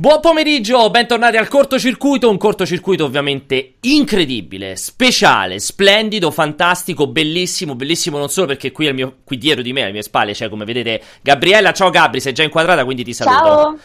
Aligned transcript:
Buon 0.00 0.20
pomeriggio, 0.20 0.88
bentornati 0.88 1.36
al 1.36 1.46
cortocircuito, 1.46 2.30
un 2.30 2.38
cortocircuito 2.38 3.04
ovviamente 3.04 3.74
incredibile, 3.80 4.74
speciale, 4.76 5.58
splendido, 5.58 6.30
fantastico, 6.30 7.06
bellissimo, 7.06 7.74
bellissimo 7.74 8.16
non 8.16 8.30
solo 8.30 8.46
perché 8.46 8.72
qui, 8.72 8.90
mio, 8.94 9.16
qui 9.24 9.36
dietro 9.36 9.60
di 9.60 9.74
me, 9.74 9.82
alle 9.82 9.92
mie 9.92 10.02
spalle, 10.02 10.32
c'è 10.32 10.48
come 10.48 10.64
vedete 10.64 11.02
Gabriella, 11.20 11.74
ciao 11.74 11.90
Gabri, 11.90 12.18
sei 12.18 12.32
già 12.32 12.42
inquadrata 12.42 12.82
quindi 12.86 13.04
ti 13.04 13.12
saluto. 13.12 13.44
Ciao. 13.44 13.78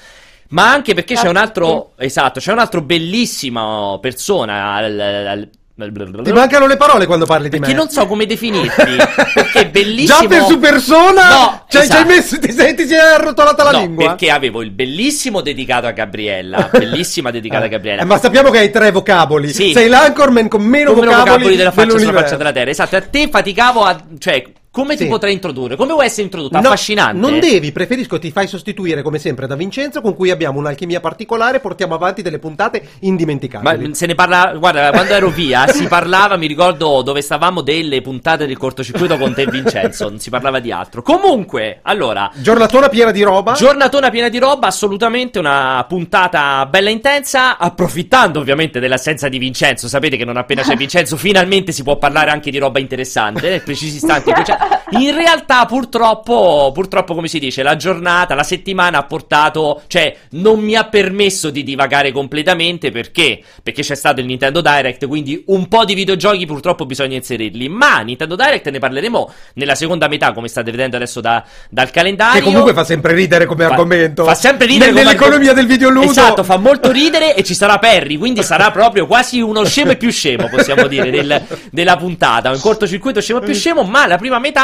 Ma 0.51 0.71
anche 0.71 0.93
perché 0.93 1.15
ciao 1.15 1.23
c'è 1.25 1.29
un 1.31 1.35
altro, 1.35 1.91
esatto, 1.97 2.39
c'è 2.39 2.53
un 2.53 2.59
altro 2.59 2.81
bellissima 2.81 3.99
persona 3.99 4.73
al, 4.73 4.97
al 4.97 5.49
ti 5.77 6.31
mancano 6.31 6.67
le 6.67 6.77
parole 6.77 7.05
quando 7.05 7.25
parli 7.25 7.49
di 7.49 7.59
me. 7.59 7.65
Perché 7.65 7.75
non 7.75 7.89
so 7.89 8.07
come 8.07 8.25
definirti. 8.25 8.95
perché 9.33 9.59
è 9.59 9.69
bellissimo. 9.69 10.19
Già 10.21 10.27
per 10.27 10.43
su 10.43 10.57
persona? 10.57 11.29
No, 11.29 11.65
cioè, 11.67 11.81
esatto. 11.81 12.07
messo, 12.07 12.39
ti 12.39 12.53
senti, 12.53 12.87
si 12.87 12.93
è 12.93 12.97
arrotolata 12.97 13.63
la 13.63 13.71
no, 13.71 13.79
lingua? 13.79 14.05
Perché 14.05 14.31
avevo 14.31 14.61
il 14.61 14.71
bellissimo 14.71 15.41
dedicato 15.41 15.85
a 15.85 15.91
Gabriella. 15.91 16.69
Bellissima 16.71 17.29
dedicata 17.29 17.63
eh. 17.63 17.67
a 17.67 17.69
Gabriella. 17.69 18.01
Eh, 18.03 18.05
ma 18.05 18.17
sappiamo 18.17 18.51
che 18.51 18.59
hai 18.59 18.71
tre 18.71 18.91
vocaboli. 18.91 19.51
Sì. 19.51 19.73
Sei 19.73 19.89
l'ancorman 19.89 20.47
con 20.47 20.63
meno, 20.63 20.93
con 20.93 21.03
vocaboli, 21.03 21.29
vocaboli 21.29 21.55
della 21.57 21.71
faccia 21.71 21.97
sulla 21.97 22.13
faccia 22.13 22.37
della 22.37 22.53
terra. 22.53 22.69
Esatto, 22.69 22.95
a 22.95 23.01
te 23.01 23.27
faticavo 23.27 23.83
a. 23.83 24.01
cioè 24.17 24.43
come 24.75 24.97
sì. 24.97 25.05
ti 25.05 25.09
potrei 25.09 25.31
introdurre? 25.31 25.77
Come 25.77 25.93
vuoi 25.93 26.07
essere 26.07 26.23
introdotto? 26.23 26.59
No, 26.59 26.67
Affascinante. 26.67 27.17
Non 27.17 27.39
devi, 27.39 27.71
preferisco 27.71 28.19
ti 28.19 28.29
fai 28.29 28.45
sostituire 28.45 29.03
come 29.03 29.19
sempre 29.19 29.47
da 29.47 29.55
Vincenzo, 29.55 30.01
con 30.01 30.13
cui 30.13 30.31
abbiamo 30.31 30.59
un'alchimia 30.59 30.99
particolare, 30.99 31.61
portiamo 31.61 31.93
avanti 31.93 32.21
delle 32.21 32.39
puntate 32.39 32.85
indimenticabili. 32.99 33.87
Ma 33.87 33.93
se 33.93 34.05
ne 34.05 34.15
parla, 34.15 34.53
guarda, 34.57 34.89
quando 34.91 35.13
ero 35.13 35.29
via 35.29 35.65
si 35.71 35.87
parlava, 35.87 36.35
mi 36.35 36.47
ricordo 36.47 37.01
dove 37.03 37.21
stavamo 37.21 37.61
delle 37.61 38.01
puntate 38.01 38.45
del 38.47 38.57
cortocircuito 38.57 39.15
con 39.17 39.33
te 39.33 39.43
e 39.43 39.47
Vincenzo, 39.47 40.09
non 40.09 40.19
si 40.19 40.29
parlava 40.29 40.59
di 40.59 40.73
altro. 40.73 41.01
Comunque, 41.01 41.79
allora, 41.83 42.29
giornatona 42.35 42.89
piena 42.89 43.11
di 43.11 43.21
roba. 43.23 43.53
Giornatona 43.53 44.09
piena 44.09 44.27
di 44.27 44.39
roba, 44.39 44.67
assolutamente 44.67 45.39
una 45.39 45.85
puntata 45.87 46.65
bella 46.65 46.89
intensa, 46.89 47.57
approfittando 47.57 48.41
ovviamente 48.41 48.81
dell'assenza 48.81 49.29
di 49.29 49.37
Vincenzo. 49.37 49.87
Sapete 49.87 50.17
che 50.17 50.25
non 50.25 50.35
appena 50.35 50.63
c'è 50.63 50.75
Vincenzo 50.75 51.15
finalmente 51.15 51.71
si 51.71 51.81
può 51.81 51.97
parlare 51.97 52.31
anche 52.31 52.51
di 52.51 52.57
roba 52.57 52.79
interessante, 52.79 53.47
nel 53.47 53.61
precisi 53.61 53.95
istanti 53.95 54.33
c'è 54.33 54.64
in 54.91 55.13
realtà, 55.13 55.65
purtroppo, 55.65 56.71
purtroppo, 56.73 57.15
come 57.15 57.27
si 57.27 57.39
dice, 57.39 57.63
la 57.63 57.75
giornata, 57.75 58.35
la 58.35 58.43
settimana 58.43 58.99
ha 58.99 59.03
portato, 59.03 59.81
cioè, 59.87 60.15
non 60.31 60.59
mi 60.59 60.75
ha 60.75 60.85
permesso 60.85 61.49
di 61.49 61.63
divagare 61.63 62.11
completamente 62.11 62.91
perché? 62.91 63.41
Perché 63.63 63.81
c'è 63.81 63.95
stato 63.95 64.19
il 64.19 64.27
Nintendo 64.27 64.61
Direct, 64.61 65.07
quindi 65.07 65.43
un 65.47 65.67
po' 65.67 65.85
di 65.85 65.95
videogiochi 65.95 66.45
purtroppo 66.45 66.85
bisogna 66.85 67.15
inserirli. 67.15 67.67
Ma 67.67 68.01
Nintendo 68.01 68.35
Direct 68.35 68.69
ne 68.69 68.79
parleremo 68.79 69.33
nella 69.55 69.75
seconda 69.75 70.07
metà, 70.07 70.31
come 70.33 70.47
state 70.47 70.71
vedendo 70.71 70.95
adesso 70.95 71.19
da, 71.19 71.43
dal 71.69 71.89
calendario. 71.89 72.39
Che 72.39 72.45
comunque 72.45 72.73
fa 72.73 72.83
sempre 72.83 73.13
ridere 73.13 73.45
come 73.45 73.65
fa, 73.65 73.71
argomento. 73.71 74.23
Fa 74.23 74.35
sempre 74.35 74.67
ridere. 74.67 74.91
N- 74.91 74.95
nell'economia 74.95 75.49
arg- 75.49 75.59
del 75.59 75.67
videoludo. 75.67 76.09
Esatto, 76.09 76.43
fa 76.43 76.57
molto 76.57 76.91
ridere 76.91 77.35
e 77.35 77.43
ci 77.43 77.55
sarà 77.55 77.79
Perry, 77.79 78.17
quindi 78.17 78.43
sarà 78.43 78.69
proprio 78.71 79.07
quasi 79.07 79.41
uno 79.41 79.65
scemo 79.65 79.91
e 79.91 79.97
più 79.97 80.11
scemo, 80.11 80.47
possiamo 80.47 80.87
dire, 80.87 81.09
del, 81.09 81.41
della 81.71 81.97
puntata. 81.97 82.51
Un 82.51 82.59
cortocircuito 82.59 83.19
scemo 83.19 83.39
e 83.39 83.43
più 83.43 83.53
scemo, 83.53 83.83
ma 83.83 84.05
la 84.05 84.17
prima 84.17 84.39
metà 84.39 84.54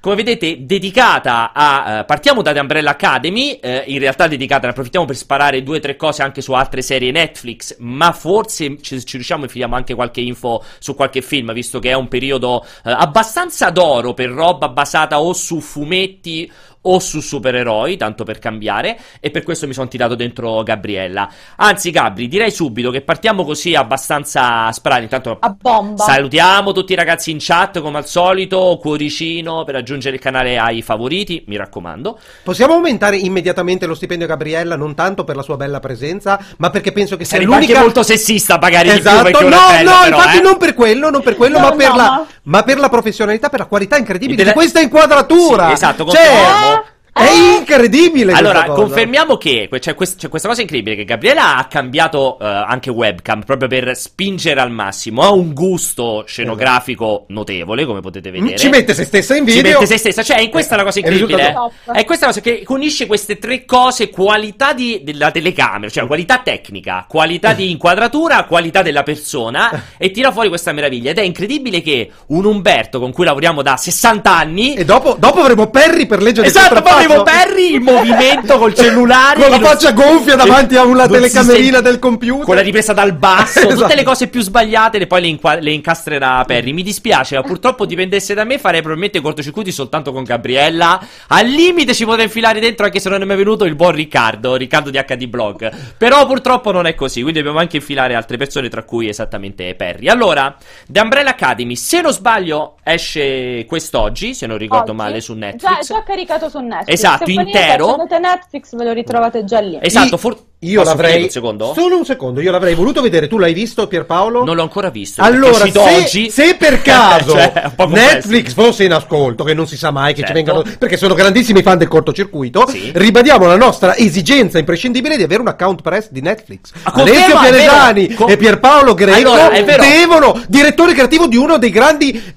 come 0.00 0.16
vedete, 0.16 0.64
dedicata 0.66 1.52
a. 1.52 2.00
Uh, 2.00 2.04
partiamo 2.04 2.42
da 2.42 2.52
The 2.52 2.60
Umbrella 2.60 2.90
Academy. 2.90 3.58
Uh, 3.62 3.82
in 3.86 3.98
realtà, 3.98 4.26
dedicata, 4.26 4.66
ne 4.66 4.72
approfittiamo 4.72 5.06
per 5.06 5.16
sparare 5.16 5.62
due 5.62 5.78
o 5.78 5.80
tre 5.80 5.96
cose 5.96 6.22
anche 6.22 6.40
su 6.40 6.52
altre 6.52 6.82
serie 6.82 7.10
Netflix. 7.10 7.76
Ma 7.78 8.12
forse 8.12 8.80
ci, 8.80 9.04
ci 9.04 9.16
riusciamo 9.16 9.42
e 9.42 9.44
infiliamo 9.44 9.74
anche 9.74 9.94
qualche 9.94 10.20
info 10.20 10.64
su 10.78 10.94
qualche 10.94 11.22
film, 11.22 11.52
visto 11.52 11.78
che 11.78 11.90
è 11.90 11.94
un 11.94 12.08
periodo 12.08 12.64
uh, 12.64 12.90
abbastanza 12.90 13.70
d'oro 13.70 14.14
per 14.14 14.30
roba 14.30 14.68
basata 14.68 15.20
o 15.20 15.32
su 15.32 15.60
fumetti 15.60 16.50
o 16.88 16.98
su 16.98 17.20
supereroi, 17.20 17.96
tanto 17.96 18.24
per 18.24 18.38
cambiare, 18.38 18.98
e 19.20 19.30
per 19.30 19.42
questo 19.42 19.66
mi 19.66 19.72
sono 19.72 19.88
tirato 19.88 20.14
dentro 20.14 20.62
Gabriella. 20.62 21.28
Anzi, 21.56 21.90
Gabri, 21.90 22.28
direi 22.28 22.50
subito 22.50 22.90
che 22.90 23.02
partiamo 23.02 23.44
così 23.44 23.74
abbastanza 23.74 24.70
sprani. 24.72 25.04
Intanto 25.04 25.36
a 25.40 25.56
bomba. 25.58 26.02
salutiamo 26.02 26.72
tutti 26.72 26.92
i 26.92 26.96
ragazzi 26.96 27.30
in 27.30 27.38
chat, 27.40 27.80
come 27.80 27.98
al 27.98 28.06
solito, 28.06 28.78
cuoricino 28.80 29.64
per 29.64 29.76
aggiungere 29.76 30.16
il 30.16 30.20
canale 30.20 30.58
ai 30.58 30.82
favoriti, 30.82 31.44
mi 31.46 31.56
raccomando. 31.56 32.18
Possiamo 32.42 32.74
aumentare 32.74 33.16
immediatamente 33.16 33.86
lo 33.86 33.94
stipendio 33.94 34.26
a 34.26 34.28
Gabriella, 34.28 34.76
non 34.76 34.94
tanto 34.94 35.24
per 35.24 35.36
la 35.36 35.42
sua 35.42 35.56
bella 35.56 35.80
presenza, 35.80 36.38
ma 36.58 36.70
perché 36.70 36.92
penso 36.92 37.16
che 37.16 37.24
sia 37.24 37.36
Sarebbe 37.36 37.52
l'unica... 37.52 37.72
anche 37.72 37.84
molto 37.84 38.02
sessista 38.02 38.58
magari 38.58 38.90
esatto. 38.90 39.26
di 39.26 39.36
più 39.36 39.48
no, 39.48 39.56
bella, 39.68 39.90
no, 39.90 40.02
però, 40.04 40.16
infatti 40.16 40.38
eh? 40.38 40.42
non 40.42 40.56
per 40.56 40.74
quello, 40.74 41.10
non 41.10 41.22
per 41.22 41.36
quello, 41.36 41.58
no, 41.58 41.68
ma, 41.68 41.76
per 41.76 41.88
no, 41.88 41.96
la, 41.96 42.02
ma... 42.02 42.26
ma 42.42 42.62
per 42.62 42.78
la 42.78 42.88
professionalità, 42.88 43.48
per 43.48 43.60
la 43.60 43.66
qualità 43.66 43.96
incredibile 43.96 44.36
della... 44.36 44.50
di 44.50 44.56
questa 44.56 44.80
inquadratura. 44.80 45.66
Sì, 45.68 45.72
esatto, 45.72 46.06
cioè, 46.06 46.24
confermiamo. 46.24 46.75
È 47.16 47.30
incredibile! 47.58 48.32
Allora, 48.32 48.64
confermiamo 48.64 49.38
che 49.38 49.70
c'è, 49.78 49.94
quest- 49.94 50.18
c'è, 50.18 50.28
questa 50.28 50.48
cosa 50.48 50.60
incredibile: 50.60 50.96
che 50.96 51.04
Gabriela 51.04 51.56
ha 51.56 51.64
cambiato 51.64 52.36
uh, 52.38 52.44
anche 52.44 52.90
webcam 52.90 53.42
proprio 53.42 53.68
per 53.70 53.96
spingere 53.96 54.60
al 54.60 54.70
massimo. 54.70 55.22
Ha 55.22 55.30
un 55.30 55.54
gusto 55.54 56.24
scenografico 56.26 57.06
esatto. 57.06 57.26
notevole, 57.28 57.86
come 57.86 58.00
potete 58.00 58.30
vedere. 58.30 58.58
Ci 58.58 58.68
mette 58.68 58.92
se 58.92 59.04
stessa 59.04 59.34
in 59.34 59.44
video. 59.44 59.62
Ci 59.62 59.68
mette 59.70 59.86
se 59.86 59.96
stessa. 59.96 60.22
Cioè, 60.22 60.40
in 60.40 60.50
questa 60.50 60.74
è 60.74 60.76
la 60.76 60.84
cosa 60.84 60.98
incredibile. 60.98 61.54
È 61.90 62.04
questa 62.04 62.26
cosa 62.26 62.42
che 62.42 62.64
unisce 62.66 63.06
queste 63.06 63.38
tre 63.38 63.64
cose: 63.64 64.10
qualità 64.10 64.74
di, 64.74 65.00
della 65.02 65.30
telecamera, 65.30 65.90
cioè 65.90 66.06
qualità 66.06 66.40
tecnica, 66.40 67.06
qualità 67.08 67.54
di 67.54 67.70
inquadratura, 67.70 68.44
qualità 68.44 68.82
della 68.82 69.02
persona. 69.02 69.84
e 69.96 70.10
tira 70.10 70.32
fuori 70.32 70.48
questa 70.48 70.72
meraviglia. 70.72 71.12
Ed 71.12 71.18
è 71.18 71.22
incredibile 71.22 71.80
che 71.80 72.10
un 72.26 72.44
Umberto 72.44 73.00
con 73.00 73.10
cui 73.10 73.24
lavoriamo 73.24 73.62
da 73.62 73.78
60 73.78 74.36
anni. 74.36 74.74
E 74.74 74.84
dopo, 74.84 75.16
dopo 75.18 75.40
avremo 75.40 75.70
Perry 75.70 76.04
per 76.04 76.20
leggere 76.20 76.46
esatto, 76.46 76.82
poi 77.06 77.16
avevo 77.16 77.22
Perry 77.22 77.74
in 77.74 77.82
movimento 77.82 78.58
col 78.58 78.74
cellulare. 78.74 79.40
Con 79.40 79.50
la 79.50 79.60
faccia 79.60 79.92
gonfia 79.92 80.36
davanti 80.36 80.76
a 80.76 80.84
una 80.84 81.06
telecamerina 81.06 81.80
del 81.80 81.98
computer. 81.98 82.44
Con 82.44 82.54
la 82.54 82.62
ripresa 82.62 82.92
dal 82.92 83.12
basso. 83.12 83.60
Esatto. 83.60 83.82
tutte 83.82 83.94
le 83.94 84.02
cose 84.02 84.28
più 84.28 84.40
sbagliate 84.40 84.98
le 84.98 85.06
poi 85.06 85.20
le, 85.20 85.26
inqua- 85.28 85.54
le, 85.54 85.70
incastrerà 85.70 86.44
Perry 86.44 86.72
mi 86.72 86.82
dispiace 86.82 87.36
ma 87.36 87.42
purtroppo 87.42 87.86
dipendesse 87.86 88.34
da 88.34 88.44
me 88.44 88.58
farei 88.58 88.80
probabilmente 88.80 89.20
cortocircuiti 89.20 89.72
soltanto 89.72 90.12
con 90.12 90.24
Gabriella. 90.24 91.00
Al 91.28 91.46
limite 91.46 91.94
ci 91.94 92.04
potrei 92.04 92.24
infilare 92.24 92.60
dentro 92.60 92.84
anche 92.84 93.00
se 93.00 93.08
non 93.08 93.22
è 93.22 93.24
mai 93.24 93.36
venuto 93.36 93.64
il 93.64 93.74
buon 93.74 93.92
Riccardo 93.92 94.56
Riccardo 94.56 94.90
di 94.90 94.98
HD 94.98 95.26
Blog. 95.26 95.72
Però 95.96 96.26
purtroppo 96.26 96.70
non 96.72 96.86
è 96.86 96.94
così 96.94 97.20
quindi 97.22 97.38
dobbiamo 97.38 97.60
anche 97.60 97.76
infilare 97.76 98.14
altre 98.14 98.36
persone 98.36 98.68
tra 98.68 98.82
cui 98.82 99.08
esattamente 99.08 99.74
Perry 99.74 100.08
allora 100.08 100.54
The 100.86 101.00
Umbrella 101.00 101.30
Academy 101.30 101.76
se 101.76 102.00
non 102.00 102.12
sbaglio 102.12 102.76
esce 102.82 103.64
quest'oggi 103.66 104.34
se 104.34 104.46
non 104.46 104.58
ricordo 104.58 104.92
Oggi? 104.92 105.00
male 105.00 105.20
su 105.20 105.34
Netflix. 105.34 105.86
già, 105.86 105.94
già 105.94 106.02
caricato 106.02 106.48
su 106.48 106.58
Netflix 106.60 106.95
Esatto, 106.96 107.24
Se 107.26 107.32
intero. 107.32 107.86
Se 107.86 107.92
avete 107.94 108.18
Netflix 108.18 108.76
ve 108.76 108.84
lo 108.84 108.92
ritrovate 108.92 109.44
già 109.44 109.60
lì. 109.60 109.78
Esatto, 109.80 110.16
for- 110.16 110.36
io 110.60 110.80
Posso 110.80 110.90
l'avrei 110.92 111.22
un 111.24 111.28
secondo? 111.28 111.74
Solo 111.74 111.98
un 111.98 112.06
secondo, 112.06 112.40
io 112.40 112.50
l'avrei 112.50 112.74
voluto 112.74 113.02
vedere. 113.02 113.28
Tu 113.28 113.36
l'hai 113.36 113.52
visto, 113.52 113.86
Pierpaolo? 113.86 114.42
Non 114.42 114.56
l'ho 114.56 114.62
ancora 114.62 114.88
visto. 114.88 115.20
Allora, 115.20 115.66
se, 115.66 115.78
oggi... 115.78 116.30
se, 116.30 116.56
per 116.58 116.80
caso 116.82 117.32
cioè, 117.32 117.72
Netflix 117.88 118.54
fosse 118.54 118.84
in 118.84 118.92
ascolto, 118.94 119.44
che 119.44 119.52
non 119.52 119.66
si 119.66 119.76
sa 119.76 119.90
mai 119.90 120.14
che 120.14 120.22
certo. 120.22 120.28
ci 120.28 120.32
vengano, 120.32 120.64
perché 120.78 120.96
sono 120.96 121.12
grandissimi 121.12 121.60
fan 121.60 121.76
del 121.76 121.88
cortocircuito, 121.88 122.66
sì. 122.68 122.90
ribadiamo 122.94 123.44
la 123.44 123.56
nostra 123.56 123.96
esigenza 123.96 124.58
imprescindibile 124.58 125.18
di 125.18 125.22
avere 125.22 125.42
un 125.42 125.48
account 125.48 125.82
press 125.82 126.08
di 126.10 126.22
Netflix. 126.22 126.70
Ah, 126.84 126.92
Alessio 126.94 127.38
Pianesani 127.38 128.14
Com- 128.14 128.30
e 128.30 128.36
Pierpaolo 128.38 128.94
Greco 128.94 129.32
allora, 129.32 129.50
devono, 129.60 130.40
direttore 130.48 130.94
creativo 130.94 131.26
di 131.26 131.36
uno 131.36 131.58
dei 131.58 131.70
grandi, 131.70 132.34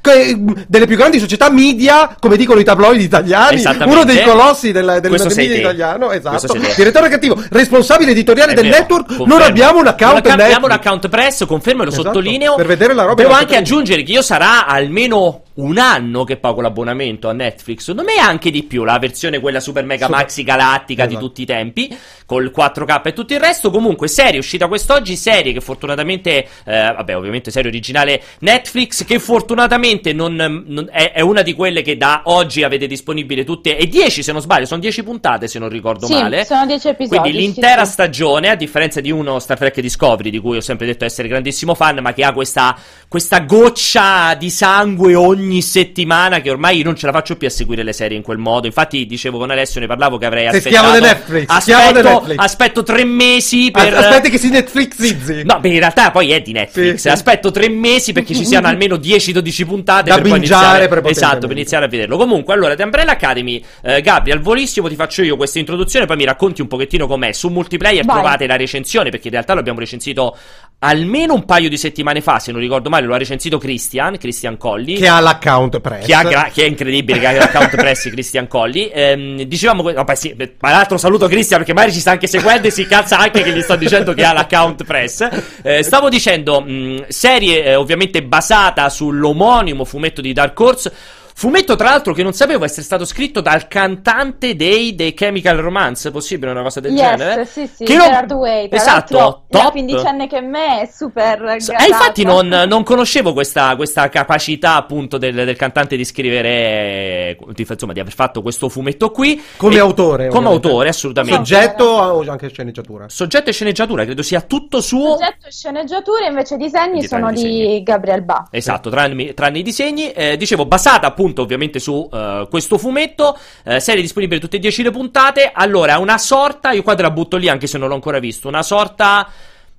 delle 0.67 0.87
più 0.87 0.97
grandi 0.97 1.19
società 1.19 1.49
media, 1.49 2.17
come 2.19 2.35
dicono 2.35 2.59
i 2.59 2.65
tabloidi 2.65 3.03
italiani, 3.05 3.63
uno 3.85 4.03
dei 4.03 4.21
colossi 4.23 4.73
del, 4.73 4.99
del 5.01 5.11
media 5.35 5.55
italiano, 5.55 6.11
esatto. 6.11 6.57
Direttore 6.75 7.07
creativo, 7.07 7.41
responsabile 7.49 8.08
editoriale 8.11 8.51
È 8.51 8.55
del 8.55 8.65
vero, 8.65 8.77
network, 8.79 9.05
confermo. 9.07 9.25
non 9.33 9.41
abbiamo 9.41 9.79
un 9.79 9.87
account 9.87 10.27
non 10.27 10.39
abbiamo 10.39 10.65
un 10.65 10.71
account 10.71 11.09
press, 11.09 11.45
confermo 11.45 11.81
e 11.81 11.85
lo 11.85 11.91
Esatto, 11.91 12.07
sottolineo. 12.07 12.55
per 12.55 12.65
vedere 12.67 12.93
la 12.93 13.03
roba 13.03 13.15
Devo 13.21 13.33
che 13.33 13.39
anche 13.39 13.55
aggiungere 13.57 14.03
che 14.03 14.11
io 14.11 14.21
sarà 14.21 14.65
almeno 14.67 15.43
un 15.59 15.77
anno 15.77 16.23
che 16.23 16.37
pago 16.37 16.61
l'abbonamento 16.61 17.27
a 17.27 17.33
Netflix, 17.33 17.79
secondo 17.81 18.03
me 18.09 18.17
anche 18.17 18.49
di 18.49 18.63
più, 18.63 18.85
la 18.85 18.97
versione 18.97 19.39
quella 19.41 19.59
super 19.59 19.83
mega 19.83 20.05
Super. 20.05 20.21
maxi 20.21 20.43
galattica 20.43 21.03
Esatto. 21.03 21.19
di 21.19 21.25
tutti 21.25 21.41
i 21.41 21.45
tempi, 21.45 21.97
col 22.25 22.49
4K 22.55 23.01
e 23.07 23.13
tutto 23.13 23.33
il 23.33 23.41
resto. 23.41 23.69
Comunque, 23.69 24.07
serie 24.07 24.39
uscita 24.39 24.67
quest'oggi, 24.67 25.17
serie 25.17 25.51
che 25.51 25.59
fortunatamente, 25.59 26.47
eh, 26.63 26.93
vabbè, 26.95 27.17
ovviamente 27.17 27.51
serie 27.51 27.67
originale 27.69 28.21
Netflix, 28.39 29.03
che 29.03 29.19
fortunatamente 29.19 30.13
non, 30.13 30.35
non- 30.35 30.87
è, 30.91 31.11
è 31.11 31.19
una 31.21 31.41
di 31.41 31.53
quelle 31.53 31.81
che 31.81 31.97
da 31.97 32.21
oggi 32.25 32.63
avete 32.63 32.87
disponibile 32.87 33.43
tutte, 33.43 33.75
e 33.75 33.85
10 33.87 34.23
se 34.23 34.31
non 34.31 34.39
sbaglio, 34.41 34.65
sono 34.65 34.79
10 34.79 35.03
puntate 35.03 35.47
se 35.49 35.59
non 35.59 35.67
ricordo 35.67 36.05
Sì, 36.05 36.13
male. 36.13 36.45
sono 36.45 36.65
10 36.67 36.87
episodi. 36.87 37.17
Quindi 37.19 37.37
sì, 37.39 37.43
l'intera 37.45 37.83
sì. 37.83 37.91
Stagione, 37.99 38.47
a 38.49 38.55
differenza 38.55 39.01
di 39.01 39.11
uno 39.11 39.39
Star 39.39 39.57
Trek 39.57 39.81
Discovery, 39.81 40.29
di 40.29 40.39
cui 40.39 40.55
ho 40.55 40.61
sempre 40.61 40.85
detto 40.85 41.03
essere 41.03 41.27
grandissimo 41.27 41.75
fan, 41.75 41.99
ma 42.01 42.13
che 42.13 42.23
ha 42.23 42.31
questa, 42.31 42.77
questa 43.09 43.39
goccia 43.39 44.35
di 44.35 44.49
sangue 44.49 45.15
ogni 45.15 45.61
settimana, 45.61 46.39
che 46.39 46.49
ormai 46.49 46.77
io 46.77 46.85
non 46.85 46.95
ce 46.95 47.07
la 47.07 47.11
faccio 47.11 47.35
più 47.35 47.47
a 47.47 47.49
seguire 47.49 47.83
le 47.83 47.91
serie 47.91 48.15
in 48.15 48.23
quel 48.23 48.37
modo. 48.37 48.67
Infatti, 48.67 49.05
dicevo 49.05 49.37
con 49.37 49.51
Alessio, 49.51 49.81
ne 49.81 49.87
parlavo 49.87 50.17
che 50.17 50.25
avrei 50.25 50.47
aspettato. 50.47 50.93
di 50.93 50.99
Netflix, 51.01 51.45
Aspetto, 51.49 52.01
Netflix. 52.01 52.37
aspetto 52.37 52.83
tre 52.83 53.03
mesi 53.03 53.69
per. 53.69 53.93
As- 53.93 54.05
Aspetti 54.05 54.29
che 54.29 54.37
si 54.37 54.49
Netflixizzi. 54.49 55.43
No, 55.43 55.59
beh, 55.59 55.67
in 55.67 55.79
realtà 55.79 56.11
poi 56.11 56.31
è 56.31 56.39
di 56.41 56.53
Netflix. 56.53 56.91
Sì, 56.93 56.97
sì. 56.99 57.09
Aspetto 57.09 57.51
tre 57.51 57.67
mesi 57.67 58.13
perché 58.13 58.33
ci 58.33 58.45
siano 58.45 58.67
almeno 58.67 58.95
10-12 58.95 59.65
puntate 59.65 60.09
Da 60.09 60.15
per 60.21 60.27
iniziare. 60.27 60.89
Esatto, 61.09 61.47
per 61.47 61.57
iniziare 61.57 61.83
a 61.83 61.87
vederlo. 61.89 62.15
Comunque, 62.15 62.53
allora, 62.53 62.75
The 62.75 62.83
Umbrella 62.83 63.11
Academy, 63.11 63.61
eh, 63.83 63.99
Gabri, 64.01 64.31
al 64.31 64.39
volissimo 64.39 64.87
ti 64.87 64.95
faccio 64.95 65.21
io 65.21 65.35
questa 65.35 65.59
introduzione, 65.59 66.05
poi 66.05 66.15
mi 66.15 66.23
racconti 66.23 66.61
un 66.61 66.67
pochettino 66.67 67.05
com'è. 67.05 67.33
Su 67.33 67.49
multiplayer 67.49 67.87
player 67.89 68.05
Vai. 68.05 68.15
trovate 68.15 68.47
la 68.47 68.55
recensione, 68.55 69.09
perché 69.09 69.27
in 69.27 69.33
realtà 69.33 69.53
lo 69.53 69.59
abbiamo 69.59 69.79
recensito 69.79 70.37
almeno 70.81 71.33
un 71.33 71.43
paio 71.43 71.67
di 71.67 71.77
settimane 71.77 72.21
fa, 72.21 72.39
se 72.39 72.51
non 72.51 72.61
ricordo 72.61 72.89
male, 72.89 73.05
lo 73.05 73.13
ha 73.13 73.17
recensito 73.17 73.57
Christian, 73.57 74.17
Christian 74.17 74.57
Colli. 74.57 74.95
Che 74.95 75.07
ha 75.07 75.19
l'account 75.19 75.79
press. 75.81 76.05
Che, 76.05 76.15
gra- 76.23 76.49
che 76.53 76.63
è 76.63 76.67
incredibile 76.67 77.19
che 77.19 77.27
ha 77.27 77.33
l'account 77.33 77.75
press 77.75 78.09
Christian 78.09 78.47
Colli. 78.47 78.89
Ehm, 78.93 79.41
dicevamo, 79.43 79.83
vabbè 79.83 80.15
sì, 80.15 80.35
tra 80.35 80.71
l'altro 80.71 80.97
saluto 80.97 81.27
Christian 81.27 81.59
perché 81.59 81.73
magari 81.73 81.93
ci 81.93 81.99
sta 81.99 82.11
anche 82.11 82.27
seguendo 82.27 82.67
e 82.67 82.71
si 82.71 82.85
cazza 82.85 83.17
anche 83.17 83.43
che 83.43 83.51
gli 83.51 83.61
sto 83.61 83.75
dicendo 83.75 84.13
che 84.13 84.23
ha 84.23 84.31
l'account 84.31 84.83
press. 84.85 85.27
Eh, 85.61 85.83
stavo 85.83 86.07
dicendo, 86.07 86.61
mh, 86.61 87.07
serie 87.09 87.63
eh, 87.65 87.75
ovviamente 87.75 88.23
basata 88.23 88.87
sull'omonimo 88.89 89.83
fumetto 89.83 90.21
di 90.21 90.31
Dark 90.31 90.57
Horse 90.59 90.93
Fumetto, 91.39 91.77
tra 91.77 91.91
l'altro, 91.91 92.11
che 92.11 92.21
non 92.21 92.33
sapevo 92.33 92.65
essere 92.65 92.81
stato 92.81 93.05
scritto 93.05 93.39
dal 93.39 93.69
cantante 93.69 94.57
dei 94.57 94.93
The 94.93 95.13
Chemical 95.13 95.55
Romance. 95.55 96.11
Possibile 96.11 96.51
una 96.51 96.63
cosa 96.63 96.81
del 96.81 96.91
yes, 96.91 97.15
genere? 97.15 97.45
Sì, 97.45 97.65
sì, 97.65 97.85
che 97.85 97.93
Gerard 97.93 98.29
non... 98.31 98.39
Way. 98.39 98.67
Esatto, 98.69 99.43
top. 99.49 99.71
quindicenne 99.71 100.27
che 100.27 100.41
me 100.41 100.81
è 100.81 100.89
super. 100.93 101.41
E 101.43 101.53
eh, 101.53 101.87
infatti, 101.87 102.25
non, 102.25 102.49
non 102.49 102.83
conoscevo 102.83 103.31
questa, 103.31 103.77
questa, 103.77 104.09
capacità, 104.09 104.75
appunto, 104.75 105.17
del, 105.17 105.33
del, 105.33 105.55
cantante 105.55 105.95
di 105.95 106.03
scrivere, 106.03 107.37
di, 107.53 107.65
insomma, 107.69 107.93
di 107.93 108.01
aver 108.01 108.13
fatto 108.13 108.41
questo 108.41 108.67
fumetto 108.67 109.09
qui. 109.11 109.41
Come 109.55 109.75
e, 109.75 109.79
autore. 109.79 110.27
Come 110.27 110.39
ovviamente. 110.39 110.67
autore, 110.67 110.89
assolutamente. 110.89 111.37
Soggetto 111.37 111.85
o 111.85 112.29
anche 112.29 112.49
sceneggiatura? 112.49 113.05
Soggetto 113.07 113.49
e 113.49 113.53
sceneggiatura, 113.53 114.03
credo 114.03 114.23
sia 114.23 114.41
tutto 114.41 114.81
suo. 114.81 115.11
Soggetto 115.11 115.47
e 115.47 115.51
sceneggiatura, 115.51 116.25
invece 116.27 116.55
i 116.55 116.57
disegni 116.57 117.07
sono 117.07 117.29
di, 117.31 117.43
disegni. 117.43 117.83
Gabriel 117.83 118.23
Ba. 118.23 118.49
Esatto, 118.51 118.89
tranne, 118.89 119.33
tranne 119.33 119.59
i 119.59 119.63
disegni. 119.63 120.11
Eh, 120.11 120.35
dicevo, 120.35 120.65
basata 120.65 121.07
appunto 121.07 121.27
appunto 121.29 121.41
ovviamente 121.43 121.79
su 121.79 122.09
uh, 122.11 122.47
questo 122.49 122.77
fumetto, 122.77 123.37
uh, 123.65 123.77
serie 123.77 124.01
disponibile 124.01 124.39
tutte 124.39 124.57
e 124.57 124.59
10 124.59 124.83
le 124.83 124.91
puntate, 124.91 125.51
allora 125.53 125.97
una 125.99 126.17
sorta, 126.17 126.71
io 126.71 126.83
qua 126.83 126.95
te 126.95 127.03
la 127.03 127.11
butto 127.11 127.37
lì 127.37 127.47
anche 127.47 127.67
se 127.67 127.77
non 127.77 127.87
l'ho 127.87 127.93
ancora 127.93 128.19
visto, 128.19 128.47
una 128.47 128.63
sorta 128.63 129.29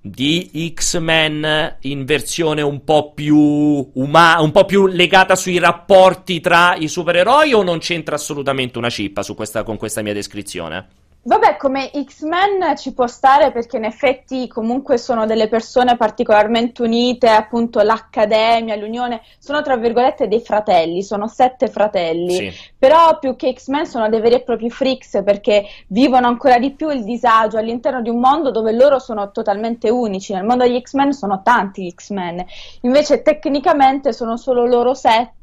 di 0.02 0.72
X-Men 0.74 1.76
in 1.80 2.04
versione 2.06 2.62
un 2.62 2.84
po' 2.84 3.12
più 3.12 3.36
umana, 3.36 4.40
un 4.40 4.50
po' 4.50 4.64
più 4.64 4.86
legata 4.86 5.36
sui 5.36 5.58
rapporti 5.58 6.40
tra 6.40 6.74
i 6.76 6.88
supereroi 6.88 7.52
o 7.52 7.62
non 7.62 7.78
c'entra 7.78 8.14
assolutamente 8.14 8.78
una 8.78 8.88
cippa 8.88 9.22
questa, 9.34 9.62
con 9.62 9.76
questa 9.76 10.00
mia 10.00 10.14
descrizione? 10.14 10.99
Vabbè, 11.22 11.58
come 11.58 11.90
X-Men 12.02 12.76
ci 12.78 12.94
può 12.94 13.06
stare 13.06 13.52
perché 13.52 13.76
in 13.76 13.84
effetti 13.84 14.48
comunque 14.48 14.96
sono 14.96 15.26
delle 15.26 15.48
persone 15.48 15.98
particolarmente 15.98 16.80
unite, 16.80 17.28
appunto 17.28 17.82
l'Accademia, 17.82 18.74
l'Unione, 18.76 19.20
sono 19.38 19.60
tra 19.60 19.76
virgolette 19.76 20.28
dei 20.28 20.40
fratelli, 20.40 21.02
sono 21.02 21.28
sette 21.28 21.68
fratelli, 21.68 22.32
sì. 22.32 22.52
però 22.78 23.18
più 23.18 23.36
che 23.36 23.52
X-Men 23.52 23.84
sono 23.84 24.08
dei 24.08 24.20
veri 24.20 24.36
e 24.36 24.42
propri 24.42 24.70
freaks 24.70 25.22
perché 25.22 25.66
vivono 25.88 26.26
ancora 26.26 26.58
di 26.58 26.70
più 26.70 26.88
il 26.88 27.04
disagio 27.04 27.58
all'interno 27.58 28.00
di 28.00 28.08
un 28.08 28.18
mondo 28.18 28.50
dove 28.50 28.72
loro 28.72 28.98
sono 28.98 29.30
totalmente 29.30 29.90
unici, 29.90 30.32
nel 30.32 30.44
mondo 30.44 30.64
degli 30.64 30.80
X-Men 30.80 31.12
sono 31.12 31.42
tanti 31.42 31.92
X-Men, 31.94 32.42
invece 32.80 33.20
tecnicamente 33.20 34.14
sono 34.14 34.38
solo 34.38 34.64
loro 34.64 34.94
sette 34.94 35.39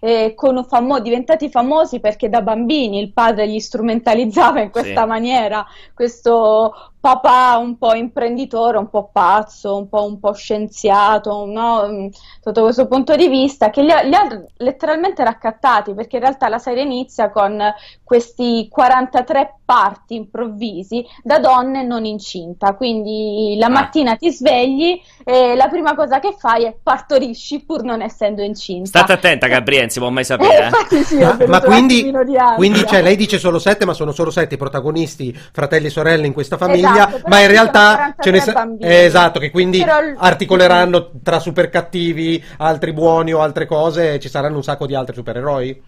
eh, 0.00 0.34
famo- 0.68 1.00
diventati 1.00 1.50
famosi 1.50 2.00
perché 2.00 2.28
da 2.28 2.42
bambini 2.42 3.00
il 3.00 3.12
padre 3.12 3.46
li 3.46 3.60
strumentalizzava 3.60 4.60
in 4.60 4.70
questa 4.70 5.02
sì. 5.02 5.08
maniera, 5.08 5.66
questo 5.94 6.92
papà 7.00 7.56
un 7.56 7.78
po' 7.78 7.94
imprenditore, 7.94 8.76
un 8.76 8.90
po' 8.90 9.08
pazzo, 9.10 9.76
un 9.76 9.88
po', 9.88 10.04
un 10.04 10.20
po 10.20 10.34
scienziato, 10.34 11.46
no? 11.46 11.88
Mm, 11.88 12.06
sotto 12.42 12.62
questo 12.62 12.86
punto 12.86 13.16
di 13.16 13.26
vista, 13.26 13.70
che 13.70 13.82
li 13.82 13.90
ha, 13.90 14.02
li 14.02 14.14
ha, 14.14 14.28
letteralmente 14.58 15.24
raccattati, 15.24 15.94
perché 15.94 16.16
in 16.16 16.22
realtà 16.22 16.48
la 16.48 16.58
serie 16.58 16.82
inizia 16.82 17.30
con 17.30 17.58
questi 18.04 18.68
43 18.70 19.60
parti 19.64 20.16
improvvisi 20.16 21.04
da 21.22 21.38
donne 21.38 21.84
non 21.84 22.04
incinta, 22.04 22.74
quindi 22.74 23.56
la 23.58 23.66
ah. 23.66 23.70
mattina 23.70 24.16
ti 24.16 24.30
svegli 24.30 25.00
e 25.24 25.54
la 25.54 25.68
prima 25.68 25.94
cosa 25.94 26.18
che 26.18 26.34
fai 26.36 26.64
è 26.64 26.76
partorisci 26.82 27.64
pur 27.64 27.82
non 27.82 28.02
essendo 28.02 28.42
incinta. 28.42 28.88
State 28.88 29.12
attenta 29.12 29.46
Gabriele, 29.46 29.88
si 29.88 30.00
può 30.00 30.10
mai 30.10 30.24
sapere. 30.24 30.70
Eh, 30.90 31.04
sì, 31.04 31.16
ma, 31.16 31.38
ma 31.46 31.60
quindi, 31.60 32.12
quindi 32.56 32.84
cioè, 32.86 33.00
lei 33.00 33.16
dice 33.16 33.38
solo 33.38 33.58
sette, 33.58 33.86
ma 33.86 33.94
sono 33.94 34.12
solo 34.12 34.30
sette 34.30 34.56
i 34.56 34.58
protagonisti, 34.58 35.32
fratelli 35.52 35.86
e 35.86 35.90
sorelle 35.90 36.26
in 36.26 36.32
questa 36.34 36.58
famiglia. 36.58 36.78
Esatto 36.78 36.89
famiglia, 36.90 37.08
esatto, 37.08 37.28
ma 37.28 37.40
in 37.40 37.48
realtà 37.48 38.14
ce 38.18 38.30
ne 38.30 38.40
sa- 38.40 38.68
eh, 38.78 39.04
esatto, 39.04 39.38
che 39.38 39.50
quindi 39.50 39.78
però... 39.78 39.98
articoleranno 40.16 41.10
tra 41.22 41.38
super 41.38 41.68
cattivi, 41.70 42.42
altri 42.58 42.92
buoni 42.92 43.32
o 43.32 43.40
altre 43.40 43.66
cose, 43.66 44.14
e 44.14 44.18
ci 44.20 44.28
saranno 44.28 44.56
un 44.56 44.62
sacco 44.62 44.86
di 44.86 44.94
altri 44.94 45.14
supereroi 45.14 45.82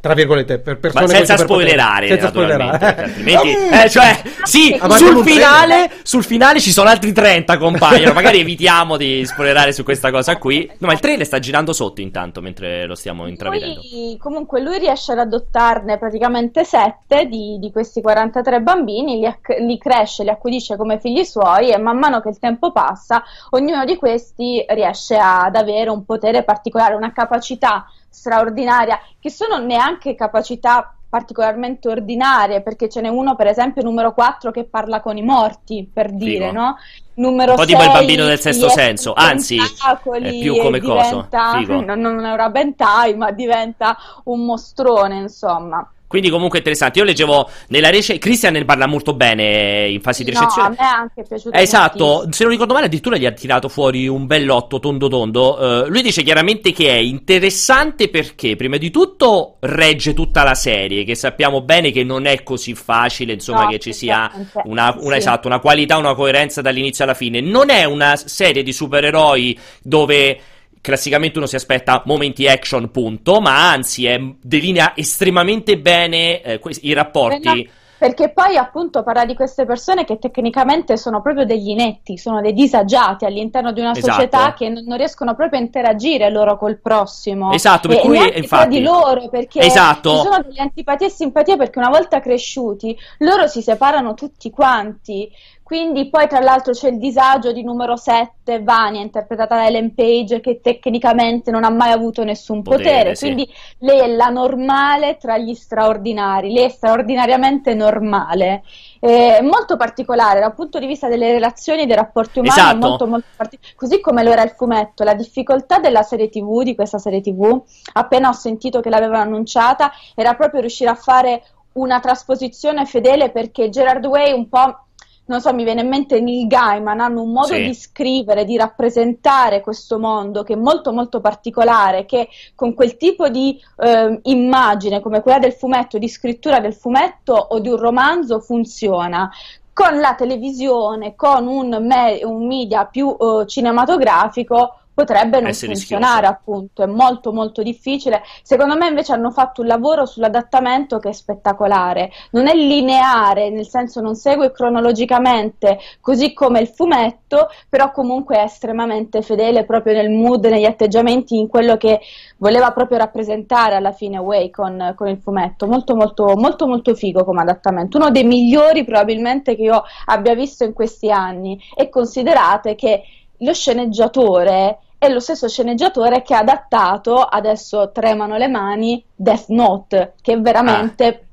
tra 0.00 0.14
virgolette 0.14 0.60
per 0.60 0.78
persone 0.78 1.06
Ma 1.06 1.12
senza 1.12 1.36
spoilerare 1.36 2.06
senza 2.06 2.28
spoilerare. 2.28 3.02
altrimenti 3.02 3.48
eh, 3.72 3.90
cioè 3.90 4.20
sì 4.44 4.78
sul 4.96 5.24
finale 5.24 5.90
sul 6.02 6.24
finale 6.24 6.60
ci 6.60 6.70
sono 6.70 6.88
altri 6.88 7.12
30 7.12 7.58
compaiono. 7.58 8.12
Magari 8.12 8.38
evitiamo 8.40 8.96
di 8.96 9.24
spoilerare 9.26 9.72
su 9.72 9.82
questa 9.82 10.10
cosa 10.10 10.36
qui. 10.38 10.70
No 10.78 10.86
ma 10.86 10.92
il 10.92 11.00
trailer 11.00 11.26
sta 11.26 11.38
girando 11.38 11.72
sotto 11.72 12.00
intanto 12.00 12.40
mentre 12.40 12.86
lo 12.86 12.94
stiamo 12.94 13.26
intravedendo. 13.26 13.80
lui, 13.90 14.16
comunque 14.18 14.60
lui 14.60 14.78
riesce 14.78 15.12
ad 15.12 15.18
adottarne 15.18 15.98
praticamente 15.98 16.64
7 16.64 17.26
di, 17.26 17.58
di 17.60 17.70
questi 17.72 18.00
43 18.00 18.60
bambini 18.60 19.18
li, 19.18 19.26
acc- 19.26 19.58
li 19.58 19.78
cresce 19.78 20.22
li 20.22 20.30
accudisce 20.30 20.76
come 20.76 20.98
figli 21.00 21.24
suoi 21.24 21.70
e 21.70 21.78
man 21.78 21.98
mano 21.98 22.20
che 22.20 22.28
il 22.28 22.38
tempo 22.38 22.70
passa 22.72 23.22
ognuno 23.50 23.84
di 23.84 23.96
questi 23.96 24.64
riesce 24.68 25.16
ad 25.16 25.56
avere 25.56 25.90
un 25.90 26.04
potere 26.04 26.44
particolare 26.44 26.94
una 26.94 27.12
capacità 27.12 27.86
straordinaria, 28.08 29.00
che 29.18 29.30
sono 29.30 29.58
neanche 29.58 30.14
capacità 30.14 30.92
particolarmente 31.08 31.88
ordinarie, 31.88 32.60
perché 32.60 32.88
ce 32.88 33.00
n'è 33.00 33.08
uno, 33.08 33.34
per 33.34 33.46
esempio, 33.46 33.82
numero 33.82 34.12
4 34.12 34.50
che 34.50 34.64
parla 34.64 35.00
con 35.00 35.16
i 35.16 35.22
morti, 35.22 35.88
per 35.90 36.12
dire, 36.12 36.48
Figo. 36.48 36.60
no? 36.60 36.76
Numero 37.14 37.52
un 37.52 37.56
po' 37.56 37.64
tipo 37.64 37.82
il 37.82 37.90
bambino 37.90 38.26
del 38.26 38.38
sesto 38.38 38.68
senso, 38.68 39.12
anzi, 39.14 39.56
è 39.56 40.38
più 40.38 40.56
come 40.56 40.78
diventa, 40.78 41.52
cosa. 41.52 41.64
Non, 41.80 42.00
non 42.00 42.24
è 42.24 42.30
un 42.30 42.36
rabentai, 42.36 43.16
ma 43.16 43.30
diventa 43.30 43.96
un 44.24 44.44
mostrone, 44.44 45.16
insomma. 45.16 45.90
Quindi 46.08 46.30
comunque 46.30 46.58
interessante. 46.58 46.98
Io 46.98 47.04
leggevo 47.04 47.48
nella 47.68 47.88
recensione, 47.88 48.18
Christian 48.18 48.54
ne 48.54 48.64
parla 48.64 48.86
molto 48.86 49.14
bene 49.14 49.88
in 49.88 50.00
fase 50.00 50.24
di 50.24 50.30
recensione. 50.30 50.68
No, 50.68 50.74
a 50.74 50.82
me 50.82 50.88
è 50.88 50.94
anche 50.94 51.22
piaciuto 51.22 51.56
eh, 51.56 51.60
Esatto, 51.60 52.26
se 52.30 52.42
non 52.42 52.52
ricordo 52.52 52.72
male 52.72 52.86
addirittura 52.86 53.18
gli 53.18 53.26
ha 53.26 53.32
tirato 53.32 53.68
fuori 53.68 54.08
un 54.08 54.26
bell'otto 54.26 54.80
tondo 54.80 55.08
tondo. 55.08 55.58
Uh, 55.58 55.88
lui 55.88 56.00
dice 56.02 56.22
chiaramente 56.22 56.72
che 56.72 56.88
è 56.88 56.96
interessante 56.98 58.08
perché 58.08 58.56
prima 58.56 58.78
di 58.78 58.90
tutto 58.90 59.56
regge 59.60 60.14
tutta 60.14 60.42
la 60.42 60.54
serie, 60.54 61.04
che 61.04 61.14
sappiamo 61.14 61.60
bene 61.60 61.90
che 61.90 62.02
non 62.04 62.24
è 62.24 62.42
così 62.42 62.74
facile, 62.74 63.34
insomma, 63.34 63.64
no, 63.64 63.68
che 63.68 63.78
ci 63.78 63.92
sia 63.92 64.32
una, 64.64 64.96
una, 64.98 65.12
sì. 65.12 65.18
esatto, 65.18 65.46
una 65.46 65.58
qualità, 65.58 65.98
una 65.98 66.14
coerenza 66.14 66.62
dall'inizio 66.62 67.04
alla 67.04 67.14
fine. 67.14 67.42
Non 67.42 67.68
è 67.68 67.84
una 67.84 68.16
serie 68.16 68.62
di 68.62 68.72
supereroi 68.72 69.58
dove 69.82 70.40
classicamente 70.80 71.38
uno 71.38 71.46
si 71.46 71.56
aspetta 71.56 72.02
momenti 72.06 72.46
action, 72.46 72.90
punto, 72.90 73.40
ma 73.40 73.70
anzi 73.70 74.06
è, 74.06 74.20
delinea 74.40 74.92
estremamente 74.96 75.78
bene 75.78 76.40
eh, 76.42 76.60
i 76.82 76.92
rapporti. 76.92 77.70
Perché 77.98 78.28
poi 78.28 78.56
appunto 78.56 79.02
parla 79.02 79.24
di 79.24 79.34
queste 79.34 79.64
persone 79.64 80.04
che 80.04 80.20
tecnicamente 80.20 80.96
sono 80.96 81.20
proprio 81.20 81.44
degli 81.44 81.70
inetti, 81.70 82.16
sono 82.16 82.40
dei 82.40 82.52
disagiati 82.52 83.24
all'interno 83.24 83.72
di 83.72 83.80
una 83.80 83.90
esatto. 83.90 84.12
società 84.12 84.54
che 84.54 84.68
non, 84.68 84.96
riescono 84.96 85.34
proprio 85.34 85.58
a 85.58 85.62
interagire 85.62 86.30
loro 86.30 86.56
col 86.56 86.78
prossimo. 86.78 87.50
Esatto, 87.50 87.88
per 87.88 87.96
e, 87.96 88.00
cui 88.02 88.38
infatti 88.38 88.68
di 88.68 88.82
loro 88.82 89.28
perché 89.28 89.58
esatto. 89.58 90.10
ci 90.10 90.16
sono 90.22 90.42
delle 90.42 90.60
antipatie 90.60 91.08
e 91.08 91.10
simpatie 91.10 91.56
perché 91.56 91.80
una 91.80 91.88
volta 91.88 92.20
cresciuti 92.20 92.96
loro 93.18 93.48
si 93.48 93.62
separano 93.62 94.14
tutti 94.14 94.48
quanti 94.50 95.28
quindi 95.68 96.08
poi 96.08 96.26
tra 96.26 96.40
l'altro 96.40 96.72
c'è 96.72 96.88
il 96.88 96.96
disagio 96.96 97.52
di 97.52 97.62
numero 97.62 97.94
7, 97.94 98.62
Vania, 98.62 99.02
interpretata 99.02 99.56
da 99.56 99.66
Ellen 99.66 99.92
Page, 99.94 100.40
che 100.40 100.62
tecnicamente 100.62 101.50
non 101.50 101.62
ha 101.62 101.68
mai 101.68 101.92
avuto 101.92 102.24
nessun 102.24 102.62
potere, 102.62 102.84
potere 102.84 103.14
sì. 103.14 103.24
quindi 103.26 103.52
lei 103.80 103.98
è 103.98 104.06
la 104.06 104.28
normale 104.28 105.18
tra 105.18 105.36
gli 105.36 105.52
straordinari, 105.52 106.54
lei 106.54 106.64
è 106.64 106.68
straordinariamente 106.70 107.74
normale. 107.74 108.62
È 108.98 109.42
molto 109.42 109.76
particolare 109.76 110.40
dal 110.40 110.54
punto 110.54 110.78
di 110.78 110.86
vista 110.86 111.06
delle 111.06 111.32
relazioni 111.32 111.82
e 111.82 111.86
dei 111.86 111.96
rapporti 111.96 112.38
umani, 112.38 112.58
esatto. 112.58 112.88
molto, 112.88 113.06
molto 113.06 113.26
partic- 113.36 113.74
così 113.76 114.00
come 114.00 114.22
lo 114.22 114.30
era 114.30 114.44
il 114.44 114.54
fumetto. 114.56 115.04
La 115.04 115.12
difficoltà 115.12 115.80
della 115.80 116.02
serie 116.02 116.30
TV, 116.30 116.62
di 116.62 116.74
questa 116.74 116.96
serie 116.96 117.20
TV, 117.20 117.62
appena 117.92 118.30
ho 118.30 118.32
sentito 118.32 118.80
che 118.80 118.88
l'avevano 118.88 119.20
annunciata, 119.20 119.92
era 120.14 120.32
proprio 120.32 120.60
riuscire 120.62 120.88
a 120.88 120.94
fare 120.94 121.42
una 121.72 122.00
trasposizione 122.00 122.86
fedele 122.86 123.30
perché 123.30 123.68
Gerard 123.68 124.06
Way 124.06 124.32
un 124.32 124.48
po' 124.48 124.84
non 125.28 125.40
so, 125.40 125.52
mi 125.54 125.64
viene 125.64 125.82
in 125.82 125.88
mente 125.88 126.20
Neil 126.20 126.46
Gaiman, 126.46 127.00
hanno 127.00 127.22
un 127.22 127.32
modo 127.32 127.54
sì. 127.54 127.64
di 127.64 127.74
scrivere, 127.74 128.44
di 128.44 128.56
rappresentare 128.56 129.60
questo 129.60 129.98
mondo 129.98 130.42
che 130.42 130.54
è 130.54 130.56
molto 130.56 130.92
molto 130.92 131.20
particolare, 131.20 132.06
che 132.06 132.28
con 132.54 132.74
quel 132.74 132.96
tipo 132.96 133.28
di 133.28 133.58
eh, 133.76 134.18
immagine 134.24 135.00
come 135.00 135.20
quella 135.20 135.38
del 135.38 135.52
fumetto, 135.52 135.98
di 135.98 136.08
scrittura 136.08 136.60
del 136.60 136.74
fumetto 136.74 137.34
o 137.34 137.58
di 137.60 137.68
un 137.68 137.76
romanzo 137.76 138.40
funziona 138.40 139.30
con 139.72 140.00
la 140.00 140.14
televisione, 140.14 141.14
con 141.14 141.46
un, 141.46 141.78
me- 141.86 142.24
un 142.24 142.46
media 142.46 142.86
più 142.86 143.14
uh, 143.16 143.44
cinematografico 143.44 144.80
potrebbe 144.98 145.40
non 145.40 145.54
funzionare 145.54 145.74
rischioso. 145.74 146.26
appunto, 146.26 146.82
è 146.82 146.86
molto 146.86 147.32
molto 147.32 147.62
difficile. 147.62 148.22
Secondo 148.42 148.76
me 148.76 148.88
invece 148.88 149.12
hanno 149.12 149.30
fatto 149.30 149.60
un 149.60 149.68
lavoro 149.68 150.06
sull'adattamento 150.06 150.98
che 150.98 151.10
è 151.10 151.12
spettacolare, 151.12 152.10
non 152.32 152.48
è 152.48 152.54
lineare, 152.54 153.48
nel 153.50 153.68
senso 153.68 154.00
non 154.00 154.16
segue 154.16 154.50
cronologicamente 154.50 155.78
così 156.00 156.32
come 156.32 156.58
il 156.58 156.66
fumetto, 156.66 157.48
però 157.68 157.92
comunque 157.92 158.38
è 158.38 158.42
estremamente 158.42 159.22
fedele 159.22 159.64
proprio 159.64 159.92
nel 159.92 160.10
mood, 160.10 160.44
negli 160.46 160.64
atteggiamenti, 160.64 161.38
in 161.38 161.46
quello 161.46 161.76
che 161.76 162.00
voleva 162.38 162.72
proprio 162.72 162.98
rappresentare 162.98 163.76
alla 163.76 163.92
fine 163.92 164.18
Way 164.18 164.50
con, 164.50 164.94
con 164.96 165.06
il 165.06 165.18
fumetto, 165.18 165.68
molto 165.68 165.94
molto 165.94 166.34
molto 166.34 166.66
molto 166.66 166.96
figo 166.96 167.24
come 167.24 167.42
adattamento, 167.42 167.98
uno 167.98 168.10
dei 168.10 168.24
migliori 168.24 168.82
probabilmente 168.84 169.54
che 169.54 169.62
io 169.62 169.80
abbia 170.06 170.34
visto 170.34 170.64
in 170.64 170.72
questi 170.72 171.08
anni 171.12 171.56
e 171.76 171.88
considerate 171.88 172.74
che 172.74 173.02
lo 173.38 173.54
sceneggiatore 173.54 174.78
è 174.98 175.08
lo 175.08 175.20
stesso 175.20 175.48
sceneggiatore 175.48 176.22
che 176.22 176.34
ha 176.34 176.40
adattato, 176.40 177.22
adesso 177.22 177.92
tremano 177.92 178.36
le 178.36 178.48
mani, 178.48 179.02
Death 179.14 179.46
Note, 179.48 180.14
che 180.20 180.32
è 180.32 180.40
veramente 180.40 181.24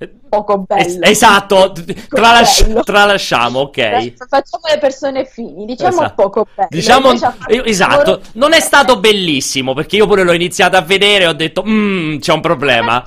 ah. 0.00 0.06
poco 0.28 0.58
bello. 0.58 0.82
Es- 0.82 0.98
esatto, 1.00 1.72
tralasci- 2.10 2.80
tralasciamo, 2.82 3.60
ok. 3.60 4.14
Facciamo 4.28 4.64
le 4.68 4.78
persone 4.78 5.24
fini, 5.26 5.64
diciamo 5.64 6.02
esatto. 6.02 6.14
poco 6.14 6.46
bello. 6.52 6.68
Diciamo, 6.70 7.12
esatto, 7.46 8.20
non 8.32 8.52
è 8.52 8.60
stato 8.60 8.98
bellissimo, 8.98 9.74
perché 9.74 9.94
io 9.94 10.08
pure 10.08 10.24
l'ho 10.24 10.32
iniziato 10.32 10.76
a 10.76 10.82
vedere 10.82 11.24
e 11.24 11.26
ho 11.28 11.34
detto, 11.34 11.62
mmm, 11.64 12.18
c'è 12.18 12.32
un 12.32 12.40
problema 12.40 13.04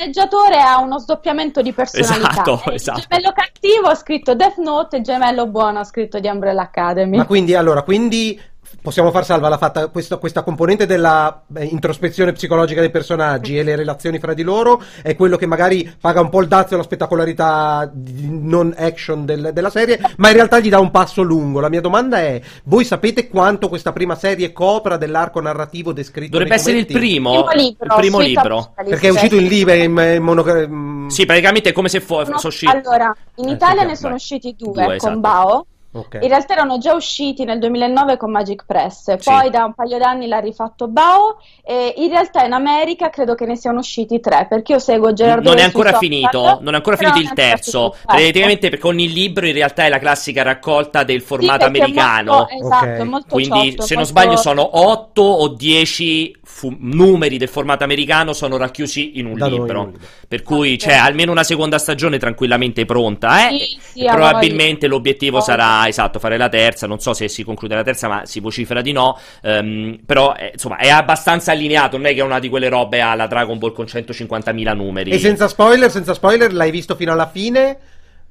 sceneggiatore 0.00 0.58
ha 0.58 0.80
uno 0.80 0.98
sdoppiamento 0.98 1.60
di 1.60 1.72
personalità. 1.74 2.30
Esatto, 2.30 2.70
esatto. 2.72 3.00
Il 3.00 3.06
gemello 3.08 3.32
cattivo 3.32 3.88
ha 3.88 3.94
scritto 3.94 4.34
Death 4.34 4.56
Note 4.56 4.96
e 4.96 4.98
il 5.00 5.04
gemello 5.04 5.46
buono 5.46 5.80
ha 5.80 5.84
scritto 5.84 6.18
di 6.18 6.28
Umbrella 6.28 6.62
Academy. 6.62 7.18
Ma 7.18 7.26
quindi, 7.26 7.54
allora, 7.54 7.82
quindi 7.82 8.40
possiamo 8.82 9.10
far 9.10 9.24
salva 9.24 9.48
la 9.48 9.58
fatta, 9.58 9.88
questa, 9.88 10.16
questa, 10.16 10.42
componente 10.42 10.86
della 10.86 11.42
eh, 11.54 11.64
introspezione 11.64 12.32
psicologica 12.32 12.80
dei 12.80 12.90
personaggi 12.90 13.58
e 13.58 13.62
le 13.62 13.76
relazioni 13.76 14.18
fra 14.18 14.34
di 14.34 14.42
loro 14.42 14.82
è 15.02 15.14
quello 15.16 15.36
che 15.36 15.46
magari 15.46 15.92
paga 16.00 16.20
un 16.20 16.28
po' 16.28 16.40
il 16.40 16.48
dazio 16.48 16.76
alla 16.76 16.84
spettacolarità 16.84 17.90
non 17.92 18.74
action 18.76 19.24
del, 19.24 19.50
della 19.52 19.70
serie, 19.70 20.00
ma 20.16 20.28
in 20.28 20.34
realtà 20.34 20.60
gli 20.60 20.68
dà 20.68 20.78
un 20.78 20.90
passo 20.90 21.22
lungo. 21.22 21.60
La 21.60 21.68
mia 21.68 21.80
domanda 21.80 22.18
è: 22.18 22.40
voi 22.64 22.84
sapete 22.84 23.28
quanto 23.28 23.68
questa 23.68 23.92
prima 23.92 24.14
serie 24.14 24.52
copra 24.52 24.96
dell'arco 24.96 25.40
narrativo 25.40 25.92
descritto? 25.92 26.32
Dovrebbe 26.32 26.54
essere 26.54 26.78
il 26.78 26.86
primo, 26.86 27.44
primo 27.44 27.52
libro. 27.52 27.86
Il 27.86 27.94
primo 27.96 28.18
libro. 28.20 28.72
Perché 28.74 29.08
è 29.08 29.10
uscito 29.10 29.36
in 29.36 29.46
libro 29.46 29.74
in, 29.74 30.14
in 30.14 30.22
mono... 30.22 31.08
Sì, 31.08 31.26
praticamente 31.26 31.70
è 31.70 31.72
come 31.72 31.88
se 31.88 32.00
fosse. 32.00 32.30
No, 32.30 32.70
allora, 32.70 33.14
in 33.36 33.48
eh, 33.48 33.52
Italia 33.52 33.82
ne 33.82 33.96
sono 33.96 34.14
usciti 34.14 34.54
due, 34.56 34.72
due 34.72 34.84
con 34.84 34.94
esatto. 34.94 35.18
Bao 35.18 35.66
Okay. 35.92 36.22
In 36.22 36.28
realtà 36.28 36.52
erano 36.52 36.78
già 36.78 36.94
usciti 36.94 37.44
nel 37.44 37.58
2009 37.58 38.16
con 38.16 38.30
Magic 38.30 38.64
Press, 38.64 39.06
poi 39.24 39.44
sì. 39.44 39.50
da 39.50 39.64
un 39.64 39.74
paio 39.74 39.98
d'anni 39.98 40.28
l'ha 40.28 40.38
rifatto 40.38 40.86
Bao 40.86 41.38
e 41.64 41.94
in 41.96 42.10
realtà 42.10 42.44
in 42.44 42.52
America 42.52 43.10
credo 43.10 43.34
che 43.34 43.44
ne 43.44 43.56
siano 43.56 43.80
usciti 43.80 44.20
tre, 44.20 44.46
perché 44.48 44.72
io 44.72 44.78
seguo 44.78 45.12
Gerardo 45.12 45.48
Non 45.48 45.58
è 45.58 45.62
ancora 45.62 45.94
finito, 45.94 46.58
non 46.60 46.74
è 46.74 46.76
ancora 46.76 46.96
finito 46.96 47.18
il 47.18 47.32
terzo. 47.32 47.96
Praticamente 48.06 48.68
perché 48.68 48.86
ogni 48.86 49.12
libro 49.12 49.46
in 49.46 49.52
realtà 49.52 49.84
è 49.84 49.88
la 49.88 49.98
classica 49.98 50.42
raccolta 50.42 51.02
del 51.02 51.22
formato 51.22 51.62
sì, 51.62 51.66
americano. 51.66 52.32
Molto, 52.34 52.54
esatto, 52.54 52.84
okay. 52.84 53.04
molto 53.04 53.34
Quindi 53.34 53.70
ciotto, 53.70 53.82
se 53.82 53.94
non 53.96 54.04
sbaglio 54.04 54.36
sono 54.36 54.78
8 54.78 55.22
o 55.22 55.48
10 55.48 56.39
fu- 56.60 56.76
numeri 56.78 57.38
del 57.38 57.48
formato 57.48 57.84
americano 57.84 58.34
sono 58.34 58.58
racchiusi 58.58 59.18
in 59.18 59.24
un 59.24 59.38
da 59.38 59.46
libro. 59.46 59.84
Noi. 59.84 59.92
Per 60.28 60.42
cui 60.42 60.76
c'è 60.76 60.92
almeno 60.92 61.32
una 61.32 61.42
seconda 61.42 61.78
stagione 61.78 62.18
tranquillamente 62.18 62.84
pronta, 62.84 63.48
eh? 63.48 63.58
Sì, 63.78 64.04
probabilmente 64.04 64.86
l'obiettivo 64.86 65.38
oh. 65.38 65.40
sarà 65.40 65.88
esatto, 65.88 66.18
fare 66.18 66.36
la 66.36 66.50
terza. 66.50 66.86
Non 66.86 67.00
so 67.00 67.14
se 67.14 67.28
si 67.28 67.44
conclude 67.44 67.74
la 67.74 67.82
terza, 67.82 68.08
ma 68.08 68.26
si 68.26 68.40
vocifera 68.40 68.82
di 68.82 68.92
no. 68.92 69.18
Um, 69.42 69.98
però 70.04 70.34
eh, 70.34 70.50
insomma 70.52 70.76
è 70.76 70.90
abbastanza 70.90 71.52
allineato. 71.52 71.96
Non 71.96 72.06
è 72.06 72.14
che 72.14 72.20
è 72.20 72.24
una 72.24 72.38
di 72.38 72.50
quelle 72.50 72.68
robe 72.68 73.00
alla 73.00 73.26
Dragon 73.26 73.56
Ball 73.56 73.72
con 73.72 73.86
150.000 73.86 74.76
numeri. 74.76 75.12
E 75.12 75.18
senza 75.18 75.48
spoiler, 75.48 75.90
senza 75.90 76.12
spoiler, 76.12 76.52
l'hai 76.52 76.70
visto 76.70 76.94
fino 76.94 77.12
alla 77.12 77.28
fine? 77.28 77.78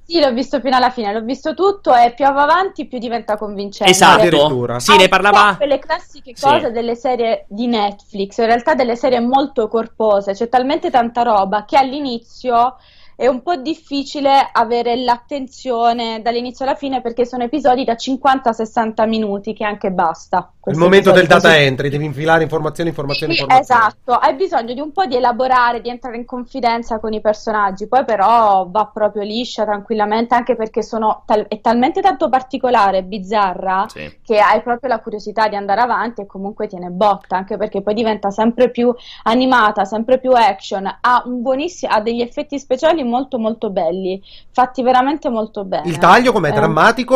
Sì, 0.10 0.20
l'ho 0.20 0.34
visto 0.34 0.60
fino 0.60 0.76
alla 0.76 0.90
fine, 0.90 1.14
l'ho 1.14 1.22
visto 1.22 1.54
tutto 1.54 1.94
e 1.94 2.14
più 2.16 2.26
va 2.26 2.42
avanti 2.42 2.88
più 2.88 2.98
diventa 2.98 3.38
convincente. 3.38 3.94
Esatto, 3.94 4.80
sì, 4.80 4.98
ne 4.98 5.08
parlava... 5.08 5.56
le 5.62 5.78
classiche 5.78 6.34
cose 6.34 6.66
sì. 6.66 6.72
delle 6.72 6.96
serie 6.96 7.46
di 7.48 7.68
Netflix, 7.68 8.38
in 8.40 8.48
realtà 8.48 8.74
delle 8.74 8.96
serie 8.96 9.20
molto 9.20 9.68
corpose, 9.68 10.34
c'è 10.34 10.50
talmente 10.50 10.90
tanta 10.90 11.22
roba 11.22 11.64
che 11.64 11.78
all'inizio 11.78 12.78
è 13.16 13.28
un 13.28 13.44
po' 13.44 13.58
difficile 13.58 14.50
avere 14.52 14.96
l'attenzione 14.96 16.24
dall'inizio 16.24 16.66
alla 16.66 16.74
fine 16.74 17.02
perché 17.02 17.26
sono 17.26 17.44
episodi 17.44 17.84
da 17.84 17.94
50-60 17.94 19.08
minuti 19.08 19.54
che 19.54 19.66
anche 19.66 19.92
basta. 19.92 20.54
Il 20.70 20.78
momento 20.78 21.12
del 21.12 21.28
data 21.28 21.50
così. 21.50 21.62
entry, 21.62 21.90
devi 21.90 22.06
infilare 22.06 22.44
informazioni, 22.44 22.90
informazioni, 22.90 23.34
sì, 23.34 23.42
informazioni. 23.42 23.82
Esatto, 23.82 24.14
hai 24.14 24.36
bisogno 24.36 24.74
di 24.74 24.80
un 24.80 24.92
po' 24.92 25.06
di 25.06 25.16
elaborare, 25.16 25.82
di 25.82 25.90
entrare 25.90 26.18
in 26.18 26.26
confidenza 26.26 27.00
con 27.00 27.14
i 27.14 27.22
personaggi, 27.22 27.88
poi 27.88 28.06
però 28.06 28.68
va 28.70 28.86
proprio 28.94 29.24
liscia 29.24 29.64
tranquillamente 29.66 30.36
anche 30.36 30.56
perché 30.56 30.84
sono 30.84 31.24
tal- 31.26 31.48
è 31.48 31.60
talmente 31.62 32.02
tanto 32.02 32.30
particolare, 32.30 33.04
bizzarra, 33.04 33.86
sì. 33.90 34.20
che 34.24 34.40
hai 34.40 34.62
proprio 34.62 34.90
la 34.90 35.00
curiosità 35.00 35.48
di 35.48 35.56
andare 35.56 35.82
avanti 35.82 36.22
e 36.22 36.26
comunque 36.26 36.68
tiene 36.68 36.90
botta, 36.90 37.38
anche 37.38 37.58
perché 37.58 37.82
poi 37.82 37.94
diventa 37.94 38.30
sempre 38.30 38.70
più 38.70 38.94
animata, 39.24 39.86
sempre 39.86 40.20
più 40.20 40.32
action, 40.32 40.86
ha, 40.86 41.24
un 41.26 41.42
buonissimo, 41.42 41.92
ha 41.92 42.02
degli 42.02 42.22
effetti 42.22 42.60
speciali 42.60 43.04
molto 43.04 43.40
molto 43.40 43.70
belli, 43.70 44.22
fatti 44.52 44.84
veramente 44.84 45.30
molto 45.30 45.64
bene. 45.64 45.88
Il 45.88 45.98
taglio 45.98 46.32
com'è? 46.32 46.50
È 46.50 46.54
drammatico? 46.54 47.16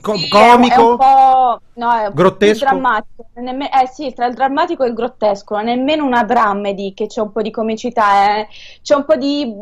Co- 0.00 0.16
sì, 0.16 0.28
comico? 0.28 0.74
È 0.74 0.90
un 0.90 0.96
po'... 0.96 1.60
No, 1.76 1.92
è 1.92 2.08
grottesco. 2.12 2.43
Drammatico. 2.52 3.26
Nemme- 3.34 3.70
eh 3.70 3.86
sì, 3.86 4.12
tra 4.12 4.26
il 4.26 4.34
drammatico 4.34 4.84
e 4.84 4.88
il 4.88 4.94
grottesco, 4.94 5.56
non 5.56 5.68
è 5.68 5.74
nemmeno 5.74 6.04
una 6.04 6.24
drammedy 6.24 6.92
che 6.94 7.06
c'è 7.06 7.20
un 7.20 7.32
po' 7.32 7.42
di 7.42 7.50
comicità, 7.50 8.38
eh. 8.38 8.48
c'è 8.82 8.94
un 8.94 9.04
po' 9.04 9.16
di 9.16 9.52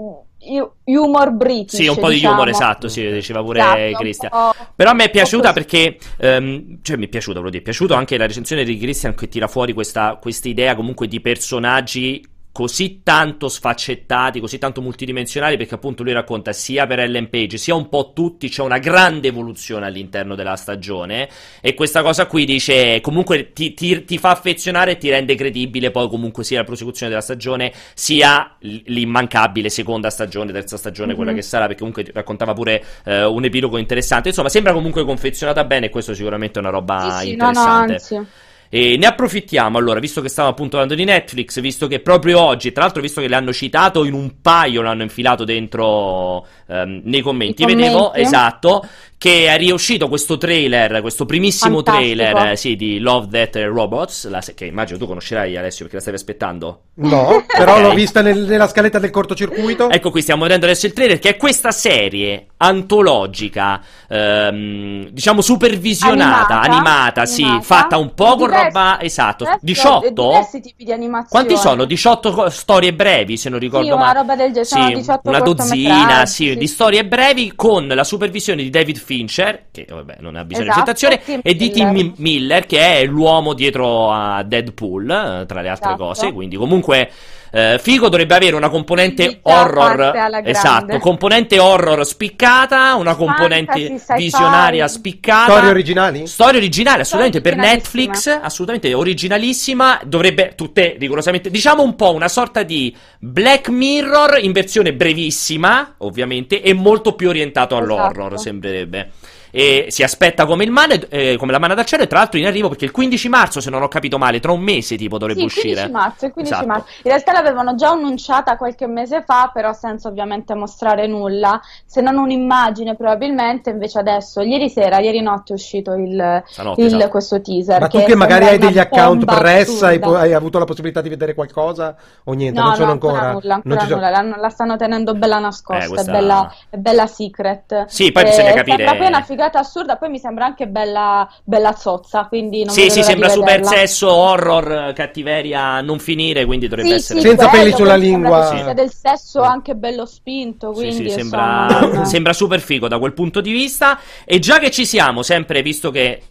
humor 0.84 1.30
british. 1.30 1.78
Sì, 1.78 1.86
un 1.86 1.96
po' 1.96 2.08
diciamo. 2.08 2.34
di 2.34 2.40
humor, 2.40 2.48
esatto, 2.48 2.88
sì, 2.88 3.08
diceva 3.10 3.42
pure 3.42 3.60
esatto, 3.60 3.98
Christian. 3.98 4.30
Però 4.74 4.90
a 4.90 4.94
me 4.94 5.04
è 5.04 5.10
piaciuta 5.10 5.52
perché, 5.52 5.98
um, 6.20 6.78
cioè 6.82 6.96
mi 6.96 7.06
è 7.06 7.08
piaciuta, 7.08 7.38
volevo 7.38 7.50
dire, 7.50 7.62
è 7.62 7.64
piaciuto 7.64 7.94
anche 7.94 8.16
la 8.16 8.26
recensione 8.26 8.64
di 8.64 8.76
Christian 8.76 9.14
che 9.14 9.28
tira 9.28 9.46
fuori 9.46 9.72
questa, 9.72 10.18
questa 10.20 10.48
idea 10.48 10.74
comunque 10.74 11.06
di 11.06 11.20
personaggi 11.20 12.24
così 12.52 13.00
tanto 13.02 13.48
sfaccettati, 13.48 14.38
così 14.38 14.58
tanto 14.58 14.82
multidimensionali, 14.82 15.56
perché 15.56 15.74
appunto 15.74 16.02
lui 16.02 16.12
racconta 16.12 16.52
sia 16.52 16.86
per 16.86 17.00
Ellen 17.00 17.30
Page 17.30 17.56
sia 17.56 17.74
un 17.74 17.88
po' 17.88 18.12
tutti, 18.14 18.48
c'è 18.50 18.62
una 18.62 18.78
grande 18.78 19.28
evoluzione 19.28 19.86
all'interno 19.86 20.34
della 20.34 20.56
stagione 20.56 21.28
e 21.60 21.72
questa 21.74 22.02
cosa 22.02 22.26
qui 22.26 22.44
dice 22.44 23.00
comunque 23.00 23.52
ti, 23.52 23.72
ti, 23.72 24.04
ti 24.04 24.18
fa 24.18 24.30
affezionare 24.30 24.92
e 24.92 24.96
ti 24.98 25.08
rende 25.08 25.34
credibile 25.34 25.90
poi 25.90 26.08
comunque 26.08 26.44
sia 26.44 26.58
la 26.58 26.64
prosecuzione 26.64 27.10
della 27.10 27.22
stagione 27.24 27.72
sia 27.94 28.56
l'immancabile 28.60 29.70
seconda 29.70 30.10
stagione, 30.10 30.52
terza 30.52 30.76
stagione, 30.76 31.08
mm-hmm. 31.08 31.16
quella 31.16 31.32
mhm. 31.32 31.38
che 31.38 31.42
sarà, 31.42 31.66
perché 31.66 31.78
comunque 31.78 32.04
raccontava 32.12 32.52
pure 32.52 32.84
eh, 33.04 33.24
un 33.24 33.44
epilogo 33.44 33.78
interessante, 33.78 34.28
insomma 34.28 34.50
sembra 34.50 34.74
comunque 34.74 35.04
confezionata 35.04 35.64
bene 35.64 35.86
e 35.86 35.90
questo 35.90 36.12
sicuramente 36.12 36.58
è 36.58 36.62
una 36.62 36.70
roba 36.70 37.18
sì, 37.18 37.26
sì, 37.26 37.32
interessante. 37.32 38.00
No, 38.10 38.18
no, 38.18 38.26
e 38.74 38.96
ne 38.96 39.04
approfittiamo 39.04 39.76
allora, 39.76 40.00
visto 40.00 40.22
che 40.22 40.30
stiamo 40.30 40.48
appunto 40.48 40.78
parlando 40.78 40.94
di 40.94 41.04
Netflix, 41.04 41.60
visto 41.60 41.88
che 41.88 42.00
proprio 42.00 42.40
oggi, 42.40 42.72
tra 42.72 42.84
l'altro 42.84 43.02
visto 43.02 43.20
che 43.20 43.28
l'hanno 43.28 43.52
citato 43.52 44.02
in 44.06 44.14
un 44.14 44.40
paio, 44.40 44.80
l'hanno 44.80 45.02
infilato 45.02 45.44
dentro 45.44 46.46
um, 46.68 47.02
nei 47.04 47.20
commenti, 47.20 47.66
vedevo, 47.66 48.14
esatto, 48.14 48.82
che 49.22 49.46
è 49.46 49.56
riuscito 49.56 50.08
questo 50.08 50.36
trailer, 50.36 51.00
questo 51.00 51.26
primissimo 51.26 51.76
Fantastico. 51.76 52.16
trailer 52.16 52.50
eh, 52.50 52.56
sì, 52.56 52.74
di 52.74 52.98
Love, 52.98 53.28
Death 53.28 53.54
Robots, 53.54 54.28
la, 54.28 54.42
che 54.52 54.64
immagino 54.64 54.98
tu 54.98 55.06
conoscerai 55.06 55.56
Alessio 55.56 55.84
perché 55.84 55.94
la 55.94 56.00
stavi 56.00 56.16
aspettando. 56.16 56.80
No, 56.94 57.44
però 57.56 57.78
l'ho 57.78 57.94
vista 57.94 58.20
nel, 58.20 58.40
nella 58.40 58.66
scaletta 58.66 58.98
del 58.98 59.10
cortocircuito. 59.10 59.90
Ecco 59.90 60.10
qui 60.10 60.22
stiamo 60.22 60.42
vedendo 60.42 60.66
adesso 60.66 60.86
il 60.86 60.92
trailer 60.92 61.20
che 61.20 61.28
è 61.28 61.36
questa 61.36 61.70
serie 61.70 62.46
antologica, 62.56 63.80
ehm, 64.08 65.10
diciamo 65.10 65.40
supervisionata, 65.40 66.60
animata, 66.60 66.72
animata, 66.72 67.26
sì, 67.26 67.46
fatta 67.60 67.98
un 67.98 68.14
po' 68.14 68.34
con 68.34 68.48
roba, 68.64 69.00
esatto, 69.00 69.46
18? 69.60 70.10
Diversi 70.10 70.60
tipi 70.60 70.84
di 70.84 70.92
animazioni. 70.92 71.44
Quanti 71.46 71.56
sono? 71.56 71.84
18 71.84 72.50
storie 72.50 72.94
brevi 72.94 73.36
se 73.36 73.48
non 73.48 73.58
ricordo 73.58 73.86
sì, 73.86 73.92
male. 73.92 74.02
una 74.02 74.12
roba 74.12 74.36
del 74.36 74.52
genere, 74.52 74.64
sì, 74.64 74.94
18 74.94 75.28
una 75.28 75.40
dozzina, 75.40 76.26
sì, 76.26 76.48
sì, 76.50 76.56
di 76.56 76.66
storie 76.66 77.04
brevi 77.04 77.52
con 77.54 77.86
la 77.86 78.04
supervisione 78.04 78.62
di 78.62 78.70
David 78.70 78.98
Fincher, 78.98 79.66
che 79.70 79.86
vabbè 79.88 80.16
non 80.20 80.36
ha 80.36 80.44
bisogno 80.44 80.70
esatto, 80.70 80.90
di 80.90 80.94
presentazione, 80.94 81.42
e 81.42 81.54
di 81.54 81.70
Tim 81.70 82.14
Miller, 82.16 82.66
che 82.66 82.98
è 82.98 83.04
l'uomo 83.04 83.52
dietro 83.54 84.10
a 84.10 84.42
Deadpool, 84.42 85.44
tra 85.46 85.60
le 85.60 85.68
altre 85.68 85.88
esatto. 85.90 86.04
cose. 86.04 86.32
Quindi, 86.32 86.56
comunque. 86.56 87.10
Eh, 87.54 87.78
Figo 87.82 88.08
dovrebbe 88.08 88.34
avere 88.34 88.56
una 88.56 88.70
componente 88.70 89.40
horror, 89.42 90.10
esatto, 90.42 90.98
componente 90.98 91.58
horror 91.58 92.06
spiccata, 92.06 92.94
una 92.94 93.14
componente 93.14 93.98
Fantasy, 93.98 94.16
visionaria 94.16 94.88
spiccata. 94.88 95.50
Storie 95.52 95.68
originali? 95.68 96.26
Storie 96.26 96.58
originali, 96.58 97.00
assolutamente 97.02 97.42
per 97.42 97.56
Netflix, 97.56 98.26
assolutamente 98.26 98.94
originalissima. 98.94 100.00
Dovrebbe 100.02 100.54
tutte 100.56 100.96
rigorosamente, 100.98 101.50
diciamo 101.50 101.82
un 101.82 101.94
po' 101.94 102.14
una 102.14 102.28
sorta 102.28 102.62
di 102.62 102.96
Black 103.18 103.68
Mirror 103.68 104.38
in 104.40 104.52
versione 104.52 104.94
brevissima, 104.94 105.96
ovviamente, 105.98 106.62
e 106.62 106.72
molto 106.72 107.14
più 107.14 107.28
orientato 107.28 107.76
all'horror, 107.76 108.28
esatto. 108.28 108.38
sembrerebbe. 108.38 109.10
E 109.54 109.86
si 109.90 110.02
aspetta 110.02 110.46
come, 110.46 110.64
il 110.64 110.70
mane, 110.70 111.06
eh, 111.10 111.36
come 111.36 111.52
la 111.52 111.58
mano 111.58 111.74
dal 111.74 111.84
cielo 111.84 112.04
e 112.04 112.06
tra 112.06 112.18
l'altro 112.18 112.38
in 112.38 112.46
arrivo 112.46 112.70
perché 112.70 112.86
il 112.86 112.90
15 112.90 113.28
marzo, 113.28 113.60
se 113.60 113.68
non 113.68 113.82
ho 113.82 113.88
capito 113.88 114.16
male, 114.16 114.40
tra 114.40 114.50
un 114.50 114.62
mese 114.62 114.96
tipo 114.96 115.18
dovrebbe 115.18 115.40
sì, 115.40 115.44
uscire. 115.44 115.82
15 115.82 115.92
marzo, 115.92 116.24
il 116.24 116.32
15 116.32 116.54
esatto. 116.54 116.66
marzo. 116.66 116.86
In 116.96 117.10
realtà 117.10 117.32
l'avevano 117.32 117.74
già 117.74 117.90
annunciata 117.90 118.56
qualche 118.56 118.86
mese 118.86 119.22
fa, 119.22 119.50
però 119.52 119.74
senza 119.74 120.08
ovviamente 120.08 120.54
mostrare 120.54 121.06
nulla, 121.06 121.60
se 121.84 122.00
non 122.00 122.16
un'immagine 122.16 122.96
probabilmente, 122.96 123.68
invece 123.68 123.98
adesso, 123.98 124.40
ieri 124.40 124.70
sera, 124.70 125.00
ieri 125.00 125.20
notte 125.20 125.52
è 125.52 125.56
uscito 125.56 125.92
il, 125.92 126.14
notte, 126.14 126.80
il, 126.80 126.86
esatto. 126.86 127.08
questo 127.10 127.40
teaser. 127.42 127.80
Ma 127.80 127.88
tu 127.88 128.02
che 128.02 128.16
magari 128.16 128.46
hai 128.46 128.58
degli 128.58 128.78
account 128.78 129.26
press, 129.26 129.82
hai, 129.82 130.00
hai, 130.00 130.32
avuto 130.32 130.58
la 130.58 130.64
possibilità 130.64 131.02
di 131.02 131.10
vedere 131.10 131.34
qualcosa 131.34 131.94
o 132.24 132.32
niente? 132.32 132.58
No, 132.58 132.68
non 132.68 132.74
sono 132.74 132.86
no, 132.86 132.92
ancora. 132.92 133.32
Nulla, 133.32 133.54
ancora 133.56 133.84
nulla. 133.84 134.10
La, 134.10 134.36
la, 134.38 134.48
stanno 134.48 134.76
tenendo 134.76 135.12
bella 135.12 135.38
nascosta, 135.38 135.84
eh, 135.84 135.88
questa... 135.88 136.10
è, 136.10 136.14
bella, 136.14 136.54
è, 136.70 136.76
bella, 136.78 137.06
secret. 137.06 137.84
Sì, 137.86 138.12
poi 138.12 138.24
bisogna 138.24 138.52
capire. 138.52 138.76
Sembra 138.76 138.96
poi 138.96 139.06
una 139.06 139.22
figata 139.22 139.41
assurda, 139.50 139.96
poi 139.96 140.10
mi 140.10 140.18
sembra 140.18 140.44
anche 140.44 140.66
bella, 140.66 141.28
bella 141.44 141.72
zozza, 141.74 142.26
quindi 142.26 142.64
non 142.64 142.74
Sì, 142.74 142.90
sì, 142.90 143.02
sembra 143.02 143.28
super 143.28 143.64
sesso, 143.64 144.10
horror, 144.10 144.92
cattiveria 144.94 145.80
non 145.80 145.98
finire, 145.98 146.44
quindi 146.44 146.68
dovrebbe 146.68 146.90
sì, 146.90 146.94
essere... 146.94 147.20
Sì, 147.20 147.28
Senza 147.28 147.48
peli 147.48 147.72
sulla 147.72 147.96
lingua. 147.96 148.46
Sì. 148.46 148.74
del 148.74 148.92
sesso 148.92 149.42
anche 149.42 149.74
bello 149.74 150.06
spinto, 150.06 150.72
quindi 150.72 150.94
sì, 150.94 151.08
sì, 151.08 151.10
sembra, 151.10 152.04
sembra 152.04 152.32
super 152.32 152.60
figo 152.60 152.88
da 152.88 152.98
quel 152.98 153.12
punto 153.12 153.40
di 153.40 153.52
vista. 153.52 153.98
E 154.24 154.38
già 154.38 154.58
che 154.58 154.70
ci 154.70 154.86
siamo, 154.86 155.22
sempre 155.22 155.62
visto 155.62 155.90
che 155.90 156.22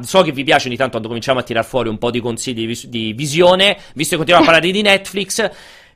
so 0.00 0.22
che 0.22 0.32
vi 0.32 0.42
piace 0.42 0.66
ogni 0.66 0.76
tanto 0.76 0.90
quando 0.92 1.08
cominciamo 1.08 1.38
a 1.38 1.42
tirar 1.42 1.64
fuori 1.64 1.88
un 1.88 1.98
po' 1.98 2.10
di 2.10 2.20
consigli 2.20 2.54
di, 2.54 2.66
vis- 2.66 2.86
di 2.86 3.12
visione, 3.12 3.76
visto 3.94 4.16
che 4.16 4.24
continuiamo 4.24 4.42
a 4.42 4.50
parlare 4.50 4.72
di 4.72 4.82
Netflix. 4.82 5.50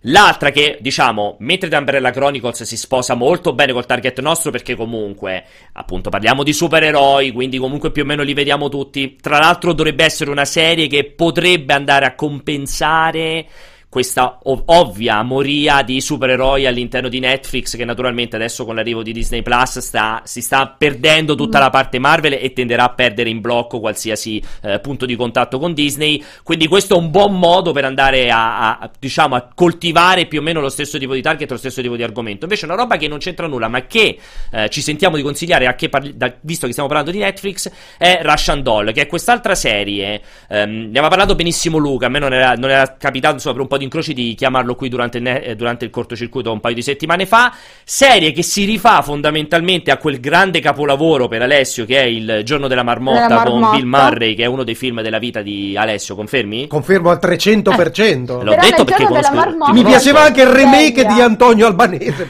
L'altra 0.06 0.50
che, 0.50 0.76
diciamo, 0.80 1.36
mentre 1.40 1.70
The 1.70 1.76
Umbrella 1.76 2.10
Chronicles 2.10 2.64
si 2.64 2.76
sposa 2.76 3.14
molto 3.14 3.54
bene 3.54 3.72
col 3.72 3.86
target 3.86 4.20
nostro 4.20 4.50
perché 4.50 4.74
comunque, 4.74 5.44
appunto, 5.72 6.10
parliamo 6.10 6.42
di 6.42 6.52
supereroi, 6.52 7.32
quindi 7.32 7.56
comunque 7.56 7.90
più 7.90 8.02
o 8.02 8.06
meno 8.06 8.22
li 8.22 8.34
vediamo 8.34 8.68
tutti. 8.68 9.16
Tra 9.18 9.38
l'altro 9.38 9.72
dovrebbe 9.72 10.04
essere 10.04 10.30
una 10.30 10.44
serie 10.44 10.88
che 10.88 11.04
potrebbe 11.04 11.72
andare 11.72 12.04
a 12.04 12.14
compensare 12.14 13.46
questa 13.94 14.40
ov- 14.42 14.64
ovvia 14.66 15.22
moria 15.22 15.82
di 15.82 16.00
supereroi 16.00 16.66
all'interno 16.66 17.08
di 17.08 17.20
Netflix 17.20 17.76
che 17.76 17.84
naturalmente 17.84 18.34
adesso 18.34 18.64
con 18.64 18.74
l'arrivo 18.74 19.04
di 19.04 19.12
Disney 19.12 19.40
Plus 19.40 19.78
sta, 19.78 20.20
si 20.24 20.40
sta 20.40 20.74
perdendo 20.76 21.36
tutta 21.36 21.58
mm. 21.58 21.60
la 21.60 21.70
parte 21.70 22.00
Marvel 22.00 22.32
e 22.32 22.52
tenderà 22.52 22.86
a 22.86 22.88
perdere 22.88 23.30
in 23.30 23.40
blocco 23.40 23.78
qualsiasi 23.78 24.42
eh, 24.62 24.80
punto 24.80 25.06
di 25.06 25.14
contatto 25.14 25.60
con 25.60 25.74
Disney. 25.74 26.20
Quindi 26.42 26.66
questo 26.66 26.96
è 26.96 26.98
un 26.98 27.12
buon 27.12 27.38
modo 27.38 27.70
per 27.70 27.84
andare 27.84 28.32
a, 28.32 28.80
a, 28.80 28.90
diciamo 28.98 29.36
a 29.36 29.48
coltivare 29.54 30.26
più 30.26 30.40
o 30.40 30.42
meno 30.42 30.60
lo 30.60 30.70
stesso 30.70 30.98
tipo 30.98 31.14
di 31.14 31.22
target 31.22 31.48
lo 31.52 31.56
stesso 31.56 31.80
tipo 31.80 31.94
di 31.94 32.02
argomento. 32.02 32.46
Invece 32.46 32.64
una 32.64 32.74
roba 32.74 32.96
che 32.96 33.06
non 33.06 33.18
c'entra 33.18 33.46
nulla 33.46 33.68
ma 33.68 33.86
che 33.86 34.18
eh, 34.50 34.68
ci 34.70 34.80
sentiamo 34.80 35.14
di 35.14 35.22
consigliare 35.22 35.72
che 35.76 35.88
parli- 35.88 36.16
da, 36.16 36.34
visto 36.40 36.66
che 36.66 36.72
stiamo 36.72 36.88
parlando 36.88 37.12
di 37.12 37.22
Netflix 37.22 37.70
è 37.96 38.18
Russian 38.22 38.60
Doll 38.60 38.90
che 38.90 39.02
è 39.02 39.06
quest'altra 39.06 39.54
serie. 39.54 40.20
Ehm, 40.48 40.90
ne 40.90 40.98
aveva 40.98 41.06
parlato 41.06 41.36
benissimo 41.36 41.78
Luca 41.78 42.06
a 42.06 42.08
me 42.08 42.18
non 42.18 42.32
era, 42.32 42.54
non 42.54 42.70
era 42.70 42.96
capitato 42.96 43.34
insomma 43.34 43.54
per 43.54 43.62
un 43.62 43.68
po' 43.68 43.78
di 43.78 43.83
incroci 43.84 44.12
di 44.12 44.34
chiamarlo 44.34 44.74
qui 44.74 44.88
durante, 44.88 45.20
ne- 45.20 45.54
durante 45.56 45.84
il 45.84 45.90
cortocircuito 45.90 46.50
un 46.52 46.60
paio 46.60 46.74
di 46.74 46.82
settimane 46.82 47.26
fa. 47.26 47.54
Serie 47.84 48.32
che 48.32 48.42
si 48.42 48.64
rifà 48.64 49.02
fondamentalmente 49.02 49.90
a 49.90 49.96
quel 49.96 50.20
grande 50.20 50.60
capolavoro 50.60 51.28
per 51.28 51.42
Alessio 51.42 51.84
che 51.84 52.00
è 52.00 52.04
Il 52.04 52.40
giorno 52.44 52.68
della 52.68 52.82
marmotta, 52.82 53.26
della 53.26 53.34
marmotta. 53.36 53.66
con 53.68 53.78
Bill 53.78 53.88
Murray, 53.88 54.34
che 54.34 54.44
è 54.44 54.46
uno 54.46 54.64
dei 54.64 54.74
film 54.74 55.02
della 55.02 55.18
vita 55.18 55.42
di 55.42 55.76
Alessio, 55.76 56.14
confermi? 56.14 56.66
Confermo 56.66 57.10
al 57.10 57.18
300%. 57.22 58.40
Eh, 58.40 58.44
l'ho 58.44 58.56
detto 58.60 58.84
perché 58.84 59.04
conosco... 59.04 59.72
Mi 59.72 59.84
piaceva 59.84 60.22
anche 60.22 60.42
il 60.42 60.48
remake 60.48 61.04
di 61.06 61.20
Antonio 61.20 61.66
Albanese. 61.66 62.26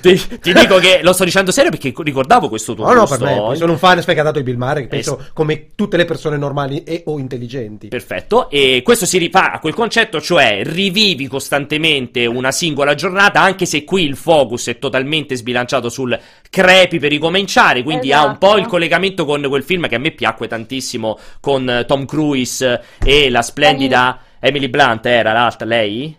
ti, 0.00 0.20
ti, 0.40 0.52
dico 0.52 0.78
che 0.78 1.00
lo 1.02 1.12
sto 1.12 1.24
dicendo 1.24 1.50
serio 1.50 1.70
perché 1.70 1.92
ricordavo 1.96 2.48
questo 2.48 2.74
tuo 2.74 2.86
no. 2.86 2.92
No, 2.92 3.06
per 3.06 3.20
me, 3.20 3.56
sono 3.56 3.72
un 3.72 3.78
fan 3.78 4.00
sfegatato 4.00 4.38
di 4.38 4.44
Bill 4.44 4.56
Murray, 4.56 4.86
penso 4.86 5.18
es- 5.18 5.30
come 5.32 5.68
tutte 5.74 5.96
le 5.96 6.04
persone 6.04 6.36
normali 6.36 6.82
e 6.84 7.02
o 7.06 7.18
intelligenti. 7.18 7.88
Perfetto, 7.88 8.50
e 8.50 8.82
questo 8.84 9.06
si 9.06 9.18
rifà 9.18 9.52
a 9.52 9.58
quel 9.58 9.74
concetto, 9.74 10.20
cioè 10.20 10.57
rivivi 10.62 11.26
costantemente 11.26 12.26
una 12.26 12.52
singola 12.52 12.94
giornata, 12.94 13.40
anche 13.40 13.66
se 13.66 13.84
qui 13.84 14.04
il 14.04 14.16
focus 14.16 14.68
è 14.68 14.78
totalmente 14.78 15.36
sbilanciato 15.36 15.88
sul 15.88 16.18
crepi 16.50 16.98
per 16.98 17.10
ricominciare, 17.10 17.82
quindi 17.82 18.10
esatto. 18.10 18.26
ha 18.26 18.30
un 18.30 18.38
po' 18.38 18.52
il 18.52 18.54
esatto. 18.58 18.68
collegamento 18.70 19.24
con 19.24 19.42
quel 19.48 19.62
film 19.62 19.88
che 19.88 19.94
a 19.94 19.98
me 19.98 20.10
piacque 20.10 20.48
tantissimo 20.48 21.18
con 21.40 21.84
Tom 21.86 22.04
Cruise 22.04 22.82
e 23.04 23.30
la 23.30 23.42
splendida 23.42 24.20
Emily 24.40 24.68
Blunt, 24.68 25.06
era 25.06 25.32
l'altra, 25.32 25.66
lei? 25.66 26.16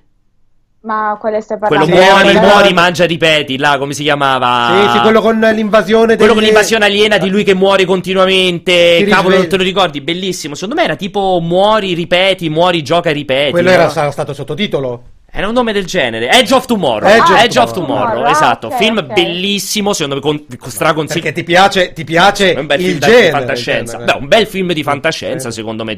Ma 0.82 1.18
quale 1.20 1.42
stai 1.42 1.58
parlando? 1.58 1.86
Quello 1.86 2.06
muori, 2.06 2.30
sì, 2.30 2.40
muori, 2.40 2.74
mangia, 2.74 3.06
ripeti, 3.06 3.58
là 3.58 3.78
come 3.78 3.94
si 3.94 4.04
chiamava? 4.04 4.88
Sì, 4.88 4.98
sì, 4.98 5.00
quello 5.02 5.20
con 5.20 5.38
l'invasione 5.38 6.16
Quello 6.16 6.34
degli... 6.34 6.42
con 6.42 6.44
l'invasione 6.44 6.86
aliena 6.86 7.18
di 7.18 7.30
lui 7.30 7.44
che 7.44 7.54
muore 7.54 7.84
continuamente. 7.84 9.02
Ti 9.04 9.06
Cavolo, 9.06 9.36
non 9.36 9.48
te 9.50 9.58
lo 9.58 9.64
ricordi? 9.64 10.00
Bellissimo. 10.00 10.56
Secondo 10.56 10.76
me 10.76 10.84
era 10.84 10.96
tipo 10.96 11.40
muori, 11.42 11.94
ripeti, 11.94 12.50
muori, 12.50 12.82
gioca, 12.82 13.12
ripeti. 13.12 13.52
Quello 13.52 13.70
no? 13.70 13.76
era 13.76 14.12
stato 14.12 14.34
sottotitolo. 14.34 15.04
Era 15.32 15.48
un 15.48 15.54
nome 15.54 15.74
del 15.74 15.86
genere. 15.86 16.30
Edge 16.30 16.54
of 16.54 16.66
Tomorrow. 16.66 17.08
Edge, 17.08 17.34
ah, 17.34 17.44
Edge 17.44 17.60
of 17.60 17.72
Tomorrow, 17.72 18.14
tomorrow. 18.14 18.32
esatto. 18.32 18.68
Okay, 18.68 18.80
film 18.80 18.98
okay. 18.98 19.14
bellissimo, 19.14 19.94
secondo 19.94 20.16
me, 20.16 20.22
con, 20.22 20.46
con 20.58 20.70
straconsiglio. 20.70 21.22
Perché 21.22 21.40
ti 21.40 21.44
piace, 21.44 21.94
ti 21.94 22.04
piace 22.04 22.56
un 22.58 22.66
bel 22.66 22.80
il 22.80 22.86
film 22.88 23.00
genere, 23.00 23.26
di 23.26 23.32
fantascienza. 23.32 23.98
Beh, 23.98 24.18
un 24.20 24.28
bel 24.28 24.48
film 24.48 24.74
di 24.74 24.84
fantascienza, 24.84 25.52
secondo 25.52 25.84
me, 25.84 25.98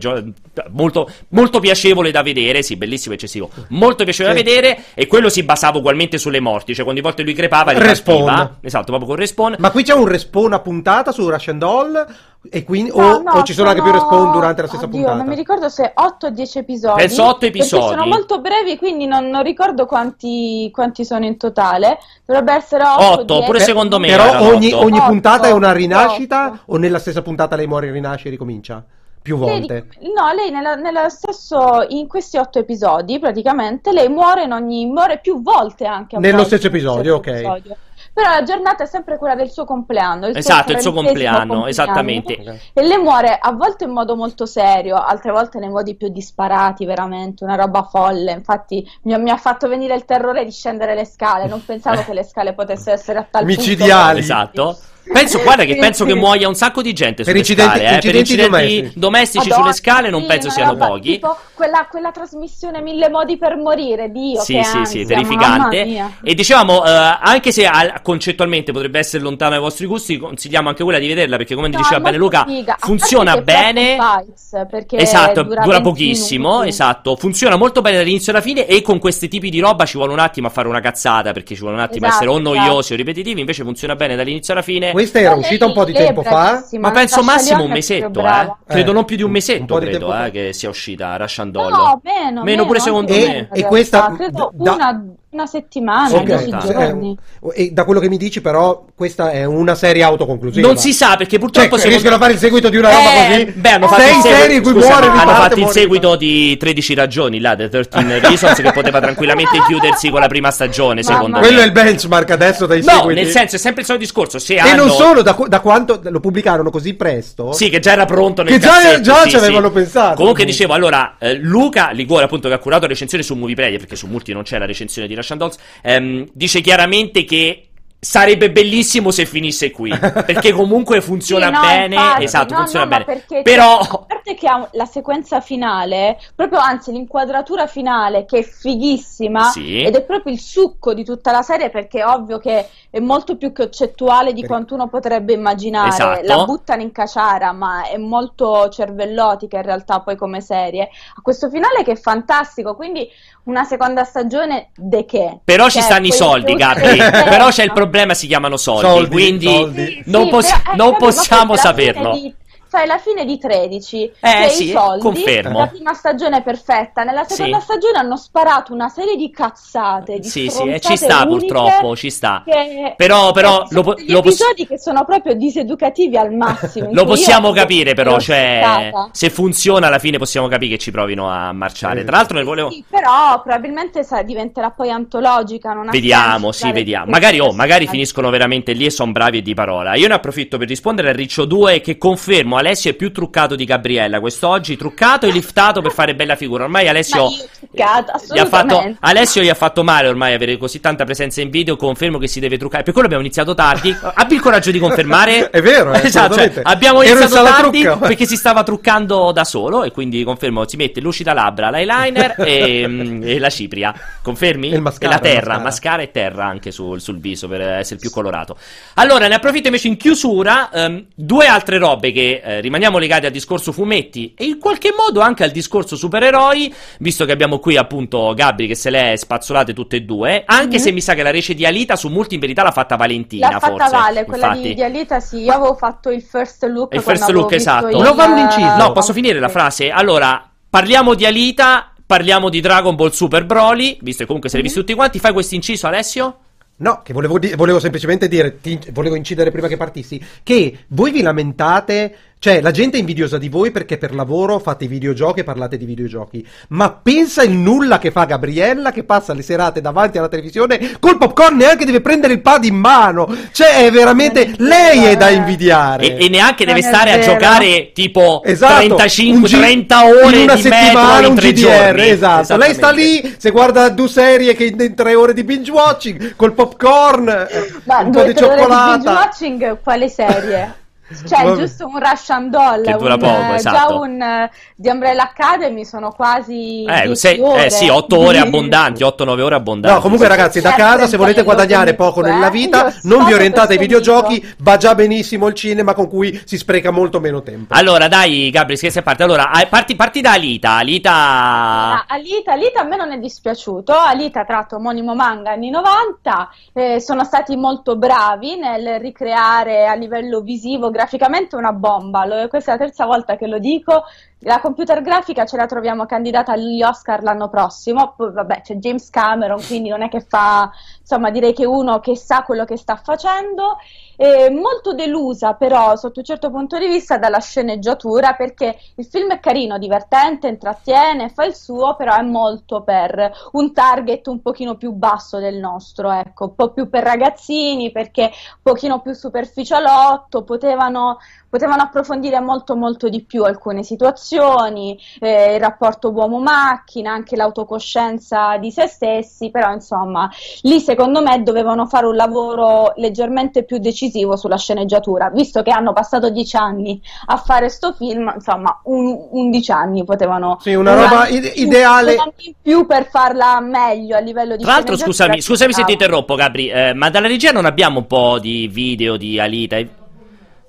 molto, 0.71 1.09
molto 1.29 1.59
piacevole 1.59 2.11
da 2.11 2.21
vedere. 2.21 2.61
Sì, 2.61 2.75
bellissimo, 2.75 3.15
eccessivo. 3.15 3.49
Molto 3.69 4.03
piacevole 4.03 4.37
sì. 4.37 4.43
da 4.43 4.49
vedere. 4.49 4.83
E 4.93 5.07
quello 5.07 5.29
si 5.29 5.43
basava 5.43 5.77
ugualmente 5.77 6.17
sulle 6.17 6.39
morti. 6.39 6.73
Cioè, 6.73 6.83
quando 6.83 7.01
di 7.01 7.05
volte 7.05 7.23
lui 7.23 7.33
crepava, 7.33 7.71
respawn. 7.73 8.57
Esatto, 8.61 8.85
proprio 8.85 9.07
con 9.07 9.15
respawn. 9.15 9.55
Ma 9.59 9.71
qui 9.71 9.83
c'è 9.83 9.93
un 9.93 10.07
respawn 10.07 10.53
a 10.53 10.59
puntata 10.59 11.11
su 11.11 11.27
Russian 11.29 11.57
Doll 11.57 12.05
e 12.49 12.63
quindi, 12.63 12.89
no, 12.89 12.95
o, 12.95 13.21
no, 13.21 13.31
o, 13.33 13.43
ci 13.43 13.53
sono, 13.53 13.67
sono, 13.67 13.69
anche 13.69 13.81
più 13.83 13.91
respawn 13.91 14.31
durante 14.31 14.61
la 14.61 14.67
stessa 14.67 14.85
Oddio, 14.85 14.97
puntata? 14.97 15.17
Non 15.17 15.27
mi 15.27 15.35
ricordo 15.35 15.69
se 15.69 15.91
8 15.93 16.25
o 16.25 16.29
10 16.31 16.57
episodi. 16.57 17.01
Penso 17.01 17.23
8 17.25 17.45
episodi. 17.45 17.87
Sono 17.87 18.05
molto 18.07 18.41
brevi, 18.41 18.77
quindi 18.77 19.05
non, 19.05 19.29
non 19.29 19.43
ricordo 19.43 19.85
quanti, 19.85 20.69
quanti, 20.73 21.05
sono 21.05 21.25
in 21.25 21.37
totale. 21.37 21.99
Dovrebbe 22.25 22.53
essere 22.53 22.83
8. 22.83 23.21
8, 23.21 23.43
pure 23.43 23.59
secondo 23.59 23.99
me. 23.99 24.07
Però 24.07 24.41
ogni, 24.41 24.73
ogni 24.73 24.97
8, 24.97 25.07
puntata 25.07 25.47
è 25.49 25.51
una 25.51 25.71
rinascita 25.71 26.47
8. 26.47 26.61
o 26.73 26.77
nella 26.77 26.97
stessa 26.97 27.21
puntata 27.21 27.55
lei 27.55 27.67
muore, 27.67 27.91
rinasce 27.91 28.27
e 28.27 28.31
ricomincia? 28.31 28.83
Più 29.21 29.37
volte? 29.37 29.85
Lei, 29.99 30.11
no, 30.11 30.33
lei 30.33 30.49
nella, 30.49 30.73
nella 30.73 31.09
stesso, 31.09 31.85
in 31.89 32.07
questi 32.07 32.37
8 32.37 32.57
episodi 32.57 33.19
praticamente 33.19 33.91
lei 33.91 34.09
muore, 34.09 34.45
in 34.45 34.51
ogni, 34.51 34.87
muore 34.87 35.19
più 35.19 35.43
volte 35.43 35.85
anche. 35.85 36.17
Nello 36.17 36.43
stesso 36.43 36.65
episodio, 36.65 37.17
ok. 37.17 37.27
Episodio 37.27 37.77
però 38.13 38.29
la 38.29 38.43
giornata 38.43 38.83
è 38.83 38.87
sempre 38.87 39.17
quella 39.17 39.35
del 39.35 39.49
suo 39.49 39.65
compleanno. 39.65 40.27
Il 40.27 40.37
esatto, 40.37 40.69
suo 40.69 40.75
il 40.75 40.81
suo 40.81 40.91
compleanno, 40.91 41.37
compleanno, 41.37 41.67
esattamente. 41.67 42.61
E 42.73 42.81
lei 42.81 42.97
muore 42.97 43.37
a 43.39 43.51
volte 43.53 43.85
in 43.85 43.91
modo 43.91 44.15
molto 44.15 44.45
serio, 44.45 44.95
altre 44.95 45.31
volte 45.31 45.59
nei 45.59 45.69
modi 45.69 45.95
più 45.95 46.09
disparati, 46.09 46.85
veramente, 46.85 47.43
una 47.43 47.55
roba 47.55 47.83
folle. 47.83 48.31
Infatti 48.31 48.85
mi, 49.03 49.17
mi 49.17 49.29
ha 49.29 49.37
fatto 49.37 49.67
venire 49.67 49.95
il 49.95 50.05
terrore 50.05 50.43
di 50.43 50.51
scendere 50.51 50.93
le 50.93 51.05
scale, 51.05 51.47
non 51.47 51.63
pensavo 51.63 52.03
che 52.05 52.13
le 52.13 52.23
scale 52.23 52.53
potessero 52.53 52.95
essere 52.95 53.19
a 53.19 53.27
tal 53.29 53.45
Micidiali. 53.45 54.19
punto. 54.19 54.19
Esatto. 54.19 54.77
Penso, 55.11 55.39
guarda 55.43 55.63
che 55.63 55.77
penso 55.77 56.05
che 56.05 56.13
muoia 56.15 56.47
un 56.47 56.55
sacco 56.55 56.81
di 56.81 56.93
gente 56.93 57.23
per 57.23 57.35
incidenti, 57.35 57.77
scale, 57.77 57.89
eh? 57.89 57.95
incidenti, 57.95 58.07
per 58.07 58.19
incidenti 58.19 58.49
domestici, 58.55 58.99
domestici 58.99 59.49
Madonna, 59.49 59.63
sulle 59.63 59.73
scale 59.73 60.09
non 60.09 60.21
sì, 60.21 60.27
penso 60.27 60.49
siano 60.49 60.71
roba, 60.71 60.87
pochi. 60.87 61.11
Tipo 61.13 61.37
quella, 61.53 61.87
quella, 61.89 62.11
trasmissione 62.11 62.81
Mille 62.81 63.09
modi 63.09 63.37
per 63.37 63.55
morire, 63.55 64.09
Dio, 64.09 64.41
Sì, 64.41 64.59
sì, 64.63 64.77
ansia, 64.77 64.85
sì, 64.85 65.05
terrificante. 65.05 66.19
E 66.23 66.33
dicevamo, 66.33 66.81
uh, 66.81 67.17
anche 67.19 67.51
se 67.51 67.65
al, 67.65 68.01
concettualmente 68.01 68.71
potrebbe 68.71 68.99
essere 68.99 69.21
lontano 69.23 69.51
dai 69.51 69.59
vostri 69.59 69.85
gusti, 69.85 70.17
consigliamo 70.17 70.69
anche 70.69 70.83
quella 70.83 70.99
di 70.99 71.07
vederla 71.07 71.37
perché 71.37 71.55
come 71.55 71.67
no, 71.67 71.77
diceva 71.77 71.99
bene 71.99 72.17
Luca, 72.17 72.45
figa. 72.47 72.77
funziona 72.79 73.39
bene. 73.41 73.97
Fights, 73.97 74.89
esatto, 74.91 75.43
dura, 75.43 75.61
dura 75.61 75.81
pochissimo, 75.81 76.49
minuti. 76.49 76.69
esatto. 76.69 77.15
Funziona 77.15 77.55
molto 77.55 77.81
bene 77.81 77.97
dall'inizio 77.97 78.31
alla 78.31 78.41
fine 78.41 78.65
e 78.65 78.81
con 78.81 78.99
questi 78.99 79.27
tipi 79.27 79.49
di 79.49 79.59
roba 79.59 79.85
ci 79.85 79.97
vuole 79.97 80.13
un 80.13 80.19
attimo 80.19 80.47
a 80.47 80.49
fare 80.49 80.67
una 80.67 80.79
cazzata 80.79 81.31
perché 81.31 81.53
ci 81.53 81.61
vuole 81.61 81.75
un 81.75 81.81
attimo 81.81 82.07
esatto, 82.07 82.13
a 82.13 82.15
essere 82.15 82.29
o 82.29 82.39
esatto, 82.39 82.53
esatto. 82.53 82.67
noiosi 82.67 82.93
o 82.93 82.95
ripetitivi, 82.95 83.39
invece 83.39 83.63
funziona 83.63 83.95
bene 83.95 84.15
dall'inizio 84.15 84.53
alla 84.53 84.61
fine. 84.61 84.91
Questa 85.01 85.19
era 85.19 85.33
uscita 85.33 85.65
un 85.65 85.73
po' 85.73 85.83
di 85.83 85.93
tempo 85.93 86.21
fa, 86.21 86.63
ma 86.77 86.91
penso 86.91 87.23
massimo 87.23 87.63
un 87.63 87.71
mesetto, 87.71 88.23
eh. 88.23 88.53
Credo 88.67 88.91
non 88.91 89.05
più 89.05 89.15
di 89.15 89.23
un 89.23 89.31
mesetto, 89.31 89.77
credo, 89.77 90.15
eh, 90.23 90.29
che 90.31 90.53
sia 90.53 90.69
uscita 90.69 91.17
Russian 91.17 91.49
Doll. 91.49 91.71
No, 91.71 92.01
meno, 92.03 92.43
meno 92.43 92.65
pure 92.65 92.79
secondo 92.79 93.11
me. 93.11 93.49
E 93.51 93.63
questa 93.65 94.13
credo 94.15 94.53
una 94.57 95.03
una 95.31 95.45
settimana, 95.45 96.13
okay. 96.13 96.49
giorni. 96.49 97.17
Eh, 97.55 97.67
e 97.67 97.71
da 97.71 97.85
quello 97.85 98.01
che 98.01 98.09
mi 98.09 98.17
dici, 98.17 98.41
però, 98.41 98.85
questa 98.93 99.31
è 99.31 99.45
una 99.45 99.75
serie 99.75 100.03
autoconclusiva. 100.03 100.67
Non 100.67 100.77
si 100.77 100.91
sa 100.91 101.15
perché 101.15 101.39
purtroppo. 101.39 101.77
Cioè, 101.79 101.87
riescono 101.87 102.15
a 102.15 102.17
fare 102.17 102.33
il 102.33 102.39
seguito 102.39 102.67
di 102.67 102.75
una 102.75 102.89
roba 102.89 103.13
eh, 103.13 103.45
così. 103.45 103.57
Beh, 103.57 103.69
hanno 103.69 103.87
fatto 103.87 104.01
Sei 104.01 104.21
serie 104.21 104.55
in 104.57 104.61
cui 104.61 104.73
muore. 104.73 105.07
Hanno 105.07 105.33
fatto 105.33 105.59
il 105.59 105.67
seguito 105.69 106.17
di 106.17 106.57
13 106.57 106.93
ragioni, 106.95 107.39
là, 107.39 107.55
The 107.55 107.69
13 107.69 108.19
Reasons, 108.19 108.61
che 108.61 108.71
poteva 108.73 108.99
tranquillamente 108.99 109.61
chiudersi 109.65 110.09
con 110.09 110.19
la 110.19 110.27
prima 110.27 110.51
stagione. 110.51 111.01
secondo 111.01 111.37
me. 111.37 111.47
Quello 111.47 111.61
è 111.61 111.65
il 111.65 111.71
benchmark 111.71 112.29
adesso 112.31 112.65
dai 112.65 112.83
no, 112.83 112.91
seguiti. 112.91 113.21
nel 113.21 113.31
senso, 113.31 113.55
è 113.55 113.59
sempre 113.59 113.81
il 113.81 113.87
solito 113.87 114.03
discorso. 114.03 114.37
Se 114.37 114.55
e 114.55 114.59
hanno... 114.59 114.85
non 114.85 114.95
solo, 114.95 115.21
da, 115.21 115.37
da, 115.47 115.61
quanto 115.61 116.01
lo 116.03 116.19
pubblicarono 116.19 116.69
così 116.69 116.93
presto. 116.93 117.53
Sì, 117.53 117.69
che 117.69 117.79
già 117.79 117.93
era 117.93 118.03
pronto 118.03 118.43
nel 118.43 118.51
Che 118.51 118.59
già, 118.59 118.99
già 118.99 119.23
sì, 119.23 119.29
ci 119.29 119.35
avevano 119.37 119.67
sì. 119.67 119.75
pensato. 119.75 120.15
Comunque, 120.15 120.43
dicevo, 120.43 120.73
allora, 120.73 121.15
eh, 121.19 121.35
Luca 121.35 121.91
Ligore, 121.91 122.25
appunto, 122.25 122.49
che 122.49 122.53
ha 122.53 122.59
curato 122.59 122.81
la 122.81 122.89
recensione 122.89 123.23
su 123.23 123.33
Movie 123.35 123.55
Player, 123.55 123.79
perché 123.79 123.95
su 123.95 124.07
molti 124.07 124.33
non 124.33 124.43
c'è 124.43 124.57
la 124.57 124.65
recensione 124.65 125.07
di 125.07 125.15
Russian 125.21 125.39
Dolls. 125.39 125.57
Ehm, 125.81 126.27
dice 126.33 126.61
chiaramente 126.61 127.23
che 127.23 127.70
Sarebbe 128.03 128.49
bellissimo 128.49 129.11
se 129.11 129.27
finisse 129.27 129.69
qui, 129.69 129.91
perché 129.95 130.53
comunque 130.53 131.01
funziona 131.01 131.45
sì, 131.45 131.51
no, 131.51 131.61
bene. 131.61 131.95
Infatti, 131.95 132.23
esatto, 132.23 132.53
no, 132.53 132.59
funziona 132.61 132.85
no, 132.85 133.05
bene. 133.05 133.43
Però 133.43 133.77
a 133.77 134.05
parte 134.07 134.33
che 134.33 134.47
ha 134.47 134.67
la 134.71 134.85
sequenza 134.85 135.39
finale, 135.39 136.17
proprio 136.33 136.57
anzi 136.57 136.91
l'inquadratura 136.91 137.67
finale 137.67 138.25
che 138.25 138.39
è 138.39 138.41
fighissima 138.41 139.51
sì. 139.51 139.83
ed 139.83 139.93
è 139.93 140.01
proprio 140.01 140.33
il 140.33 140.39
succo 140.39 140.95
di 140.95 141.05
tutta 141.05 141.31
la 141.31 141.43
serie 141.43 141.69
perché 141.69 141.99
è 141.99 142.07
ovvio 142.07 142.39
che 142.39 142.67
è 142.89 142.99
molto 142.99 143.37
più 143.37 143.53
concettuale 143.53 144.33
di 144.33 144.43
quanto 144.47 144.73
uno 144.73 144.87
potrebbe 144.87 145.33
immaginare. 145.33 145.89
Esatto. 145.89 146.21
La 146.23 146.43
buttano 146.43 146.81
in 146.81 146.91
caciara, 146.91 147.51
ma 147.51 147.87
è 147.87 147.97
molto 147.97 148.67
cervellotica 148.69 149.57
in 149.57 149.63
realtà 149.63 149.99
poi 149.99 150.15
come 150.15 150.41
serie. 150.41 150.89
Ha 151.15 151.21
questo 151.21 151.49
finale 151.51 151.83
che 151.83 151.91
è 151.91 151.95
fantastico, 151.95 152.75
quindi 152.75 153.07
una 153.43 153.63
seconda 153.63 154.03
stagione 154.03 154.69
de 154.75 155.05
che? 155.05 155.39
Però 155.43 155.63
cioè, 155.63 155.71
ci 155.71 155.81
stanno 155.81 156.05
i 156.05 156.11
soldi, 156.11 156.53
Gabri. 156.53 156.97
Però 157.29 157.47
c'è 157.49 157.63
il 157.63 157.71
problema, 157.71 157.89
si 158.15 158.27
chiamano 158.27 158.57
soldi. 158.57 158.87
soldi 158.87 159.09
quindi 159.09 159.45
soldi. 159.45 160.01
non, 160.05 160.23
sì, 160.23 160.29
però, 160.29 160.73
eh, 160.73 160.75
non 160.75 160.95
possiamo 160.97 161.55
saperlo. 161.55 162.13
Di 162.13 162.33
fai 162.71 162.87
la 162.87 162.97
fine 162.99 163.25
di 163.25 163.37
13 163.37 164.11
eh, 164.21 164.47
sì, 164.49 164.69
i 164.69 164.71
soldi 164.71 165.01
confermo. 165.01 165.59
la 165.59 165.67
prima 165.67 165.93
stagione 165.93 166.37
è 166.37 166.41
perfetta 166.41 167.03
nella 167.03 167.25
seconda 167.25 167.57
sì. 167.57 167.65
stagione 167.65 167.97
hanno 167.97 168.15
sparato 168.15 168.71
una 168.71 168.87
serie 168.87 169.17
di 169.17 169.29
cazzate 169.29 170.19
di 170.19 170.27
sì 170.29 170.49
sì 170.49 170.69
e 170.69 170.79
ci 170.79 170.95
sta 170.95 171.25
purtroppo 171.25 171.97
ci 171.97 172.09
sta. 172.09 172.43
che, 172.45 172.93
però 172.95 173.33
però 173.33 173.65
lo, 173.71 173.81
lo 173.81 174.19
episodi 174.19 174.65
poss- 174.65 174.67
che 174.69 174.79
sono 174.79 175.03
proprio 175.03 175.33
diseducativi 175.33 176.15
al 176.15 176.33
massimo 176.33 176.87
lo 176.93 177.03
possiamo 177.03 177.51
capire 177.51 177.93
però 177.93 178.17
cioè 178.21 178.89
se 179.11 179.29
funziona 179.29 179.87
alla 179.87 179.99
fine 179.99 180.17
possiamo 180.17 180.47
capire 180.47 180.71
che 180.71 180.77
ci 180.77 180.91
provino 180.91 181.29
a 181.29 181.51
marciare. 181.51 182.05
Tra 182.05 182.15
l'altro 182.15 182.37
ne 182.37 182.43
volevo 182.43 182.69
sì, 182.69 182.85
però 182.87 183.41
probabilmente 183.41 184.03
sa, 184.03 184.21
diventerà 184.21 184.71
poi 184.71 184.91
antologica 184.91 185.73
non 185.73 185.89
vediamo 185.89 186.53
sì 186.53 186.71
vediamo. 186.71 187.11
magari 187.11 187.39
oh 187.41 187.51
magari 187.51 187.85
finiscono 187.87 188.29
veramente 188.29 188.71
lì 188.71 188.85
e 188.85 188.89
sono 188.91 189.11
bravi 189.11 189.39
e 189.39 189.41
di 189.41 189.53
parola. 189.53 189.95
Io 189.95 190.07
ne 190.07 190.13
approfitto 190.13 190.57
per 190.57 190.69
rispondere 190.69 191.09
a 191.09 191.11
Riccio 191.11 191.43
2 191.43 191.81
che 191.81 191.97
confermo 191.97 192.59
Alessio 192.61 192.91
è 192.91 192.93
più 192.93 193.11
truccato 193.11 193.55
di 193.55 193.65
Gabriella 193.65 194.19
quest'oggi, 194.19 194.77
truccato 194.77 195.25
e 195.25 195.31
liftato 195.31 195.81
per 195.81 195.91
fare 195.91 196.15
bella 196.15 196.35
figura. 196.35 196.63
Ormai 196.63 196.87
Alessio 196.87 197.29
truccato, 197.59 198.33
gli 198.33 198.39
ha 198.39 198.45
fatto, 198.45 198.95
Alessio 198.99 199.41
gli 199.41 199.49
ha 199.49 199.55
fatto 199.55 199.83
male 199.83 200.07
ormai 200.07 200.33
avere 200.33 200.57
così 200.57 200.79
tanta 200.79 201.03
presenza 201.03 201.41
in 201.41 201.49
video, 201.49 201.75
confermo 201.75 202.17
che 202.17 202.27
si 202.27 202.39
deve 202.39 202.57
truccare. 202.57 202.83
Per 202.83 202.93
quello 202.93 203.07
abbiamo 203.07 203.23
iniziato 203.23 203.53
tardi. 203.53 203.95
Abbi 203.99 204.35
il 204.35 204.41
coraggio 204.41 204.71
di 204.71 204.79
confermare. 204.79 205.49
è 205.51 205.61
vero, 205.61 205.93
eh, 205.93 206.05
esatto, 206.05 206.35
cioè, 206.35 206.61
abbiamo 206.63 207.01
iniziato 207.01 207.43
tardi 207.43 207.81
perché 207.81 208.25
si 208.25 208.35
stava 208.35 208.63
truccando 208.63 209.31
da 209.31 209.43
solo 209.43 209.83
e 209.83 209.91
quindi 209.91 210.23
confermo 210.23 210.67
si 210.67 210.77
mette 210.77 211.01
lucida 211.01 211.33
labbra, 211.33 211.69
l'eyeliner 211.69 212.35
e, 212.45 212.87
mm, 212.87 213.23
e 213.23 213.39
la 213.39 213.49
cipria. 213.49 213.93
Confermi? 214.21 214.71
E, 214.71 214.79
mascara, 214.79 215.11
e 215.11 215.15
la 215.15 215.19
terra, 215.19 215.37
mascara. 215.39 215.61
mascara. 215.63 216.01
e 216.03 216.11
terra 216.11 216.45
anche 216.45 216.71
sul, 216.71 217.01
sul, 217.01 217.19
viso 217.19 217.47
per 217.47 217.61
essere 217.61 217.99
più 217.99 218.11
colorato. 218.11 218.57
Allora, 218.95 219.27
ne 219.27 219.35
approfitto 219.35 219.67
invece 219.67 219.87
in 219.87 219.97
chiusura 219.97 220.69
um, 220.71 221.05
due 221.13 221.47
altre 221.47 221.77
robe 221.77 222.11
che 222.11 222.41
eh, 222.51 222.61
rimaniamo 222.61 222.97
legati 222.97 223.25
al 223.25 223.31
discorso 223.31 223.71
fumetti 223.71 224.33
e 224.35 224.45
in 224.45 224.59
qualche 224.59 224.93
modo 224.95 225.21
anche 225.21 225.43
al 225.43 225.51
discorso 225.51 225.95
supereroi, 225.95 226.73
visto 226.99 227.25
che 227.25 227.31
abbiamo 227.31 227.59
qui 227.59 227.77
appunto 227.77 228.33
Gabri 228.33 228.67
che 228.67 228.75
se 228.75 228.89
le 228.89 229.13
è 229.13 229.15
spazzolate 229.15 229.73
tutte 229.73 229.97
e 229.97 230.01
due, 230.01 230.43
anche 230.45 230.75
mm-hmm. 230.75 230.77
se 230.77 230.91
mi 230.91 231.01
sa 231.01 231.13
che 231.13 231.23
la 231.23 231.31
rece 231.31 231.53
di 231.53 231.65
Alita 231.65 231.95
su 231.95 232.09
molti 232.09 232.35
in 232.35 232.39
verità 232.39 232.63
l'ha 232.63 232.71
fatta 232.71 232.95
Valentina, 232.95 233.49
l'ha 233.49 233.59
forse. 233.59 233.77
fatta 233.77 233.97
Vale, 233.97 234.25
quella 234.25 234.47
Infatti. 234.47 234.67
di, 234.69 234.73
di, 234.75 234.83
Alita 234.83 235.19
sì, 235.19 235.37
io 235.37 235.53
avevo 235.53 235.75
fatto 235.75 236.09
il 236.09 236.21
first 236.21 236.63
look 236.65 236.93
Il 236.93 237.01
first 237.01 237.29
look, 237.29 237.51
esatto. 237.53 237.87
Il... 237.87 237.97
Non 237.97 238.15
fare 238.15 238.31
un 238.31 238.37
inciso. 238.37 238.75
No, 238.75 238.91
posso 238.91 239.13
finire 239.13 239.39
la 239.39 239.49
frase? 239.49 239.89
Allora, 239.89 240.49
parliamo 240.69 241.13
di 241.13 241.25
Alita, 241.25 241.93
parliamo 242.05 242.49
di 242.49 242.59
Dragon 242.59 242.95
Ball 242.95 243.11
Super 243.11 243.45
Broly, 243.45 243.97
visto 244.01 244.19
che 244.19 244.25
comunque 244.25 244.49
se 244.49 244.57
li 244.57 244.63
mm-hmm. 244.63 244.73
visti 244.73 244.79
tutti 244.79 244.93
quanti, 244.93 245.19
fai 245.19 245.33
questo 245.33 245.55
inciso 245.55 245.87
Alessio? 245.87 246.37
No, 246.81 247.01
che 247.03 247.13
volevo, 247.13 247.37
di- 247.37 247.53
volevo 247.53 247.79
semplicemente 247.79 248.27
dire, 248.27 248.59
ti- 248.59 248.79
volevo 248.91 249.15
incidere 249.15 249.51
prima 249.51 249.67
che 249.67 249.77
partissi, 249.77 250.19
che 250.41 250.85
voi 250.87 251.11
vi 251.11 251.21
lamentate 251.21 252.15
cioè, 252.43 252.59
la 252.59 252.71
gente 252.71 252.97
è 252.97 252.99
invidiosa 252.99 253.37
di 253.37 253.49
voi 253.49 253.69
perché 253.69 253.99
per 253.99 254.15
lavoro 254.15 254.57
fate 254.57 254.85
i 254.85 254.87
videogiochi 254.87 255.41
e 255.41 255.43
parlate 255.43 255.77
di 255.77 255.85
videogiochi. 255.85 256.43
Ma 256.69 256.89
pensa 256.89 257.43
il 257.43 257.51
nulla 257.51 257.99
che 257.99 258.09
fa 258.09 258.25
Gabriella 258.25 258.91
che 258.91 259.03
passa 259.03 259.33
le 259.33 259.43
serate 259.43 259.79
davanti 259.79 260.17
alla 260.17 260.27
televisione 260.27 260.97
col 260.99 261.19
popcorn 261.19 261.57
neanche 261.57 261.85
deve 261.85 262.01
prendere 262.01 262.33
il 262.33 262.41
pad 262.41 262.63
in 262.63 262.77
mano. 262.77 263.31
Cioè, 263.51 263.85
è 263.85 263.91
veramente. 263.91 264.55
Lei 264.57 265.03
è 265.03 265.17
da 265.17 265.29
invidiare. 265.29 266.17
E, 266.17 266.25
e 266.25 266.29
neanche 266.29 266.65
deve 266.65 266.81
stare 266.81 267.11
a 267.11 267.19
giocare 267.19 267.91
tipo 267.93 268.41
esatto, 268.43 268.95
35-30 268.95 270.23
ore 270.25 270.37
in 270.37 270.41
una 270.41 270.55
di 270.55 270.61
settimana 270.63 271.27
un 271.27 271.35
GDR. 271.35 271.53
Giorni. 271.53 272.09
Esatto. 272.09 272.57
Lei 272.57 272.73
sta 272.73 272.89
lì, 272.89 273.35
se 273.37 273.51
guarda 273.51 273.87
due 273.89 274.07
serie 274.07 274.55
che 274.55 274.63
in 274.63 274.95
tre 274.95 275.13
ore 275.13 275.35
di 275.35 275.43
binge 275.43 275.69
watching, 275.69 276.35
col 276.35 276.53
popcorn, 276.53 277.47
Ma 277.83 277.99
un 277.99 278.09
po' 278.09 278.23
di 278.23 278.35
cioccolata. 278.35 278.97
Di 278.97 279.03
binge 279.03 279.09
watching, 279.11 279.79
quale 279.83 280.09
serie? 280.09 280.79
Cioè, 281.27 281.43
Vabbè. 281.43 281.59
giusto 281.61 281.85
un 281.87 281.99
Russian 281.99 282.49
Doll. 282.49 282.83
Che 282.83 282.93
dura 282.93 283.13
un, 283.13 283.19
poco, 283.19 283.53
esatto. 283.53 283.75
Già 283.75 283.95
un 283.95 284.21
uh, 284.21 284.55
di 284.75 284.89
Umbrella 284.89 285.23
Academy 285.23 285.85
sono 285.85 286.11
quasi. 286.11 286.85
Eh, 286.85 287.15
sei, 287.15 287.39
ore. 287.39 287.65
eh 287.65 287.69
sì, 287.69 287.89
8 287.89 288.17
ore 288.17 288.37
abbondanti, 288.39 289.03
8-9 289.03 289.39
ore 289.41 289.55
abbondanti. 289.55 289.95
No, 289.95 290.01
comunque, 290.01 290.27
ragazzi, 290.27 290.61
da 290.61 290.73
casa, 290.73 291.07
se 291.07 291.17
volete 291.17 291.43
guadagnare 291.43 291.93
poco 291.93 292.21
nella 292.21 292.47
eh, 292.47 292.51
vita, 292.51 292.93
non 293.03 293.25
vi 293.25 293.33
orientate 293.33 293.73
ai 293.73 293.79
videogiochi, 293.79 294.55
va 294.59 294.77
già 294.77 294.95
benissimo 294.95 295.47
il 295.47 295.53
cinema 295.53 295.93
con 295.93 296.07
cui 296.07 296.41
si 296.45 296.57
spreca 296.57 296.91
molto 296.91 297.19
meno 297.19 297.41
tempo. 297.41 297.73
Allora, 297.73 298.07
dai, 298.07 298.49
Gabri, 298.49 298.77
scherzi 298.77 298.99
a 298.99 299.01
parte. 299.01 299.23
Allora, 299.23 299.49
parti, 299.69 299.95
parti 299.95 300.21
da 300.21 300.33
Alita. 300.33 300.71
Alita... 300.75 301.11
Ah, 301.11 302.05
Alita, 302.07 302.53
Alita 302.53 302.81
a 302.81 302.83
me 302.83 302.95
non 302.95 303.11
è 303.11 303.17
dispiaciuto. 303.17 303.93
Alita 303.93 304.45
tratto 304.45 304.77
omonimo 304.77 305.15
manga 305.15 305.51
anni 305.51 305.69
90. 305.69 306.49
Eh, 306.73 306.99
sono 306.99 307.23
stati 307.23 307.55
molto 307.55 307.95
bravi 307.95 308.57
nel 308.57 308.99
ricreare 308.99 309.87
a 309.87 309.93
livello 309.93 310.41
visivo, 310.41 310.89
graficamente 311.01 311.55
una 311.55 311.73
bomba. 311.73 312.25
Lo, 312.25 312.47
questa 312.47 312.73
è 312.73 312.77
la 312.77 312.85
terza 312.85 313.05
volta 313.05 313.35
che 313.35 313.47
lo 313.47 313.57
dico. 313.57 314.03
La 314.43 314.59
computer 314.59 315.01
grafica 315.01 315.45
ce 315.45 315.55
la 315.55 315.67
troviamo 315.67 316.07
candidata 316.07 316.53
agli 316.53 316.81
Oscar 316.81 317.21
l'anno 317.21 317.47
prossimo. 317.47 318.13
Poi, 318.17 318.31
vabbè, 318.31 318.61
c'è 318.61 318.75
James 318.75 319.09
Cameron, 319.11 319.63
quindi 319.63 319.89
non 319.89 320.01
è 320.01 320.09
che 320.09 320.21
fa, 320.21 320.71
insomma, 320.99 321.29
direi 321.29 321.53
che 321.53 321.65
uno 321.65 321.99
che 321.99 322.15
sa 322.15 322.41
quello 322.41 322.65
che 322.65 322.75
sta 322.75 322.95
facendo. 322.95 323.77
E 324.15 324.49
molto 324.49 324.93
delusa, 324.93 325.53
però, 325.53 325.95
sotto 325.95 326.19
un 326.19 326.25
certo 326.25 326.49
punto 326.49 326.79
di 326.79 326.87
vista, 326.87 327.17
dalla 327.17 327.39
sceneggiatura, 327.39 328.33
perché 328.33 328.77
il 328.95 329.05
film 329.05 329.31
è 329.31 329.39
carino, 329.39 329.77
divertente, 329.77 330.47
intrattiene, 330.47 331.29
fa 331.29 331.45
il 331.45 331.55
suo, 331.55 331.95
però 331.95 332.15
è 332.15 332.21
molto 332.23 332.81
per 332.81 333.31
un 333.53 333.73
target 333.73 334.25
un 334.27 334.41
pochino 334.41 334.75
più 334.75 334.91
basso 334.91 335.37
del 335.37 335.57
nostro, 335.57 336.11
ecco, 336.11 336.45
un 336.45 336.55
po' 336.55 336.69
più 336.71 336.89
per 336.89 337.03
ragazzini, 337.03 337.91
perché 337.91 338.23
un 338.23 338.61
pochino 338.63 339.01
più 339.01 339.13
superficialotto, 339.13 340.43
potevano 340.43 341.17
potevano 341.51 341.81
approfondire 341.81 342.39
molto 342.39 342.77
molto 342.77 343.09
di 343.09 343.25
più 343.25 343.43
alcune 343.43 343.83
situazioni, 343.83 344.97
eh, 345.19 345.55
il 345.55 345.59
rapporto 345.59 346.09
uomo-macchina, 346.09 347.11
anche 347.11 347.35
l'autocoscienza 347.35 348.55
di 348.55 348.71
se 348.71 348.87
stessi, 348.87 349.51
però 349.51 349.73
insomma 349.73 350.31
lì 350.61 350.79
secondo 350.79 351.21
me 351.21 351.43
dovevano 351.43 351.87
fare 351.87 352.05
un 352.05 352.15
lavoro 352.15 352.93
leggermente 352.95 353.65
più 353.65 353.79
decisivo 353.79 354.37
sulla 354.37 354.57
sceneggiatura, 354.57 355.29
visto 355.29 355.61
che 355.61 355.71
hanno 355.71 355.91
passato 355.91 356.29
dieci 356.29 356.55
anni 356.55 357.01
a 357.25 357.35
fare 357.35 357.67
sto 357.67 357.91
film, 357.91 358.31
insomma 358.33 358.79
un, 358.85 359.27
undici 359.31 359.73
anni 359.73 360.05
potevano... 360.05 360.57
Sì, 360.61 360.73
una 360.73 360.93
roba 360.95 361.27
ide- 361.27 361.49
ideale... 361.49 362.13
in 362.13 362.53
più 362.61 362.85
per 362.85 363.09
farla 363.09 363.59
meglio 363.59 364.15
a 364.15 364.19
livello 364.19 364.55
di... 364.55 364.63
Tra 364.63 364.75
l'altro 364.75 364.95
scusami, 364.95 365.41
scusami 365.41 365.73
se 365.73 365.83
ti 365.83 365.91
interrompo 365.91 366.35
Gabri, 366.35 366.69
eh, 366.69 366.93
ma 366.93 367.09
dalla 367.09 367.27
regia 367.27 367.51
non 367.51 367.65
abbiamo 367.65 367.99
un 367.99 368.07
po' 368.07 368.39
di 368.39 368.69
video 368.71 369.17
di 369.17 369.37
Alita? 369.37 369.99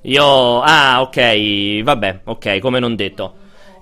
Io. 0.03 0.61
Ah, 0.61 1.01
ok. 1.01 1.83
Vabbè, 1.83 2.21
ok, 2.25 2.59
come 2.59 2.79
non 2.79 2.97
detto. 2.97 3.35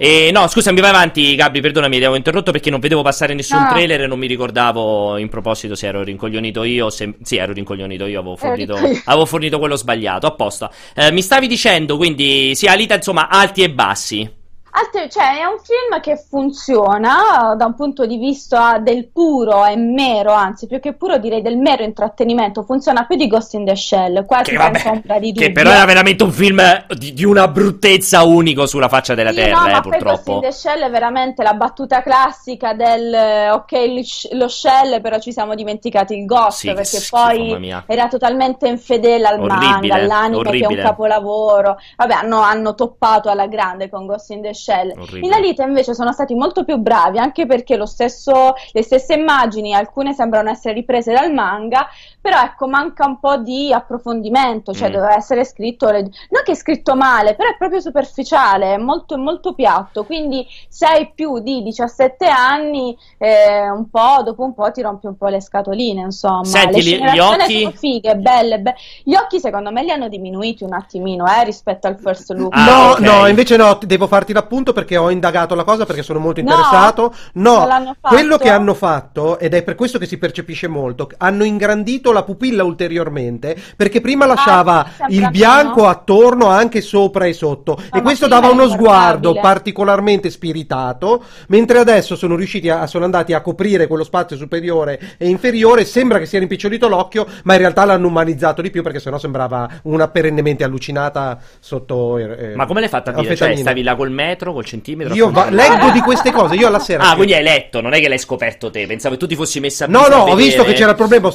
E 0.03 0.31
no, 0.33 0.47
scusami, 0.49 0.81
vai 0.81 0.89
avanti, 0.89 1.35
Gabri, 1.35 1.61
perdonami, 1.61 1.97
ti 1.97 2.03
avevo 2.03 2.17
interrotto 2.17 2.53
perché 2.53 2.71
non 2.71 2.81
vedevo 2.81 3.03
passare 3.03 3.35
nessun 3.35 3.61
no. 3.61 3.69
trailer 3.69 4.01
e 4.01 4.07
non 4.07 4.19
mi 4.19 4.27
ricordavo 4.27 5.19
in 5.19 5.29
proposito 5.29 5.75
se 5.75 5.89
ero 5.89 6.03
rincoglionito 6.03 6.65
io 6.65 6.89
se... 6.89 7.17
Sì, 7.23 7.37
ero 7.37 7.53
rincoglionito 7.53 8.07
io, 8.07 8.21
avevo 8.21 8.35
fornito, 8.35 8.77
avevo 9.05 9.27
fornito 9.27 9.59
quello 9.59 9.77
sbagliato, 9.77 10.27
apposta. 10.27 10.73
Eh, 10.95 11.13
mi 11.13 11.21
stavi 11.21 11.47
dicendo, 11.47 11.99
quindi, 11.99 12.55
sì, 12.55 12.67
Alita, 12.67 12.95
insomma, 12.95 13.29
alti 13.29 13.63
e 13.63 13.71
bassi. 13.71 14.39
Altre, 14.73 15.09
cioè, 15.09 15.41
è 15.41 15.45
un 15.45 15.59
film 15.59 16.01
che 16.01 16.17
funziona 16.17 17.55
da 17.57 17.65
un 17.65 17.75
punto 17.75 18.07
di 18.07 18.19
vista 18.19 18.79
del 18.79 19.09
puro 19.09 19.67
e 19.67 19.77
mero, 19.77 20.33
anzi, 20.33 20.69
più 20.69 20.79
che 20.79 20.93
puro 20.93 21.19
direi 21.19 21.43
del 21.43 21.57
mero 21.57 21.83
intrattenimento, 21.83 22.63
funziona 22.63 23.05
più 23.05 23.17
di 23.17 23.27
Ghost 23.27 23.55
in 23.55 23.65
the 23.65 23.75
Shell, 23.75 24.25
quasi 24.27 24.57
che, 24.57 25.19
di 25.19 25.33
Che 25.33 25.51
però 25.51 25.71
era 25.71 25.85
veramente 25.85 26.23
un 26.23 26.31
film 26.31 26.63
di, 26.97 27.13
di, 27.13 27.25
una 27.25 27.49
bruttezza 27.49 28.23
unico 28.23 28.67
sulla 28.67 28.89
faccia 28.89 29.15
della 29.15 29.31
sì, 29.31 29.37
terra, 29.37 29.59
no, 29.59 29.67
eh, 29.67 29.73
ma 29.73 29.81
purtroppo. 29.81 30.11
Ghost 30.13 30.29
in 30.29 30.41
the 30.41 30.53
Shell 30.53 30.83
è 30.83 30.91
veramente 30.91 31.43
la 31.43 31.55
battuta 31.55 32.03
classica 32.03 32.73
del 32.73 33.51
ok, 33.53 34.33
lo 34.33 34.49
shell, 34.49 35.01
però 35.01 35.19
ci 35.19 35.33
siamo 35.33 35.57
dimenticati 35.57 36.17
il 36.17 36.27
Ghost, 36.27 36.59
sì, 36.59 36.67
perché 36.69 36.85
schifo, 36.85 37.17
poi 37.17 37.75
era 37.87 38.07
totalmente 38.07 38.69
infedele 38.69 39.27
al 39.27 39.41
orribile, 39.41 39.69
manga, 39.69 39.95
all'anime 39.95 40.37
orribile. 40.37 40.67
che 40.69 40.75
è 40.75 40.77
un 40.77 40.83
capolavoro. 40.85 41.77
Vabbè, 41.97 42.15
hanno, 42.15 42.41
hanno 42.41 42.75
toppato 42.77 43.29
alla 43.31 43.49
grande 43.49 43.89
con 43.89 44.07
Ghost 44.07 44.31
in 44.31 44.43
the 44.43 44.55
Shell 44.55 44.59
mascelle. 44.61 44.95
Orribile. 44.97 45.27
In 45.27 45.33
Alita 45.33 45.65
invece 45.65 45.95
sono 45.95 46.13
stati 46.13 46.35
molto 46.35 46.65
più 46.65 46.77
bravi, 46.77 47.19
anche 47.19 47.47
perché 47.47 47.79
stesso, 47.87 48.55
le 48.73 48.83
stesse 48.83 49.15
immagini, 49.15 49.75
alcune 49.75 50.13
sembrano 50.13 50.51
essere 50.51 50.75
riprese 50.75 51.13
dal 51.13 51.33
manga, 51.33 51.89
però 52.21 52.41
ecco, 52.43 52.69
manca 52.69 53.07
un 53.07 53.19
po' 53.19 53.39
di 53.39 53.73
approfondimento, 53.73 54.73
cioè 54.75 54.91
mm. 54.91 54.93
doveva 54.93 55.17
essere 55.17 55.45
scritto, 55.45 55.91
non 55.91 56.11
che 56.45 56.53
è 56.53 56.55
scritto 56.55 56.95
male, 56.95 57.35
però 57.35 57.49
è 57.49 57.57
proprio 57.57 57.81
superficiale, 57.81 58.75
è 58.75 58.77
molto, 58.77 59.17
molto 59.17 59.55
piatto, 59.55 60.05
quindi 60.05 60.47
se 60.69 60.87
hai 60.87 61.13
più 61.15 61.41
di 61.41 61.63
17 61.63 62.27
anni, 62.27 62.97
eh, 63.19 63.71
un 63.71 63.89
po', 63.89 64.23
dopo 64.23 64.45
un 64.45 64.53
po' 64.53 64.71
ti 64.71 64.83
rompi 64.83 65.07
un 65.07 65.17
po' 65.17 65.29
le 65.29 65.41
scatoline, 65.41 66.03
insomma. 66.03 66.45
Senti, 66.45 66.99
le 66.99 67.13
gli 67.13 67.19
occhi... 67.19 67.61
sono 67.61 67.71
fighe, 67.71 68.17
belle, 68.17 68.61
be- 68.61 68.75
Gli 69.03 69.15
occhi 69.15 69.41
secondo 69.41 69.73
me 69.73 69.83
li 69.83 69.91
hanno 69.91 70.09
diminuiti 70.09 70.65
un 70.65 70.75
attimino, 70.75 71.27
eh, 71.27 71.45
rispetto 71.45 71.87
al 71.87 71.99
first 71.99 72.31
look. 72.33 72.55
Ah, 72.55 72.65
no, 72.65 72.91
okay. 72.91 73.05
no, 73.05 73.27
invece 73.27 73.57
no, 73.57 73.79
devo 73.83 74.07
farti 74.07 74.33
l'appunto 74.51 74.73
perché 74.73 74.97
ho 74.97 75.11
indagato 75.11 75.55
la 75.55 75.63
cosa, 75.63 75.87
perché 75.87 76.03
sono 76.03 76.19
molto 76.19 76.41
interessato. 76.41 77.15
No, 77.35 77.67
no 77.67 77.97
quello 78.01 78.37
che 78.37 78.51
hanno 78.51 78.75
fatto, 78.75 79.39
ed 79.39 79.55
è 79.55 79.63
per 79.63 79.77
questo 79.77 79.99
che 79.99 80.07
si 80.07 80.19
percepisce 80.19 80.67
molto, 80.67 81.09
hanno 81.19 81.45
ingrandito 81.45 82.11
la 82.11 82.25
pupilla 82.25 82.65
ulteriormente, 82.65 83.57
perché 83.77 84.01
prima 84.01 84.27
lasciava 84.27 84.79
ah, 84.99 85.07
il 85.09 85.31
bianco 85.31 85.87
attorno 85.87 86.47
anche 86.47 86.81
sopra 86.81 87.27
e 87.27 87.33
sotto, 87.33 87.79
no, 87.79 87.99
e 87.99 88.03
questo 88.03 88.27
dava 88.27 88.49
uno 88.49 88.69
sguardo 88.69 89.39
particolarmente 89.41 90.31
spiritato, 90.31 91.23
mentre 91.49 91.79
adesso 91.79 92.17
sono 92.17 92.35
riusciti 92.35 92.69
a, 92.69 92.87
sono 92.87 93.05
andati 93.05 93.33
a 93.33 93.41
coprire 93.41 93.87
quello 93.87 94.05
spazio 94.05 94.37
superiore 94.37 94.99
e 95.17 95.29
inferiore, 95.29 95.85
sembra 95.85 96.19
che 96.19 96.27
sia 96.27 96.41
rimpicciolito 96.41 96.89
l'occhio, 96.89 97.27
ma 97.45 97.53
in 97.53 97.61
realtà 97.61 97.85
l'hanno 97.85 98.09
umanizzato 98.09 98.63
di 98.63 98.71
più 98.71 98.83
perché 98.83 98.99
sennò 98.99 99.19
sembrava 99.19 99.69
una 99.83 100.09
perennemente 100.09 100.65
allucinata 100.65 101.39
sotto... 101.61 102.19
Eh, 102.19 102.55
ma 102.55 102.67
come 102.67 102.81
l'hai 102.81 102.89
fatta 102.89 103.13
a 103.13 103.21
dire? 103.21 103.37
Cioè, 103.37 103.55
stavi 103.57 103.83
là 103.83 103.95
col 103.95 104.11
metro, 104.11 104.40
col 104.45 104.65
centimetro? 104.65 105.15
Io 105.15 105.31
va- 105.31 105.51
leggo 105.51 105.91
di 105.91 106.01
queste 106.01 106.31
cose, 106.33 106.55
io 106.55 106.67
alla 106.67 106.79
sera... 106.79 107.11
Ah, 107.11 107.15
quindi 107.15 107.35
hai 107.35 107.43
letto, 107.43 107.81
non 107.81 107.93
è 107.93 108.01
che 108.01 108.09
l'hai 108.09 108.19
scoperto 108.19 108.71
te, 108.71 108.87
pensavo 108.87 109.15
che 109.15 109.21
tu 109.21 109.27
ti 109.27 109.37
fossi 109.37 109.61
messa 109.61 109.85
a 109.85 109.89
No, 109.89 110.07
no, 110.09 110.23
ho 110.25 110.35
visto 110.35 110.65
che 110.65 110.73
c'era 110.73 110.91
il 110.91 110.97
problema, 110.97 111.31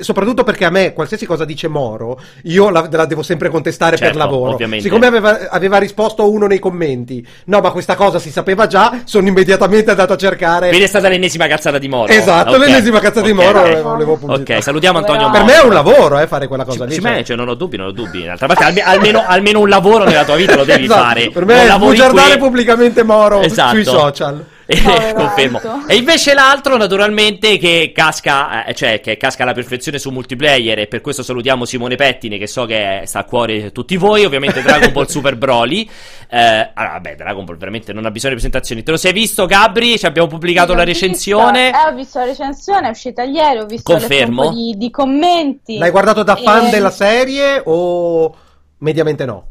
soprattutto 0.00 0.44
perché 0.44 0.64
a 0.64 0.70
me 0.70 0.92
qualsiasi 0.92 1.26
cosa 1.26 1.44
dice 1.44 1.68
Moro, 1.68 2.20
io 2.44 2.70
la, 2.70 2.86
la 2.90 3.06
devo 3.06 3.22
sempre 3.22 3.48
contestare 3.48 3.96
certo, 3.96 4.12
per 4.12 4.22
lavoro. 4.22 4.52
Ovviamente. 4.52 4.84
Siccome 4.84 5.06
aveva, 5.06 5.48
aveva, 5.48 5.78
risposto 5.78 6.30
uno 6.30 6.46
nei 6.46 6.58
commenti, 6.58 7.26
no, 7.46 7.60
ma 7.60 7.70
questa 7.70 7.94
cosa 7.94 8.18
si 8.18 8.30
sapeva 8.30 8.66
già, 8.66 9.02
sono 9.04 9.28
immediatamente 9.28 9.90
andato 9.90 10.12
a 10.12 10.16
cercare. 10.16 10.68
Quindi 10.68 10.84
è 10.84 10.88
stata 10.88 11.08
l'ennesima 11.08 11.46
cazzata 11.46 11.78
di 11.78 11.88
Moro. 11.88 12.12
Esatto, 12.12 12.50
okay. 12.50 12.66
l'ennesima 12.66 12.98
cazzata 12.98 13.20
okay. 13.20 13.32
di 13.32 13.38
Moro. 13.38 13.60
Okay. 13.60 13.82
Volevo 13.82 14.18
ok, 14.20 14.62
salutiamo 14.62 14.98
Antonio 14.98 15.28
Moro. 15.28 15.32
Per 15.32 15.44
me 15.44 15.60
è 15.60 15.64
un 15.64 15.72
lavoro, 15.72 16.18
eh, 16.18 16.26
fare 16.26 16.48
quella 16.48 16.64
cosa 16.64 16.86
ci, 16.88 16.96
lì. 16.96 17.00
Cioè. 17.00 17.24
cioè, 17.24 17.36
non 17.36 17.48
ho 17.48 17.54
dubbi, 17.54 17.76
non 17.76 17.86
ho 17.88 17.92
dubbi. 17.92 18.24
D'altra 18.24 18.46
parte, 18.46 18.64
alme, 18.64 18.82
almeno, 18.82 19.24
almeno, 19.26 19.60
un 19.60 19.68
lavoro 19.68 20.04
nella 20.04 20.24
tua 20.24 20.36
vita 20.36 20.56
lo 20.56 20.64
devi 20.64 20.84
esatto. 20.84 21.00
fare. 21.00 21.30
Per 21.30 21.44
me 21.44 21.66
è 21.66 21.78
bugiardare 21.78 22.38
pubblicamente 22.50 23.04
Moro 23.04 23.40
esatto. 23.40 23.74
sui 23.74 23.84
social. 23.84 24.44
confermo. 25.14 25.60
E 25.88 25.96
invece 25.96 26.32
l'altro, 26.32 26.76
naturalmente, 26.76 27.58
che 27.58 27.92
casca, 27.94 28.64
eh, 28.64 28.74
cioè 28.74 29.00
che 29.00 29.16
casca 29.16 29.42
alla 29.42 29.52
perfezione 29.52 29.98
su 29.98 30.10
multiplayer. 30.10 30.78
E 30.78 30.86
per 30.86 31.00
questo 31.00 31.22
salutiamo 31.22 31.64
Simone 31.64 31.96
Pettine, 31.96 32.38
che 32.38 32.46
so 32.46 32.66
che 32.66 33.02
sta 33.04 33.20
a 33.20 33.24
cuore 33.24 33.72
tutti 33.72 33.96
voi. 33.96 34.24
Ovviamente, 34.24 34.62
Dragon 34.62 34.92
Ball 34.92 35.06
Super 35.10 35.36
Broly. 35.36 35.88
Eh, 36.28 36.70
allora, 36.74 36.92
vabbè, 36.92 37.16
Dragon 37.16 37.44
Ball 37.44 37.56
veramente 37.56 37.92
non 37.92 38.06
ha 38.06 38.10
bisogno 38.10 38.34
di 38.34 38.40
presentazioni. 38.40 38.82
Te 38.82 38.92
lo 38.92 38.96
sei 38.96 39.12
visto, 39.12 39.46
Gabri? 39.46 39.98
Ci 39.98 40.06
abbiamo 40.06 40.28
pubblicato 40.28 40.70
sì, 40.70 40.78
la 40.78 40.84
recensione. 40.84 41.70
Eh, 41.70 41.88
ho 41.88 41.94
visto 41.94 42.18
la 42.20 42.26
recensione, 42.26 42.86
è 42.86 42.90
uscita 42.90 43.22
ieri. 43.22 43.58
Ho 43.58 43.66
visto 43.66 43.92
Confermo. 43.92 44.50
Di, 44.50 44.74
di, 44.76 44.90
commenti. 44.90 45.78
L'hai 45.78 45.90
guardato 45.90 46.22
da 46.22 46.36
fan 46.36 46.66
e... 46.66 46.70
della 46.70 46.90
serie 46.90 47.60
o 47.64 48.34
mediamente 48.78 49.24
no? 49.24 49.49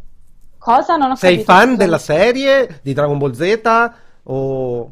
Cosa? 0.69 0.95
Non 0.97 1.11
ho 1.11 1.15
Sei 1.15 1.43
fan 1.43 1.75
della 1.75 1.97
serie 1.97 2.79
di 2.83 2.93
Dragon 2.93 3.17
Ball 3.17 3.31
Z 3.31 3.91
o 4.23 4.91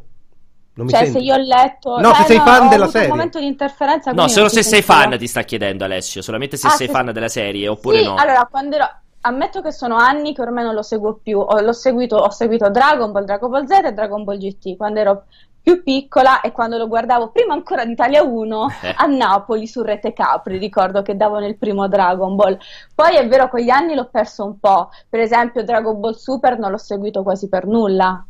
non 0.74 0.90
cioè, 0.90 1.06
se 1.08 1.18
io 1.20 1.34
ho 1.34 1.38
letto. 1.38 2.00
No, 2.00 2.14
se 2.14 2.24
sei 2.26 2.38
fan 2.38 2.70
della 2.70 2.88
serie. 2.88 3.08
un 3.10 3.16
momento 3.16 3.40
di 3.40 3.48
interferenza. 3.48 4.12
No, 4.12 4.28
solo 4.28 4.48
se 4.48 4.62
sei 4.62 4.84
fan, 4.84 5.18
ti 5.18 5.28
sta 5.28 5.42
chiedendo 5.42 5.84
Alessio. 5.84 6.22
Solamente 6.22 6.56
se 6.56 6.68
ah, 6.68 6.72
sei 6.72 6.86
se... 6.88 6.94
fan 6.94 7.12
della 7.12 7.28
serie, 7.28 7.68
oppure 7.68 8.00
sì, 8.00 8.06
no. 8.06 8.16
Allora, 8.16 8.48
quando 8.50 8.76
ero. 8.76 8.90
Ammetto 9.20 9.62
che 9.62 9.72
sono 9.74 9.98
anni 9.98 10.34
che 10.34 10.42
ormai 10.42 10.64
non 10.64 10.76
lo 10.76 10.84
seguo 10.84 11.20
più. 11.22 11.40
Ho, 11.40 11.60
l'ho 11.60 11.74
seguito, 11.74 12.16
ho 12.18 12.30
seguito 12.30 12.70
Dragon 12.70 13.12
Ball, 13.12 13.26
Dragon 13.26 13.50
Ball 13.50 13.66
Z 13.66 13.72
e 13.86 13.92
Dragon 13.92 14.24
Ball 14.24 14.38
GT 14.38 14.78
quando 14.78 15.00
ero 15.00 15.24
più 15.68 15.84
piccola 15.84 16.40
e 16.40 16.54
quando 16.54 16.78
lo 16.78 16.88
guardavo 16.88 17.30
prima 17.30 17.52
ancora 17.52 17.84
di 17.84 17.92
Italia 17.92 18.24
1 18.24 18.68
eh. 18.84 18.94
a 18.96 19.06
Napoli 19.06 19.68
su 19.68 19.82
Rete 19.82 20.14
Capri, 20.14 20.58
ricordo 20.58 21.02
che 21.02 21.18
davano 21.18 21.46
il 21.46 21.58
primo 21.58 21.90
Dragon 21.90 22.38
Ball. 22.38 22.58
Poi 22.96 23.18
è 23.18 23.28
vero, 23.28 23.50
con 23.50 23.60
gli 23.60 23.70
anni 23.70 23.94
l'ho 23.94 24.08
perso 24.10 24.46
un 24.46 24.60
po'. 24.62 24.90
Per 25.10 25.20
esempio, 25.20 25.66
Dragon 25.66 26.00
Ball 26.00 26.14
Super 26.14 26.58
non 26.58 26.72
l'ho 26.72 26.78
seguito 26.78 27.22
quasi 27.22 27.50
per 27.50 27.66
nulla. 27.68 28.26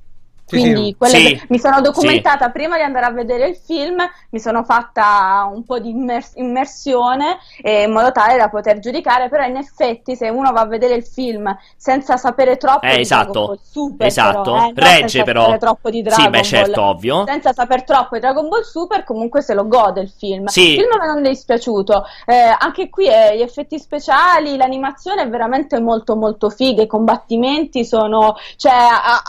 Quindi 0.47 0.95
sì, 1.01 1.41
mi 1.49 1.59
sono 1.59 1.81
documentata 1.81 2.45
sì. 2.45 2.51
prima 2.51 2.77
di 2.77 2.83
andare 2.83 3.05
a 3.05 3.11
vedere 3.11 3.49
il 3.49 3.57
film, 3.57 3.97
mi 4.29 4.39
sono 4.39 4.63
fatta 4.63 5.49
un 5.51 5.65
po' 5.65 5.77
di 5.77 5.89
immers- 5.89 6.35
immersione 6.35 7.37
eh, 7.61 7.83
in 7.83 7.91
modo 7.91 8.13
tale 8.13 8.37
da 8.37 8.47
poter 8.47 8.79
giudicare, 8.79 9.27
però 9.27 9.43
in 9.43 9.57
effetti 9.57 10.15
se 10.15 10.29
uno 10.29 10.53
va 10.53 10.61
a 10.61 10.65
vedere 10.65 10.95
il 10.95 11.03
film 11.03 11.53
senza 11.75 12.15
sapere 12.15 12.55
troppo 12.55 12.85
eh, 12.85 12.95
di 12.95 13.01
esatto, 13.01 13.31
Dragon 13.31 13.47
Ball 13.47 13.59
Super, 13.61 14.07
esatto. 14.07 14.41
Però, 14.41 14.67
eh, 14.67 14.73
regge 14.73 15.23
però. 15.23 15.57
troppo 15.57 15.89
di 15.89 16.01
Dragon 16.01 16.23
sì, 16.23 16.29
beh, 16.29 16.43
certo, 16.43 16.81
Ball, 16.81 16.89
ovvio. 16.91 17.25
Senza 17.25 17.51
saper 17.51 17.83
troppo 17.83 18.15
di 18.15 18.21
Dragon 18.21 18.47
Ball 18.47 18.61
Super, 18.61 19.03
comunque 19.03 19.41
se 19.41 19.53
lo 19.53 19.67
gode 19.67 19.99
il 19.99 20.13
film. 20.17 20.45
Sì. 20.45 20.75
Il 20.75 20.79
film 20.79 21.05
non 21.05 21.25
è 21.25 21.27
dispiaciuto. 21.27 22.05
Eh, 22.25 22.55
anche 22.57 22.89
qui 22.89 23.07
eh, 23.07 23.35
gli 23.35 23.41
effetti 23.41 23.77
speciali, 23.79 24.55
l'animazione 24.55 25.23
è 25.23 25.29
veramente 25.29 25.77
molto 25.81 26.15
molto 26.15 26.49
figa, 26.49 26.81
i 26.81 26.87
combattimenti 26.87 27.83
sono, 27.83 28.35
cioè 28.55 28.73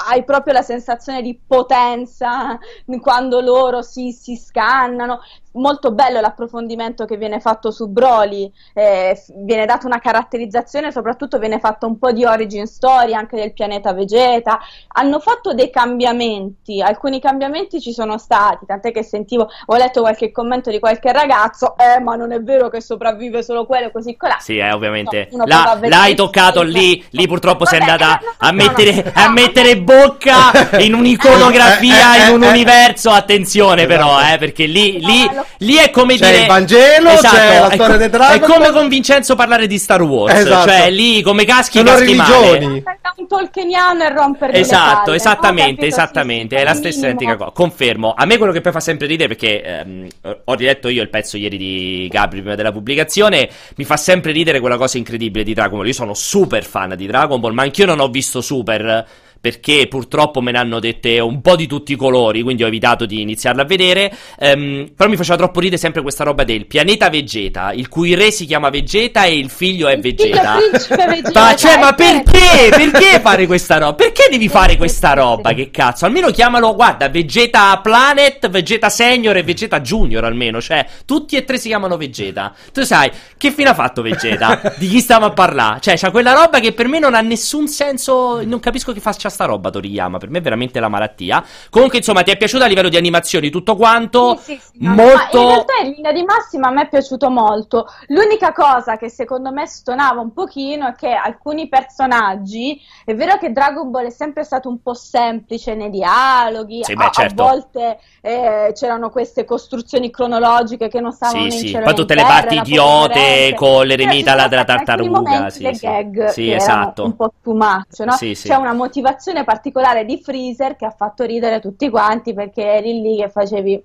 hai 0.09 0.23
proprio 0.23 0.53
la 0.53 0.63
sensazione 0.63 1.07
di 1.21 1.41
potenza 1.47 2.59
quando 3.01 3.41
loro 3.41 3.83
si, 3.83 4.13
si 4.13 4.37
scannano 4.37 5.21
molto 5.53 5.93
bello 5.93 6.21
l'approfondimento 6.21 7.05
che 7.05 7.17
viene 7.17 7.41
fatto 7.41 7.71
su 7.71 7.89
Broly, 7.89 8.51
eh, 8.75 9.21
viene 9.37 9.67
data 9.67 9.87
una 9.87 9.99
caratterizzazione, 9.99 10.93
soprattutto 10.93 11.39
viene 11.39 11.59
fatto 11.59 11.87
un 11.87 11.99
po' 11.99 12.13
di 12.13 12.25
origin 12.25 12.67
story 12.67 13.15
anche 13.15 13.37
del 13.37 13.53
pianeta 13.53 13.93
Vegeta. 13.93 14.59
Hanno 14.89 15.19
fatto 15.21 15.55
dei 15.55 15.71
cambiamenti, 15.71 16.81
alcuni 16.83 17.21
cambiamenti 17.21 17.81
ci 17.81 17.93
sono 17.93 18.19
stati, 18.19 18.67
tant'è 18.67 18.93
che 18.93 19.03
sentivo, 19.03 19.49
ho 19.67 19.77
letto 19.77 20.01
qualche 20.01 20.31
commento 20.31 20.71
di 20.71 20.79
qualche 20.79 21.13
ragazzo, 21.13 21.75
eh, 21.77 22.01
ma 22.01 22.17
non 22.17 22.33
è 22.33 22.41
vero 22.41 22.69
che 22.69 22.81
sopravvive 22.81 23.43
solo 23.43 23.67
quello, 23.67 23.91
così 23.91 24.17
colà. 24.17 24.37
Sì, 24.41 24.59
eh, 24.59 24.73
ovviamente. 24.73 25.29
No, 25.33 25.45
La, 25.47 25.79
l'hai 25.83 26.15
toccato 26.15 26.63
lì, 26.63 27.05
lì 27.11 27.27
purtroppo 27.27 27.65
Vabbè, 27.65 27.77
sei 27.77 27.81
andata 27.81 28.21
no, 28.23 28.35
a, 28.39 28.53
mettere, 28.53 29.03
no, 29.03 29.11
a 29.15 29.31
mettere 29.31 29.79
bocca 29.79 30.79
in 30.79 30.95
un'iconografia, 30.99 32.17
eh, 32.17 32.21
eh, 32.21 32.29
in 32.29 32.35
un 32.35 32.43
universo, 32.43 33.11
attenzione 33.11 33.85
esatto. 33.85 33.97
però, 33.97 34.33
eh, 34.33 34.39
perché 34.39 34.67
lì, 34.67 34.99
lì 35.01 35.29
Lì 35.59 35.75
è 35.75 35.91
come 35.91 36.17
c'è 36.17 36.31
dire. 36.31 36.41
il 36.43 36.47
Vangelo, 36.47 37.11
esatto, 37.11 37.37
c'è 37.37 37.59
la 37.59 37.71
storia 37.73 37.97
del 37.97 38.11
Dragon. 38.11 38.37
È 38.37 38.41
come 38.41 38.71
con 38.71 38.89
Vincenzo 38.89 39.35
parlare 39.35 39.67
di 39.67 39.79
Star 39.79 40.03
Wars. 40.03 40.35
Esatto. 40.39 40.69
Cioè, 40.69 40.91
lì 40.91 41.21
come 41.23 41.45
caschi 41.45 41.79
Sono 41.79 41.91
caschi 41.91 42.05
religioni. 42.05 42.83
Male. 42.85 42.99
un 43.17 43.27
tolkieniano 43.27 44.05
e 44.05 44.13
romper 44.13 44.55
Esatto, 44.55 45.03
palle, 45.05 45.17
esattamente, 45.17 45.83
no? 45.83 45.87
esattamente. 45.89 46.57
È 46.57 46.65
la 46.65 46.75
stessa 46.75 47.07
identica 47.07 47.37
cosa. 47.37 47.51
Confermo. 47.51 48.15
A 48.17 48.25
me 48.25 48.37
quello 48.37 48.53
che 48.53 48.61
poi 48.61 48.73
fa 48.73 48.81
sempre 48.81 49.07
ridere, 49.07 49.29
perché 49.29 49.63
ehm, 49.63 50.07
ho 50.45 50.55
riletto 50.55 50.89
io 50.89 51.03
il 51.03 51.09
pezzo 51.09 51.37
ieri 51.37 51.57
di 51.57 52.09
Gabri 52.11 52.41
prima 52.41 52.55
della 52.55 52.73
pubblicazione. 52.73 53.49
Mi 53.77 53.85
fa 53.85 53.97
sempre 53.97 54.33
ridere 54.33 54.61
quella 54.61 54.77
cosa 54.77 54.97
incredibile 54.99 55.45
di 55.45 55.55
Dragon 55.55 55.79
Ball. 55.79 55.87
Io 55.89 55.93
sono 55.93 56.15
super 56.15 56.65
fan 56.65 56.95
di 56.97 57.07
Dragon 57.07 57.41
Ball, 57.41 57.53
ma 57.53 57.63
anch'io 57.63 57.87
non 57.87 58.01
ho 58.01 58.09
visto 58.09 58.41
Super 58.41 59.07
perché 59.41 59.87
purtroppo 59.89 60.41
me 60.41 60.53
ne 60.53 60.59
hanno 60.59 60.81
dette 60.81 61.21
un 61.21 61.41
po' 61.41 61.57
di 61.57 61.67
tutti 61.67 61.93
i 61.93 61.97
colori, 61.97 62.43
quindi 62.43 62.65
ho 62.65 62.67
evitato 62.67 63.07
di 63.07 63.21
iniziarla 63.21 63.63
a 63.63 63.65
vedere. 63.65 64.13
Um, 64.39 64.91
però 64.97 65.09
mi 65.09 65.17
faceva 65.17 65.37
troppo 65.37 65.61
ridere 65.61 65.81
sempre 65.81 66.03
questa 66.03 66.25
roba 66.25 66.45
del 66.45 66.67
pianeta 66.67 67.09
Vegeta, 67.09 67.73
il 67.73 67.89
cui 67.89 68.15
re 68.15 68.31
si 68.31 68.47
chiama 68.47 68.71
Vegeta 68.71 69.25
e 69.25 69.37
il 69.37 69.51
figlio 69.51 69.89
è 69.89 69.99
Vegeta. 69.99 70.57
Vegeta 70.89 71.41
ma, 71.41 71.57
cioè, 71.57 71.79
ma 71.79 71.93
perché? 71.93 72.69
Perché 72.71 73.21
fare 73.21 73.47
questa 73.47 73.79
roba? 73.79 73.95
Perché 73.95 74.29
devi 74.31 74.49
fare 74.49 74.77
questa 74.77 75.13
roba? 75.13 75.53
Che 75.53 75.71
cazzo? 75.71 76.05
Almeno 76.05 76.31
chiamalo, 76.31 76.75
guarda, 76.75 77.09
Vegeta 77.09 77.79
Planet, 77.83 78.49
Vegeta 78.49 78.89
Senior 78.89 79.37
e 79.37 79.43
Vegeta 79.43 79.81
Junior 79.81 80.25
almeno, 80.25 80.61
cioè 80.61 80.87
tutti 81.05 81.37
e 81.37 81.45
tre 81.45 81.59
si 81.59 81.69
chiamano 81.69 81.97
Vegeta. 81.97 82.55
Tu 82.73 82.83
sai, 82.83 83.11
che 83.37 83.51
fine 83.51 83.71
ha 83.71 83.75
fatto 83.75 84.03
Vegeta? 84.03 84.75
di 84.77 84.89
chi 84.89 85.01
stiamo 85.01 85.27
a 85.27 85.31
parlare? 85.31 85.81
Cioè, 85.81 85.97
c'ha 85.97 86.11
quella 86.11 86.33
roba 86.33 86.61
che 86.61 86.73
per 86.73 86.89
me 86.89 86.99
non 86.99 87.15
ha 87.15 87.21
nessun 87.21 87.69
senso, 87.69 88.43
non 88.45 88.61
capisco 88.61 88.93
che 88.93 89.01
faccia 89.01 89.28
sta 89.29 89.45
roba 89.45 89.71
Toriyama, 89.71 90.19
per 90.19 90.31
me 90.31 90.39
è 90.39 90.43
veramente 90.43 90.81
la 90.81 90.89
malattia. 90.89 91.45
Comunque, 91.71 91.99
insomma, 91.99 92.23
ti 92.23 92.31
è 92.31 92.37
piaciuto 92.37 92.65
a 92.65 92.67
livello 92.67 92.89
di 92.89 92.97
animazioni 92.97 93.51
tutto 93.51 93.77
quanto? 93.77 94.37
Sì, 94.37 94.55
sì, 94.55 94.61
sì, 94.73 94.87
molto... 94.87 95.41
in 95.41 95.47
realtà 95.47 95.73
in 95.83 95.93
linea 95.93 96.13
di 96.13 96.23
massima 96.23 96.69
a 96.69 96.71
me 96.71 96.83
è 96.83 96.89
piaciuto 96.89 97.31
molto. 97.31 97.87
L'unica 98.09 98.53
cosa 98.53 98.97
che 98.97 99.09
secondo 99.09 99.53
me 99.53 99.67
stonava 99.67 100.21
un 100.21 100.33
pochino 100.33 100.89
è 100.89 100.95
che 100.95 101.13
alcuni 101.13 101.69
personaggi, 101.69 102.81
è 103.05 103.15
vero 103.15 103.37
che 103.39 103.53
Dragon 103.53 103.91
Ball 103.91 104.07
è 104.07 104.11
sempre 104.11 104.45
stato 104.45 104.69
un 104.69 104.81
po' 104.81 104.95
semplice 104.95 105.75
nei 105.75 105.91
dialoghi, 105.91 106.85
sì, 106.85 106.95
beh, 106.95 107.05
a, 107.05 107.11
certo. 107.11 107.43
a, 107.43 107.49
volte 107.51 107.99
eh, 108.21 108.73
c'erano 108.75 109.11
queste 109.11 109.45
costruzioni 109.45 110.11
cronologiche 110.11 110.89
che 110.89 111.01
non 111.01 111.13
stavano 111.13 111.51
sì, 111.51 111.67
in 111.67 111.67
sì. 111.67 111.79
Poi 111.79 111.95
tutte 111.95 112.15
le 112.15 112.23
parti 112.23 112.57
idiote 112.57 113.55
con 113.55 113.87
l'eremita 113.87 114.47
della 114.49 114.65
tartaruga, 114.65 115.51
sì, 115.51 115.63
le 115.63 115.75
sì. 115.75 115.87
gag 115.87 116.27
sì 116.29 116.53
esatto. 116.53 117.05
un 117.05 117.17
po' 117.17 117.33
too 117.43 117.55
much, 117.55 118.01
no? 118.01 118.17
C'è 118.17 118.55
una 118.55 118.73
motivazione 118.73 119.18
motivazione 119.19 119.45
particolare 119.45 120.05
di 120.05 120.21
Freezer 120.23 120.77
che 120.77 120.87
ha 120.87 120.91
fatto 120.91 121.25
ridere 121.25 121.61
tutti 121.61 121.91
quanti 121.91 122.33
perché 122.33 122.63
eri 122.63 123.01
lì 123.01 123.17
che 123.17 123.29
facevi 123.29 123.85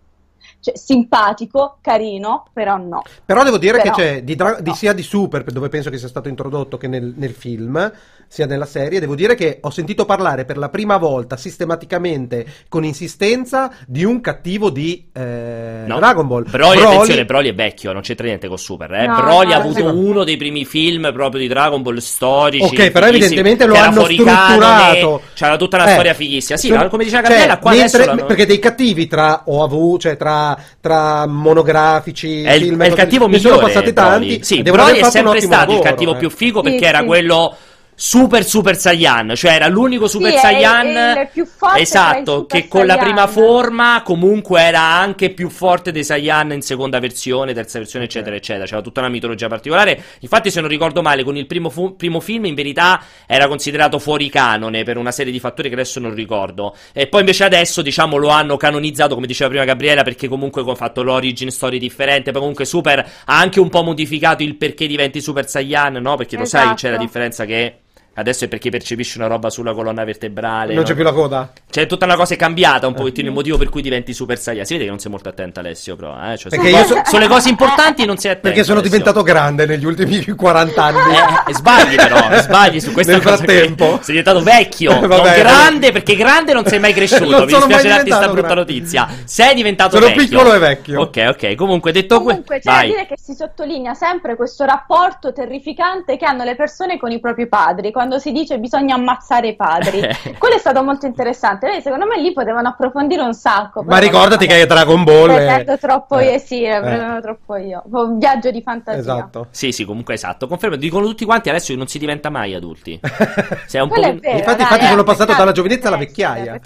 cioè, 0.60 0.76
simpatico, 0.78 1.78
carino, 1.82 2.46
però 2.54 2.78
no. 2.78 3.02
Però 3.26 3.44
devo 3.44 3.58
dire 3.58 3.82
però, 3.82 3.96
che 3.96 4.02
c'è 4.02 4.24
di, 4.24 4.36
dra- 4.36 4.56
no. 4.56 4.62
di 4.62 4.74
sia 4.74 4.94
di 4.94 5.04
Super, 5.04 5.44
dove 5.44 5.70
penso 5.70 5.90
che 5.90 5.98
sia 5.98 6.08
stato 6.08 6.30
introdotto, 6.30 6.78
che 6.78 6.88
nel, 6.88 7.14
nel 7.16 7.34
film, 7.34 7.92
sia 8.28 8.46
nella 8.48 8.66
serie, 8.66 9.00
devo 9.00 9.14
dire 9.14 9.36
che 9.36 9.60
ho 9.62 9.70
sentito 9.70 10.06
parlare 10.06 10.46
per 10.46 10.58
la 10.58 10.70
prima 10.70 10.98
volta 10.98 11.38
sistematicamente, 11.38 12.46
con 12.68 12.84
insistenza, 12.84 13.72
di 13.86 14.04
un 14.04 14.22
cattivo 14.22 14.70
di 14.70 15.10
eh, 15.14 15.84
no. 15.86 15.98
Dragon 15.98 16.28
Ball. 16.28 16.50
Broly, 16.50 16.78
Broly, 16.78 16.96
attenzione, 16.96 17.26
Broly 17.26 17.50
è 17.50 17.54
vecchio, 17.54 17.92
non 17.92 18.02
c'entra 18.02 18.26
niente 18.26 18.48
con 18.48 18.58
Super. 18.58 18.92
Eh. 18.92 19.06
No, 19.06 19.22
Broly 19.22 19.50
no, 19.50 19.54
ha 19.54 19.58
avuto 19.58 19.84
no. 19.84 19.94
uno 19.94 20.24
dei 20.24 20.38
primi 20.38 20.66
film 20.66 21.12
proprio 21.14 21.42
di 21.42 21.48
Dragon 21.48 21.82
Ball 21.82 21.98
storici. 21.98 22.64
Ok, 22.64 22.92
però 22.92 23.06
evidentemente 23.06 23.66
lo 23.66 23.76
hanno 23.76 24.04
strutturato. 24.04 25.22
C'era 25.34 25.58
tutta 25.58 25.78
una 25.78 25.88
eh, 25.88 25.92
storia 25.92 26.14
fighissima. 26.14 26.58
Sì, 26.58 26.68
sono, 26.70 26.88
come 26.88 27.04
diceva 27.04 27.22
Gabriella, 27.22 27.54
cioè, 27.54 27.62
qua 27.62 27.72
mentre, 27.72 28.26
Perché 28.26 28.46
dei 28.46 28.60
cattivi 28.60 29.08
tra 29.08 29.44
OAV, 29.46 30.00
cioè 30.00 30.18
tra, 30.18 30.33
tra 30.80 31.26
monografici, 31.26 32.44
è 32.44 32.54
il, 32.54 32.64
film, 32.64 32.84
è 32.84 32.88
il 32.88 32.94
cattivo 32.94 33.28
migliore. 33.28 33.44
Ne 33.44 33.56
sono 33.56 33.68
passati 33.68 33.94
tanti. 33.94 34.44
Sì, 34.44 34.62
Broly 34.62 35.00
è 35.00 35.10
sempre 35.10 35.42
stato 35.42 35.72
lavoro, 35.72 35.78
il 35.78 35.84
cattivo 35.84 36.14
eh. 36.14 36.18
più 36.18 36.30
figo 36.30 36.62
perché 36.62 36.80
sì, 36.80 36.86
era 36.86 37.00
sì. 37.00 37.06
quello 37.06 37.56
Super 37.96 38.44
Super 38.44 38.78
Saiyan, 38.78 39.34
cioè 39.36 39.54
era 39.54 39.68
l'unico 39.68 40.08
Super 40.08 40.32
sì, 40.32 40.38
Saiyan 40.38 40.88
è, 40.88 41.14
è 41.20 41.30
più 41.32 41.46
forte 41.46 41.82
esatto, 41.82 42.46
che 42.46 42.68
con 42.68 42.82
Saiyan. 42.82 42.98
la 42.98 43.04
prima 43.04 43.28
forma 43.28 44.02
comunque 44.04 44.62
era 44.62 44.82
anche 44.82 45.30
più 45.30 45.50
forte 45.50 45.92
dei 45.92 46.04
Saiyan 46.04 46.54
in 46.54 46.62
seconda 46.62 47.00
versione, 47.00 47.54
terza 47.54 47.78
versione, 47.78 48.06
eccetera, 48.06 48.36
eccetera. 48.36 48.66
C'era 48.66 48.82
tutta 48.82 49.00
una 49.00 49.10
mitologia 49.10 49.48
particolare. 49.48 50.02
Infatti, 50.20 50.50
se 50.50 50.60
non 50.60 50.70
ricordo 50.70 51.02
male, 51.02 51.24
con 51.24 51.38
il 51.38 51.46
primo, 51.46 51.70
fu- 51.70 51.96
primo 51.96 52.20
film 52.20 52.46
in 52.46 52.56
verità 52.56 53.02
era 53.28 53.48
considerato 53.48 54.00
fuori 54.00 54.30
canone 54.30 54.84
per 54.84 54.98
una 54.98 55.12
serie 55.12 55.32
di 55.32 55.40
fattori 55.40 55.70
che 55.70 55.76
adesso 55.76 56.00
non 56.00 56.14
ricordo. 56.14 56.76
E 56.94 57.08
poi 57.08 57.22
invece 57.22 57.44
adesso, 57.44 57.82
diciamo, 57.82 58.18
lo 58.18 58.30
hanno 58.30 58.58
canonizzato, 58.58 59.14
come 59.16 59.28
diceva 59.28 59.50
prima 59.50 59.66
Gabriela, 59.66 60.04
perché 60.04 60.28
comunque 60.28 60.64
ha 60.66 60.76
fatto 60.76 61.04
l'origin 61.04 61.52
story 61.52 61.78
differente. 61.78 62.32
Poi 62.32 62.40
comunque 62.42 62.66
Super 62.66 63.00
ha 63.00 63.38
anche 63.38 63.60
un 63.60 63.70
po' 63.70 63.84
modificato 63.84 64.44
il 64.44 64.56
perché 64.56 64.88
diventi 64.88 65.22
Super 65.22 65.48
Saiyan, 65.48 65.94
no? 65.94 66.16
Perché 66.16 66.38
lo 66.38 66.44
esatto. 66.44 66.66
sai, 66.66 66.76
c'è 66.76 66.90
la 66.90 66.98
differenza 66.98 67.46
che 67.46 67.78
Adesso 68.16 68.46
è 68.46 68.48
perché 68.48 68.70
percepisci 68.70 69.18
una 69.18 69.26
roba 69.26 69.50
sulla 69.50 69.74
colonna 69.74 70.04
vertebrale. 70.04 70.74
Non 70.74 70.84
no? 70.84 70.88
c'è 70.88 70.94
più 70.94 71.04
la 71.04 71.14
coda. 71.14 71.52
Cioè, 71.68 71.88
tutta 71.88 72.06
una 72.06 72.16
cosa 72.16 72.36
è 72.36 72.38
cambiata 72.38 72.86
un 72.86 72.94
pochettino 72.94 73.30
il 73.30 73.34
motivo 73.34 73.58
per 73.58 73.70
cui 73.70 73.82
diventi 73.82 74.14
Super 74.14 74.38
Saiyan. 74.38 74.66
Si 74.66 74.74
vede 74.74 74.86
che 74.86 74.92
non 74.92 75.00
sei 75.00 75.10
molto 75.10 75.30
attento, 75.30 75.60
Alessio, 75.60 75.96
però. 75.96 76.16
Eh? 76.32 76.38
Cioè, 76.38 76.52
perché 76.52 76.70
io 76.70 76.86
so... 76.86 77.02
sono 77.06 77.24
le 77.24 77.28
cose 77.28 77.50
importanti 77.50 78.06
non 78.06 78.18
sei 78.18 78.32
attento. 78.32 78.50
Perché 78.50 78.64
sono 78.64 78.80
Alessio. 78.80 78.98
diventato 78.98 79.24
grande 79.24 79.66
negli 79.66 79.86
ultimi 79.86 80.24
40 80.36 80.84
anni. 80.84 80.98
Eh, 80.98 81.52
eh, 81.52 81.54
sbagli, 81.56 81.96
però. 81.96 82.22
Sbagli 82.44 82.80
su 82.80 82.92
questa 82.92 83.14
Nel 83.14 83.22
frattempo. 83.22 84.00
Sei 84.02 84.16
diventato 84.16 84.42
vecchio. 84.42 84.92
Eh, 84.92 85.08
non 85.08 85.22
grande, 85.22 85.92
perché 85.92 86.16
grande 86.16 86.54
non 86.54 86.66
sei 86.66 86.80
mai 86.80 86.94
cresciuto. 86.94 87.40
Mi 87.40 87.46
dispiace 87.46 87.88
darti 87.88 88.10
questa 88.10 88.30
brutta 88.30 88.54
notizia. 88.54 89.08
Sei 89.24 89.56
diventato 89.56 89.98
sono 89.98 90.06
vecchio. 90.06 90.28
Sono 90.28 90.40
piccolo 90.40 90.54
e 90.54 90.60
vecchio. 90.60 91.02
Ok, 91.02 91.26
ok. 91.30 91.56
Comunque, 91.56 91.92
detto 91.92 92.22
questo. 92.22 92.44
Comunque, 92.44 92.60
c'è 92.60 92.82
da 92.82 92.86
dire 92.86 93.08
che 93.08 93.16
si 93.18 93.34
sottolinea 93.34 93.96
sempre 93.96 94.36
questo 94.36 94.66
rapporto 94.66 95.34
terrificante 95.34 96.18
che 96.18 96.26
hanno 96.26 96.44
le 96.44 96.56
persone 96.56 97.00
con 97.00 97.12
i 97.12 97.20
propri 97.20 97.48
padri. 97.48 97.92
Quando 98.04 98.20
si 98.20 98.34
dice 98.34 98.60
bisogna 98.60 98.84
bisogna 98.84 98.96
ammazzare 98.96 99.48
i 99.48 99.56
padri. 99.56 100.02
Quello 100.38 100.56
è 100.56 100.60
stato 100.60 100.84
molto 100.84 101.06
interessante. 101.06 101.68
Vedi, 101.68 101.82
secondo 101.82 102.06
me 102.06 102.20
lì 102.20 102.34
potevano 102.34 102.70
approfondire 102.70 103.22
un 103.22 103.34
sacco. 103.34 103.84
Ma 103.84 103.98
ricordati 103.98 104.46
che 104.46 104.62
è 104.62 104.66
Dragon 104.66 105.04
Ball. 105.04 105.34
Pretendo 105.34 105.78
troppo 105.78 106.18
eh. 106.20 106.34
io, 106.34 106.40
sì, 106.40 106.64
eh. 106.64 106.80
pretendo 106.80 107.22
troppo 107.22 107.56
io. 107.56 107.84
Un 107.92 108.18
viaggio 108.18 108.52
di 108.52 108.62
fantasia. 108.62 109.00
Esatto. 109.00 109.48
Sì, 109.52 109.72
sì, 109.72 109.86
comunque 109.86 110.16
esatto. 110.16 110.48
Confermo, 110.48 110.76
dicono 110.76 111.06
tutti 111.06 111.26
quanti 111.26 111.50
adesso 111.50 111.72
che 111.72 111.78
non 111.78 111.88
si 111.88 112.00
diventa 112.00 112.30
mai 112.30 112.54
adulti. 112.54 113.00
Sei 113.68 113.82
un 113.82 113.90
po'... 113.90 114.02
Vero, 114.02 114.12
infatti, 114.12 114.44
dai, 114.44 114.58
infatti 114.60 114.86
sono 114.86 115.04
passato 115.04 115.34
dalla 115.34 115.52
giovinezza 115.52 115.88
alla 115.88 115.98
vecchiaia. 115.98 116.60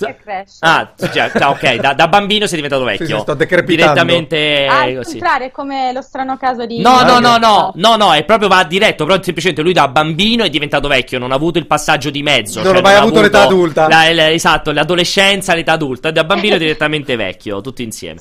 Ah, 0.60 0.90
ok, 1.50 1.76
da, 1.76 1.94
da, 1.94 2.08
bambino 2.08 2.46
sei 2.48 2.56
diventato 2.56 2.84
vecchio. 2.84 3.06
Sì, 3.06 3.14
sì, 3.14 3.20
sto 3.20 3.34
decrepitando. 3.34 3.94
Direttamente 3.94 4.66
ah, 4.68 4.94
così. 4.96 5.20
contrario, 5.20 5.48
è 5.48 5.52
come 5.52 5.92
lo 5.92 6.02
strano 6.02 6.38
caso 6.38 6.66
di 6.66 6.82
No, 6.82 7.02
no, 7.04 7.20
no, 7.20 7.38
no, 7.38 7.72
no, 7.76 7.96
no, 7.96 8.14
è 8.14 8.24
proprio 8.24 8.48
va 8.48 8.64
diretto, 8.64 9.06
però 9.06 9.22
semplicemente 9.22 9.62
lui 9.62 9.74
da 9.74 9.88
bambino 9.88 10.44
è 10.44 10.50
diventato 10.50 10.88
vecchio, 10.88 11.20
non 11.20 11.27
ha 11.32 11.36
avuto 11.36 11.60
il 11.60 11.68
passaggio 11.68 12.10
di 12.10 12.24
mezzo. 12.24 12.62
Non 12.62 12.74
cioè, 12.74 12.82
mai 12.82 12.96
avuto, 12.96 13.20
avuto 13.20 13.22
l'età 13.22 13.42
adulta. 13.44 13.88
La, 13.88 14.12
la, 14.14 14.32
esatto, 14.32 14.72
l'adolescenza, 14.72 15.54
l'età 15.54 15.74
adulta. 15.74 16.12
Da 16.12 16.24
bambino 16.24 16.58
direttamente 16.58 17.16
vecchio, 17.16 17.62
tutti 17.62 17.84
insieme. 17.84 18.20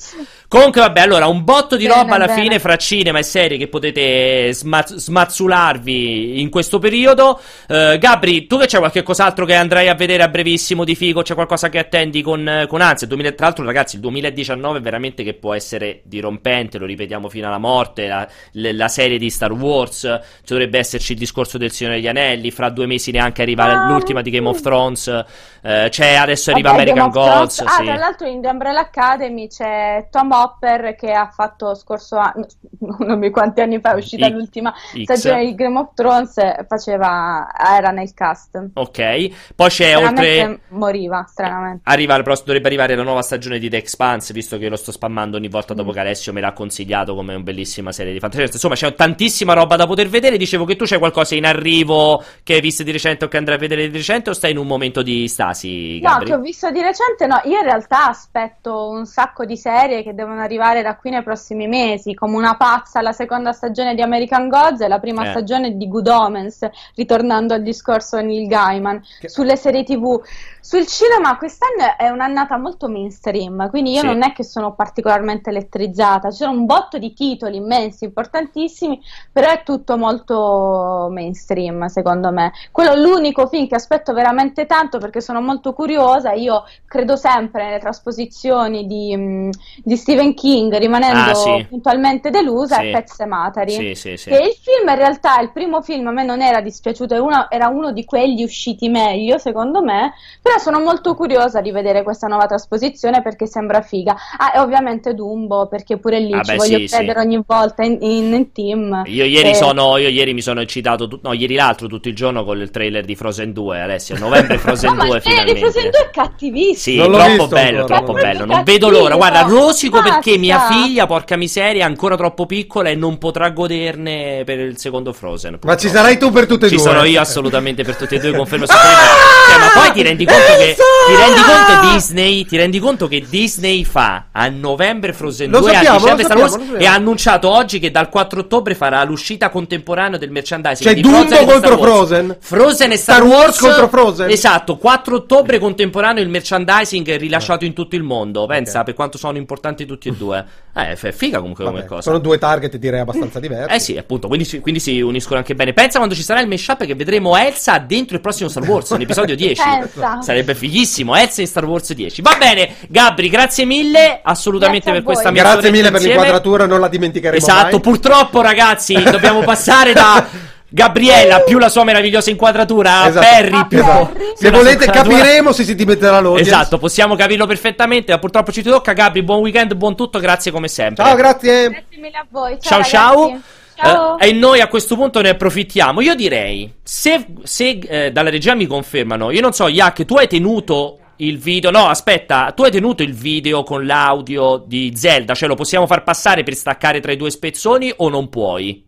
Comunque, 0.48 0.80
vabbè, 0.80 1.00
allora, 1.00 1.26
un 1.26 1.42
botto 1.42 1.76
di 1.76 1.86
bene, 1.86 2.00
roba 2.00 2.14
alla 2.14 2.26
bene. 2.26 2.42
fine 2.42 2.58
fra 2.60 2.76
cinema 2.76 3.18
e 3.18 3.22
serie 3.24 3.58
che 3.58 3.66
potete 3.66 4.52
smaz- 4.52 4.94
smazzularvi 4.94 6.40
in 6.40 6.50
questo 6.50 6.78
periodo. 6.78 7.40
Uh, 7.68 7.98
Gabri, 7.98 8.46
tu 8.46 8.58
che 8.58 8.66
c'è 8.66 8.78
qualche 8.78 9.02
cos'altro 9.02 9.44
che 9.44 9.54
andrai 9.54 9.88
a 9.88 9.94
vedere 9.94 10.22
a 10.22 10.28
brevissimo 10.28 10.84
di 10.84 10.94
figo? 10.94 11.22
C'è 11.22 11.34
qualcosa 11.34 11.68
che 11.68 11.78
attendi 11.78 12.22
con, 12.22 12.64
con 12.68 12.80
ansia? 12.80 13.08
2000, 13.08 13.32
tra 13.32 13.46
l'altro, 13.46 13.64
ragazzi, 13.64 13.96
il 13.96 14.02
2019 14.02 14.78
è 14.78 14.80
veramente 14.80 15.24
che 15.24 15.34
può 15.34 15.52
essere 15.52 16.00
dirompente, 16.04 16.78
lo 16.78 16.86
ripetiamo 16.86 17.28
fino 17.28 17.48
alla 17.48 17.58
morte. 17.58 18.06
La, 18.06 18.28
la 18.52 18.88
serie 18.88 19.18
di 19.18 19.30
Star 19.30 19.52
Wars, 19.52 20.00
ci 20.00 20.52
dovrebbe 20.52 20.78
esserci 20.78 21.12
il 21.12 21.18
discorso 21.18 21.58
del 21.58 21.72
Signore 21.72 21.96
degli 21.96 22.08
Anelli. 22.08 22.52
Fra 22.52 22.68
due 22.70 22.86
mesi 22.96 23.10
neanche 23.10 23.42
arriva 23.42 23.64
ah, 23.64 23.90
l'ultima 23.90 24.22
di 24.22 24.30
Game 24.30 24.48
of 24.48 24.60
Thrones. 24.60 25.24
Eh, 25.62 25.88
c'è 25.90 26.14
adesso 26.14 26.50
arriva 26.50 26.70
Vabbè, 26.70 26.82
American 26.82 27.10
Gods. 27.10 27.60
Ah, 27.60 27.68
sì. 27.68 27.84
tra 27.84 27.96
l'altro 27.96 28.26
in 28.26 28.40
The 28.40 28.48
Umbrella 28.48 28.80
Academy 28.80 29.48
c'è 29.48 30.08
Tom 30.10 30.30
Hopper 30.32 30.94
che 30.94 31.12
ha 31.12 31.26
fatto 31.26 31.74
scorso 31.74 32.16
anno, 32.16 32.46
non 33.04 33.18
mi 33.18 33.30
quanti 33.30 33.60
anni 33.60 33.80
fa 33.80 33.92
è 33.92 33.96
uscita 33.96 34.26
I, 34.26 34.32
l'ultima 34.32 34.72
X. 34.72 35.02
stagione 35.02 35.44
di 35.44 35.54
Game 35.54 35.78
of 35.78 35.94
Thrones, 35.94 36.34
faceva, 36.66 37.48
era 37.58 37.90
nel 37.90 38.12
cast. 38.14 38.70
Ok, 38.74 39.54
poi 39.54 39.68
c'è 39.68 39.96
oltre... 39.96 40.60
moriva, 40.68 41.24
stranamente. 41.28 41.82
Arriva, 41.84 42.16
dovrebbe 42.16 42.66
arrivare 42.66 42.94
la 42.94 43.02
nuova 43.02 43.22
stagione 43.22 43.58
di 43.58 43.68
The 43.68 43.78
Expanse, 43.78 44.32
visto 44.32 44.58
che 44.58 44.68
lo 44.68 44.76
sto 44.76 44.92
spammando 44.92 45.36
ogni 45.36 45.48
volta 45.48 45.74
dopo 45.74 45.90
mm. 45.90 45.92
che 45.92 46.00
Alessio 46.00 46.32
me 46.32 46.40
l'ha 46.40 46.52
consigliato 46.52 47.14
come 47.14 47.34
una 47.34 47.42
bellissima 47.42 47.92
serie 47.92 48.12
di 48.12 48.20
fantascienza. 48.20 48.54
Insomma, 48.54 48.74
c'è 48.74 48.94
tantissima 48.94 49.52
roba 49.52 49.76
da 49.76 49.86
poter 49.86 50.08
vedere. 50.08 50.36
Dicevo 50.36 50.64
che 50.64 50.76
tu 50.76 50.84
c'è 50.84 50.98
qualcosa 50.98 51.34
in 51.34 51.44
arrivo 51.44 52.22
che 52.42 52.54
hai 52.54 52.60
visto 52.60 52.82
di 52.86 52.92
recente 52.92 53.24
o 53.24 53.28
che 53.28 53.36
andrai 53.36 53.56
a 53.56 53.58
vedere 53.58 53.90
di 53.90 53.96
recente 53.96 54.30
o 54.30 54.32
stai 54.32 54.52
in 54.52 54.58
un 54.58 54.66
momento 54.66 55.02
di 55.02 55.28
stasi? 55.28 55.98
Gabri? 56.00 56.30
No, 56.30 56.30
che 56.30 56.40
ho 56.40 56.42
visto 56.42 56.70
di 56.70 56.80
recente, 56.80 57.26
no. 57.26 57.40
Io 57.44 57.58
in 57.58 57.64
realtà 57.64 58.08
aspetto 58.08 58.88
un 58.88 59.04
sacco 59.04 59.44
di 59.44 59.56
serie 59.56 60.02
che 60.02 60.14
devono 60.14 60.40
arrivare 60.40 60.82
da 60.82 60.96
qui 60.96 61.10
nei 61.10 61.22
prossimi 61.22 61.66
mesi, 61.66 62.14
come 62.14 62.36
una 62.36 62.56
pazza 62.56 63.02
la 63.02 63.12
seconda 63.12 63.52
stagione 63.52 63.94
di 63.94 64.02
American 64.02 64.48
Gods 64.48 64.80
e 64.80 64.88
la 64.88 65.00
prima 65.00 65.24
eh. 65.24 65.30
stagione 65.30 65.76
di 65.76 65.88
Good 65.88 66.06
Omens, 66.06 66.68
ritornando 66.94 67.52
al 67.52 67.62
discorso 67.62 68.20
Neil 68.20 68.46
Gaiman, 68.46 69.02
che... 69.20 69.28
sulle 69.28 69.56
serie 69.56 69.82
tv. 69.82 70.22
Sul 70.60 70.84
cinema 70.86 71.36
quest'anno 71.36 71.96
è 71.96 72.08
un'annata 72.08 72.56
molto 72.58 72.88
mainstream, 72.88 73.70
quindi 73.70 73.92
io 73.92 74.00
sì. 74.00 74.06
non 74.06 74.24
è 74.24 74.32
che 74.32 74.42
sono 74.42 74.74
particolarmente 74.74 75.50
elettrizzata, 75.50 76.30
sono 76.30 76.50
un 76.50 76.66
botto 76.66 76.98
di 76.98 77.12
titoli 77.12 77.58
immensi, 77.58 78.04
importantissimi, 78.04 79.00
però 79.30 79.50
è 79.50 79.62
tutto 79.62 79.96
molto 79.96 81.08
mainstream 81.10 81.86
secondo 81.86 82.32
me. 82.32 82.52
Quello 82.76 82.92
è 82.92 82.96
l'unico 82.96 83.46
film 83.46 83.66
che 83.68 83.74
aspetto 83.74 84.12
veramente 84.12 84.66
tanto 84.66 84.98
perché 84.98 85.22
sono 85.22 85.40
molto 85.40 85.72
curiosa, 85.72 86.32
io 86.32 86.64
credo 86.86 87.16
sempre 87.16 87.64
nelle 87.64 87.78
trasposizioni 87.78 88.86
di, 88.86 89.16
mm, 89.16 89.50
di 89.82 89.96
Stephen 89.96 90.34
King, 90.34 90.76
rimanendo 90.76 91.30
ah, 91.30 91.34
sì. 91.34 91.66
puntualmente 91.70 92.28
delusa, 92.28 92.80
sì. 92.80 92.88
è 92.88 92.90
Pet 92.90 93.08
Sematary, 93.08 93.94
sì, 93.94 94.10
che 94.16 94.36
il 94.36 94.54
film 94.60 94.90
in 94.90 94.94
realtà, 94.94 95.40
il 95.40 95.52
primo 95.52 95.80
film 95.80 96.08
a 96.08 96.10
me 96.10 96.22
non 96.22 96.42
era 96.42 96.60
dispiaciuto, 96.60 97.14
era 97.48 97.68
uno 97.68 97.92
di 97.92 98.04
quelli 98.04 98.44
usciti 98.44 98.90
meglio 98.90 99.38
secondo 99.38 99.82
me, 99.82 100.12
però 100.42 100.58
sono 100.58 100.78
molto 100.78 101.14
curiosa 101.14 101.62
di 101.62 101.70
vedere 101.70 102.02
questa 102.02 102.26
nuova 102.26 102.44
trasposizione 102.44 103.22
perché 103.22 103.46
sembra 103.46 103.80
figa. 103.80 104.14
Ah, 104.36 104.52
e 104.54 104.58
ovviamente 104.58 105.14
Dumbo, 105.14 105.66
perché 105.66 105.96
pure 105.96 106.20
lì 106.20 106.34
ah, 106.34 106.42
ci 106.42 106.50
beh, 106.50 106.56
voglio 106.58 106.78
sì, 106.80 106.88
credere 106.88 107.20
sì. 107.20 107.26
ogni 107.26 107.42
volta 107.46 107.84
in, 107.84 107.96
in, 108.02 108.34
in 108.34 108.52
team. 108.52 109.02
Io 109.06 109.24
ieri, 109.24 109.48
e... 109.48 109.54
sono, 109.54 109.96
io 109.96 110.10
ieri 110.10 110.34
mi 110.34 110.42
sono 110.42 110.60
eccitato, 110.60 111.08
tu, 111.08 111.18
no, 111.22 111.32
ieri 111.32 111.54
l'altro 111.54 111.86
tutto 111.86 112.08
il 112.08 112.14
giorno 112.14 112.44
con 112.44 112.64
il 112.66 112.70
trailer 112.70 113.04
di 113.04 113.14
Frozen 113.14 113.52
2, 113.52 113.80
Alessio. 113.80 114.18
Novembre 114.18 114.58
Frozen 114.58 114.94
no, 114.96 115.04
2 115.06 115.20
finalmente. 115.20 115.54
di 115.54 115.60
Frozen 115.60 115.90
2 115.90 116.00
è 116.00 116.10
cattivissimo. 116.10 117.04
Sì, 117.04 117.10
troppo 117.10 117.46
bello, 117.48 117.84
troppo 117.84 118.12
bello. 118.12 118.44
Non 118.44 118.62
vedo 118.64 118.90
l'ora. 118.90 119.16
Guarda, 119.16 119.42
rosico 119.42 120.00
Basta. 120.00 120.14
perché 120.14 120.38
mia 120.38 120.66
figlia, 120.70 121.06
porca 121.06 121.36
miseria, 121.36 121.82
è 121.82 121.86
ancora 121.86 122.16
troppo 122.16 122.46
piccola 122.46 122.88
e 122.88 122.94
non 122.94 123.18
potrà 123.18 123.50
goderne 123.50 124.42
per 124.44 124.58
il 124.58 124.76
secondo 124.78 125.12
Frozen. 125.12 125.52
Purtroppo. 125.52 125.74
Ma 125.74 125.76
ci 125.80 125.88
sarai 125.88 126.18
tu 126.18 126.30
per 126.30 126.46
tutte 126.46 126.66
e 126.66 126.68
ci 126.68 126.76
due? 126.76 126.84
Ci 126.84 126.90
sono 126.90 127.04
io 127.04 127.20
assolutamente 127.20 127.84
per 127.84 127.96
tutte 127.96 128.16
e 128.16 128.18
due, 128.18 128.32
confermo. 128.32 128.64
Ah! 128.68 128.74
Cioè, 129.46 129.58
ma 129.58 129.70
poi 129.72 129.92
ti 129.92 130.02
rendi 130.02 130.24
conto 130.26 130.56
che 130.58 130.74
ti 130.74 131.14
rendi 131.14 131.40
conto 131.40 131.92
Disney? 131.92 132.44
Ti 132.44 132.56
rendi 132.56 132.78
conto 132.80 133.06
che 133.06 133.24
Disney 133.28 133.84
fa 133.84 134.26
a 134.32 134.48
novembre 134.48 135.12
Frozen 135.12 135.50
lo 135.50 135.60
2 135.60 135.72
sappiamo, 135.72 135.96
a 135.96 136.00
dicembre 136.00 136.24
Star 136.24 136.36
Wars 136.36 136.58
e 136.76 136.86
ha 136.86 136.94
annunciato 136.94 137.48
oggi 137.48 137.78
che 137.78 137.90
dal 137.90 138.08
4 138.08 138.40
ottobre 138.40 138.74
farà 138.74 139.02
l'uscita 139.04 139.48
contemporanea 139.48 140.18
del 140.18 140.30
merchandising 140.30 140.88
cioè 140.88 140.94
di 140.94 141.00
Dumbo 141.00 141.44
contro 141.44 141.78
Frozen 141.78 142.36
Frozen 142.46 142.92
e 142.92 142.96
Star, 142.96 143.16
Star 143.16 143.28
Wars, 143.28 143.60
Wars 143.60 143.74
contro 143.74 143.88
Frozen. 143.88 144.30
Esatto, 144.30 144.76
4 144.76 145.16
ottobre 145.16 145.58
contemporaneo 145.58 146.22
il 146.22 146.28
merchandising 146.28 147.16
rilasciato 147.16 147.64
in 147.64 147.72
tutto 147.72 147.96
il 147.96 148.04
mondo. 148.04 148.46
Pensa 148.46 148.70
okay. 148.70 148.84
per 148.84 148.94
quanto 148.94 149.18
sono 149.18 149.36
importanti 149.36 149.84
tutti 149.84 150.08
e 150.08 150.12
due. 150.12 150.44
Eh, 150.72 150.92
è 150.92 151.12
figa 151.12 151.38
comunque 151.38 151.64
Vabbè, 151.64 151.76
come 151.76 151.88
cosa. 151.88 152.02
Sono 152.02 152.18
due 152.18 152.38
target 152.38 152.76
direi 152.76 153.00
abbastanza 153.00 153.40
diversi. 153.40 153.74
Eh 153.74 153.80
sì, 153.80 153.96
appunto, 153.96 154.28
quindi, 154.28 154.60
quindi, 154.60 154.78
si 154.78 155.00
uniscono 155.00 155.38
anche 155.38 155.56
bene. 155.56 155.72
Pensa 155.72 155.98
quando 155.98 156.14
ci 156.14 156.22
sarà 156.22 156.40
il 156.40 156.46
mashup 156.46 156.84
che 156.84 156.94
vedremo 156.94 157.36
Elsa 157.36 157.78
dentro 157.78 158.14
il 158.14 158.20
prossimo 158.20 158.48
Star 158.48 158.62
Wars, 158.62 158.90
un 158.90 159.00
episodio 159.00 159.34
10. 159.34 159.62
Pensa. 159.62 160.22
Sarebbe 160.22 160.54
fighissimo, 160.54 161.16
Elsa 161.16 161.40
in 161.40 161.48
Star 161.48 161.64
Wars 161.64 161.92
10. 161.92 162.22
Va 162.22 162.36
bene, 162.38 162.74
Gabri, 162.88 163.28
grazie 163.28 163.64
mille 163.64 164.20
assolutamente 164.22 164.90
grazie 164.90 165.02
per 165.02 165.02
questa 165.02 165.30
mia 165.32 165.42
Grazie 165.42 165.70
mille 165.72 165.90
per 165.90 166.00
l'inquadratura, 166.00 166.66
non 166.66 166.78
la 166.78 166.88
dimenticheremo 166.88 167.36
Esatto, 167.36 167.72
mai. 167.72 167.80
purtroppo 167.80 168.40
ragazzi, 168.40 168.94
dobbiamo 169.02 169.40
passare 169.44 169.92
da 169.92 170.54
Gabriella 170.76 171.40
più 171.40 171.56
la 171.56 171.70
sua 171.70 171.84
meravigliosa 171.84 172.28
inquadratura 172.28 173.08
esatto. 173.08 173.26
Perry 173.26 173.66
più 173.66 173.78
esatto. 173.78 174.18
se 174.36 174.50
volete 174.50 174.84
capiremo 174.84 175.50
se 175.50 175.64
si 175.64 175.74
dimetterà 175.74 176.20
l'audience 176.20 176.50
esatto 176.50 176.76
possiamo 176.76 177.16
capirlo 177.16 177.46
perfettamente 177.46 178.12
ma 178.12 178.18
purtroppo 178.18 178.52
ci 178.52 178.62
tocca 178.62 178.92
Gabri 178.92 179.22
buon 179.22 179.40
weekend 179.40 179.72
buon 179.72 179.96
tutto 179.96 180.18
grazie 180.18 180.52
come 180.52 180.68
sempre 180.68 181.02
ciao 181.02 181.16
grazie 181.16 181.70
grazie 181.70 181.98
mille 181.98 182.18
a 182.18 182.26
voi 182.28 182.58
ciao 182.60 182.82
ciao, 182.82 183.40
ciao. 183.74 184.16
Uh, 184.16 184.22
e 184.22 184.32
noi 184.32 184.60
a 184.60 184.68
questo 184.68 184.96
punto 184.96 185.22
ne 185.22 185.30
approfittiamo 185.30 186.02
io 186.02 186.14
direi 186.14 186.70
se, 186.82 187.24
se 187.42 187.78
eh, 187.78 188.12
dalla 188.12 188.28
regia 188.28 188.54
mi 188.54 188.66
confermano 188.66 189.30
io 189.30 189.40
non 189.40 189.54
so 189.54 189.68
Yak 189.68 190.04
tu 190.04 190.16
hai 190.16 190.28
tenuto 190.28 190.98
il 191.18 191.38
video. 191.38 191.70
No, 191.70 191.88
aspetta, 191.88 192.52
tu 192.54 192.64
hai 192.64 192.70
tenuto 192.70 193.02
il 193.02 193.14
video 193.14 193.62
con 193.62 193.86
l'audio 193.86 194.62
di 194.66 194.92
Zelda, 194.94 195.34
cioè 195.34 195.48
lo 195.48 195.54
possiamo 195.54 195.86
far 195.86 196.02
passare 196.02 196.42
per 196.42 196.54
staccare 196.54 197.00
tra 197.00 197.10
i 197.10 197.16
due 197.16 197.30
spezzoni 197.30 197.90
o 197.96 198.10
non 198.10 198.28
puoi? 198.28 198.85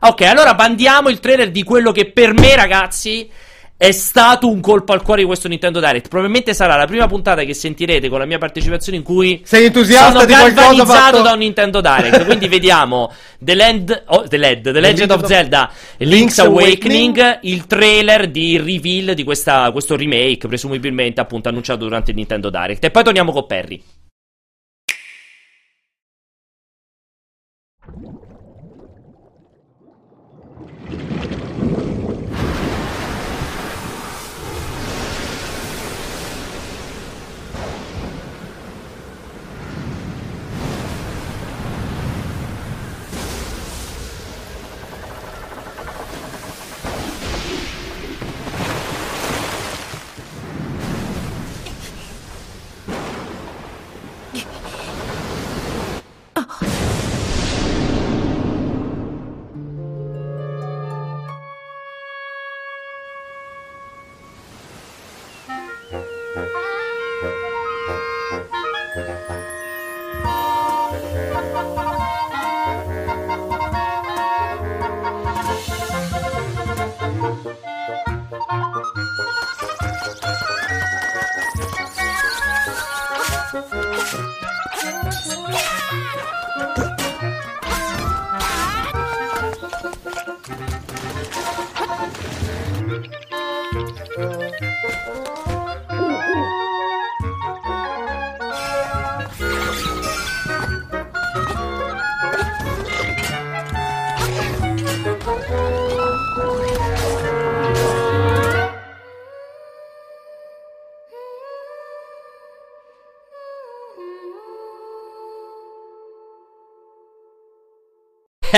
Ok, 0.00 0.20
allora 0.22 0.54
bandiamo 0.54 1.08
il 1.08 1.18
trailer 1.18 1.50
di 1.50 1.64
quello 1.64 1.90
che 1.90 2.10
per 2.10 2.32
me, 2.32 2.54
ragazzi, 2.54 3.28
è 3.76 3.92
stato 3.92 4.50
un 4.50 4.60
colpo 4.60 4.92
al 4.92 5.02
cuore 5.02 5.20
di 5.20 5.26
questo 5.26 5.46
Nintendo 5.46 5.78
Direct. 5.78 6.08
Probabilmente 6.08 6.52
sarà 6.52 6.76
la 6.76 6.86
prima 6.86 7.06
puntata 7.06 7.44
che 7.44 7.54
sentirete 7.54 8.08
con 8.08 8.18
la 8.18 8.24
mia 8.24 8.38
partecipazione 8.38 8.98
in 8.98 9.04
cui 9.04 9.40
sei 9.44 9.66
entusiasta 9.66 10.20
sono 10.20 10.24
di 10.24 10.32
qualcosa 10.32 10.84
fatto... 10.84 11.22
da 11.22 11.32
un 11.32 11.38
Nintendo 11.38 11.80
Direct. 11.80 12.24
Quindi 12.24 12.46
vediamo 12.48 13.12
The, 13.38 13.54
Land, 13.54 14.02
oh, 14.06 14.26
The, 14.26 14.36
Led, 14.36 14.72
The 14.72 14.80
Legend 14.80 15.10
of 15.12 15.24
Zelda 15.26 15.70
Link's, 15.98 16.12
Link's 16.12 16.38
Awakening, 16.40 17.18
Awakening, 17.18 17.38
il 17.42 17.66
trailer 17.66 18.28
di 18.28 18.56
reveal 18.56 19.14
di 19.14 19.22
questa, 19.22 19.70
questo 19.70 19.94
remake, 19.94 20.48
presumibilmente 20.48 21.20
appunto 21.20 21.48
annunciato 21.48 21.84
durante 21.84 22.10
il 22.10 22.16
Nintendo 22.16 22.50
Direct. 22.50 22.82
E 22.82 22.90
poi 22.90 23.04
torniamo 23.04 23.30
con 23.30 23.46
Perry. 23.46 23.80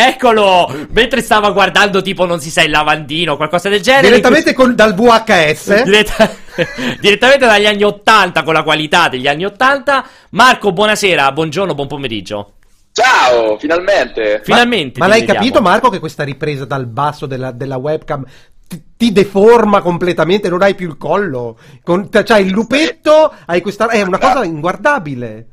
Eccolo! 0.06 0.86
Mentre 0.92 1.20
stava 1.20 1.50
guardando, 1.50 2.00
tipo, 2.00 2.24
non 2.24 2.40
si 2.40 2.50
sa, 2.50 2.62
il 2.62 2.70
lavandino, 2.70 3.36
qualcosa 3.36 3.68
del 3.68 3.82
genere. 3.82 4.08
Direttamente 4.08 4.54
con, 4.54 4.74
dal 4.74 4.94
VHS. 4.94 5.82
Diretta... 5.82 6.30
Direttamente 7.00 7.44
dagli 7.44 7.66
anni 7.66 7.82
80, 7.82 8.42
con 8.42 8.54
la 8.54 8.62
qualità 8.62 9.08
degli 9.08 9.26
anni 9.26 9.44
80. 9.44 10.04
Marco, 10.30 10.72
buonasera, 10.72 11.32
buongiorno, 11.32 11.74
buon 11.74 11.86
pomeriggio. 11.86 12.54
Ciao, 12.92 13.58
finalmente. 13.58 14.40
Finalmente. 14.42 14.98
Ma, 14.98 15.04
ma 15.06 15.10
l'hai 15.10 15.20
vediamo. 15.20 15.40
capito, 15.40 15.60
Marco, 15.60 15.90
che 15.90 15.98
questa 15.98 16.24
ripresa 16.24 16.64
dal 16.64 16.86
basso 16.86 17.26
della, 17.26 17.50
della 17.50 17.76
webcam 17.76 18.24
ti, 18.66 18.82
ti 18.96 19.12
deforma 19.12 19.82
completamente, 19.82 20.48
non 20.48 20.62
hai 20.62 20.74
più 20.74 20.88
il 20.88 20.96
collo. 20.96 21.58
Con, 21.82 22.08
c'hai 22.10 22.46
il 22.46 22.52
lupetto, 22.52 23.32
hai 23.44 23.60
questa. 23.60 23.88
È 23.88 24.00
una 24.00 24.18
cosa 24.18 24.44
inguardabile 24.44 25.46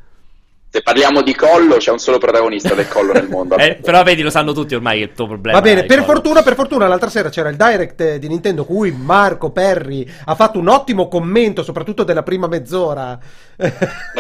se 0.78 0.82
parliamo 0.84 1.24
di 1.24 1.34
collo, 1.34 1.78
c'è 1.78 1.92
un 1.92 1.98
solo 1.98 2.20
protagonista 2.20 2.76
del 2.76 2.88
collo 2.88 3.14
nel 3.14 3.28
mondo. 3.28 3.58
eh, 3.58 3.80
però 3.82 4.04
vedi, 4.04 4.22
lo 4.22 4.30
sanno 4.30 4.54
tutti 4.54 4.76
ormai 4.76 5.00
che 5.00 5.04
il 5.06 5.14
tuo 5.14 5.26
problema. 5.26 5.58
Va 5.58 5.64
bene, 5.64 5.86
per 5.86 6.04
fortuna, 6.04 6.44
per 6.44 6.54
fortuna, 6.54 6.88
l'altra 6.88 7.10
sera 7.10 7.30
c'era 7.30 7.50
il 7.50 7.56
direct 7.56 8.18
di 8.18 8.28
Nintendo, 8.28 8.64
cui 8.64 8.92
Marco 8.92 9.50
Perry 9.50 10.08
ha 10.26 10.36
fatto 10.36 10.60
un 10.60 10.68
ottimo 10.68 11.08
commento, 11.08 11.64
soprattutto 11.64 12.04
della 12.04 12.22
prima 12.22 12.48
mezz'ora. 12.48 13.18
È 13.56 13.72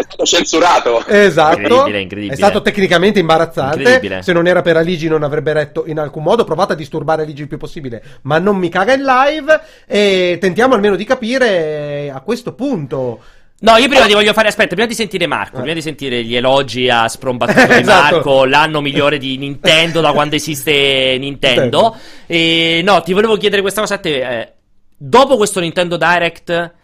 stato 0.01 0.25
censurato. 0.25 1.05
Esatto. 1.05 1.59
Incredibile, 1.59 2.01
incredibile. 2.01 2.33
È 2.33 2.37
stato 2.37 2.61
tecnicamente 2.63 3.19
imbarazzante. 3.19 4.23
Se 4.23 4.33
non 4.33 4.47
era 4.47 4.63
per 4.63 4.77
Aligi 4.77 5.07
non 5.07 5.21
avrebbe 5.21 5.53
retto 5.53 5.83
in 5.85 5.99
alcun 5.99 6.23
modo. 6.23 6.43
Provate 6.43 6.73
a 6.73 6.75
disturbare 6.75 7.21
Aligi 7.21 7.43
il 7.43 7.47
più 7.47 7.57
possibile, 7.57 8.01
ma 8.23 8.39
non 8.39 8.57
mi 8.57 8.69
caga 8.69 8.93
in 8.93 9.03
live. 9.03 9.61
E 9.85 10.37
tentiamo 10.41 10.73
almeno 10.73 10.95
di 10.95 11.05
capire 11.05 12.11
a 12.11 12.21
questo 12.21 12.53
punto 12.53 13.19
No, 13.59 13.75
io 13.77 13.87
prima 13.87 14.05
ti 14.05 14.13
voglio 14.13 14.33
fare. 14.33 14.49
Aspetta, 14.49 14.75
prima 14.75 14.87
di 14.87 14.93
sentire 14.93 15.25
Marco, 15.25 15.57
eh. 15.57 15.61
prima 15.61 15.73
di 15.73 15.81
sentire 15.81 16.23
gli 16.23 16.35
elogi 16.35 16.89
a 16.89 17.07
sprombattuto 17.07 17.65
di 17.65 17.73
esatto. 17.81 18.15
Marco, 18.15 18.45
l'anno 18.45 18.81
migliore 18.81 19.17
di 19.17 19.37
Nintendo 19.37 19.99
da 19.99 20.11
quando 20.11 20.35
esiste 20.35 21.17
Nintendo. 21.19 21.95
E 22.27 22.81
no, 22.83 23.01
ti 23.01 23.13
volevo 23.13 23.35
chiedere 23.37 23.61
questa 23.61 23.81
cosa 23.81 23.95
a 23.95 23.99
te. 23.99 24.39
Eh, 24.39 24.53
dopo 24.95 25.37
questo 25.37 25.59
Nintendo 25.59 25.97
Direct 25.97 26.75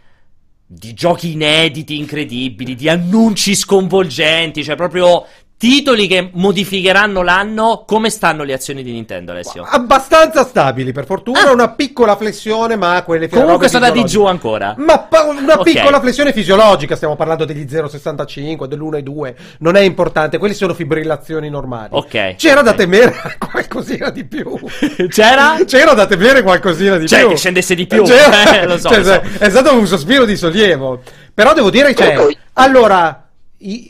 di 0.65 0.93
giochi 0.93 1.34
inediti, 1.34 1.99
incredibili, 1.99 2.74
di 2.74 2.89
annunci 2.89 3.53
sconvolgenti, 3.53 4.63
cioè 4.63 4.76
proprio 4.76 5.26
titoli 5.64 6.07
che 6.07 6.30
modificheranno 6.34 7.22
l'anno, 7.22 7.86
come 7.88 8.09
stanno 8.09 8.43
le 8.43 8.51
azioni 8.51 8.84
di 8.84 8.91
Nintendo, 8.91 9.32
Alessio? 9.32 9.66
Abbastanza 9.66 10.43
stabili, 10.43 10.91
per 10.91 11.05
fortuna. 11.05 11.39
Ah. 11.39 11.53
Una 11.53 11.70
piccola 11.70 12.18
flessione, 12.18 12.76
ma 12.76 13.01
quelle 13.03 13.30
Comunque 13.30 13.70
sono 13.70 13.86
andati 13.86 14.03
giù 14.03 14.26
ancora. 14.26 14.76
Ma 14.78 14.99
pa- 14.99 15.24
una 15.24 15.57
okay. 15.57 15.74
piccola 15.74 16.01
flessione 16.01 16.34
fisiologica. 16.34 16.97
Stiamo 16.97 17.16
parlando 17.16 17.45
degli 17.45 17.64
0,65, 17.64 18.66
dell'1,2. 18.66 19.36
Non 19.59 19.78
è 19.78 19.80
importante, 19.80 20.38
quelle 20.38 20.53
sono 20.53 20.74
fibrillazioni 20.74 21.49
normali. 21.49 21.91
Ok. 21.91 22.36
C'era 22.36 22.59
okay. 22.59 22.64
da 22.64 22.74
temere 22.74 23.16
qualcosina 23.39 24.09
di 24.09 24.26
più. 24.26 24.59
C'era? 25.07 25.59
C'era 25.66 25.93
da 25.93 26.05
temere 26.05 26.43
qualcosina 26.43 26.97
di 26.97 27.07
cioè, 27.07 27.20
più. 27.20 27.28
Cioè, 27.28 27.36
che 27.36 27.39
scendesse 27.39 27.76
di 27.76 27.88
più. 27.88 28.03
Eh, 28.53 28.66
lo 28.66 28.78
so, 28.78 28.89
cioè, 28.89 28.97
lo 28.97 29.03
so. 29.05 29.22
È 29.38 29.49
stato 29.49 29.74
un 29.74 29.88
sospiro 29.88 30.26
di 30.26 30.36
sollievo. 30.36 31.01
Però 31.34 31.53
devo 31.53 31.70
dire 31.70 31.93
che. 31.93 32.03
Cioè, 32.03 32.38
allora 32.55 33.22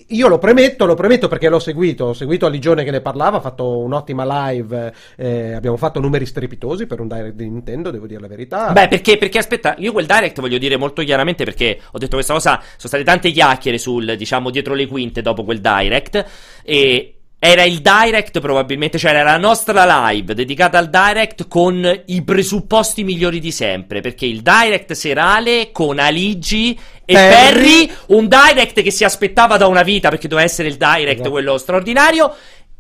io 0.08 0.28
lo 0.28 0.38
premetto, 0.38 0.86
lo 0.86 0.96
premetto 0.96 1.28
perché 1.28 1.50
l'ho 1.50 1.60
seguito, 1.60 2.06
ho 2.06 2.14
seguito 2.14 2.46
Aligione 2.46 2.84
che 2.84 2.92
ne 2.92 3.02
parlava, 3.02 3.38
ha 3.38 3.42
fatto 3.42 3.80
un'ottima 3.80 4.50
live, 4.50 4.94
eh, 5.16 5.54
abbiamo 5.54 5.78
fatto 5.78 6.00
numeri 6.00 6.26
strepitosi 6.26 6.86
per 6.86 7.00
un 7.00 7.08
direct 7.08 7.34
di 7.34 7.50
Nintendo, 7.50 7.92
devo 7.92 8.08
dire 8.08 8.20
la 8.20 8.28
verità. 8.28 8.72
Beh, 8.72 8.88
perché, 8.88 9.18
perché 9.18 9.38
aspetta, 9.38 9.76
io 9.80 9.92
quel 9.92 10.06
direct 10.06 10.40
voglio 10.40 10.58
dire 10.58 10.78
molto 10.78 11.02
chiaramente 11.04 11.44
perché 11.44 11.80
ho 11.92 11.98
detto 11.98 12.16
questa 12.16 12.34
cosa, 12.34 12.60
sono 12.62 12.78
state 12.78 13.04
tante 13.04 13.32
chiacchiere 13.32 13.78
sul, 13.78 14.16
diciamo, 14.16 14.50
dietro 14.50 14.74
le 14.74 14.88
quinte 14.88 15.22
dopo 15.22 15.44
quel 15.44 15.60
direct 15.60 16.26
e 16.64 17.16
era 17.46 17.64
il 17.64 17.82
direct 17.82 18.40
probabilmente, 18.40 18.98
cioè 18.98 19.12
era 19.12 19.24
la 19.24 19.38
nostra 19.38 20.08
live 20.08 20.34
dedicata 20.34 20.78
al 20.78 20.90
direct 20.90 21.50
con 21.50 22.04
i 22.06 22.24
presupposti 22.24 23.04
migliori 23.04 23.42
di 23.42 23.52
sempre, 23.52 24.00
perché 24.00 24.26
il 24.26 24.42
direct 24.42 24.94
serale 24.94 25.72
con 25.74 26.00
Aligi 26.00 26.80
e 27.04 27.14
Perry, 27.14 27.92
un 28.08 28.30
direct 28.30 28.82
che 28.82 28.92
si 28.92 29.04
aspettava 29.04 29.58
da 29.58 29.68
una 29.68 29.84
vita 29.84 30.08
perché 30.08 30.30
doveva 30.30 30.48
essere 30.48 30.70
il 30.70 30.78
direct 30.78 31.16
esatto. 31.16 31.32
quello 31.32 31.58
straordinario 31.58 32.34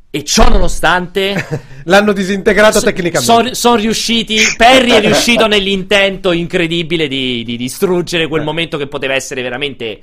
e 0.09 0.24
ciò 0.24 0.47
nonostante 0.47 1.36
l'hanno 1.84 2.14
disintegrato 2.14 2.80
so, 2.80 2.86
tecnicamente. 2.86 3.34
Sono 3.34 3.53
son 3.53 3.76
riusciti. 3.76 4.38
Perry 4.55 4.91
è 4.91 5.01
riuscito 5.01 5.45
nell'intento 5.45 6.32
incredibile 6.32 7.09
di, 7.09 7.43
di 7.43 7.57
distruggere 7.57 8.28
quel 8.30 8.43
eh. 8.43 8.45
momento 8.45 8.78
che 8.78 8.88
poteva 8.88 9.14
essere 9.14 9.41
veramente 9.41 10.01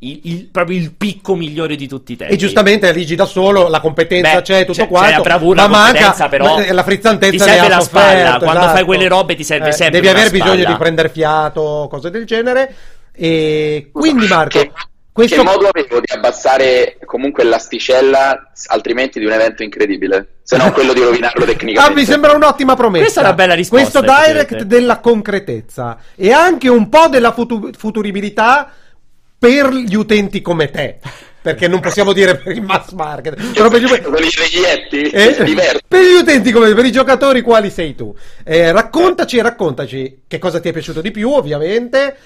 il, 0.00 0.20
il, 0.24 0.44
proprio 0.46 0.78
il 0.78 0.92
picco 0.92 1.34
migliore 1.34 1.74
di 1.74 1.88
tutti 1.88 2.12
i 2.12 2.16
tempi. 2.16 2.32
E 2.32 2.36
giustamente 2.36 2.88
Aligi 2.88 3.16
da 3.16 3.24
solo, 3.24 3.68
la 3.68 3.80
competenza 3.80 4.36
Beh, 4.36 4.42
c'è, 4.42 4.60
tutto 4.64 4.82
c'è, 4.82 4.86
quanto. 4.86 5.10
C'è 5.10 5.16
la 5.16 5.22
bravura, 5.22 5.66
ma 5.66 5.78
manca 5.78 6.28
però 6.28 6.60
la 6.70 6.82
frizzantezza 6.84 7.44
ti 7.44 7.50
serve 7.50 7.68
la 7.68 7.80
spalla. 7.80 8.38
Quando 8.38 8.60
esatto. 8.60 8.74
fai 8.76 8.84
quelle 8.84 9.08
robe 9.08 9.34
ti 9.34 9.44
serve 9.44 9.68
eh, 9.68 9.72
sempre 9.72 10.00
Devi 10.00 10.08
aver 10.08 10.30
bisogno 10.30 10.64
di 10.64 10.76
prendere 10.76 11.08
fiato, 11.08 11.88
cose 11.90 12.10
del 12.10 12.24
genere. 12.24 12.74
E 13.12 13.90
quindi 13.92 14.26
Marco... 14.28 14.58
Che, 14.58 14.70
questo... 15.10 15.34
che 15.34 15.42
modo 15.42 15.66
avevo 15.66 15.98
di 15.98 16.12
abbassare 16.12 16.96
comunque 17.04 17.42
l'asticella 17.42 18.52
altrimenti 18.66 19.18
di 19.18 19.24
un 19.24 19.32
evento 19.32 19.64
incredibile? 19.64 20.34
Se 20.44 20.56
non 20.56 20.70
quello 20.70 20.92
di 20.92 21.00
rovinarlo 21.00 21.42
tecnicamente. 21.44 21.92
Ah, 21.92 21.92
mi 21.92 22.04
sembra 22.04 22.34
un'ottima 22.34 22.76
promessa. 22.76 23.02
Questa 23.02 23.20
è 23.22 23.24
una 23.24 23.32
bella 23.32 23.54
risposta. 23.54 24.00
Questo 24.00 24.24
direct 24.24 24.62
della 24.62 25.00
concretezza 25.00 25.98
e 26.14 26.30
anche 26.30 26.68
un 26.68 26.88
po' 26.88 27.08
della 27.08 27.32
futu- 27.32 27.76
futuribilità 27.76 28.70
per 29.38 29.72
gli 29.72 29.94
utenti 29.94 30.40
come 30.40 30.70
te. 30.70 30.98
Perché 31.40 31.68
non 31.68 31.80
possiamo 31.80 32.12
dire 32.12 32.36
per 32.36 32.52
il 32.52 32.62
mass 32.62 32.90
market, 32.92 33.52
però 33.52 33.70
per 33.70 33.80
gli, 33.80 33.86
eh, 34.90 35.80
per 35.86 36.02
gli 36.02 36.14
utenti 36.20 36.50
come 36.50 36.74
per 36.74 36.84
i 36.84 36.92
giocatori 36.92 37.40
quali 37.42 37.70
sei 37.70 37.94
tu. 37.94 38.14
Eh, 38.44 38.72
raccontaci, 38.72 39.40
raccontaci 39.40 40.22
che 40.26 40.38
cosa 40.38 40.60
ti 40.60 40.68
è 40.68 40.72
piaciuto 40.72 41.00
di 41.00 41.12
più, 41.12 41.30
ovviamente. 41.30 42.16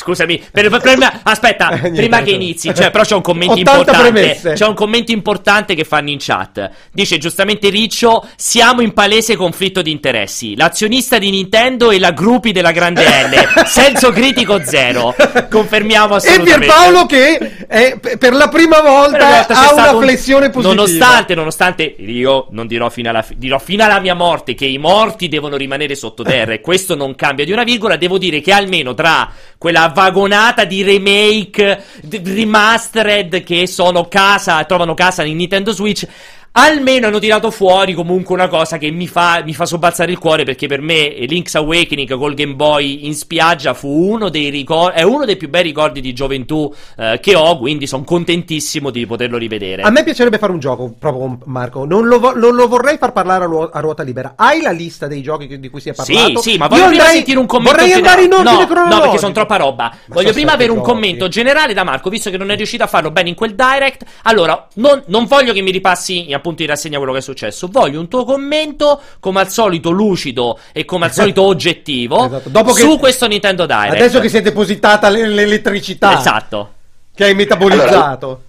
Scusami, 0.00 0.40
per, 0.52 0.68
per, 0.68 0.80
per, 0.80 1.20
aspetta, 1.24 1.70
eh, 1.82 1.90
prima 1.90 2.22
che 2.22 2.30
inizi, 2.30 2.72
cioè, 2.72 2.92
però 2.92 3.02
c'è 3.02 3.16
un 3.16 3.20
commento 3.20 3.58
importante. 3.58 4.12
Premesse. 4.12 4.52
C'è 4.52 4.64
un 4.64 4.74
commento 4.74 5.10
importante 5.10 5.74
che 5.74 5.82
fanno 5.82 6.10
in 6.10 6.18
chat. 6.20 6.70
Dice 6.92 7.18
giustamente 7.18 7.68
Riccio: 7.68 8.24
Siamo 8.36 8.80
in 8.80 8.92
palese 8.92 9.34
conflitto 9.34 9.82
di 9.82 9.90
interessi. 9.90 10.54
L'azionista 10.54 11.18
di 11.18 11.30
Nintendo 11.30 11.90
e 11.90 11.98
la 11.98 12.12
gruppi 12.12 12.52
della 12.52 12.70
grande 12.70 13.02
L. 13.02 13.66
Senso 13.66 14.12
critico 14.12 14.62
zero. 14.62 15.16
Confermiamo 15.50 16.14
assolutamente. 16.14 16.54
E 16.54 16.58
Pierpaolo 16.58 17.06
che 17.06 17.66
è, 17.66 17.98
per 17.98 18.34
la 18.34 18.46
prima 18.46 18.80
volta, 18.80 19.26
volta 19.26 19.68
ha 19.68 19.72
una 19.72 19.98
flessione 19.98 20.46
un... 20.46 20.52
positiva. 20.52 20.74
Nonostante, 20.76 21.34
nonostante, 21.34 21.82
io 21.98 22.46
non 22.50 22.68
dirò 22.68 22.88
fino, 22.88 23.08
alla, 23.08 23.24
dirò 23.34 23.58
fino 23.58 23.82
alla 23.82 23.98
mia 23.98 24.14
morte 24.14 24.54
che 24.54 24.66
i 24.66 24.78
morti 24.78 25.26
devono 25.26 25.56
rimanere 25.56 25.96
sottoterra 25.96 26.52
e 26.52 26.60
questo 26.60 26.94
non 26.94 27.16
cambia 27.16 27.44
di 27.44 27.50
una 27.50 27.64
virgola. 27.64 27.96
Devo 27.96 28.16
dire 28.16 28.40
che 28.40 28.52
almeno 28.52 28.94
tra 28.94 29.28
quella 29.58 29.87
vagonata 29.88 30.64
di 30.64 30.82
remake, 30.82 31.82
d- 32.02 32.20
remastered 32.24 33.42
che 33.42 33.66
sono 33.66 34.08
casa, 34.08 34.64
trovano 34.64 34.94
casa 34.94 35.24
in 35.24 35.36
Nintendo 35.36 35.72
Switch 35.72 36.06
almeno 36.52 37.06
hanno 37.06 37.18
tirato 37.18 37.50
fuori 37.50 37.94
comunque 37.94 38.34
una 38.34 38.48
cosa 38.48 38.78
che 38.78 38.90
mi 38.90 39.06
fa, 39.06 39.42
mi 39.44 39.54
fa 39.54 39.66
sobbalzare 39.66 40.10
il 40.10 40.18
cuore 40.18 40.44
perché 40.44 40.66
per 40.66 40.80
me 40.80 41.08
Link's 41.26 41.54
Awakening 41.54 42.16
col 42.16 42.34
Game 42.34 42.54
Boy 42.54 43.06
in 43.06 43.14
spiaggia 43.14 43.74
fu 43.74 43.88
uno 43.88 44.28
dei 44.28 44.50
ricordi, 44.50 44.98
è 44.98 45.02
uno 45.02 45.24
dei 45.24 45.36
più 45.36 45.48
bei 45.48 45.62
ricordi 45.62 46.00
di 46.00 46.12
gioventù 46.12 46.72
eh, 46.96 47.18
che 47.20 47.34
ho, 47.34 47.58
quindi 47.58 47.86
sono 47.86 48.04
contentissimo 48.04 48.90
di 48.90 49.06
poterlo 49.06 49.36
rivedere. 49.36 49.82
A 49.82 49.90
me 49.90 50.04
piacerebbe 50.04 50.38
fare 50.38 50.52
un 50.52 50.58
gioco 50.58 50.94
proprio 50.98 51.22
con 51.22 51.38
Marco, 51.44 51.84
non 51.84 52.06
lo, 52.06 52.18
vo- 52.18 52.34
non 52.34 52.54
lo 52.54 52.66
vorrei 52.68 52.98
far 52.98 53.12
parlare 53.12 53.44
a, 53.44 53.46
ruo- 53.46 53.70
a, 53.70 53.80
ruota 53.80 54.02
libera. 54.02 54.34
Hai 54.36 54.60
la 54.60 54.70
lista 54.70 55.06
dei 55.06 55.22
giochi 55.22 55.58
di 55.58 55.68
cui 55.68 55.80
si 55.80 55.90
è 55.90 55.94
parlato? 55.94 56.40
Sì, 56.40 56.52
sì, 56.52 56.58
ma 56.58 56.68
voglio 56.68 56.82
Io 56.82 56.88
prima 56.88 57.02
andrei, 57.02 57.16
sentire 57.18 57.38
un 57.38 57.46
commento 57.46 57.76
Vorrei 57.78 57.92
andare 57.92 58.22
in 58.24 58.32
ordine 58.32 58.50
no, 58.52 58.66
cronologico. 58.66 58.96
No, 58.96 59.02
perché 59.02 59.18
sono 59.18 59.32
troppa 59.32 59.56
roba. 59.56 59.84
Ma 60.06 60.14
voglio 60.14 60.32
prima 60.32 60.52
avere 60.52 60.72
un 60.72 60.80
commento 60.80 61.28
generale 61.28 61.74
da 61.74 61.84
Marco, 61.84 62.10
visto 62.10 62.30
che 62.30 62.36
non 62.36 62.50
è 62.50 62.56
riuscito 62.56 62.82
a 62.82 62.86
farlo 62.86 63.10
bene 63.10 63.28
in 63.28 63.34
quel 63.34 63.54
direct. 63.54 64.04
Allora, 64.22 64.66
non, 64.74 65.02
non 65.06 65.26
voglio 65.26 65.52
che 65.52 65.60
mi 65.60 65.70
ripassi 65.70 66.32
appunto 66.38 66.62
in 66.62 66.68
rassegna 66.68 66.96
quello 66.96 67.12
che 67.12 67.18
è 67.18 67.22
successo. 67.22 67.68
Voglio 67.70 68.00
un 68.00 68.08
tuo 68.08 68.24
commento, 68.24 69.00
come 69.20 69.40
al 69.40 69.50
solito 69.50 69.90
lucido 69.90 70.58
e 70.72 70.84
come 70.84 71.06
al 71.06 71.12
solito 71.12 71.42
oggettivo, 71.46 72.26
esatto. 72.26 72.74
su 72.74 72.92
che... 72.92 72.98
questo 72.98 73.26
Nintendo 73.26 73.66
Direct. 73.66 73.94
Adesso 73.94 74.20
che 74.20 74.28
si 74.28 74.38
è 74.38 74.42
depositata 74.42 75.08
l'elettricità. 75.08 76.18
Esatto. 76.18 76.72
Che 77.14 77.24
hai 77.24 77.34
metabolizzato. 77.34 78.26
Allora, 78.26 78.40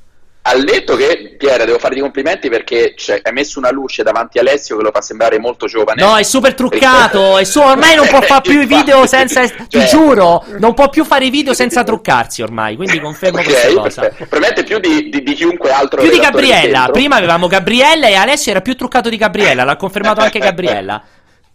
al 0.42 0.64
detto 0.64 0.96
che 0.96 1.36
Piera 1.38 1.66
devo 1.66 1.78
farti 1.80 2.00
complimenti 2.00 2.50
perché 2.50 2.94
cioè, 2.96 3.20
hai 3.24 3.34
messo 3.34 3.60
una 3.60 3.72
luce 3.72 4.04
davanti 4.04 4.38
a 4.38 4.42
Alessio 4.42 4.78
che 4.78 4.84
lo 4.84 4.92
fa 4.92 5.02
sembrare 5.02 5.38
molto 5.38 5.68
giovane. 5.68 6.02
No, 6.02 6.18
è 6.18 6.24
super 6.24 6.54
truccato. 6.54 7.38
è 7.38 7.44
su- 7.44 7.60
ormai 7.60 7.96
non 7.96 8.08
può 8.08 8.22
fare 8.22 8.42
più 8.42 8.62
i 8.62 8.66
video 8.66 9.06
senza. 9.06 9.46
Cioè... 9.48 9.68
Ti 9.68 9.86
giuro, 9.86 10.46
non 10.60 10.74
può 10.74 10.90
più 10.90 11.04
fare 11.04 11.26
i 11.26 11.30
video 11.30 11.54
senza 11.54 11.84
truccarsi 11.84 12.42
ormai. 12.42 12.78
Quindi 12.78 13.00
confermo 13.00 13.40
okay, 13.40 13.74
questa 13.74 13.82
cosa. 13.82 14.02
Probabilmente 14.18 14.64
più 14.64 14.80
di, 14.80 15.10
di, 15.10 15.24
di, 15.24 15.34
chiunque 15.34 15.72
altro. 15.72 16.02
Più 16.02 16.10
di 16.10 16.20
Gabriella. 16.20 16.90
Prima 16.92 17.18
avevamo 17.18 17.48
Gabriella 17.48 18.08
e 18.08 18.16
Alessio 18.16 18.52
era 18.52 18.62
più 18.62 18.76
truccato 18.76 19.10
di 19.10 19.18
Gabriella. 19.18 19.64
L'ha 19.64 19.76
confermato 19.76 20.22
anche 20.22 20.40
Gabriella. 20.40 21.04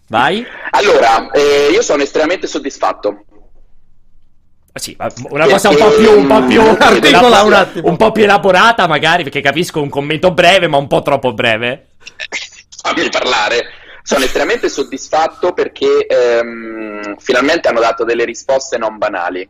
Vai. 0.09 0.47
Allora, 0.71 1.31
eh, 1.31 1.71
io 1.73 1.81
sono 1.83 2.03
estremamente 2.03 2.47
soddisfatto 2.47 3.25
sì, 4.77 4.97
una 5.29 5.47
cosa 5.47 5.69
un 5.69 5.77
po' 5.77 5.91
più, 5.91 6.19
un 6.19 6.27
po' 6.27 6.43
più, 6.45 6.61
Articola 6.61 7.43
un, 7.43 7.53
attimo. 7.53 7.89
un 7.89 7.97
po' 7.97 8.11
più 8.11 8.25
elaborata, 8.25 8.89
magari, 8.89 9.23
perché 9.23 9.41
capisco 9.41 9.81
un 9.81 9.89
commento 9.89 10.33
breve, 10.33 10.67
ma 10.67 10.79
un 10.79 10.89
po' 10.89 11.01
troppo 11.01 11.33
breve. 11.33 11.91
Fammi 12.83 13.09
parlare. 13.09 13.67
Sono 14.03 14.25
estremamente 14.25 14.69
soddisfatto 14.69 15.53
perché 15.53 16.07
ehm, 16.07 17.17
finalmente 17.19 17.69
hanno 17.69 17.81
dato 17.81 18.05
delle 18.05 18.25
risposte 18.25 18.77
non 18.77 18.99
banali. 18.99 19.49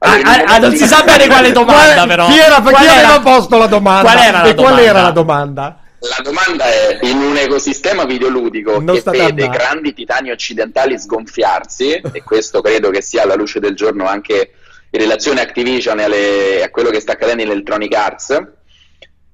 Allora, 0.00 0.30
ah, 0.30 0.54
ah, 0.54 0.58
non 0.58 0.76
si 0.76 0.86
sa 0.86 1.04
bene 1.04 1.28
quale 1.28 1.52
domanda, 1.52 2.04
però. 2.06 2.26
Chi, 2.26 2.38
era, 2.38 2.60
chi 2.60 2.74
aveva 2.74 3.20
posto 3.20 3.56
la 3.56 3.66
domanda? 3.66 4.10
Qual 4.10 4.22
era 4.22 4.42
la 4.42 4.48
e 4.48 4.54
domanda? 4.54 4.76
qual 4.76 4.84
era 4.84 5.02
la 5.02 5.10
domanda? 5.12 5.81
La 6.04 6.20
domanda 6.20 6.64
è, 6.64 6.98
in 7.02 7.18
un 7.18 7.36
ecosistema 7.36 8.04
videoludico 8.04 8.80
non 8.80 9.00
che 9.00 9.10
vede 9.10 9.48
grandi 9.48 9.94
titani 9.94 10.32
occidentali 10.32 10.98
sgonfiarsi, 10.98 11.92
e 12.12 12.22
questo 12.24 12.60
credo 12.60 12.90
che 12.90 13.00
sia 13.00 13.22
alla 13.22 13.36
luce 13.36 13.60
del 13.60 13.76
giorno 13.76 14.06
anche 14.06 14.52
in 14.90 14.98
relazione 14.98 15.40
a 15.40 15.44
Activision 15.44 16.00
e 16.00 16.02
alle, 16.02 16.62
a 16.64 16.70
quello 16.70 16.90
che 16.90 16.98
sta 16.98 17.12
accadendo 17.12 17.44
in 17.44 17.50
Electronic 17.50 17.94
Arts, 17.94 18.42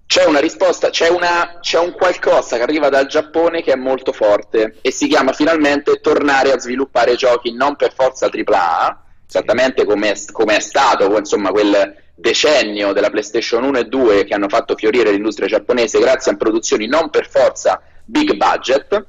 c'è 0.07 0.25
una 0.27 0.41
risposta, 0.41 0.91
c'è, 0.91 1.09
una, 1.09 1.59
c'è, 1.61 1.79
un 1.79 1.93
qualcosa 1.93 2.57
che 2.57 2.63
arriva 2.63 2.91
dal 2.91 3.07
Giappone 3.07 3.63
che 3.63 3.73
è 3.73 3.77
molto 3.77 4.13
forte 4.13 4.77
e 4.83 4.91
si 4.91 5.07
chiama 5.07 5.33
finalmente 5.33 6.01
tornare 6.01 6.53
a 6.53 6.59
sviluppare 6.59 7.15
giochi 7.15 7.55
non 7.55 7.77
per 7.77 7.95
forza 7.95 8.29
AAA, 8.31 9.05
esattamente 9.27 9.87
come 9.87 10.11
è 10.11 10.61
stato 10.61 11.17
insomma, 11.17 11.51
quel 11.51 12.07
decennio 12.19 12.93
della 12.93 13.11
PlayStation 13.11 13.63
1 13.63 13.79
e 13.79 13.85
2 13.85 14.25
che 14.25 14.35
hanno 14.35 14.49
fatto 14.49 14.75
fiorire 14.75 15.13
l'industria 15.13 15.47
giapponese 15.47 16.01
grazie 16.01 16.33
a 16.33 16.37
produzioni 16.37 16.87
non 16.87 17.11
per 17.11 17.29
forza 17.29 17.81
big 18.05 18.35
budget, 18.35 19.07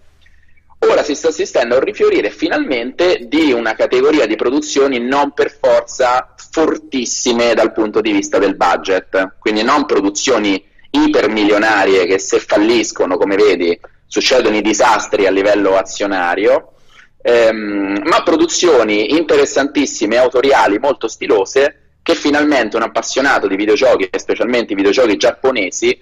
ora 0.87 1.03
si 1.03 1.15
sta 1.15 1.29
assistendo 1.29 1.73
a 1.73 1.79
un 1.79 1.83
rifiorire 1.83 2.29
finalmente 2.29 3.25
di 3.27 3.51
una 3.51 3.73
categoria 3.73 4.25
di 4.25 4.35
produzioni 4.35 4.99
non 4.99 5.31
per 5.31 5.57
forza 5.59 6.33
fortissime 6.51 7.53
dal 7.53 7.71
punto 7.71 7.99
di 7.99 8.11
vista 8.11 8.37
del 8.37 8.55
budget, 8.55 9.35
quindi 9.39 9.63
non 9.63 9.85
produzioni 9.85 10.63
ipermilionarie 10.91 12.05
che 12.05 12.19
se 12.19 12.39
falliscono, 12.39 13.17
come 13.17 13.35
vedi, 13.35 13.77
succedono 14.05 14.55
i 14.55 14.61
disastri 14.61 15.25
a 15.25 15.31
livello 15.31 15.75
azionario, 15.75 16.73
ehm, 17.21 18.01
ma 18.03 18.23
produzioni 18.23 19.15
interessantissime, 19.15 20.17
autoriali, 20.17 20.79
molto 20.79 21.07
stilose, 21.07 21.88
che 22.09 22.15
finalmente 22.15 22.75
un 22.75 22.81
appassionato 22.81 23.47
di 23.47 23.55
videogiochi, 23.55 24.09
e 24.09 24.17
specialmente 24.17 24.73
i 24.73 24.75
videogiochi 24.75 25.15
giapponesi, 25.15 26.01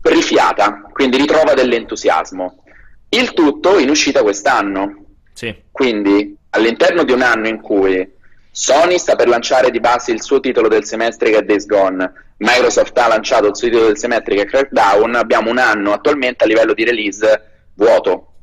rifiata, 0.00 0.88
quindi 0.90 1.18
ritrova 1.18 1.52
dell'entusiasmo. 1.52 2.64
Il 3.10 3.34
tutto 3.34 3.78
in 3.78 3.90
uscita 3.90 4.22
quest'anno. 4.22 5.04
Sì. 5.34 5.54
Quindi 5.70 6.34
all'interno 6.50 7.04
di 7.04 7.12
un 7.12 7.20
anno 7.20 7.48
in 7.48 7.60
cui 7.60 8.10
Sony 8.50 8.98
sta 8.98 9.16
per 9.16 9.28
lanciare 9.28 9.70
di 9.70 9.80
base 9.80 10.12
il 10.12 10.22
suo 10.22 10.40
titolo 10.40 10.68
del 10.68 10.84
semestre 10.84 11.30
che 11.30 11.38
è 11.38 11.42
Days 11.42 11.66
Gone, 11.66 12.10
Microsoft 12.38 12.96
ha 12.96 13.08
lanciato 13.08 13.48
il 13.48 13.56
suo 13.56 13.68
titolo 13.68 13.88
del 13.88 13.98
semestre 13.98 14.36
che 14.36 14.42
è 14.42 14.46
Crackdown, 14.46 15.14
abbiamo 15.14 15.50
un 15.50 15.58
anno 15.58 15.92
attualmente 15.92 16.44
a 16.44 16.46
livello 16.46 16.72
di 16.72 16.84
release 16.84 17.68
vuoto 17.74 18.33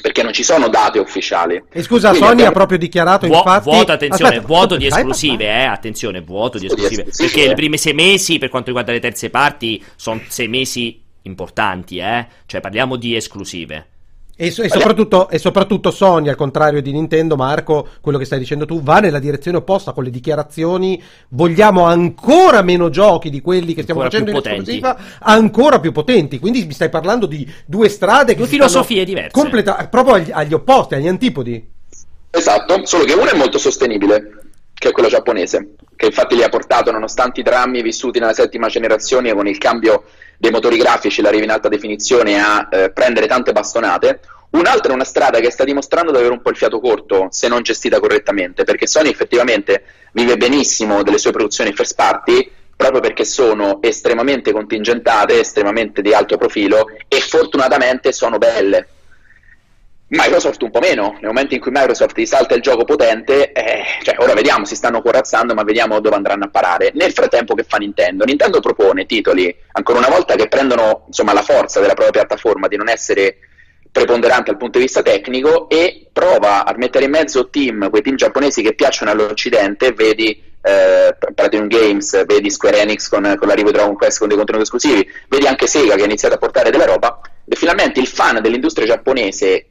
perché 0.00 0.22
non 0.22 0.32
ci 0.32 0.42
sono 0.42 0.68
date 0.68 0.98
ufficiali. 0.98 1.62
E 1.70 1.82
scusa, 1.82 2.08
Quindi 2.08 2.26
Sony 2.26 2.32
abbiamo... 2.32 2.50
ha 2.50 2.54
proprio 2.54 2.78
dichiarato 2.78 3.26
Vu- 3.26 3.36
infatti... 3.36 3.70
Vuoto, 3.70 3.92
attenzione, 3.92 4.36
Aspetta, 4.36 4.46
vuoto 4.46 4.76
di 4.76 4.86
esclusive, 4.86 5.44
eh, 5.44 5.64
attenzione, 5.64 6.20
vuoto 6.20 6.58
di 6.58 6.66
esclusive, 6.66 7.06
sì, 7.10 7.22
perché 7.24 7.42
sì, 7.42 7.50
i 7.50 7.54
primi 7.54 7.78
sei 7.78 7.94
mesi, 7.94 8.38
per 8.38 8.48
quanto 8.48 8.68
riguarda 8.68 8.92
le 8.92 9.00
terze 9.00 9.30
parti, 9.30 9.82
sono 9.96 10.20
sei 10.28 10.48
mesi 10.48 11.00
importanti, 11.22 11.98
eh, 11.98 12.26
cioè 12.46 12.60
parliamo 12.60 12.96
di 12.96 13.14
esclusive. 13.14 13.88
E, 14.42 14.46
e, 14.46 14.68
soprattutto, 14.68 15.28
e, 15.28 15.38
soprattutto, 15.38 15.92
Sony, 15.92 16.28
al 16.28 16.34
contrario 16.34 16.82
di 16.82 16.90
Nintendo, 16.90 17.36
Marco, 17.36 17.86
quello 18.00 18.18
che 18.18 18.24
stai 18.24 18.40
dicendo 18.40 18.66
tu, 18.66 18.82
va 18.82 18.98
nella 18.98 19.20
direzione 19.20 19.58
opposta 19.58 19.92
con 19.92 20.02
le 20.02 20.10
dichiarazioni. 20.10 21.00
Vogliamo 21.28 21.84
ancora 21.84 22.60
meno 22.62 22.90
giochi 22.90 23.30
di 23.30 23.40
quelli 23.40 23.72
che 23.72 23.82
stiamo 23.82 24.00
ancora 24.00 24.18
facendo 24.18 24.36
in 24.36 24.42
potenti. 24.42 24.78
esclusiva, 24.78 24.98
ancora 25.20 25.78
più 25.78 25.92
potenti. 25.92 26.40
Quindi 26.40 26.66
mi 26.66 26.72
stai 26.72 26.88
parlando 26.88 27.26
di 27.26 27.48
due 27.64 27.88
strade 27.88 28.34
due 28.34 28.48
filosofie 28.48 29.04
diverse. 29.04 29.30
Completa- 29.30 29.86
proprio 29.88 30.14
agli, 30.14 30.30
agli 30.32 30.54
opposti, 30.54 30.96
agli 30.96 31.06
antipodi. 31.06 31.64
Esatto, 32.28 32.84
solo 32.84 33.04
che 33.04 33.12
una 33.12 33.30
è 33.30 33.36
molto 33.36 33.58
sostenibile, 33.58 34.42
che 34.74 34.88
è 34.88 34.90
quella 34.90 35.08
giapponese, 35.08 35.74
che 35.94 36.06
infatti 36.06 36.34
li 36.34 36.42
ha 36.42 36.48
portato, 36.48 36.90
nonostante 36.90 37.38
i 37.38 37.44
drammi 37.44 37.80
vissuti 37.80 38.18
nella 38.18 38.34
settima 38.34 38.66
generazione 38.66 39.32
con 39.32 39.46
il 39.46 39.58
cambio 39.58 40.02
dei 40.42 40.50
motori 40.50 40.76
grafici, 40.76 41.22
l'arrivo 41.22 41.44
in 41.44 41.52
alta 41.52 41.68
definizione, 41.68 42.40
a 42.40 42.66
eh, 42.68 42.90
prendere 42.90 43.28
tante 43.28 43.52
bastonate. 43.52 44.18
Un'altra 44.50 44.90
è 44.90 44.94
una 44.94 45.04
strada 45.04 45.38
che 45.38 45.52
sta 45.52 45.62
dimostrando 45.62 46.10
di 46.10 46.16
avere 46.16 46.32
un 46.32 46.42
po' 46.42 46.50
il 46.50 46.56
fiato 46.56 46.80
corto 46.80 47.28
se 47.30 47.46
non 47.46 47.62
gestita 47.62 48.00
correttamente, 48.00 48.64
perché 48.64 48.88
Sony 48.88 49.08
effettivamente 49.08 49.84
vive 50.10 50.36
benissimo 50.36 51.04
delle 51.04 51.18
sue 51.18 51.30
produzioni 51.30 51.72
first 51.72 51.94
party 51.94 52.50
proprio 52.74 53.00
perché 53.00 53.24
sono 53.24 53.80
estremamente 53.82 54.50
contingentate, 54.50 55.38
estremamente 55.38 56.02
di 56.02 56.12
alto 56.12 56.36
profilo 56.36 56.86
e 57.06 57.20
fortunatamente 57.20 58.10
sono 58.10 58.38
belle 58.38 58.88
Microsoft 60.14 60.60
un 60.60 60.70
po' 60.70 60.80
meno, 60.80 61.12
nel 61.20 61.28
momento 61.28 61.54
in 61.54 61.60
cui 61.60 61.70
Microsoft 61.72 62.14
risalta 62.16 62.54
il 62.54 62.60
gioco 62.60 62.84
potente, 62.84 63.50
eh, 63.52 63.82
cioè 64.02 64.16
ora 64.18 64.34
vediamo, 64.34 64.66
si 64.66 64.74
stanno 64.74 65.00
corazzando, 65.00 65.54
ma 65.54 65.62
vediamo 65.62 66.00
dove 66.00 66.16
andranno 66.16 66.44
a 66.44 66.48
parare. 66.48 66.90
Nel 66.92 67.12
frattempo 67.12 67.54
che 67.54 67.64
fa 67.66 67.78
Nintendo? 67.78 68.26
Nintendo 68.26 68.60
propone 68.60 69.06
titoli, 69.06 69.54
ancora 69.72 70.00
una 70.00 70.10
volta, 70.10 70.34
che 70.34 70.48
prendono 70.48 71.04
insomma, 71.06 71.32
la 71.32 71.40
forza 71.40 71.80
della 71.80 71.94
propria 71.94 72.24
piattaforma 72.24 72.68
di 72.68 72.76
non 72.76 72.90
essere 72.90 73.38
preponderante 73.90 74.50
dal 74.50 74.58
punto 74.58 74.76
di 74.76 74.84
vista 74.84 75.00
tecnico 75.00 75.70
e 75.70 76.08
prova 76.12 76.66
a 76.66 76.74
mettere 76.76 77.06
in 77.06 77.10
mezzo 77.10 77.48
team, 77.48 77.88
quei 77.88 78.02
team 78.02 78.16
giapponesi 78.16 78.60
che 78.60 78.74
piacciono 78.74 79.12
all'Occidente, 79.12 79.92
vedi 79.92 80.42
eh, 80.60 81.16
Platinum 81.34 81.68
Games, 81.68 82.26
vedi 82.26 82.50
Square 82.50 82.82
Enix 82.82 83.08
con, 83.08 83.34
con 83.38 83.48
l'arrivo 83.48 83.70
di 83.70 83.76
Dragon 83.76 83.94
Quest 83.94 84.18
con 84.18 84.28
dei 84.28 84.36
contenuti 84.36 84.64
esclusivi, 84.64 85.10
vedi 85.28 85.46
anche 85.46 85.66
Sega 85.66 85.94
che 85.94 86.02
ha 86.02 86.04
iniziato 86.04 86.34
a 86.34 86.38
portare 86.38 86.70
della 86.70 86.84
roba, 86.84 87.18
e 87.48 87.56
finalmente 87.56 87.98
il 87.98 88.06
fan 88.06 88.42
dell'industria 88.42 88.86
giapponese 88.86 89.68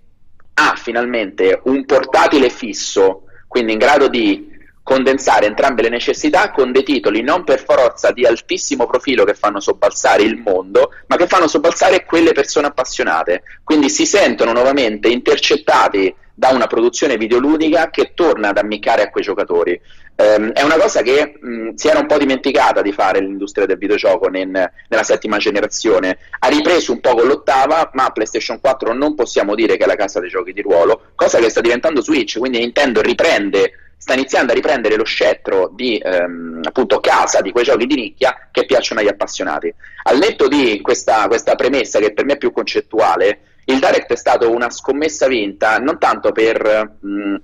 ha 0.53 0.75
finalmente 0.75 1.61
un 1.65 1.85
portatile 1.85 2.49
fisso, 2.49 3.23
quindi 3.47 3.73
in 3.73 3.77
grado 3.77 4.07
di 4.07 4.49
condensare 4.83 5.45
entrambe 5.45 5.83
le 5.83 5.89
necessità 5.89 6.51
con 6.51 6.71
dei 6.71 6.83
titoli 6.83 7.21
non 7.21 7.43
per 7.43 7.63
forza 7.63 8.11
di 8.11 8.25
altissimo 8.25 8.87
profilo 8.87 9.23
che 9.23 9.35
fanno 9.35 9.59
sobbalzare 9.59 10.23
il 10.23 10.37
mondo, 10.37 10.91
ma 11.07 11.15
che 11.15 11.27
fanno 11.27 11.47
sobbalzare 11.47 12.03
quelle 12.05 12.33
persone 12.33 12.67
appassionate. 12.67 13.43
Quindi 13.63 13.89
si 13.89 14.05
sentono 14.05 14.51
nuovamente 14.51 15.07
intercettati 15.07 16.13
da 16.33 16.49
una 16.49 16.67
produzione 16.67 17.17
videoludica 17.17 17.89
che 17.89 18.13
torna 18.13 18.49
ad 18.49 18.57
ammiccare 18.57 19.03
a 19.03 19.09
quei 19.09 19.23
giocatori. 19.23 19.79
Um, 20.15 20.51
è 20.51 20.61
una 20.61 20.75
cosa 20.75 21.01
che 21.01 21.37
mh, 21.39 21.73
si 21.75 21.87
era 21.87 21.99
un 21.99 22.05
po' 22.05 22.17
dimenticata 22.17 22.81
di 22.81 22.91
fare 22.91 23.19
l'industria 23.19 23.65
del 23.65 23.77
videogioco 23.77 24.27
nel, 24.27 24.47
nella 24.47 25.03
settima 25.03 25.37
generazione. 25.37 26.17
Ha 26.39 26.47
ripreso 26.47 26.91
un 26.91 26.99
po' 26.99 27.15
con 27.15 27.27
l'ottava, 27.27 27.89
ma 27.93 28.09
PlayStation 28.11 28.59
4 28.59 28.93
non 28.93 29.15
possiamo 29.15 29.55
dire 29.55 29.77
che 29.77 29.83
è 29.83 29.87
la 29.87 29.95
casa 29.95 30.19
dei 30.19 30.29
giochi 30.29 30.53
di 30.53 30.61
ruolo, 30.61 31.11
cosa 31.15 31.39
che 31.39 31.49
sta 31.49 31.61
diventando 31.61 32.01
Switch, 32.01 32.37
quindi 32.37 32.59
Nintendo 32.59 33.01
riprende 33.01 33.73
sta 34.01 34.15
iniziando 34.15 34.51
a 34.51 34.55
riprendere 34.55 34.95
lo 34.95 35.03
scettro 35.03 35.69
di 35.71 35.95
ehm, 35.97 36.61
appunto 36.63 36.99
casa 36.99 37.39
di 37.41 37.51
quei 37.51 37.63
giochi 37.63 37.85
di 37.85 37.93
nicchia 37.93 38.49
che 38.51 38.65
piacciono 38.65 38.99
agli 38.99 39.07
appassionati. 39.07 39.71
Al 40.03 40.17
netto 40.17 40.47
di 40.47 40.81
questa, 40.81 41.27
questa 41.27 41.53
premessa 41.53 41.99
che 41.99 42.11
per 42.11 42.25
me 42.25 42.33
è 42.33 42.37
più 42.37 42.51
concettuale, 42.51 43.50
il 43.65 43.79
Direct 43.79 44.11
è 44.11 44.15
stato 44.15 44.51
una 44.51 44.69
scommessa 44.69 45.27
vinta 45.27 45.77
non 45.77 45.99
tanto 45.99 46.31
per 46.31 46.97
mh, 46.99 47.35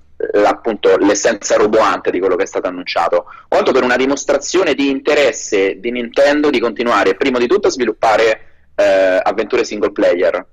appunto 0.44 0.96
l'essenza 0.96 1.56
roboante 1.56 2.10
di 2.10 2.18
quello 2.18 2.36
che 2.36 2.42
è 2.42 2.46
stato 2.46 2.66
annunciato, 2.66 3.26
quanto 3.46 3.72
per 3.72 3.84
una 3.84 3.96
dimostrazione 3.96 4.74
di 4.74 4.90
interesse 4.90 5.78
di 5.78 5.90
Nintendo 5.90 6.50
di 6.50 6.58
continuare 6.58 7.14
prima 7.14 7.38
di 7.38 7.46
tutto 7.46 7.68
a 7.68 7.70
sviluppare 7.70 8.40
eh, 8.74 9.20
avventure 9.22 9.64
single 9.64 9.92
player. 9.92 10.46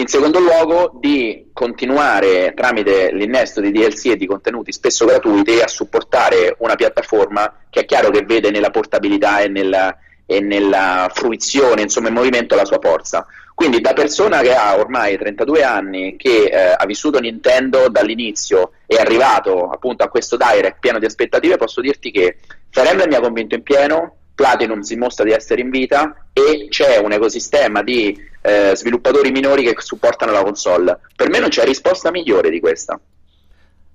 In 0.00 0.06
secondo 0.06 0.38
luogo, 0.38 0.92
di 1.00 1.50
continuare 1.52 2.52
tramite 2.54 3.10
l'innesto 3.12 3.60
di 3.60 3.72
DLC 3.72 4.06
e 4.06 4.16
di 4.16 4.26
contenuti 4.26 4.70
spesso 4.70 5.04
gratuiti 5.04 5.60
a 5.60 5.66
supportare 5.66 6.54
una 6.58 6.76
piattaforma 6.76 7.52
che 7.68 7.80
è 7.80 7.84
chiaro 7.84 8.10
che 8.10 8.22
vede 8.22 8.52
nella 8.52 8.70
portabilità 8.70 9.40
e 9.40 9.48
nella, 9.48 9.96
e 10.24 10.40
nella 10.40 11.10
fruizione, 11.12 11.82
insomma, 11.82 12.08
in 12.08 12.14
movimento 12.14 12.54
la 12.54 12.64
sua 12.64 12.78
forza. 12.80 13.26
Quindi 13.58 13.80
da 13.80 13.92
persona 13.92 14.40
che 14.40 14.54
ha 14.54 14.78
ormai 14.78 15.18
32 15.18 15.64
anni, 15.64 16.14
che 16.16 16.44
eh, 16.44 16.76
ha 16.78 16.86
vissuto 16.86 17.18
Nintendo 17.18 17.88
dall'inizio 17.88 18.70
e 18.86 18.94
è 18.94 19.00
arrivato 19.00 19.68
appunto 19.68 20.04
a 20.04 20.08
questo 20.08 20.36
direct 20.36 20.78
pieno 20.78 21.00
di 21.00 21.06
aspettative, 21.06 21.56
posso 21.56 21.80
dirti 21.80 22.12
che 22.12 22.36
Fire 22.70 22.90
Emblem 22.90 23.08
mi 23.08 23.16
ha 23.16 23.20
convinto 23.20 23.56
in 23.56 23.64
pieno, 23.64 24.14
Platinum 24.32 24.82
si 24.82 24.94
mostra 24.94 25.24
di 25.24 25.32
essere 25.32 25.60
in 25.60 25.70
vita 25.70 26.28
e 26.32 26.68
c'è 26.68 26.98
un 26.98 27.10
ecosistema 27.10 27.82
di 27.82 28.16
eh, 28.42 28.76
sviluppatori 28.76 29.32
minori 29.32 29.64
che 29.64 29.74
supportano 29.78 30.30
la 30.30 30.44
console. 30.44 31.00
Per 31.16 31.28
me 31.28 31.40
non 31.40 31.48
c'è 31.48 31.64
risposta 31.64 32.12
migliore 32.12 32.50
di 32.50 32.60
questa. 32.60 33.00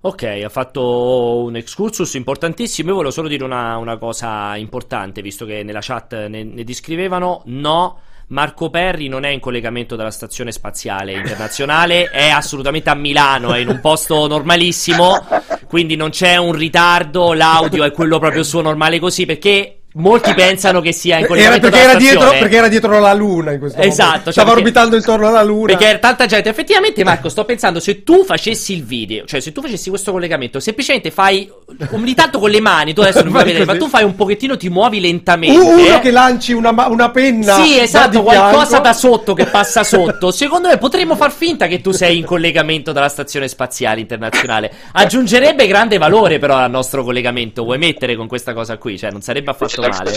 Ok, 0.02 0.24
ha 0.44 0.50
fatto 0.50 1.44
un 1.44 1.56
excursus 1.56 2.16
importantissimo. 2.16 2.90
Io 2.90 2.96
volevo 2.96 3.14
solo 3.14 3.30
dire 3.30 3.46
una, 3.46 3.78
una 3.78 3.98
cosa 3.98 4.58
importante, 4.58 5.22
visto 5.22 5.46
che 5.46 5.64
nella 5.64 5.80
chat 5.82 6.28
ne, 6.28 6.44
ne 6.44 6.64
descrivevano. 6.66 7.44
No 7.46 8.12
Marco 8.34 8.72
Perri 8.72 9.08
non 9.10 9.26
è 9.26 9.30
in 9.30 9.40
collegamento 9.40 9.96
dalla 9.96 10.10
stazione 10.10 10.52
spaziale 10.52 11.14
internazionale, 11.14 12.10
è 12.10 12.30
assolutamente 12.30 12.90
a 12.90 12.96
Milano, 12.96 13.54
è 13.54 13.60
in 13.60 13.68
un 13.68 13.80
posto 13.80 14.26
normalissimo, 14.26 15.24
quindi 15.68 15.96
non 15.96 16.10
c'è 16.10 16.38
un 16.38 16.54
ritardo, 16.54 17.34
l'audio 17.34 17.84
è 17.84 17.92
quello 17.92 18.18
proprio 18.18 18.42
suo 18.42 18.62
normale 18.62 19.00
così, 19.00 19.28
perché 19.28 19.83
Molti 19.96 20.34
pensano 20.34 20.82
che 20.82 20.92
sia 20.92 21.20
in 21.20 21.28
collegamento 21.28 21.68
era, 21.68 21.76
perché, 21.76 21.90
era 21.90 22.00
dietro, 22.00 22.30
perché 22.32 22.56
era 22.56 22.68
dietro 22.68 23.00
la 23.00 23.14
Luna 23.14 23.52
in 23.52 23.60
questo 23.60 23.80
esatto, 23.80 24.08
momento. 24.08 24.32
Stava 24.32 24.50
cioè 24.50 24.58
orbitando 24.58 24.96
intorno 24.96 25.28
alla 25.28 25.44
Luna. 25.44 25.76
Perché 25.76 26.00
tanta 26.00 26.26
gente. 26.26 26.50
Effettivamente, 26.50 27.04
Marco, 27.04 27.30
sto 27.30 27.46
pensando, 27.46 27.80
se 27.80 28.04
tu 28.04 28.24
facessi 28.24 28.74
il 28.74 28.84
video, 28.84 29.26
cioè 29.26 29.40
se 29.40 29.52
tu 29.52 29.62
facessi 29.62 29.90
questo 29.90 30.12
collegamento, 30.12 30.60
semplicemente 30.60 31.12
fai 31.12 31.48
ogni 31.92 32.16
tanto 32.16 32.40
con 32.40 32.50
le 32.50 32.60
mani, 32.60 32.94
tu 32.94 33.02
adesso 33.02 33.22
non 33.22 33.32
puoi 33.32 33.44
vedere, 33.44 33.66
ma 33.66 33.78
tu 33.78 33.88
fai 33.88 34.04
un 34.04 34.16
pochettino, 34.16 34.58
ti 34.58 34.70
muovi 34.70 35.00
lentamente. 35.00 35.60
Uno 35.60 36.00
che 36.00 36.10
lanci 36.10 36.54
una, 36.54 36.74
una 36.88 37.12
penna. 37.12 37.64
Sì, 37.64 37.78
esatto, 37.78 38.24
qualcosa 38.24 38.80
da 38.80 38.94
sotto 38.94 39.34
che 39.34 39.46
passa 39.46 39.84
sotto. 39.86 40.32
Secondo 40.32 40.70
me 40.70 40.78
potremmo 40.78 41.16
far 41.16 41.32
finta 41.32 41.68
che 41.68 41.82
tu 41.82 41.92
sei 41.92 42.18
in 42.18 42.26
collegamento 42.26 42.92
dalla 42.92 43.10
stazione 43.10 43.48
spaziale 43.48 44.00
internazionale. 44.00 44.72
Aggiungerebbe 44.94 45.68
grande 45.68 46.00
valore 46.00 46.40
però 46.40 46.56
al 46.56 46.72
nostro 46.72 47.04
collegamento. 47.04 47.64
Vuoi 47.64 47.78
mettere 47.78 48.16
con 48.16 48.28
questa 48.28 48.54
cosa 48.54 48.78
qui? 48.78 48.98
Cioè, 48.98 49.12
non 49.12 49.22
sarebbe 49.22 49.52
affatto 49.52 49.82
male. 49.90 50.12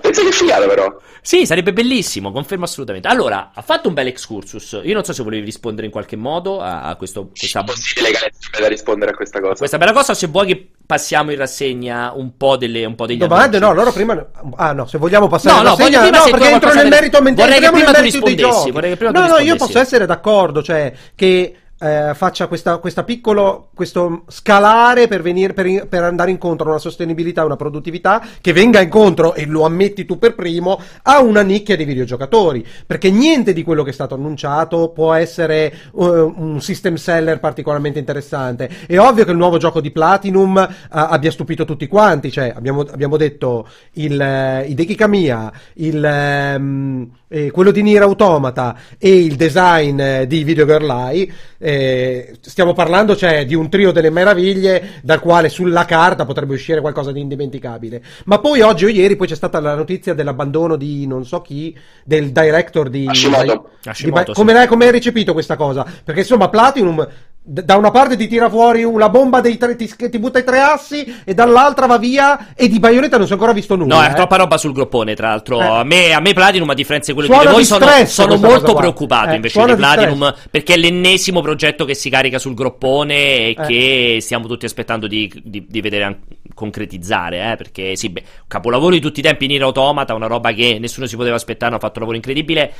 Pensa 0.00 0.22
che 0.22 0.32
figata 0.32 0.66
però. 0.66 0.96
Sì, 1.20 1.44
sarebbe 1.44 1.72
bellissimo, 1.72 2.32
confermo 2.32 2.64
assolutamente. 2.64 3.08
Allora, 3.08 3.50
ha 3.52 3.60
fatto 3.60 3.88
un 3.88 3.94
bel 3.94 4.06
excursus. 4.06 4.80
Io 4.82 4.94
non 4.94 5.04
so 5.04 5.12
se 5.12 5.22
volevi 5.22 5.44
rispondere 5.44 5.86
in 5.86 5.92
qualche 5.92 6.16
modo 6.16 6.60
a, 6.60 6.82
a 6.82 6.94
questo... 6.94 7.28
Questa... 7.36 7.60
È 7.60 7.64
possibile 7.64 8.10
che 8.12 8.30
da 8.58 8.68
rispondere 8.68 9.10
a 9.10 9.14
questa 9.14 9.40
cosa. 9.40 9.52
A 9.52 9.56
questa 9.56 9.76
bella 9.76 9.92
cosa, 9.92 10.14
se 10.14 10.28
vuoi 10.28 10.46
che 10.46 10.70
passiamo 10.86 11.32
in 11.32 11.36
rassegna 11.36 12.12
un 12.14 12.36
po', 12.36 12.56
delle, 12.56 12.84
un 12.84 12.94
po 12.94 13.04
degli 13.04 13.18
Domande, 13.18 13.58
no, 13.58 13.74
loro 13.74 13.92
prima... 13.92 14.26
Ah 14.56 14.72
no, 14.72 14.86
se 14.86 14.96
vogliamo 14.96 15.26
passare 15.26 15.56
no, 15.56 15.60
in 15.60 15.76
rassegna... 15.76 16.00
No, 16.00 16.16
no, 16.16 16.24
perché 16.30 16.48
entro 16.48 16.72
nel 16.72 16.88
merito... 16.88 17.20
Vorrei 17.20 17.60
che 17.60 17.70
prima 17.70 17.92
tu 17.92 18.00
rispondessi. 18.00 18.70
Vorrei 18.70 18.90
che 18.90 18.96
prima 18.96 19.10
no, 19.10 19.26
no, 19.26 19.38
io 19.38 19.56
posso 19.56 19.78
essere 19.78 20.06
d'accordo, 20.06 20.62
cioè 20.62 20.92
che 21.14 21.56
eh, 21.80 22.12
faccia 22.14 22.46
questa, 22.48 22.78
questa 22.78 23.04
piccolo 23.04 23.68
questo 23.74 24.24
scalare 24.26 25.06
per, 25.06 25.22
venire, 25.22 25.52
per, 25.52 25.86
per, 25.86 26.02
andare 26.02 26.30
incontro 26.30 26.66
a 26.66 26.70
una 26.70 26.78
sostenibilità, 26.78 27.44
una 27.44 27.56
produttività 27.56 28.20
che 28.40 28.52
venga 28.52 28.80
incontro, 28.80 29.34
e 29.34 29.46
lo 29.46 29.64
ammetti 29.64 30.04
tu 30.04 30.18
per 30.18 30.34
primo, 30.34 30.80
a 31.02 31.20
una 31.20 31.42
nicchia 31.42 31.76
di 31.76 31.84
videogiocatori. 31.84 32.66
Perché 32.86 33.10
niente 33.10 33.52
di 33.52 33.62
quello 33.62 33.84
che 33.84 33.90
è 33.90 33.92
stato 33.92 34.14
annunciato 34.14 34.88
può 34.88 35.12
essere 35.12 35.72
uh, 35.92 36.34
un 36.36 36.60
system 36.60 36.96
seller 36.96 37.38
particolarmente 37.38 38.00
interessante. 38.00 38.68
È 38.86 38.98
ovvio 38.98 39.24
che 39.24 39.30
il 39.30 39.36
nuovo 39.36 39.58
gioco 39.58 39.80
di 39.80 39.92
Platinum 39.92 40.56
uh, 40.56 40.86
abbia 40.90 41.30
stupito 41.30 41.64
tutti 41.64 41.86
quanti, 41.86 42.32
cioè 42.32 42.52
abbiamo, 42.54 42.80
abbiamo 42.80 43.16
detto 43.16 43.68
il 43.92 44.18
uh, 44.18 44.68
Hideki 44.68 44.96
Kamiya, 44.96 45.52
il, 45.74 46.54
um, 46.56 47.08
eh, 47.28 47.50
quello 47.50 47.70
di 47.70 47.82
Nier 47.82 48.02
Automata 48.02 48.76
e 48.98 49.24
il 49.24 49.36
design 49.36 50.00
eh, 50.00 50.26
di 50.26 50.44
Video 50.44 50.66
Girl 50.66 50.90
Eye 50.90 51.32
eh, 51.58 52.36
stiamo 52.40 52.72
parlando 52.72 53.16
cioè, 53.16 53.44
di 53.44 53.54
un 53.54 53.68
trio 53.68 53.92
delle 53.92 54.10
meraviglie 54.10 55.00
dal 55.02 55.20
quale 55.20 55.48
sulla 55.48 55.84
carta 55.84 56.24
potrebbe 56.24 56.54
uscire 56.54 56.80
qualcosa 56.80 57.12
di 57.12 57.20
indimenticabile. 57.20 58.02
Ma 58.24 58.38
poi 58.38 58.60
oggi 58.60 58.84
o 58.84 58.88
ieri 58.88 59.16
poi 59.16 59.26
c'è 59.26 59.34
stata 59.34 59.60
la 59.60 59.74
notizia 59.74 60.14
dell'abbandono 60.14 60.76
di 60.76 61.06
non 61.06 61.24
so 61.24 61.40
chi, 61.40 61.76
del 62.04 62.30
director 62.30 62.88
di... 62.88 63.06
Hashimoto. 63.06 63.70
Di, 63.80 63.88
Hashimoto, 63.88 64.32
di, 64.32 64.32
come, 64.32 64.60
sì. 64.60 64.66
come 64.66 64.84
hai 64.86 64.92
recepito 64.92 65.32
questa 65.32 65.56
cosa? 65.56 65.84
Perché 66.04 66.20
insomma 66.20 66.48
Platinum 66.48 67.06
da 67.50 67.76
una 67.76 67.90
parte 67.90 68.14
ti 68.14 68.28
tira 68.28 68.50
fuori 68.50 68.84
una 68.84 69.08
bomba 69.08 69.40
dei 69.40 69.56
tre, 69.56 69.74
ti, 69.74 69.90
ti, 70.10 70.18
butta 70.18 70.38
i 70.38 70.44
tre 70.44 70.60
assi 70.60 71.22
e 71.24 71.32
dall'altra 71.32 71.86
va 71.86 71.96
via 71.96 72.52
e 72.54 72.68
di 72.68 72.78
Bayonetta 72.78 73.16
non 73.16 73.24
si 73.24 73.32
è 73.32 73.36
ancora 73.36 73.54
visto 73.54 73.74
nulla. 73.74 73.94
No, 73.94 74.02
è 74.02 74.10
eh. 74.10 74.14
troppa 74.14 74.36
roba 74.36 74.58
sul 74.58 74.72
groppone, 74.72 75.14
tra 75.14 75.28
l'altro. 75.28 75.58
Eh. 75.58 75.64
A, 75.64 75.82
me, 75.82 76.12
a 76.12 76.20
me 76.20 76.34
Platinum, 76.34 76.68
a 76.68 76.74
differenza 76.74 77.10
di 77.10 77.18
quello 77.18 77.32
suona 77.32 77.48
di 77.48 77.54
voi, 77.54 77.64
sono, 77.64 77.86
sono 78.04 78.36
molto 78.36 78.74
preoccupato 78.74 79.30
eh, 79.30 79.36
invece 79.36 79.64
di 79.64 79.74
Platinum 79.76 80.30
di 80.30 80.48
perché 80.50 80.74
è 80.74 80.76
l'ennesimo 80.76 81.40
progetto 81.40 81.86
che 81.86 81.94
si 81.94 82.10
carica 82.10 82.38
sul 82.38 82.52
groppone 82.52 83.14
e 83.14 83.56
eh. 83.58 83.66
che 83.66 84.18
stiamo 84.20 84.46
tutti 84.46 84.66
aspettando 84.66 85.06
di, 85.06 85.32
di, 85.42 85.64
di 85.66 85.80
vedere 85.80 86.20
concretizzare, 86.52 87.52
eh, 87.52 87.56
perché 87.56 87.96
sì, 87.96 88.10
beh, 88.10 88.22
capolavoro 88.46 88.92
di 88.92 89.00
tutti 89.00 89.20
i 89.20 89.22
tempi 89.22 89.46
Nier 89.46 89.62
Automata, 89.62 90.12
una 90.12 90.26
roba 90.26 90.52
che 90.52 90.76
nessuno 90.78 91.06
si 91.06 91.16
poteva 91.16 91.36
aspettare, 91.36 91.70
hanno 91.70 91.80
fatto 91.80 91.94
un 91.94 92.00
lavoro 92.00 92.16
incredibile. 92.16 92.72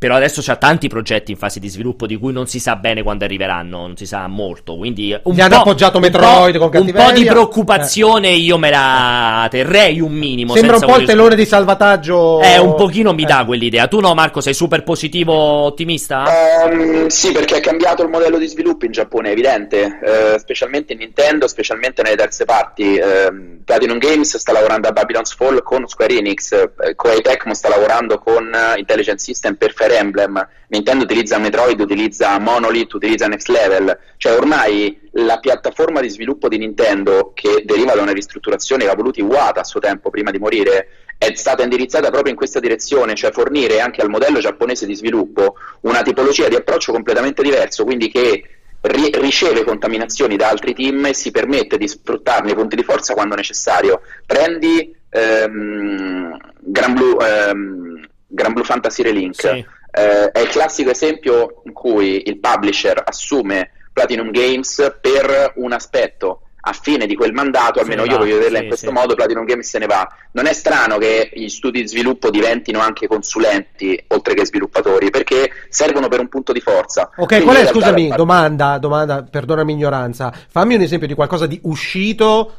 Però 0.00 0.14
adesso 0.14 0.40
c'ha 0.42 0.56
tanti 0.56 0.88
progetti 0.88 1.30
in 1.30 1.36
fase 1.36 1.60
di 1.60 1.68
sviluppo 1.68 2.06
di 2.06 2.16
cui 2.16 2.32
non 2.32 2.46
si 2.46 2.58
sa 2.58 2.76
bene 2.76 3.02
quando 3.02 3.24
arriveranno, 3.24 3.80
non 3.80 3.98
si 3.98 4.06
sa 4.06 4.26
molto. 4.28 4.78
Quindi 4.78 5.14
un 5.24 5.34
Gli 5.34 5.42
hanno 5.42 5.56
appoggiato 5.56 5.98
Metroid 5.98 6.56
con 6.56 6.70
cattiveria. 6.70 7.02
Un 7.02 7.12
po' 7.12 7.18
di 7.18 7.26
preoccupazione 7.26 8.28
eh. 8.28 8.36
io 8.36 8.56
me 8.56 8.70
la 8.70 9.46
terrei 9.50 10.00
un 10.00 10.12
minimo. 10.12 10.54
Sembra 10.54 10.76
un 10.76 10.86
po' 10.86 10.96
il 10.96 11.04
telone 11.04 11.34
di 11.34 11.44
salvataggio. 11.44 12.40
Eh, 12.40 12.58
un 12.58 12.76
pochino 12.76 13.12
mi 13.12 13.24
eh. 13.24 13.26
dà 13.26 13.44
quell'idea. 13.44 13.88
Tu 13.88 14.00
no, 14.00 14.14
Marco, 14.14 14.40
sei 14.40 14.54
super 14.54 14.84
positivo, 14.84 15.34
ottimista? 15.34 16.24
Um, 16.64 17.08
sì, 17.08 17.32
perché 17.32 17.56
è 17.56 17.60
cambiato 17.60 18.02
il 18.02 18.08
modello 18.08 18.38
di 18.38 18.46
sviluppo 18.46 18.86
in 18.86 18.92
Giappone, 18.92 19.28
è 19.28 19.32
evidente. 19.32 19.98
Uh, 20.00 20.38
specialmente 20.38 20.94
in 20.94 21.00
Nintendo, 21.00 21.46
specialmente 21.46 22.00
nelle 22.00 22.16
terze 22.16 22.46
parti. 22.46 22.98
Uh, 22.98 23.58
Platinum 23.66 23.98
Games 23.98 24.34
sta 24.38 24.52
lavorando 24.52 24.88
a 24.88 24.92
Babylon's 24.92 25.34
Fall 25.34 25.62
con 25.62 25.86
Square 25.86 26.16
Enix. 26.16 26.52
Uh, 26.52 26.94
Koei 26.94 27.20
Tecmo 27.20 27.52
sta 27.52 27.68
lavorando 27.68 28.18
con 28.18 28.50
Intelligent 28.78 29.18
System 29.18 29.56
per 29.56 29.74
Fire 29.90 29.96
Emblem, 29.96 30.48
Nintendo 30.68 31.04
utilizza 31.04 31.38
Metroid, 31.38 31.80
utilizza 31.80 32.38
Monolith, 32.38 32.92
utilizza 32.92 33.26
Next 33.26 33.48
Level, 33.48 33.98
cioè 34.16 34.36
ormai 34.36 34.98
la 35.12 35.38
piattaforma 35.38 36.00
di 36.00 36.08
sviluppo 36.08 36.48
di 36.48 36.58
Nintendo 36.58 37.32
che 37.34 37.64
deriva 37.64 37.94
da 37.94 38.02
una 38.02 38.12
ristrutturazione 38.12 38.84
che 38.84 38.90
ha 38.90 38.94
voluto 38.94 39.18
Iwata 39.18 39.60
a 39.60 39.64
suo 39.64 39.80
tempo 39.80 40.10
prima 40.10 40.30
di 40.30 40.38
morire 40.38 40.88
è 41.18 41.34
stata 41.34 41.62
indirizzata 41.62 42.08
proprio 42.10 42.30
in 42.30 42.36
questa 42.36 42.60
direzione, 42.60 43.14
cioè 43.14 43.32
fornire 43.32 43.80
anche 43.80 44.00
al 44.00 44.08
modello 44.08 44.38
giapponese 44.38 44.86
di 44.86 44.94
sviluppo 44.94 45.56
una 45.80 46.02
tipologia 46.02 46.48
di 46.48 46.54
approccio 46.54 46.92
completamente 46.92 47.42
diverso, 47.42 47.84
quindi 47.84 48.08
che 48.08 48.42
ri- 48.82 49.10
riceve 49.14 49.64
contaminazioni 49.64 50.36
da 50.36 50.48
altri 50.48 50.72
team 50.72 51.04
e 51.04 51.12
si 51.12 51.30
permette 51.30 51.76
di 51.76 51.88
sfruttarne 51.88 52.52
i 52.52 52.54
punti 52.54 52.76
di 52.76 52.84
forza 52.84 53.12
quando 53.12 53.34
necessario. 53.34 54.00
Prendi 54.24 54.96
ehm, 55.10 56.38
Gran 56.58 56.94
Blue, 56.94 57.16
ehm, 57.18 58.08
Blue 58.26 58.64
Fantasy 58.64 59.02
Relink. 59.02 59.34
Sì 59.34 59.78
eh, 59.90 60.30
è 60.30 60.40
il 60.40 60.48
classico 60.48 60.90
esempio 60.90 61.62
in 61.64 61.72
cui 61.72 62.22
il 62.26 62.38
publisher 62.38 63.02
assume 63.04 63.70
Platinum 63.92 64.30
Games 64.30 64.98
per 65.00 65.52
un 65.56 65.72
aspetto 65.72 66.42
a 66.62 66.72
fine 66.72 67.06
di 67.06 67.14
quel 67.14 67.32
mandato, 67.32 67.80
almeno 67.80 68.04
io 68.04 68.18
voglio 68.18 68.36
vederla 68.36 68.58
sì, 68.58 68.62
in 68.64 68.68
questo 68.68 68.88
sì. 68.88 68.92
modo, 68.92 69.14
Platinum 69.14 69.44
Games 69.44 69.68
se 69.68 69.78
ne 69.78 69.86
va. 69.86 70.06
Non 70.32 70.46
è 70.46 70.52
strano 70.52 70.98
che 70.98 71.30
gli 71.32 71.48
studi 71.48 71.80
di 71.80 71.88
sviluppo 71.88 72.30
diventino 72.30 72.80
anche 72.80 73.06
consulenti, 73.06 74.02
oltre 74.08 74.34
che 74.34 74.44
sviluppatori, 74.44 75.10
perché 75.10 75.50
servono 75.68 76.08
per 76.08 76.20
un 76.20 76.28
punto 76.28 76.52
di 76.52 76.60
forza. 76.60 77.10
Ok, 77.16 77.26
Quindi 77.26 77.44
qual 77.46 77.56
è, 77.56 77.66
scusami, 77.66 78.08
parte... 78.08 78.16
domanda, 78.16 78.78
domanda, 78.78 79.22
perdonami 79.22 79.72
ignoranza, 79.72 80.32
fammi 80.48 80.74
un 80.74 80.82
esempio 80.82 81.06
di 81.06 81.14
qualcosa 81.14 81.46
di 81.46 81.58
uscito 81.62 82.54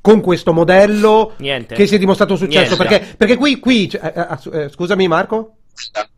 con 0.00 0.20
questo 0.20 0.52
modello 0.52 1.32
Niente. 1.38 1.74
che 1.74 1.86
si 1.86 1.96
è 1.96 1.98
dimostrato 1.98 2.32
un 2.32 2.38
successo, 2.38 2.76
perché, 2.76 3.04
perché, 3.16 3.36
qui, 3.36 3.58
qui 3.58 3.90
cioè, 3.90 4.12
eh, 4.14 4.62
eh, 4.62 4.68
scusami 4.70 5.08
Marco? 5.08 5.56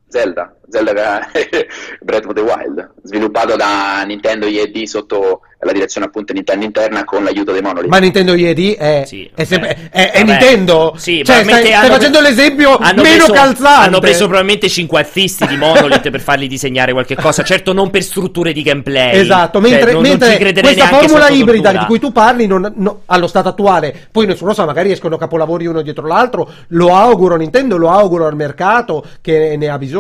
Zelda, 0.09 0.57
Zelda 0.69 1.29
Breath 2.01 2.27
of 2.27 2.33
the 2.33 2.41
Wild, 2.41 2.91
sviluppato 3.03 3.57
da 3.57 4.03
Nintendo 4.07 4.47
ED 4.47 4.85
sotto 4.85 5.43
la 5.61 5.73
direzione 5.73 6.07
appunto 6.07 6.33
Nintendo 6.33 6.65
interna 6.65 7.05
con 7.05 7.25
l'aiuto 7.25 7.51
dei 7.51 7.61
Monolith. 7.61 7.91
Ma 7.91 7.99
Nintendo 7.99 8.33
ED 8.33 8.77
è, 8.77 9.03
sì, 9.05 9.29
è, 9.35 9.43
sempre, 9.43 9.89
è, 9.91 10.13
è 10.13 10.23
Nintendo? 10.23 10.95
Sì, 10.97 11.25
cioè, 11.25 11.43
stai, 11.43 11.67
stai 11.67 11.89
facendo 11.89 12.21
l'esempio 12.21 12.79
meno 12.79 13.03
preso, 13.03 13.33
calzante. 13.33 13.87
Hanno 13.87 13.99
preso 13.99 14.25
probabilmente 14.27 14.69
5 14.69 14.99
artisti 14.99 15.47
di 15.49 15.57
Monolith 15.57 16.11
per 16.11 16.21
fargli 16.21 16.47
disegnare 16.47 16.93
qualche 16.93 17.17
cosa, 17.17 17.43
certo 17.43 17.73
non 17.73 17.91
per 17.91 18.05
strutture 18.05 18.53
di 18.53 18.63
gameplay. 18.63 19.19
Esatto, 19.19 19.61
mentre, 19.61 19.83
cioè, 19.83 19.93
non, 19.95 20.03
mentre 20.03 20.39
non 20.39 20.53
questa 20.63 20.87
formula 20.87 21.29
ibrida 21.29 21.73
di 21.73 21.85
cui 21.87 21.99
tu 21.99 22.13
parli 22.13 22.47
non, 22.47 22.73
no, 22.77 23.03
allo 23.07 23.27
stato 23.27 23.49
attuale, 23.49 24.09
poi 24.13 24.27
nessuno 24.27 24.53
sa, 24.53 24.65
magari 24.65 24.93
escono 24.93 25.17
capolavori 25.17 25.67
uno 25.67 25.83
dietro 25.83 26.07
l'altro, 26.07 26.49
lo 26.69 26.95
auguro 26.95 27.35
a 27.35 27.39
Nintendo, 27.39 27.77
lo 27.77 27.91
auguro 27.91 28.27
al 28.27 28.37
mercato 28.37 29.05
che 29.21 29.57
ne 29.57 29.69
ha 29.69 29.77
bisogno, 29.77 29.98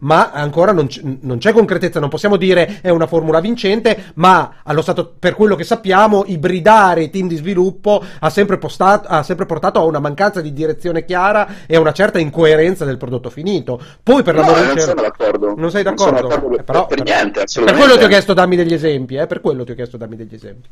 ma 0.00 0.30
ancora 0.30 0.72
non, 0.72 0.86
c- 0.86 1.02
non 1.20 1.38
c'è 1.38 1.52
concretezza, 1.52 2.00
non 2.00 2.08
possiamo 2.08 2.36
dire 2.36 2.80
è 2.80 2.90
una 2.90 3.06
formula 3.06 3.40
vincente, 3.40 4.12
ma 4.14 4.56
allo 4.62 4.82
stato 4.82 5.14
per 5.18 5.34
quello 5.34 5.56
che 5.56 5.64
sappiamo, 5.64 6.24
ibridare 6.26 7.02
i 7.04 7.10
team 7.10 7.28
di 7.28 7.36
sviluppo 7.36 8.02
ha 8.20 8.30
sempre, 8.30 8.58
postato, 8.58 9.08
ha 9.08 9.22
sempre 9.22 9.46
portato 9.46 9.78
a 9.78 9.84
una 9.84 9.98
mancanza 9.98 10.40
di 10.40 10.52
direzione 10.52 11.04
chiara 11.04 11.48
e 11.66 11.76
a 11.76 11.80
una 11.80 11.92
certa 11.92 12.18
incoerenza 12.18 12.84
del 12.84 12.96
prodotto 12.96 13.30
finito. 13.30 13.80
Poi 14.02 14.22
per 14.22 14.34
l'amore 14.34 14.60
no, 14.60 14.66
non 14.66 14.78
sono 14.78 15.00
d'accordo. 15.02 15.54
Non 15.56 15.70
sei 15.70 15.82
d'accordo? 15.82 16.20
Non 16.20 16.28
d'accordo 16.28 16.48
per, 16.48 16.60
eh, 16.60 16.64
però, 16.64 16.86
per, 16.86 17.02
niente, 17.02 17.44
Per 17.52 17.74
quello 17.74 17.96
ti 17.96 18.04
ho 18.04 18.08
chiesto 18.08 18.34
dammi 18.34 18.56
degli 18.56 18.74
esempi, 18.74 19.16
eh, 19.16 19.26
per 19.26 19.40
quello 19.40 19.64
ti 19.64 19.72
ho 19.72 19.74
chiesto 19.74 19.96
dammi 19.96 20.16
degli 20.16 20.34
esempi. 20.34 20.68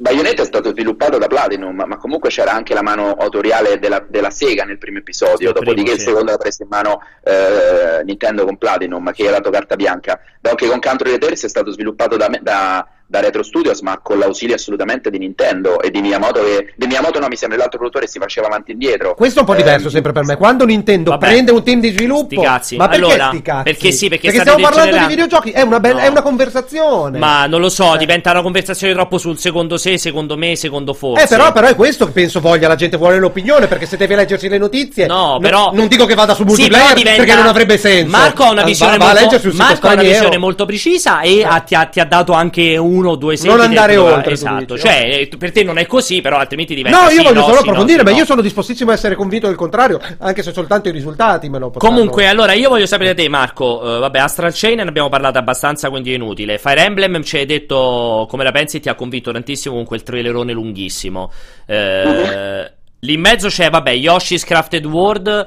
Bayonetta 0.00 0.40
è 0.40 0.46
stato 0.46 0.70
sviluppato 0.70 1.18
da 1.18 1.26
Platinum, 1.26 1.84
ma 1.86 1.98
comunque 1.98 2.30
c'era 2.30 2.52
anche 2.52 2.72
la 2.72 2.80
mano 2.80 3.12
autoriale 3.12 3.78
della, 3.78 4.02
della 4.08 4.30
Sega 4.30 4.64
nel 4.64 4.78
primo 4.78 4.96
episodio, 4.96 5.52
dopodiché 5.52 5.92
il 5.92 6.00
secondo 6.00 6.30
l'ha 6.30 6.38
preso 6.38 6.62
in 6.62 6.68
mano 6.70 7.02
eh, 7.22 8.02
Nintendo 8.04 8.46
con 8.46 8.56
Platinum, 8.56 9.12
che 9.12 9.24
era 9.24 9.32
dato 9.32 9.50
carta 9.50 9.76
bianca. 9.76 10.18
Donkey 10.40 10.68
Kong 10.68 10.82
Country 10.82 11.10
Returns 11.10 11.44
è 11.44 11.48
stato 11.50 11.70
sviluppato 11.70 12.16
da, 12.16 12.30
da 12.40 12.88
da 13.10 13.18
Retro 13.18 13.42
Studios, 13.42 13.80
ma 13.80 13.98
con 13.98 14.20
l'ausilio 14.20 14.54
assolutamente 14.54 15.10
di 15.10 15.18
Nintendo 15.18 15.80
e 15.80 15.90
di 15.90 16.00
Miyamoto, 16.00 16.44
che 16.44 16.74
di 16.76 16.86
Miyamoto 16.86 17.18
no, 17.18 17.26
mi 17.26 17.34
sembra 17.34 17.58
l'altro 17.58 17.78
produttore 17.78 18.06
si 18.06 18.20
faceva 18.20 18.46
avanti 18.46 18.70
e 18.70 18.74
indietro. 18.74 19.14
Questo 19.14 19.40
è 19.40 19.42
un 19.42 19.48
po' 19.48 19.56
diverso 19.56 19.88
eh, 19.88 19.90
sempre 19.90 20.12
per 20.12 20.24
me. 20.24 20.36
Quando 20.36 20.64
Nintendo 20.64 21.10
Vabbè, 21.10 21.26
prende 21.26 21.50
un 21.50 21.64
team 21.64 21.80
di 21.80 21.90
sviluppo, 21.90 22.40
cazzi. 22.40 22.76
ma 22.76 22.86
perché 22.86 23.04
allora, 23.04 23.28
sti 23.30 23.42
cazzi? 23.42 23.62
Perché 23.64 23.90
sì, 23.90 24.08
perché, 24.08 24.28
perché 24.28 24.40
stiamo 24.42 24.62
parlando 24.62 24.96
di 24.96 25.06
videogiochi, 25.06 25.50
è 25.50 25.62
una, 25.62 25.80
be- 25.80 25.92
no. 25.92 25.98
è 25.98 26.06
una 26.06 26.22
conversazione. 26.22 27.18
Ma 27.18 27.46
non 27.46 27.60
lo 27.60 27.68
so, 27.68 27.96
eh. 27.96 27.98
diventa 27.98 28.30
una 28.30 28.42
conversazione 28.42 28.92
troppo 28.92 29.18
sul 29.18 29.38
secondo 29.38 29.76
se, 29.76 29.98
secondo 29.98 30.36
me, 30.36 30.54
secondo 30.54 30.94
forse. 30.94 31.24
Eh, 31.24 31.26
però, 31.26 31.50
però 31.50 31.66
è 31.66 31.74
questo 31.74 32.06
che 32.06 32.12
penso 32.12 32.38
voglia, 32.38 32.68
la 32.68 32.76
gente 32.76 32.96
vuole 32.96 33.18
l'opinione, 33.18 33.66
perché 33.66 33.86
se 33.86 33.96
deve 33.96 34.14
leggersi 34.14 34.48
le 34.48 34.58
notizie, 34.58 35.06
no, 35.06 35.38
però 35.40 35.72
non 35.72 35.88
dico 35.88 36.06
che 36.06 36.14
vada 36.14 36.34
su 36.34 36.44
multiplayer 36.44 36.88
sì, 36.90 36.94
diventa... 36.94 37.24
perché 37.24 37.34
non 37.34 37.48
avrebbe 37.48 37.76
senso. 37.76 38.16
Marco 38.16 38.44
ha 38.44 38.50
una 38.50 38.62
visione, 38.62 38.98
va, 38.98 39.06
molto, 39.06 39.40
va 39.42 39.52
Marco 39.54 39.88
ha 39.88 39.92
una 39.94 40.02
visione 40.02 40.38
molto 40.38 40.64
precisa 40.64 41.22
e 41.22 41.40
eh. 41.40 41.62
ti, 41.66 41.74
ha, 41.74 41.86
ti, 41.86 41.98
ha, 41.98 42.04
dato 42.04 42.32
anche 42.32 42.76
uno 43.00 43.10
o 43.10 43.16
due 43.16 43.34
esempi 43.34 43.60
andare 43.60 43.96
oltre. 43.96 44.32
Esatto, 44.32 44.78
cioè 44.78 45.28
per 45.36 45.52
te 45.52 45.64
non 45.64 45.78
è 45.78 45.86
così, 45.86 46.20
però 46.20 46.36
altrimenti 46.36 46.74
diventa. 46.74 47.02
No, 47.02 47.04
io 47.10 47.10
sì, 47.10 47.22
voglio 47.22 47.40
no, 47.40 47.42
solo 47.42 47.56
sì, 47.56 47.62
approfondire, 47.62 48.02
no, 48.02 48.10
ma 48.10 48.16
io 48.16 48.24
sono 48.24 48.42
dispostissimo 48.42 48.90
a 48.90 48.94
essere 48.94 49.14
convinto 49.14 49.46
del 49.46 49.56
contrario, 49.56 50.00
anche 50.18 50.42
se 50.42 50.52
soltanto 50.52 50.88
i 50.88 50.92
risultati 50.92 51.48
me 51.48 51.58
lo 51.58 51.70
potranno. 51.70 51.94
Comunque, 51.94 52.26
allora 52.28 52.52
io 52.52 52.68
voglio 52.68 52.86
sapere 52.86 53.14
da 53.14 53.22
te, 53.22 53.28
Marco. 53.28 53.80
Uh, 53.82 53.98
vabbè, 53.98 54.18
Astral 54.18 54.52
Chain 54.54 54.76
ne 54.76 54.82
abbiamo 54.82 55.08
parlato 55.08 55.38
abbastanza, 55.38 55.90
quindi 55.90 56.12
è 56.12 56.14
inutile. 56.14 56.58
Fire 56.58 56.84
Emblem 56.84 57.22
ci 57.22 57.38
hai 57.38 57.46
detto 57.46 58.26
come 58.28 58.44
la 58.44 58.52
pensi, 58.52 58.80
ti 58.80 58.88
ha 58.88 58.94
convinto 58.94 59.32
tantissimo 59.32 59.74
con 59.74 59.84
quel 59.84 60.02
trailerone 60.02 60.52
lunghissimo. 60.52 61.32
Uh. 61.66 62.78
Lì 63.02 63.14
in 63.14 63.20
mezzo 63.20 63.48
c'è, 63.48 63.70
vabbè, 63.70 63.92
Yoshi's 63.92 64.44
Crafted 64.44 64.84
World. 64.84 65.46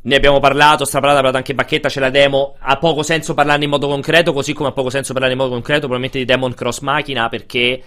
Ne 0.00 0.14
abbiamo 0.14 0.38
parlato, 0.38 0.84
straparlata, 0.84 1.18
ha 1.18 1.22
parlato 1.22 1.38
anche 1.38 1.54
Bacchetta, 1.54 1.88
c'è 1.88 1.98
la 1.98 2.10
demo. 2.10 2.54
Ha 2.60 2.76
poco 2.78 3.02
senso 3.02 3.34
parlarne 3.34 3.64
in 3.64 3.70
modo 3.70 3.88
concreto, 3.88 4.32
così 4.32 4.52
come 4.52 4.68
ha 4.68 4.72
poco 4.72 4.90
senso 4.90 5.12
parlare 5.12 5.32
in 5.32 5.38
modo 5.38 5.50
concreto, 5.50 5.80
probabilmente 5.80 6.18
di 6.18 6.24
Demon 6.24 6.54
Cross 6.54 6.80
Macchina, 6.80 7.28
perché 7.28 7.82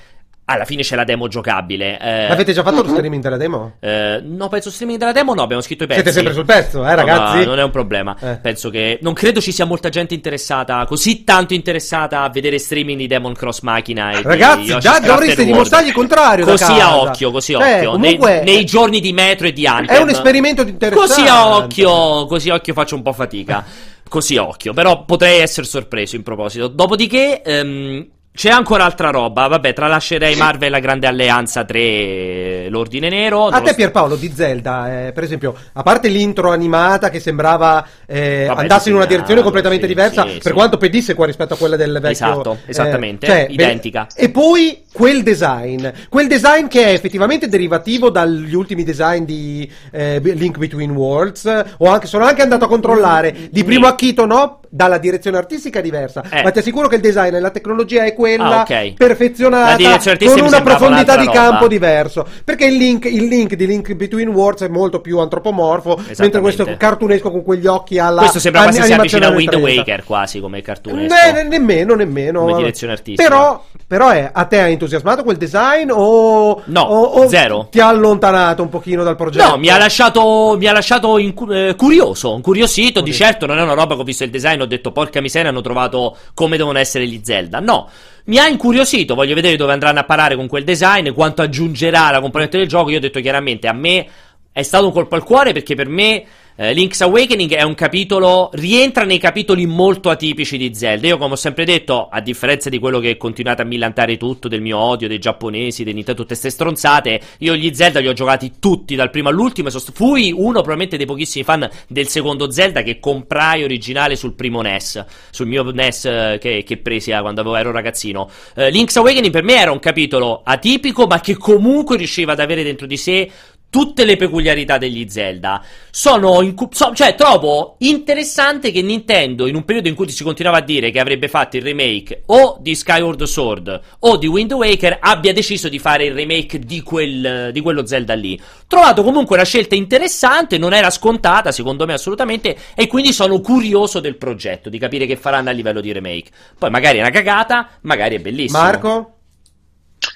alla 0.54 0.66
fine 0.66 0.84
c'è 0.84 0.96
la 0.96 1.04
demo 1.04 1.28
giocabile. 1.28 2.00
Eh, 2.00 2.26
Avete 2.26 2.54
già 2.54 2.64
fatto 2.64 2.82
lo 2.82 2.88
streaming 2.90 3.22
della 3.22 3.38
demo? 3.38 3.74
Eh, 3.80 4.22
no, 4.24 4.48
penso 4.48 4.70
streaming 4.70 5.00
della 5.00 5.12
demo 5.12 5.34
no, 5.34 5.42
abbiamo 5.42 5.62
scritto 5.62 5.84
i 5.84 5.88
pezzi. 5.88 6.02
Siete 6.02 6.14
sempre 6.14 6.34
sul 6.34 6.46
pezzo, 6.46 6.86
eh 6.86 6.96
ragazzi? 6.96 7.40
No, 7.40 7.46
non 7.46 7.60
è 7.60 7.64
un 7.64 7.72
problema. 7.72 8.16
Eh. 8.20 8.38
Penso 8.38 8.70
che... 8.70 9.00
Non 9.02 9.14
credo 9.14 9.42
ci 9.42 9.52
sia 9.52 9.66
molta 9.66 9.90
gente 9.90 10.14
interessata, 10.14 10.86
così 10.86 11.24
tanto 11.24 11.54
interessata 11.54 12.22
a 12.22 12.30
vedere 12.30 12.60
streaming 12.60 12.98
di 12.98 13.08
Demon 13.08 13.34
Cross 13.34 13.62
Machina 13.62 14.12
e 14.12 14.22
Ragazzi, 14.22 14.78
già 14.80 15.00
dovreste 15.00 15.44
dimostrargli 15.44 15.88
il 15.88 15.94
contrario 15.94 16.46
Così 16.46 16.72
a 16.80 16.98
occhio, 16.98 17.32
così 17.32 17.54
a 17.54 17.60
cioè, 17.60 17.78
occhio. 17.78 17.92
Comunque, 17.92 18.42
nei, 18.44 18.56
nei, 18.56 18.66
giorni 18.66 19.00
di 19.00 19.14
Metro 19.14 19.48
e 19.48 19.54
di 19.54 19.66
Anthem. 19.66 19.98
È 19.98 20.02
un 20.02 20.10
esperimento 20.10 20.64
di 20.64 20.72
interessante. 20.72 21.14
Così 21.14 21.28
a 21.28 21.56
occhio, 21.56 22.26
così 22.26 22.50
a 22.50 22.56
occhio 22.56 22.74
faccio 22.74 22.96
un 22.96 23.02
po' 23.02 23.14
fatica. 23.14 23.66
Così 24.12 24.36
a 24.36 24.44
occhio, 24.44 24.74
però 24.74 25.06
potrei 25.06 25.40
essere 25.40 25.66
sorpreso 25.66 26.18
in 26.18 26.24
proposito. 26.24 26.68
Dopodiché... 26.68 27.42
Um, 27.46 28.08
c'è 28.34 28.50
ancora 28.50 28.86
altra 28.86 29.10
roba, 29.10 29.48
vabbè, 29.48 29.74
tralascerei 29.74 30.38
Marvel 30.38 30.70
e 30.70 30.72
la 30.72 30.80
Grande 30.80 31.06
Alleanza 31.06 31.66
3, 31.66 32.70
l'Ordine 32.70 33.10
Nero. 33.10 33.48
A 33.48 33.60
te 33.60 33.76
Pierpaolo 33.76 34.16
di 34.16 34.32
Zelda, 34.34 35.08
eh, 35.08 35.12
per 35.12 35.24
esempio, 35.24 35.54
a 35.74 35.84
parte 35.84 36.08
l'intro 36.08 36.52
animata 36.52 37.10
che 37.10 37.20
sembrava 37.20 37.86
eh, 38.06 38.46
vabbè, 38.48 38.62
andasse 38.62 38.88
in 38.88 38.96
una 38.96 39.06
direzione 39.06 39.42
completamente 39.42 39.86
sì, 39.86 39.94
diversa, 39.94 40.24
sì, 40.24 40.34
per 40.36 40.44
sì. 40.44 40.52
quanto 40.54 40.78
pedissequa 40.78 41.26
rispetto 41.26 41.56
a 41.56 41.58
quella 41.58 41.76
del 41.76 41.92
vecchio... 41.92 42.10
Esatto, 42.10 42.58
eh, 42.66 42.70
esattamente, 42.70 43.28
cioè, 43.28 43.48
identica. 43.50 44.08
e 44.16 44.30
poi 44.30 44.86
quel 44.94 45.24
design, 45.24 45.86
quel 46.08 46.28
design 46.28 46.68
che 46.68 46.86
è 46.86 46.94
effettivamente 46.94 47.50
derivativo 47.50 48.10
dagli 48.10 48.56
ultimi 48.56 48.86
design 48.86 49.26
di 49.26 49.70
eh, 49.92 50.22
Link 50.24 50.58
Between 50.58 50.92
Worlds, 50.92 51.64
o 51.80 51.90
anche, 51.90 52.08
sono 52.08 52.24
anche 52.24 52.42
andato 52.42 52.64
a 52.64 52.70
controllare, 52.70 53.50
di 53.52 53.66
primo 53.66 53.88
acchito 53.88 54.26
no, 54.26 54.61
dalla 54.74 54.98
direzione 54.98 55.36
artistica 55.36 55.80
è 55.80 55.82
diversa, 55.82 56.24
eh. 56.30 56.44
ma 56.44 56.52
ti 56.52 56.60
assicuro 56.60 56.88
che 56.88 56.96
il 56.96 57.02
design 57.02 57.36
e 57.36 57.42
la 57.42 57.50
tecnologia 57.50 58.06
è 58.06 58.14
quella 58.14 58.60
ah, 58.60 58.62
okay. 58.62 58.94
perfezionata 58.94 60.00
con 60.24 60.40
una 60.40 60.62
profondità 60.62 61.18
di 61.18 61.26
campo 61.26 61.64
roba. 61.64 61.68
diverso. 61.68 62.26
Perché 62.46 62.68
il 62.68 62.78
link, 62.78 63.04
il 63.04 63.26
link 63.26 63.56
di 63.56 63.68
Link 63.68 63.94
Between 63.94 64.30
Worlds 64.30 64.62
è 64.64 64.70
molto 64.70 65.02
più 65.02 65.20
antropomorfo, 65.20 66.00
mentre 66.20 66.40
questo 66.40 66.76
cartunesco 66.78 67.32
con 67.32 67.44
quegli 67.44 67.68
occhi 67.68 68.00
alla 68.00 68.22
Questo 68.22 68.40
sembra 68.40 68.64
quasi 68.64 68.82
si 68.82 68.94
avvicina 68.94 69.28
a 69.28 69.32
Wind 69.32 69.56
Waker 69.56 70.04
quasi 70.06 70.40
come 70.40 70.62
cartunesco. 70.62 71.14
Ne, 71.14 71.44
nemmeno, 71.44 71.94
nemmeno. 71.96 72.40
Come 72.40 72.56
direzione 72.56 72.94
artistica. 72.94 73.28
Però, 73.28 73.66
però 73.86 74.10
è, 74.10 74.30
a 74.32 74.46
te 74.46 74.62
ha 74.62 74.68
entusiasmato 74.68 75.24
quel 75.24 75.36
design 75.36 75.90
o, 75.92 76.62
no, 76.64 76.82
o, 76.82 77.02
o 77.02 77.28
zero. 77.28 77.68
ti 77.70 77.82
ha 77.82 77.90
allontanato 77.90 78.62
un 78.62 78.70
pochino 78.70 79.04
dal 79.04 79.18
progetto? 79.18 79.50
No, 79.50 79.58
mi 79.58 79.68
ha 79.68 79.78
lasciato, 79.78 80.56
mi 80.58 80.68
ha 80.68 80.72
lasciato 80.72 81.18
in, 81.18 81.34
eh, 81.52 81.76
curioso, 81.76 82.36
incuriosito. 82.36 83.02
Di 83.02 83.12
certo 83.12 83.46
non 83.46 83.58
è 83.58 83.62
una 83.62 83.74
roba 83.74 83.96
che 83.96 84.02
ho 84.02 84.06
visto 84.06 84.24
il 84.24 84.30
design 84.30 84.60
ho 84.64 84.68
detto 84.68 84.92
porca 84.92 85.22
miseria 85.22 85.50
hanno 85.50 85.62
trovato 85.62 86.18
come 86.34 86.58
devono 86.58 86.78
essere 86.78 87.08
gli 87.08 87.22
Zelda. 87.24 87.60
No, 87.60 87.90
mi 88.26 88.38
ha 88.38 88.48
incuriosito, 88.48 89.16
voglio 89.16 89.36
vedere 89.36 89.56
dove 89.56 89.74
andranno 89.74 90.00
a 90.00 90.04
parare 90.04 90.36
con 90.36 90.48
quel 90.48 90.64
design, 90.64 91.12
quanto 91.12 91.42
aggiungerà 91.42 92.12
la 92.12 92.22
componente 92.22 92.58
del 92.58 92.68
gioco. 92.68 92.90
Io 92.90 92.98
ho 92.98 93.02
detto 93.02 93.20
chiaramente 93.20 93.68
a 93.68 93.74
me 93.74 94.08
è 94.52 94.64
stato 94.64 94.86
un 94.86 94.92
colpo 94.92 95.16
al 95.16 95.24
cuore 95.24 95.54
perché 95.54 95.76
per 95.76 95.88
me 95.88 96.26
eh, 96.62 96.74
Link's 96.74 97.02
Awakening 97.02 97.56
è 97.56 97.64
un 97.64 97.74
capitolo, 97.74 98.52
rientra 98.54 99.04
nei 99.04 99.18
capitoli 99.18 99.66
molto 99.66 100.12
atipici 100.12 100.60
di 100.60 100.76
Zelda. 100.76 101.08
Io, 101.08 101.18
come 101.18 101.34
ho 101.34 101.36
sempre 101.36 101.66
detto, 101.66 102.08
a 102.08 102.22
differenza 102.22 102.70
di 102.70 102.78
quello 102.78 103.00
che 103.00 103.18
continuate 103.18 103.64
a 103.64 103.66
millantare 103.66 104.16
tutto, 104.18 104.48
del 104.48 104.62
mio 104.62 104.78
odio, 104.78 105.08
dei 105.08 105.18
giapponesi, 105.18 105.84
dei 105.84 105.96
Nintendo, 105.96 106.22
tutte 106.22 106.36
queste 106.36 106.52
stronzate, 106.52 107.20
io 107.40 107.56
gli 107.56 107.74
Zelda 107.74 108.00
li 108.00 108.08
ho 108.08 108.14
giocati 108.14 108.52
tutti, 108.60 108.94
dal 108.94 109.10
primo 109.10 109.30
all'ultimo, 109.30 109.70
e 109.70 109.72
sost- 109.72 109.92
fui 109.92 110.32
uno 110.32 110.60
probabilmente 110.60 110.98
dei 110.98 111.08
pochissimi 111.08 111.44
fan 111.44 111.68
del 111.88 112.08
secondo 112.08 112.52
Zelda 112.52 112.84
che 112.84 113.00
comprai 113.00 113.64
originale 113.64 114.16
sul 114.16 114.34
primo 114.34 114.62
NES, 114.62 115.04
sul 115.32 115.48
mio 115.48 115.64
NES 115.64 116.06
eh, 116.06 116.38
che, 116.40 116.64
che 116.64 116.78
presi 116.78 117.10
eh, 117.10 117.22
quando 117.22 117.56
ero 117.56 117.72
ragazzino. 117.72 118.30
Eh, 118.54 118.70
Link's 118.70 118.98
Awakening 118.98 119.32
per 119.34 119.42
me 119.42 119.56
era 119.56 119.72
un 119.72 119.80
capitolo 119.80 120.42
atipico, 120.44 121.08
ma 121.08 121.22
che 121.22 121.36
comunque 121.38 121.98
riusciva 121.98 122.34
ad 122.34 122.40
avere 122.40 122.62
dentro 122.62 122.86
di 122.86 122.98
sé 122.98 123.32
tutte 123.72 124.04
le 124.04 124.18
peculiarità 124.18 124.78
degli 124.78 125.08
Zelda. 125.10 125.64
Sono, 125.90 126.42
incu- 126.42 126.76
so, 126.76 126.94
cioè, 126.94 127.16
trovo 127.16 127.76
interessante 127.80 128.70
che 128.70 128.82
Nintendo, 128.82 129.48
in 129.48 129.56
un 129.56 129.64
periodo 129.64 129.88
in 129.88 129.96
cui 129.96 130.10
si 130.10 130.24
continuava 130.24 130.58
a 130.58 130.62
dire 130.62 130.92
che 130.92 131.00
avrebbe 131.00 131.30
fatto 131.30 131.56
il 131.56 131.64
remake 131.64 132.24
o 132.28 132.58
di 132.60 132.76
Skyward 132.76 133.24
Sword 133.24 133.82
o 134.00 134.18
di 134.18 134.28
Wind 134.28 134.52
Waker, 134.52 134.98
abbia 135.00 135.34
deciso 135.34 135.70
di 135.70 135.80
fare 135.80 136.06
il 136.06 136.14
remake 136.14 136.60
di, 136.60 136.82
quel, 136.82 137.52
di 137.54 137.62
quello 137.62 137.86
Zelda 137.86 138.14
lì. 138.14 138.40
Trovato 138.68 139.04
comunque 139.04 139.38
una 139.38 139.46
scelta 139.46 139.74
interessante, 139.74 140.58
non 140.58 140.74
era 140.74 140.90
scontata, 140.90 141.54
secondo 141.54 141.86
me 141.86 141.94
assolutamente, 141.94 142.58
e 142.76 142.88
quindi 142.88 143.14
sono 143.14 143.40
curioso 143.40 144.02
del 144.02 144.18
progetto, 144.18 144.70
di 144.70 144.78
capire 144.78 145.06
che 145.06 145.16
faranno 145.16 145.50
a 145.50 145.54
livello 145.54 145.80
di 145.80 145.94
remake. 145.94 146.30
Poi 146.60 146.70
magari 146.70 146.98
è 146.98 147.02
una 147.02 147.10
cagata, 147.10 147.70
magari 147.82 148.16
è 148.16 148.20
bellissimo. 148.20 148.62
Marco? 148.62 149.16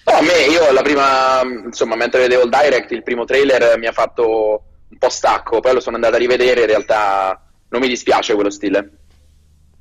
No, 0.05 0.17
a 0.17 0.21
me, 0.21 0.45
io 0.51 0.71
la 0.71 0.83
prima, 0.83 1.41
insomma, 1.41 1.95
mentre 1.95 2.21
vedevo 2.21 2.43
il 2.43 2.49
direct, 2.49 2.91
il 2.91 3.01
primo 3.01 3.25
trailer 3.25 3.77
mi 3.79 3.87
ha 3.87 3.91
fatto 3.91 4.63
un 4.87 4.97
po' 4.99 5.09
stacco, 5.09 5.59
poi 5.59 5.73
lo 5.73 5.79
sono 5.79 5.95
andato 5.95 6.15
a 6.15 6.19
rivedere, 6.19 6.61
in 6.61 6.67
realtà 6.67 7.41
non 7.69 7.81
mi 7.81 7.87
dispiace 7.87 8.35
quello 8.35 8.51
stile. 8.51 9.04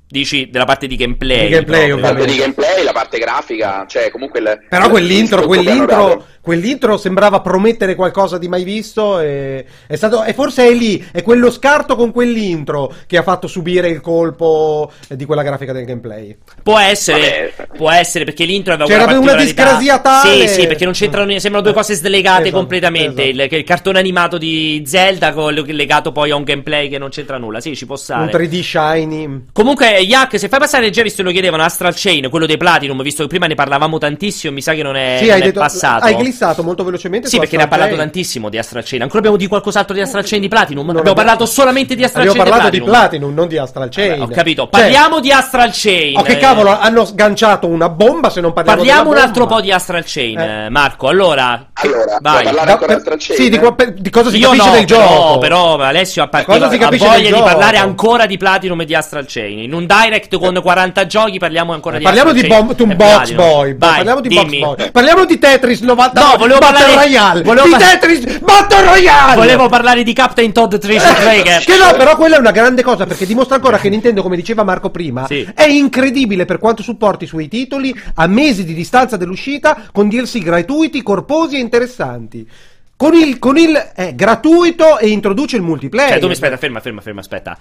Dici 0.06 0.48
della 0.50 0.64
parte 0.64 0.86
di 0.86 0.96
gameplay. 0.96 1.46
Di 1.46 1.52
gameplay 1.52 1.88
la 1.88 1.96
parte 1.96 2.24
di 2.26 2.36
gameplay, 2.36 2.84
la 2.84 2.92
parte 2.92 3.18
grafica, 3.18 3.84
cioè 3.88 4.10
comunque... 4.10 4.40
Le, 4.40 4.60
Però 4.68 4.88
quell'intro, 4.88 5.46
quell'intro, 5.46 6.24
quell'intro 6.40 6.98
sembrava 6.98 7.40
promettere 7.40 7.94
qualcosa 7.94 8.36
di 8.36 8.46
mai 8.46 8.64
visto 8.64 9.18
e, 9.18 9.64
è 9.86 9.96
stato, 9.96 10.22
e 10.24 10.34
forse 10.34 10.66
è 10.68 10.72
lì, 10.72 11.02
è 11.10 11.22
quello 11.22 11.50
scarto 11.50 11.96
con 11.96 12.12
quell'intro 12.12 12.92
che 13.06 13.16
ha 13.16 13.22
fatto 13.22 13.46
subire 13.46 13.88
il 13.88 14.02
colpo 14.02 14.92
di 15.08 15.24
quella 15.24 15.42
grafica 15.42 15.72
del 15.72 15.86
gameplay. 15.86 16.36
Può 16.62 16.78
essere, 16.78 17.54
Vabbè. 17.56 17.76
può 17.76 17.90
essere 17.90 18.24
perché 18.24 18.44
l'intro 18.44 18.74
aveva 18.74 18.88
C'era 18.88 19.18
una 19.18 19.34
discrasia 19.34 19.98
tale. 20.00 20.46
Sì, 20.46 20.60
sì, 20.60 20.66
perché 20.66 20.84
non 20.84 20.92
c'entrano, 20.92 21.30
sembrano 21.38 21.64
due 21.64 21.72
cose 21.72 21.94
slegate 21.94 22.42
esatto, 22.42 22.56
completamente. 22.56 23.30
Esatto. 23.30 23.54
Il, 23.54 23.60
il, 23.60 23.64
cartone 23.64 23.98
animato 23.98 24.36
di 24.36 24.82
Zelda 24.86 25.32
legato 25.34 26.12
poi 26.12 26.30
a 26.30 26.36
un 26.36 26.44
gameplay 26.44 26.90
che 26.90 26.98
non 26.98 27.08
c'entra 27.08 27.38
nulla. 27.38 27.60
Sì, 27.60 27.74
ci 27.74 27.86
può 27.86 27.96
stare. 27.96 28.22
Un 28.22 28.40
3D 28.40 28.60
shiny. 28.60 29.44
Comunque, 29.52 29.93
Yak, 30.00 30.38
se 30.38 30.48
fai 30.48 30.58
passare 30.58 30.90
già 30.90 31.02
visto 31.02 31.22
lo 31.22 31.30
chiedevano 31.30 31.62
Astral 31.62 31.94
Chain, 31.94 32.28
quello 32.30 32.46
dei 32.46 32.56
Platinum, 32.56 33.02
visto 33.02 33.22
che 33.22 33.28
prima 33.28 33.46
ne 33.46 33.54
parlavamo 33.54 33.98
tantissimo, 33.98 34.52
mi 34.52 34.60
sa 34.60 34.72
che 34.74 34.82
non 34.82 34.96
è, 34.96 35.16
sì, 35.18 35.26
non 35.26 35.34
hai 35.34 35.40
è 35.40 35.44
detto, 35.44 35.60
passato. 35.60 36.04
Hai 36.04 36.16
glissato 36.16 36.62
molto 36.62 36.84
velocemente. 36.84 37.28
Sì, 37.28 37.38
perché 37.38 37.56
ne 37.56 37.64
ha 37.64 37.68
parlato 37.68 37.96
tantissimo 37.96 38.48
di 38.48 38.58
Astral 38.58 38.84
Chain. 38.84 39.02
Ancora 39.02 39.18
abbiamo 39.18 39.36
di 39.36 39.46
qualcos'altro 39.46 39.94
di 39.94 40.00
Astral 40.00 40.24
Chain 40.24 40.40
di 40.40 40.48
Platinum? 40.48 40.86
Non 40.86 40.96
abbiamo 40.98 41.16
parlato 41.16 41.46
solamente 41.46 41.94
di 41.94 42.04
Astral 42.04 42.26
Chain. 42.26 42.38
Abbiamo 42.40 42.56
parlato 42.58 42.76
di 42.76 42.82
Platinum, 42.82 43.34
non 43.34 43.48
di 43.48 43.58
Astral 43.58 43.88
Chain. 43.90 44.18
Vabbè, 44.18 44.32
ho 44.32 44.34
capito. 44.34 44.66
Parliamo 44.68 45.14
cioè, 45.14 45.22
di 45.22 45.32
Astral 45.32 45.70
Chain. 45.72 46.16
Oh, 46.18 46.22
che 46.22 46.36
cavolo, 46.36 46.78
hanno 46.78 47.04
sganciato 47.04 47.66
una 47.66 47.88
bomba 47.88 48.30
se 48.30 48.40
non 48.40 48.52
parliamo 48.52 48.78
Parliamo 48.78 49.10
un 49.10 49.16
altro 49.16 49.46
po' 49.46 49.60
di 49.60 49.72
Astral 49.72 50.04
Chain, 50.06 50.38
eh. 50.38 50.68
Marco. 50.70 51.08
Allora, 51.08 51.68
allora 51.72 52.18
vai. 52.20 52.44
parlare 52.44 52.70
ancora 52.72 52.94
di 52.94 52.98
Astral 52.98 53.18
Chain? 53.18 53.38
Sì, 53.38 53.48
di, 53.48 54.02
di 54.02 54.10
cosa 54.10 54.30
si 54.30 54.38
Io 54.38 54.48
capisce 54.50 54.68
no, 54.68 54.74
del 54.74 54.84
gioco. 54.84 55.32
No, 55.32 55.38
però 55.38 55.76
Alessio 55.78 56.22
ha, 56.22 56.28
part- 56.28 56.44
cosa 56.44 56.70
si 56.70 56.76
ha 56.76 56.88
voglia 56.88 57.36
di 57.36 57.42
parlare 57.42 57.76
ancora 57.78 58.26
di 58.26 58.36
Platinum 58.36 58.80
e 58.80 58.84
di 58.84 58.94
Astral 58.94 59.24
Chain. 59.26 59.58
In 59.60 59.74
un 59.74 59.83
direct 59.86 60.36
con 60.38 60.58
40 60.60 61.06
giochi 61.06 61.38
parliamo 61.38 61.72
ancora 61.72 61.98
di 61.98 62.04
Parliamo 62.04 62.32
di 62.32 62.46
Bomb 62.46 62.74
Toon 62.74 62.96
Box 62.96 63.32
Boy. 63.32 63.76
Vai, 63.76 63.96
parliamo 63.96 64.20
di 64.20 64.28
dimmi. 64.28 64.58
Box 64.58 64.76
Boy. 64.76 64.90
Parliamo 64.90 65.24
di 65.24 65.38
Tetris 65.38 65.80
90 65.80 66.20
No, 66.20 66.36
volevo 66.36 66.58
Battle 66.58 66.78
parlare 66.78 66.94
Royale. 66.94 67.42
Volevo 67.42 67.66
di 67.66 67.72
par- 67.72 67.82
Tetris 67.82 68.38
Battle 68.40 68.84
Royale. 68.84 69.34
Volevo 69.36 69.68
parlare 69.68 70.02
di 70.02 70.12
Captain 70.12 70.52
Todd 70.52 70.74
Trish 70.74 71.02
Traeger. 71.02 71.62
Che 71.64 71.76
no, 71.76 71.96
però 71.96 72.16
quella 72.16 72.36
è 72.36 72.38
una 72.38 72.50
grande 72.50 72.82
cosa 72.82 73.06
perché 73.06 73.26
dimostra 73.26 73.56
ancora 73.56 73.78
che 73.78 73.88
Nintendo, 73.88 74.22
come 74.22 74.36
diceva 74.36 74.62
Marco 74.64 74.90
prima, 74.90 75.26
sì. 75.26 75.46
è 75.54 75.64
incredibile 75.64 76.44
per 76.44 76.58
quanto 76.58 76.82
supporti 76.82 77.24
i 77.24 77.28
suoi 77.28 77.48
titoli 77.48 77.94
a 78.14 78.26
mesi 78.26 78.64
di 78.64 78.74
distanza 78.74 79.16
dell'uscita 79.16 79.88
con 79.92 80.08
DLC 80.08 80.38
gratuiti, 80.38 81.02
corposi 81.02 81.56
e 81.56 81.60
interessanti. 81.60 82.48
Con 82.96 83.14
il, 83.14 83.38
con 83.40 83.56
il 83.56 83.74
è 83.94 84.14
gratuito 84.14 84.98
e 84.98 85.08
introduce 85.08 85.56
il 85.56 85.62
multiplayer. 85.62 86.12
Cioè, 86.12 86.20
tu 86.20 86.26
mi 86.26 86.32
aspetta, 86.32 86.56
ferma, 86.56 86.80
ferma, 86.80 87.00
ferma, 87.00 87.20
aspetta. 87.20 87.58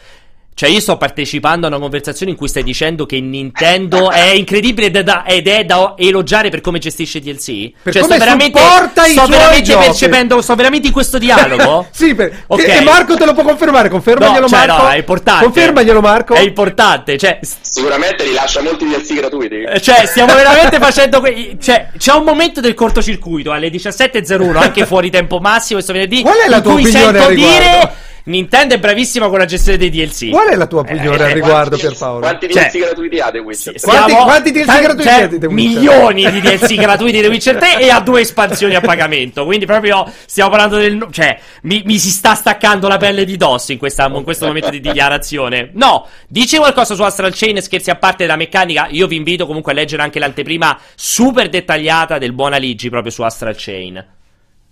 Cioè, 0.56 0.70
io 0.70 0.80
sto 0.80 0.98
partecipando 0.98 1.66
a 1.66 1.70
una 1.70 1.80
conversazione 1.80 2.32
in 2.32 2.38
cui 2.38 2.48
stai 2.48 2.64
dicendo 2.64 3.06
che 3.06 3.20
Nintendo 3.20 4.12
è 4.12 4.30
incredibile 4.38 4.88
ed 4.88 4.96
è 4.98 5.04
da, 5.04 5.24
ed 5.26 5.48
è 5.48 5.64
da 5.66 5.96
elogiare 5.98 6.50
per 6.50 6.62
come 6.62 6.80
gestisce 6.80 7.20
DLC. 7.20 7.72
Per 7.82 7.92
cioè, 7.94 8.02
come 8.04 8.16
sto 8.16 8.24
veramente, 8.24 8.60
supporta 8.60 9.06
i 9.06 9.12
sto 9.12 9.26
suoi 9.26 9.38
veramente 9.38 9.72
giochi. 9.72 9.86
percependo, 9.86 10.42
sto 10.42 10.56
veramente 10.56 10.88
in 10.88 10.94
questo 10.94 11.18
dialogo. 11.18 11.88
sì, 11.92 12.14
per, 12.14 12.44
Ok. 12.48 12.68
e 12.68 12.82
Marco 12.82 13.16
te 13.16 13.26
lo 13.26 13.34
può 13.34 13.44
confermare, 13.44 13.90
confermaglielo 13.90 14.42
No, 14.42 14.48
cioè, 14.48 14.68
Marco. 14.68 14.84
no, 14.84 14.90
è 14.90 14.98
importante. 14.98 15.44
Confermaglielo 15.46 16.02
Marco. 16.02 16.34
È 16.36 16.40
importante, 16.42 17.18
cioè, 17.18 17.40
Sicuramente 17.42 18.24
rilascia 18.24 18.62
molti 18.62 18.86
DLC 18.86 19.16
gratuiti. 19.16 19.56
eh, 19.64 19.82
cioè, 19.82 20.06
stiamo 20.06 20.34
veramente 20.36 20.78
facendo. 20.78 21.20
Que- 21.20 21.58
cioè, 21.60 21.90
c'è 21.98 22.14
un 22.14 22.24
momento 22.24 22.62
del 22.62 22.76
cortocircuito 22.76 23.52
alle 23.52 23.70
17.01, 23.70 24.56
anche 24.58 24.86
fuori 24.86 25.10
tempo 25.10 25.40
massimo, 25.40 25.80
questo 25.80 25.94
venerdì. 25.94 26.22
Qual 26.22 26.38
è 26.38 26.48
la 26.48 26.58
in 26.58 26.62
tua 26.64 26.72
cui 26.74 26.82
opinione 26.84 27.06
sento 27.12 27.24
al 27.24 27.30
riguardo? 27.34 27.58
dire. 27.60 27.94
Nintendo 28.26 28.74
è 28.76 28.80
bravissima 28.80 29.28
con 29.28 29.38
la 29.38 29.46
gestione 29.46 29.78
dei 29.78 29.90
DLC. 29.90 30.30
Qual 30.30 30.48
è 30.48 30.56
la 30.56 30.66
tua 30.66 30.80
opinione 30.80 31.18
Eh, 31.18 31.24
al 31.24 31.30
eh, 31.32 31.34
riguardo, 31.34 31.70
Quanti- 31.78 31.86
Pierpaolo? 31.88 32.20
Quanti 32.20 32.50
Cioè- 32.50 32.64
DLC 32.70 32.78
gratuiti 32.80 33.20
ha 33.20 33.32
The 33.32 33.40
Witcher? 33.40 33.80
Sì, 33.80 33.86
Quanti- 33.86 34.12
quanti 34.14 34.52
DLC 34.52 34.66
tan- 34.66 34.82
gratuiti 34.82 35.04
cioè, 35.10 35.14
ha 35.24 35.28
The 35.28 35.34
Witcher? 35.34 35.50
milioni 35.52 36.32
di 36.32 36.40
DLC 36.42 36.76
gratuiti 36.76 37.16
di 37.18 37.22
The 37.22 37.28
Witcher 37.28 37.56
3 37.58 37.80
e 37.82 37.90
ha 37.90 38.00
due 38.00 38.22
espansioni 38.22 38.76
a 38.76 38.82
pagamento. 38.82 39.44
Quindi, 39.44 39.66
proprio 39.66 40.10
stiamo 40.26 40.50
parlando 40.50 40.78
del. 40.78 41.06
Cioè, 41.12 41.38
mi, 41.64 41.82
mi 41.86 41.98
si 41.98 42.10
sta 42.10 42.34
staccando 42.34 42.88
la 42.88 42.98
pelle 42.98 43.26
di 43.26 43.36
dosso 43.36 43.74
in, 43.74 43.78
questa- 43.78 44.06
in 44.08 44.24
questo 44.24 44.46
momento 44.46 44.70
di 44.70 44.80
dichiarazione. 44.80 45.72
No, 45.74 46.08
dice 46.30 46.58
qualcosa 46.60 46.96
su 46.96 47.02
Astral 47.04 47.34
Chain, 47.36 47.62
scherzi 47.62 47.90
a 47.90 47.96
parte 47.96 48.24
della 48.24 48.38
meccanica. 48.38 48.88
Io 48.90 49.08
vi 49.08 49.18
invito 49.18 49.46
comunque 49.46 49.74
a 49.74 49.76
leggere 49.76 50.02
anche 50.02 50.20
l'anteprima 50.20 50.80
super 50.96 51.50
dettagliata 51.50 52.18
del 52.20 52.32
buon 52.32 52.54
Aligi 52.54 52.90
proprio 52.90 53.12
su 53.12 53.22
Astral 53.22 53.56
Chain. 53.58 54.06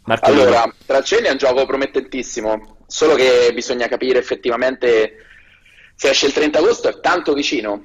Marco 0.03 0.29
Allora, 0.29 0.73
Traceni 0.85 1.27
è 1.27 1.31
un 1.31 1.37
gioco 1.37 1.63
promettentissimo, 1.65 2.77
solo 2.91 3.15
che 3.15 3.51
bisogna 3.53 3.87
capire 3.87 4.19
effettivamente 4.19 5.15
se 5.95 6.09
esce 6.09 6.25
il 6.25 6.33
30 6.33 6.59
agosto 6.59 6.89
è 6.89 6.99
tanto 6.99 7.33
vicino, 7.33 7.81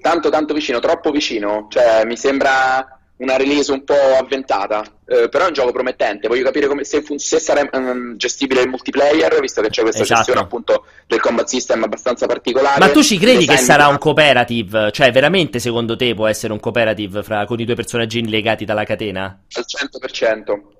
tanto 0.00 0.30
tanto 0.30 0.54
vicino, 0.54 0.78
troppo 0.78 1.10
vicino, 1.10 1.66
cioè 1.68 2.04
mi 2.06 2.16
sembra 2.16 2.98
una 3.18 3.36
release 3.36 3.70
un 3.72 3.84
po' 3.84 4.16
avventata, 4.18 4.82
eh, 5.06 5.28
però 5.28 5.44
è 5.44 5.48
un 5.48 5.52
gioco 5.52 5.72
promettente, 5.72 6.28
voglio 6.28 6.44
capire 6.44 6.66
come, 6.66 6.84
se, 6.84 7.02
fun- 7.02 7.18
se 7.18 7.40
sarà 7.40 7.68
ehm, 7.68 8.16
gestibile 8.16 8.62
il 8.62 8.68
multiplayer, 8.68 9.38
visto 9.40 9.60
che 9.60 9.68
c'è 9.68 9.82
questa 9.82 10.02
Esatto. 10.02 10.20
gestione 10.20 10.40
appunto 10.40 10.86
del 11.06 11.20
combat 11.20 11.46
system 11.46 11.82
abbastanza 11.82 12.26
particolare. 12.26 12.78
Ma 12.78 12.90
tu 12.90 13.02
ci 13.02 13.18
credi 13.18 13.44
che 13.44 13.56
sarà 13.56 13.86
mi- 13.86 13.92
un 13.92 13.98
cooperative? 13.98 14.92
Cioè, 14.92 15.10
veramente 15.10 15.58
secondo 15.58 15.96
te 15.96 16.14
può 16.14 16.26
essere 16.26 16.52
un 16.52 16.60
cooperative 16.60 17.22
fra, 17.22 17.44
con 17.44 17.58
i 17.60 17.64
due 17.64 17.74
personaggini 17.74 18.30
legati 18.30 18.64
dalla 18.64 18.84
catena? 18.84 19.42
Al 19.52 19.64
100%. 19.66 20.77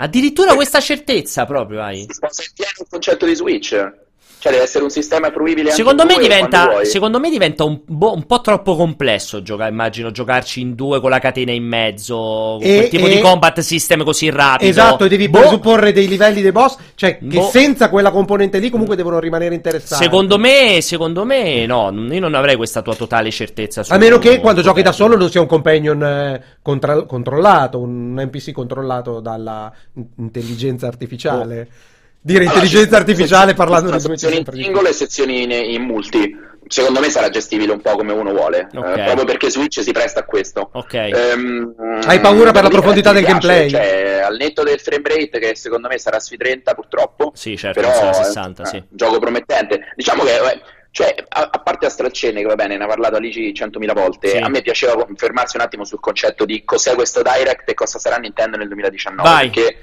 Addirittura 0.00 0.54
questa 0.54 0.80
certezza 0.80 1.44
proprio 1.44 1.82
hai. 1.82 2.00
In 2.00 2.06
pieno 2.54 2.70
il 2.78 2.86
concetto 2.88 3.26
di 3.26 3.34
Switch. 3.34 4.06
Cioè 4.40 4.52
deve 4.52 4.64
essere 4.64 4.84
un 4.84 4.90
sistema 4.90 5.32
fruibile 5.32 5.72
secondo 5.72 6.04
me 6.04 6.16
diventa, 6.16 6.84
Secondo 6.84 7.18
me 7.18 7.28
diventa 7.28 7.64
un, 7.64 7.80
bo- 7.84 8.14
un, 8.14 8.24
po' 8.24 8.40
troppo 8.40 8.76
complesso 8.76 9.42
giocare, 9.42 9.70
immagino 9.70 10.12
giocarci 10.12 10.60
in 10.60 10.74
due 10.76 11.00
con 11.00 11.10
la 11.10 11.18
catena 11.18 11.50
in 11.50 11.64
mezzo, 11.64 12.60
e, 12.60 12.76
quel 12.76 12.88
tipo 12.88 13.06
e... 13.06 13.16
di 13.16 13.20
combat 13.20 13.58
system 13.58 14.04
così 14.04 14.30
rapido. 14.30 14.70
Esatto, 14.70 15.08
devi 15.08 15.28
boh. 15.28 15.40
presupporre 15.40 15.92
dei 15.92 16.06
livelli 16.06 16.40
dei 16.40 16.52
boss, 16.52 16.76
cioè 16.94 17.18
che 17.18 17.24
boh. 17.38 17.48
senza 17.48 17.90
quella 17.90 18.12
componente 18.12 18.58
lì 18.58 18.70
comunque 18.70 18.94
devono 18.94 19.18
rimanere 19.18 19.56
interessanti. 19.56 20.04
Secondo 20.04 20.38
me, 20.38 20.78
secondo 20.82 21.24
me 21.24 21.66
no, 21.66 21.92
io 21.92 22.20
non 22.20 22.34
avrei 22.34 22.54
questa 22.54 22.80
tua 22.80 22.94
totale 22.94 23.32
certezza. 23.32 23.82
A 23.88 23.98
meno 23.98 24.18
che 24.18 24.38
quando 24.38 24.62
giochi 24.62 24.82
da 24.82 24.92
solo 24.92 25.16
non 25.16 25.30
sia 25.30 25.40
un 25.40 25.48
companion 25.48 26.00
eh, 26.02 26.44
contra- 26.62 27.02
controllato, 27.02 27.80
un 27.80 28.14
NPC 28.14 28.52
controllato 28.52 29.18
dalla 29.18 29.72
intelligenza 30.16 30.86
artificiale. 30.86 31.68
Oh 31.68 31.96
dire 32.20 32.44
allora, 32.44 32.54
intelligenza 32.54 32.96
artificiale 32.96 33.54
parlando 33.54 33.90
di 33.90 34.00
sezioni 34.00 34.38
in 34.38 34.44
singolo 34.52 34.88
e 34.88 34.92
sezioni 34.92 35.42
in, 35.42 35.50
in, 35.50 35.82
multi. 35.82 36.46
Secondo 36.66 37.00
me 37.00 37.08
sarà 37.08 37.30
gestibile 37.30 37.72
un 37.72 37.80
po' 37.80 37.96
come 37.96 38.12
uno 38.12 38.30
vuole, 38.30 38.68
eh, 38.70 38.78
okay. 38.78 39.00
eh, 39.00 39.04
proprio 39.04 39.24
perché 39.24 39.48
Switch 39.48 39.80
si 39.80 39.92
presta 39.92 40.20
a 40.20 40.24
questo. 40.24 40.68
Okay. 40.70 41.12
Um, 41.12 41.74
Hai 42.04 42.20
paura 42.20 42.50
per 42.50 42.62
la 42.62 42.68
profondità 42.68 43.12
del 43.12 43.24
piace, 43.24 43.38
gameplay? 43.38 43.70
Cioè, 43.70 44.20
al 44.22 44.36
netto 44.36 44.62
del 44.64 44.78
frame 44.78 45.02
rate, 45.08 45.38
che 45.38 45.54
secondo 45.54 45.88
me 45.88 45.98
sarà 45.98 46.20
sui 46.20 46.36
30 46.36 46.74
purtroppo. 46.74 47.32
Sì, 47.34 47.56
certo, 47.56 47.80
però, 47.80 47.94
sarà 47.94 48.12
60, 48.12 48.62
eh, 48.62 48.66
sì. 48.66 48.82
Gioco 48.90 49.18
promettente. 49.18 49.92
Diciamo 49.96 50.24
che... 50.24 50.34
Eh, 50.34 50.60
cioè, 50.90 51.14
a, 51.28 51.48
a, 51.52 51.60
parte 51.60 51.86
a 51.86 51.90
stracene, 51.90 52.40
che 52.40 52.46
va 52.46 52.54
bene, 52.54 52.76
ne 52.76 52.82
ha 52.82 52.86
parlato 52.86 53.16
Alici 53.16 53.52
100.000 53.52 53.92
volte, 53.92 54.28
sì. 54.30 54.36
a 54.38 54.48
me 54.48 54.62
piaceva 54.62 55.06
fermarsi 55.14 55.56
un 55.56 55.62
attimo 55.62 55.84
sul 55.84 56.00
concetto 56.00 56.44
di 56.44 56.64
cos'è 56.64 56.94
questo 56.94 57.22
Direct 57.22 57.68
e 57.68 57.74
cosa 57.74 57.98
sarà 57.98 58.16
Nintendo 58.16 58.56
nel 58.56 58.68
2019. 58.68 59.22
Vai. 59.22 59.50
Perché 59.50 59.76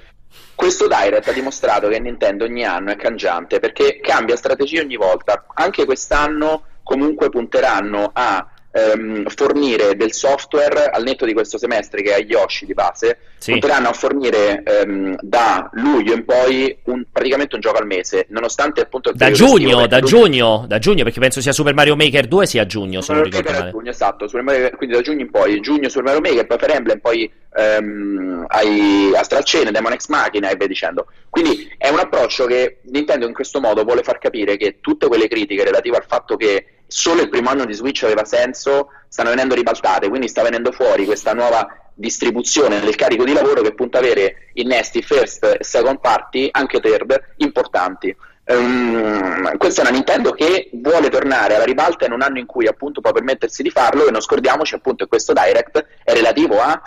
questo 0.56 0.88
Direct 0.88 1.28
ha 1.28 1.34
dimostrato 1.34 1.90
che 1.90 2.00
Nintendo 2.00 2.46
ogni 2.46 2.64
anno 2.64 2.92
è 2.92 2.96
cangiante 2.96 3.60
perché 3.60 4.00
cambia 4.00 4.38
strategia 4.38 4.82
ogni 4.82 4.96
volta. 4.96 5.46
Anche 5.54 5.86
quest'anno 5.86 6.64
comunque 6.84 7.30
punteranno 7.30 8.10
a 8.14 8.50
ehm, 8.76 9.28
fornire 9.28 9.96
del 9.96 10.12
software 10.12 10.90
al 10.90 11.04
netto 11.04 11.26
di 11.26 11.34
questo 11.34 11.58
semestre 11.58 12.02
che 12.02 12.14
è 12.14 12.22
Yoshi 12.22 12.66
di 12.66 12.74
base, 12.74 13.18
sì. 13.38 13.54
potranno 13.54 13.94
fornire 13.94 14.64
ehm, 14.64 15.16
da 15.22 15.70
luglio 15.74 16.14
in 16.14 16.26
poi 16.26 16.78
un, 16.84 17.06
praticamente 17.10 17.56
un 17.56 17.62
gioco 17.62 17.78
al 17.78 17.86
mese, 17.86 18.26
nonostante 18.30 18.82
appunto 18.82 19.12
da 19.14 19.32
giugno, 19.32 19.88
da 19.88 20.02
giugno, 20.02 20.66
da 20.68 20.78
giugno, 20.80 21.04
perché 21.04 21.20
penso 21.20 21.40
sia 21.40 21.54
Super 21.54 21.74
Mario 21.74 21.96
Maker 21.96 22.28
2 22.28 22.46
sia 22.46 22.64
a 22.64 22.66
giugno, 22.66 23.02
se 23.02 23.14
non 23.14 23.24
ricordo 23.24 23.52
male. 23.52 23.72
Giugno, 23.72 23.90
esatto, 23.90 24.28
Mario, 24.42 24.72
quindi 24.76 24.96
da 24.96 25.02
giugno 25.02 25.22
in 25.22 25.32
poi, 25.32 25.62
giugno 25.62 25.88
Super 25.88 26.04
Mario 26.14 26.22
Maker, 26.22 26.46
poi 26.46 26.58
Fire 26.60 26.74
Emblem, 26.74 27.00
poi 27.00 27.32
ehm, 27.56 28.46
hai 28.48 29.12
Astral 29.16 29.44
Chain, 29.46 29.72
Demon 29.72 29.96
X 29.96 30.08
Machina 30.08 30.50
e 30.50 30.56
via 30.56 30.68
dicendo. 30.68 31.08
Quindi 31.30 31.74
è 31.78 31.90
un 31.90 32.00
approccio 32.00 32.46
che 32.46 32.80
Nintendo 32.84 33.26
in 33.26 33.34
questo 33.34 33.62
modo 33.62 33.84
vuole 33.84 34.04
far 34.04 34.18
capire 34.18 34.58
che 34.58 34.78
tutte 34.82 35.08
quelle 35.08 35.28
critiche 35.28 35.64
relative 35.64 35.98
al 35.98 36.06
fatto 36.06 36.36
che 36.36 36.66
solo 36.88 37.22
il 37.22 37.30
primo 37.30 37.50
anno 37.50 37.66
di 37.66 37.74
Switch 37.74 38.04
aveva 38.04 38.26
senso, 38.26 38.90
stanno 39.08 39.30
venendo 39.30 39.56
ribaltate, 39.56 40.10
quindi 40.10 40.28
sta 40.28 40.44
venendo 40.44 40.72
fuori 40.72 41.06
questa 41.06 41.34
nuova 41.34 41.68
distribuzione 41.94 42.82
del 42.82 42.96
carico 42.96 43.24
di 43.24 43.34
lavoro 43.34 43.62
che 43.62 43.74
punta 43.74 43.98
a 43.98 44.02
avere 44.02 44.50
innesti 44.54 45.02
first 45.02 45.44
e 45.60 45.64
second 45.64 46.00
party, 46.00 46.50
anche 46.52 46.80
third, 46.80 47.34
importanti. 47.38 48.16
Um, 48.48 49.58
questa 49.58 49.82
è 49.82 49.86
una 49.86 49.94
Nintendo 49.94 50.32
che 50.34 50.70
vuole 50.74 51.10
tornare 51.10 51.56
alla 51.56 51.64
ribalta 51.64 52.06
in 52.06 52.12
un 52.12 52.22
anno 52.22 52.38
in 52.38 52.46
cui 52.46 52.68
appunto 52.68 53.02
può 53.02 53.12
permettersi 53.12 53.64
di 53.64 53.72
farlo 53.72 54.08
e 54.08 54.12
non 54.12 54.22
scordiamoci 54.22 54.76
appunto 54.76 55.06
che 55.06 55.10
questo 55.10 55.34
Direct 55.34 55.84
è 56.04 56.14
relativo 56.14 56.62
a 56.62 56.80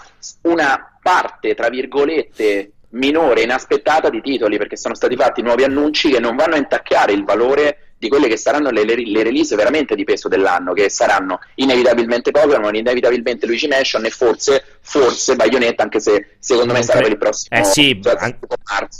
una 0.43 0.99
parte, 1.03 1.57
tra 1.57 1.69
virgolette, 1.69 2.73
minore, 2.91 3.43
inaspettata 3.43 4.09
di 4.09 4.21
titoli 4.21 4.57
perché 4.57 4.77
sono 4.77 4.95
stati 4.95 5.17
fatti 5.17 5.43
nuovi 5.43 5.65
annunci 5.65 6.11
che 6.11 6.21
non 6.21 6.37
vanno 6.37 6.55
a 6.55 6.59
intaccare 6.59 7.13
il 7.13 7.25
valore 7.25 7.88
di 7.99 8.09
quelle 8.09 8.29
che 8.29 8.37
saranno 8.37 8.71
le, 8.71 8.85
le, 8.85 8.95
le, 8.95 9.23
release 9.23 9.57
veramente 9.57 9.95
di 9.97 10.05
peso 10.05 10.29
dell'anno, 10.29 10.73
che 10.73 10.89
saranno 10.89 11.41
inevitabilmente 11.57 12.31
Pokémon, 12.31 12.75
inevitabilmente 12.75 13.47
Luigi 13.47 13.67
Mansion 13.67 14.05
e 14.05 14.11
forse, 14.11 14.78
forse 14.89 15.37
Bayonetta, 15.37 15.83
anche 15.83 16.01
se 16.01 16.37
secondo 16.39 16.73
me 16.73 16.83
sarà 16.83 17.01
per 17.01 17.11
il 17.11 17.19
prossimo 17.19 17.61
eh 17.61 17.65
sì, 17.65 18.01
cioè, 18.03 18.17
an- 18.19 18.39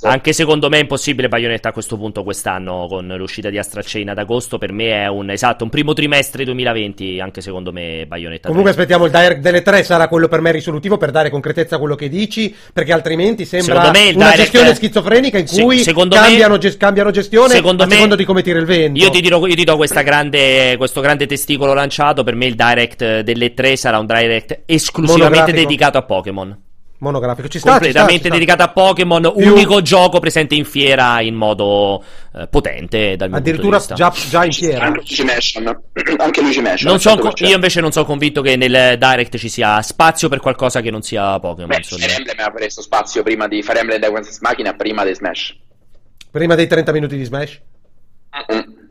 Anche 0.03 0.33
secondo 0.33 0.69
me 0.69 0.79
è 0.79 0.81
impossibile 0.81 1.29
Bayonetta 1.29 1.71
a 1.71 1.73
questo 1.73 1.97
punto 1.97 2.23
quest'anno 2.23 2.87
con 2.89 3.07
l'uscita 3.17 3.49
di 3.49 3.59
Astra 3.59 3.81
Chain 3.85 4.11
ad 4.11 4.19
agosto, 4.19 4.59
per 4.59 4.73
me 4.73 5.03
è 5.03 5.07
un 5.09 5.31
esatto, 5.31 5.65
un 5.65 5.71
primo 5.71 5.95
trimestre 5.95 6.45
2020, 6.45 7.21
anche 7.21 7.41
secondo 7.41 7.73
me 7.73 8.05
Bayonetta. 8.07 8.49
Comunque 8.49 8.73
3. 8.73 8.83
aspettiamo 8.83 9.07
il 9.07 9.11
direct 9.11 9.41
delle 9.41 9.63
tre 9.63 9.83
sarà 9.83 10.09
quello 10.09 10.29
per 10.29 10.41
me 10.41 10.53
risolutivo 10.53 10.99
per 10.99 11.11
dare 11.11 11.31
concretezza 11.31 11.77
a 11.77 11.79
quello 11.79 11.95
che 11.95 12.09
dici, 12.09 12.55
perché 12.73 12.93
altrimenti 12.93 13.47
sembra 13.47 13.89
una 13.89 13.93
direct... 13.93 14.37
gestione 14.37 14.75
schizofrenica 14.75 15.39
in 15.39 15.47
cui 15.47 15.79
se, 15.79 15.95
cambiano, 15.95 16.55
me... 16.55 16.59
ge- 16.59 16.77
cambiano, 16.77 17.11
gestione 17.11 17.55
secondo 17.55 17.85
a 17.85 17.87
me... 17.87 17.95
secondo 17.95 18.15
di 18.15 18.25
come 18.25 18.43
tira 18.43 18.59
il 18.59 18.67
vento. 18.67 19.01
Io 19.01 19.11
ti, 19.11 19.21
dirò, 19.21 19.47
io 19.47 19.55
ti 19.55 19.65
do 19.65 19.79
grande, 20.03 20.77
questo 20.77 21.01
grande 21.01 21.27
testicolo 21.27 21.73
lanciato. 21.73 22.25
Per 22.25 22.35
me 22.35 22.47
il 22.47 22.55
direct 22.55 23.21
delle 23.21 23.55
tre 23.55 23.77
sarà 23.77 23.99
un 23.99 24.07
direct 24.07 24.61
esclusivamente 24.67 25.53
dedicato 25.53 25.78
a 25.87 26.03
Pokémon. 26.03 26.67
Monografico 27.01 27.47
ci 27.47 27.61
sta 27.61 27.73
completamente 27.73 28.13
ci 28.13 28.19
sta, 28.19 28.37
ci 28.37 28.43
sta. 28.43 28.55
dedicato 28.55 28.63
a 28.65 28.69
Pokémon 28.73 29.33
Più... 29.37 29.53
unico 29.53 29.81
gioco 29.83 30.19
presente 30.19 30.57
in 30.57 30.65
fiera 30.65 31.21
in 31.21 31.37
modo 31.37 32.03
eh, 32.35 32.49
potente 32.49 33.15
dal 33.15 33.29
mio 33.29 33.39
addirittura 33.39 33.79
già, 33.79 34.13
già, 34.29 34.45
in 34.45 34.51
fiera. 34.51 34.87
Anche 34.87 34.99
Luigi 34.99 35.25
Mansion. 35.25 35.81
Anche 36.19 36.41
Luigi 36.41 36.61
Mansion 36.61 36.99
co- 36.99 37.33
io 37.37 37.55
invece 37.55 37.81
non 37.81 37.93
sono 37.93 38.05
convinto 38.05 38.43
che 38.43 38.57
nel 38.57 38.99
Direct 38.99 39.37
ci 39.37 39.49
sia 39.49 39.81
spazio 39.83 40.29
per 40.29 40.41
qualcosa 40.41 40.81
che 40.81 40.91
non 40.91 41.03
sia 41.03 41.39
Pokémon 41.39 41.69
Beh, 41.69 41.83
Fire 41.85 42.17
Emblem 42.17 42.35
aveva 42.35 42.51
preso 42.51 42.83
spazio 42.83 43.23
prima 43.23 43.47
di 43.47 43.63
Fire 43.63 43.79
Emblem 43.79 44.01
Dragon's 44.01 44.41
Machina 44.41 44.75
prima 44.75 45.05
di 45.05 45.15
Smash. 45.15 45.57
Prima 46.33 46.57
dei 46.57 46.67
30 46.67 46.93
minuti 46.93 47.17
di 47.17 47.25
Smash? 47.25 47.61
Mm-mm. 48.51 48.88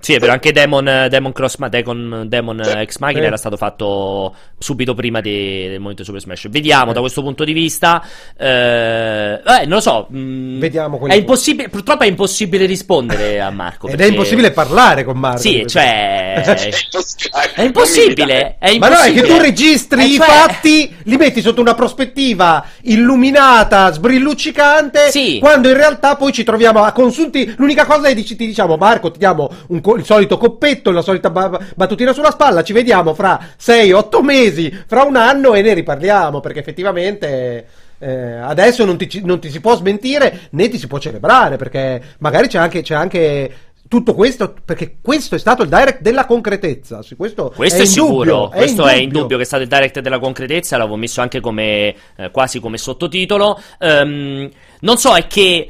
Sì, 0.00 0.14
è 0.14 0.18
vero, 0.18 0.32
anche 0.32 0.50
Demon, 0.50 1.06
Demon 1.10 1.30
Cross 1.32 1.58
Demon, 1.68 2.24
Demon 2.26 2.60
sì. 2.64 2.70
Ex 2.70 2.96
Machina 2.98 3.20
sì. 3.20 3.26
era 3.26 3.36
stato 3.36 3.58
fatto 3.58 4.34
subito 4.58 4.94
prima 4.94 5.20
di, 5.20 5.68
del 5.68 5.78
momento 5.78 6.04
Super 6.04 6.22
Smash. 6.22 6.48
Vediamo 6.48 6.88
sì. 6.88 6.94
da 6.94 7.00
questo 7.00 7.20
punto 7.20 7.44
di 7.44 7.52
vista. 7.52 8.02
Eh, 8.34 9.40
eh 9.44 9.66
non 9.66 9.68
lo 9.68 9.80
so. 9.80 10.06
Mh, 10.08 10.18
mm, 10.18 10.58
Vediamo 10.58 11.06
è 11.06 11.14
impossibile, 11.14 11.68
Purtroppo 11.68 12.04
è 12.04 12.06
impossibile 12.06 12.64
rispondere 12.64 13.40
a 13.40 13.50
Marco. 13.50 13.88
Ed 13.88 13.96
perché... 13.96 14.10
è 14.10 14.14
impossibile 14.14 14.50
parlare 14.52 15.04
con 15.04 15.18
Marco. 15.18 15.40
Sì, 15.40 15.66
cioè. 15.66 16.42
è 17.54 17.62
impossibile. 17.62 18.56
È 18.58 18.70
impossibile. 18.70 18.78
Ma 18.78 18.88
no, 18.88 19.00
è 19.00 19.12
che 19.12 19.22
tu 19.22 19.36
registri 19.36 20.14
eh, 20.14 20.16
cioè... 20.16 20.26
i 20.26 20.30
fatti, 20.30 20.96
li 21.02 21.16
metti 21.18 21.42
sotto 21.42 21.60
una 21.60 21.74
prospettiva 21.74 22.64
illuminata, 22.82 23.92
sbrilluccicante. 23.92 25.10
Sì. 25.10 25.38
Quando 25.40 25.68
in 25.68 25.76
realtà 25.76 26.16
poi 26.16 26.32
ci 26.32 26.42
troviamo 26.42 26.82
a 26.84 26.92
consulti. 26.92 27.52
L'unica 27.58 27.84
cosa 27.84 28.08
è 28.08 28.14
che 28.14 28.22
ti 28.22 28.46
diciamo, 28.46 28.76
Marco, 28.76 29.10
ti 29.10 29.18
diamo 29.18 29.50
un 29.68 29.80
il 29.96 30.04
solito 30.04 30.36
coppetto, 30.36 30.90
la 30.90 31.02
solita 31.02 31.30
ba- 31.30 31.58
battutina 31.74 32.12
sulla 32.12 32.30
spalla, 32.30 32.62
ci 32.62 32.72
vediamo 32.72 33.14
fra 33.14 33.38
6-8 33.60 34.22
mesi, 34.22 34.84
fra 34.86 35.02
un 35.02 35.16
anno 35.16 35.54
e 35.54 35.62
ne 35.62 35.74
riparliamo, 35.74 36.40
perché 36.40 36.60
effettivamente... 36.60 37.66
Eh, 38.02 38.08
adesso 38.08 38.86
non 38.86 38.96
ti, 38.96 39.20
non 39.22 39.40
ti, 39.40 39.50
si 39.50 39.60
può 39.60 39.76
smentire 39.76 40.48
né 40.52 40.70
ti 40.70 40.78
si 40.78 40.86
può 40.86 40.98
celebrare 40.98 41.56
perché 41.56 42.00
magari 42.20 42.48
c'è 42.48 42.56
anche, 42.56 42.80
c'è 42.80 42.94
anche 42.94 43.52
tutto 43.90 44.14
questo 44.14 44.54
perché 44.64 44.98
questo 45.02 45.34
è 45.34 45.38
stato 45.38 45.64
il 45.64 45.68
direct 45.68 46.00
della 46.00 46.24
concretezza 46.24 47.00
questo, 47.16 47.52
questo 47.52 47.80
è, 47.80 47.82
è 47.82 47.84
sicuro 47.86 48.52
è 48.52 48.58
questo 48.58 48.86
è 48.86 48.94
indubbio. 48.94 49.36
che 49.36 49.42
è 49.42 49.44
stato 49.44 49.64
il 49.64 49.68
direct 49.68 49.98
della 49.98 50.20
concretezza 50.20 50.76
l'avevo 50.76 50.94
messo 50.94 51.20
anche 51.20 51.40
come 51.40 51.92
eh, 52.14 52.30
quasi 52.30 52.60
come 52.60 52.78
sottotitolo. 52.78 53.60
Um, 53.80 54.48
non 54.82 54.96
so 54.96 55.16
è 55.16 55.26
che 55.26 55.68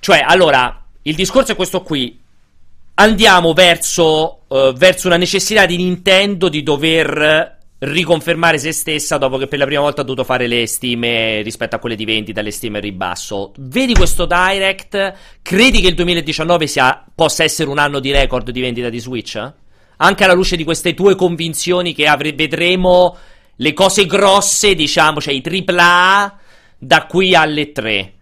cioè 0.00 0.24
allora 0.26 0.84
il 1.02 1.14
discorso 1.14 1.52
è 1.52 1.54
questo 1.54 1.82
qui 1.82 2.23
andiamo 2.94 3.52
verso, 3.52 4.40
uh, 4.48 4.72
verso 4.72 5.06
una 5.06 5.16
necessità 5.16 5.66
di 5.66 5.76
Nintendo 5.76 6.48
di 6.48 6.62
dover 6.62 7.52
riconfermare 7.84 8.58
se 8.58 8.72
stessa 8.72 9.18
dopo 9.18 9.36
che 9.36 9.46
per 9.46 9.58
la 9.58 9.66
prima 9.66 9.82
volta 9.82 10.00
ha 10.00 10.04
dovuto 10.04 10.24
fare 10.24 10.46
le 10.46 10.66
stime 10.66 11.42
rispetto 11.42 11.76
a 11.76 11.78
quelle 11.78 11.96
di 11.96 12.04
vendita, 12.04 12.40
le 12.40 12.50
stime 12.50 12.78
in 12.78 12.84
ribasso. 12.84 13.52
Vedi 13.58 13.94
questo 13.94 14.26
Direct? 14.26 15.14
Credi 15.42 15.80
che 15.80 15.88
il 15.88 15.94
2019 15.94 16.66
sia, 16.66 17.04
possa 17.14 17.44
essere 17.44 17.68
un 17.68 17.78
anno 17.78 18.00
di 18.00 18.10
record 18.10 18.50
di 18.50 18.60
vendita 18.60 18.88
di 18.88 18.98
Switch? 18.98 19.52
Anche 19.96 20.24
alla 20.24 20.32
luce 20.32 20.56
di 20.56 20.64
queste 20.64 20.94
tue 20.94 21.14
convinzioni 21.14 21.94
che 21.94 22.06
avre- 22.06 22.32
vedremo 22.32 23.16
le 23.56 23.72
cose 23.72 24.06
grosse, 24.06 24.74
diciamo, 24.74 25.20
cioè 25.20 25.34
i 25.34 25.42
AAA 25.44 26.38
da 26.78 27.06
qui 27.06 27.34
alle 27.34 27.72
3. 27.72 28.12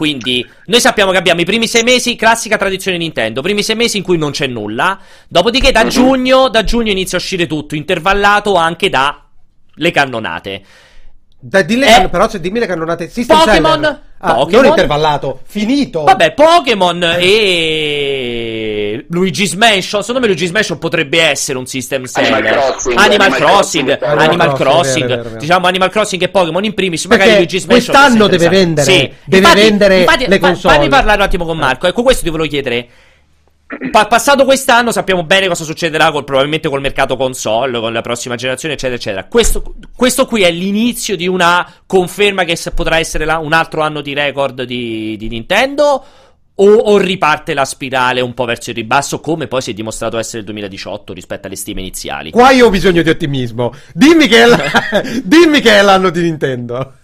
Quindi 0.00 0.48
noi 0.64 0.80
sappiamo 0.80 1.10
che 1.10 1.18
abbiamo 1.18 1.42
i 1.42 1.44
primi 1.44 1.68
sei 1.68 1.82
mesi, 1.82 2.16
classica 2.16 2.56
tradizione 2.56 2.96
Nintendo, 2.96 3.42
primi 3.42 3.62
sei 3.62 3.76
mesi 3.76 3.98
in 3.98 4.02
cui 4.02 4.16
non 4.16 4.30
c'è 4.30 4.46
nulla, 4.46 4.98
dopodiché 5.28 5.72
da 5.72 5.86
giugno, 5.88 6.48
da 6.48 6.64
giugno 6.64 6.90
inizia 6.90 7.18
a 7.18 7.20
uscire 7.20 7.46
tutto, 7.46 7.74
intervallato 7.74 8.54
anche 8.54 8.88
da 8.88 9.22
le 9.74 9.90
cannonate. 9.90 10.62
Dai, 11.38 11.66
dille, 11.66 12.04
eh, 12.04 12.08
però 12.08 12.30
se 12.30 12.40
dimmi 12.40 12.60
le 12.60 12.66
cannonate 12.66 13.10
System 13.10 13.36
Pokémon, 13.44 14.00
ah, 14.16 14.34
Pokémon 14.34 14.62
non 14.62 14.70
intervallato, 14.70 15.40
finito. 15.44 16.04
Vabbè, 16.04 16.32
Pokémon 16.32 17.16
e 17.18 18.69
Luigi's 19.08 19.54
Mansion. 19.54 20.00
Secondo 20.02 20.20
me 20.20 20.26
Luigi's 20.26 20.50
Mansion 20.50 20.78
potrebbe 20.78 21.20
essere 21.20 21.58
un 21.58 21.66
system 21.66 22.04
seller. 22.04 22.32
Animal 22.34 22.52
Crossing, 22.52 22.98
Animal, 22.98 23.32
Crossing, 23.32 23.90
Animal, 23.90 24.18
Animal 24.18 24.52
Crossing, 24.54 25.06
vero, 25.06 25.16
vero, 25.16 25.28
vero. 25.28 25.40
diciamo 25.40 25.66
Animal 25.66 25.90
Crossing 25.90 26.22
e 26.22 26.28
Pokémon 26.28 26.64
in 26.64 26.74
primis, 26.74 27.04
magari 27.06 27.34
Luigi's 27.36 27.64
Mansion. 27.64 27.94
Quest'anno 27.94 28.26
deve 28.26 28.48
vendere, 28.48 28.90
sì. 28.90 29.12
deve 29.24 29.46
infatti, 29.46 29.60
vendere 29.60 29.98
infatti, 30.00 30.26
le 30.26 30.38
console. 30.38 30.74
Fammi 30.74 30.88
parlare 30.88 31.18
un 31.18 31.24
attimo 31.24 31.44
con 31.44 31.58
Marco. 31.58 31.86
Ecco, 31.86 32.02
questo 32.02 32.24
ti 32.24 32.30
volevo 32.30 32.48
chiedere. 32.48 32.88
pa- 33.90 34.06
passato 34.06 34.44
quest'anno 34.44 34.90
sappiamo 34.90 35.22
bene 35.22 35.46
cosa 35.46 35.64
succederà 35.64 36.10
col, 36.10 36.24
probabilmente 36.24 36.68
col 36.68 36.80
mercato 36.80 37.16
console, 37.16 37.78
con 37.78 37.92
la 37.92 38.00
prossima 38.00 38.34
generazione, 38.34 38.74
eccetera, 38.74 38.96
eccetera. 38.96 39.24
Questo, 39.24 39.74
questo 39.94 40.26
qui 40.26 40.42
è 40.42 40.50
l'inizio 40.50 41.16
di 41.16 41.28
una 41.28 41.66
conferma 41.86 42.44
che 42.44 42.58
potrà 42.74 42.98
essere 42.98 43.24
la, 43.24 43.38
un 43.38 43.52
altro 43.52 43.82
anno 43.82 44.00
di 44.00 44.12
record 44.12 44.62
di, 44.62 45.16
di 45.16 45.28
Nintendo. 45.28 46.04
O, 46.62 46.74
o, 46.74 46.98
riparte 46.98 47.54
la 47.54 47.64
spirale 47.64 48.20
un 48.20 48.34
po' 48.34 48.44
verso 48.44 48.68
il 48.68 48.76
ribasso, 48.76 49.20
come 49.20 49.46
poi 49.46 49.62
si 49.62 49.70
è 49.70 49.74
dimostrato 49.74 50.18
essere 50.18 50.40
il 50.40 50.44
2018 50.44 51.14
rispetto 51.14 51.46
alle 51.46 51.56
stime 51.56 51.80
iniziali? 51.80 52.30
Qua 52.30 52.50
io 52.50 52.66
ho 52.66 52.70
bisogno 52.70 53.00
di 53.00 53.08
ottimismo. 53.08 53.72
Dimmi 53.94 54.28
che 54.28 54.42
è, 54.42 54.46
la... 54.46 54.58
Dimmi 55.24 55.60
che 55.60 55.78
è 55.78 55.80
l'anno 55.82 56.10
di 56.10 56.20
Nintendo. 56.20 56.94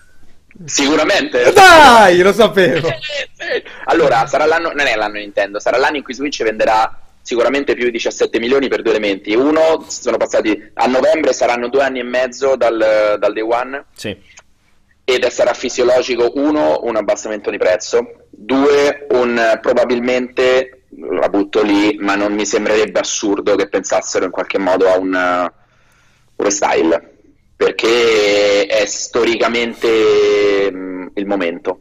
Sicuramente. 0.64 1.52
Dai, 1.52 2.20
lo 2.20 2.32
sapevo. 2.32 2.88
allora, 3.86 4.26
sarà 4.26 4.46
l'anno, 4.46 4.72
non 4.74 4.86
è 4.86 4.94
l'anno 4.94 5.18
Nintendo, 5.18 5.58
sarà 5.58 5.78
l'anno 5.78 5.96
in 5.96 6.02
cui 6.02 6.14
Switch 6.14 6.42
venderà 6.42 6.98
sicuramente 7.22 7.74
più 7.74 7.86
di 7.86 7.92
17 7.92 8.38
milioni 8.38 8.68
per 8.68 8.82
due 8.82 8.92
elementi. 8.92 9.34
Uno, 9.34 9.84
sono 9.88 10.16
passati 10.16 10.70
a 10.74 10.86
novembre, 10.86 11.32
saranno 11.32 11.68
due 11.68 11.82
anni 11.82 12.00
e 12.00 12.04
mezzo 12.04 12.56
dal, 12.56 13.16
dal 13.18 13.32
day 13.32 13.42
one. 13.42 13.84
Sì. 13.94 14.16
Ed 15.08 15.26
sarà 15.28 15.52
fisiologico, 15.52 16.32
uno, 16.34 16.80
un 16.82 16.96
abbassamento 16.96 17.50
di 17.50 17.58
prezzo, 17.58 18.25
due, 18.36 19.06
un 19.10 19.58
probabilmente, 19.60 20.82
la 21.10 21.28
butto 21.28 21.62
lì, 21.62 21.96
ma 21.98 22.14
non 22.14 22.34
mi 22.34 22.44
sembrerebbe 22.44 23.00
assurdo 23.00 23.56
che 23.56 23.68
pensassero 23.68 24.24
in 24.24 24.30
qualche 24.30 24.58
modo 24.58 24.88
a 24.88 24.98
un, 24.98 25.14
un 25.14 26.44
restyle 26.44 27.14
perché 27.56 28.66
è 28.66 28.84
storicamente 28.84 30.70
mh, 30.70 30.76
mm, 30.76 31.06
il 31.14 31.26
momento. 31.26 31.80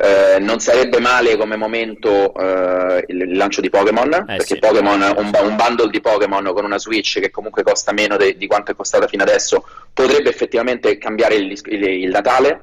Eh, 0.00 0.38
non 0.38 0.60
sarebbe 0.60 1.00
male 1.00 1.36
come 1.36 1.56
momento 1.56 2.32
eh, 2.34 3.04
il, 3.08 3.36
lancio 3.36 3.60
di 3.60 3.68
Pokémon, 3.68 4.12
eh, 4.12 4.24
perché 4.24 4.54
sì. 4.54 4.58
Pokémon, 4.58 5.00
un, 5.16 5.30
un, 5.42 5.56
bundle 5.56 5.90
di 5.90 6.00
Pokémon 6.00 6.52
con 6.52 6.64
una 6.64 6.78
Switch 6.78 7.18
che 7.18 7.30
comunque 7.30 7.64
costa 7.64 7.92
meno 7.92 8.16
de, 8.16 8.36
di 8.36 8.46
quanto 8.46 8.70
è 8.70 8.76
costata 8.76 9.08
fino 9.08 9.24
adesso 9.24 9.66
potrebbe 9.92 10.30
effettivamente 10.30 10.98
cambiare 10.98 11.34
il, 11.36 11.50
il, 11.50 11.82
il 11.82 12.10
Natale. 12.10 12.62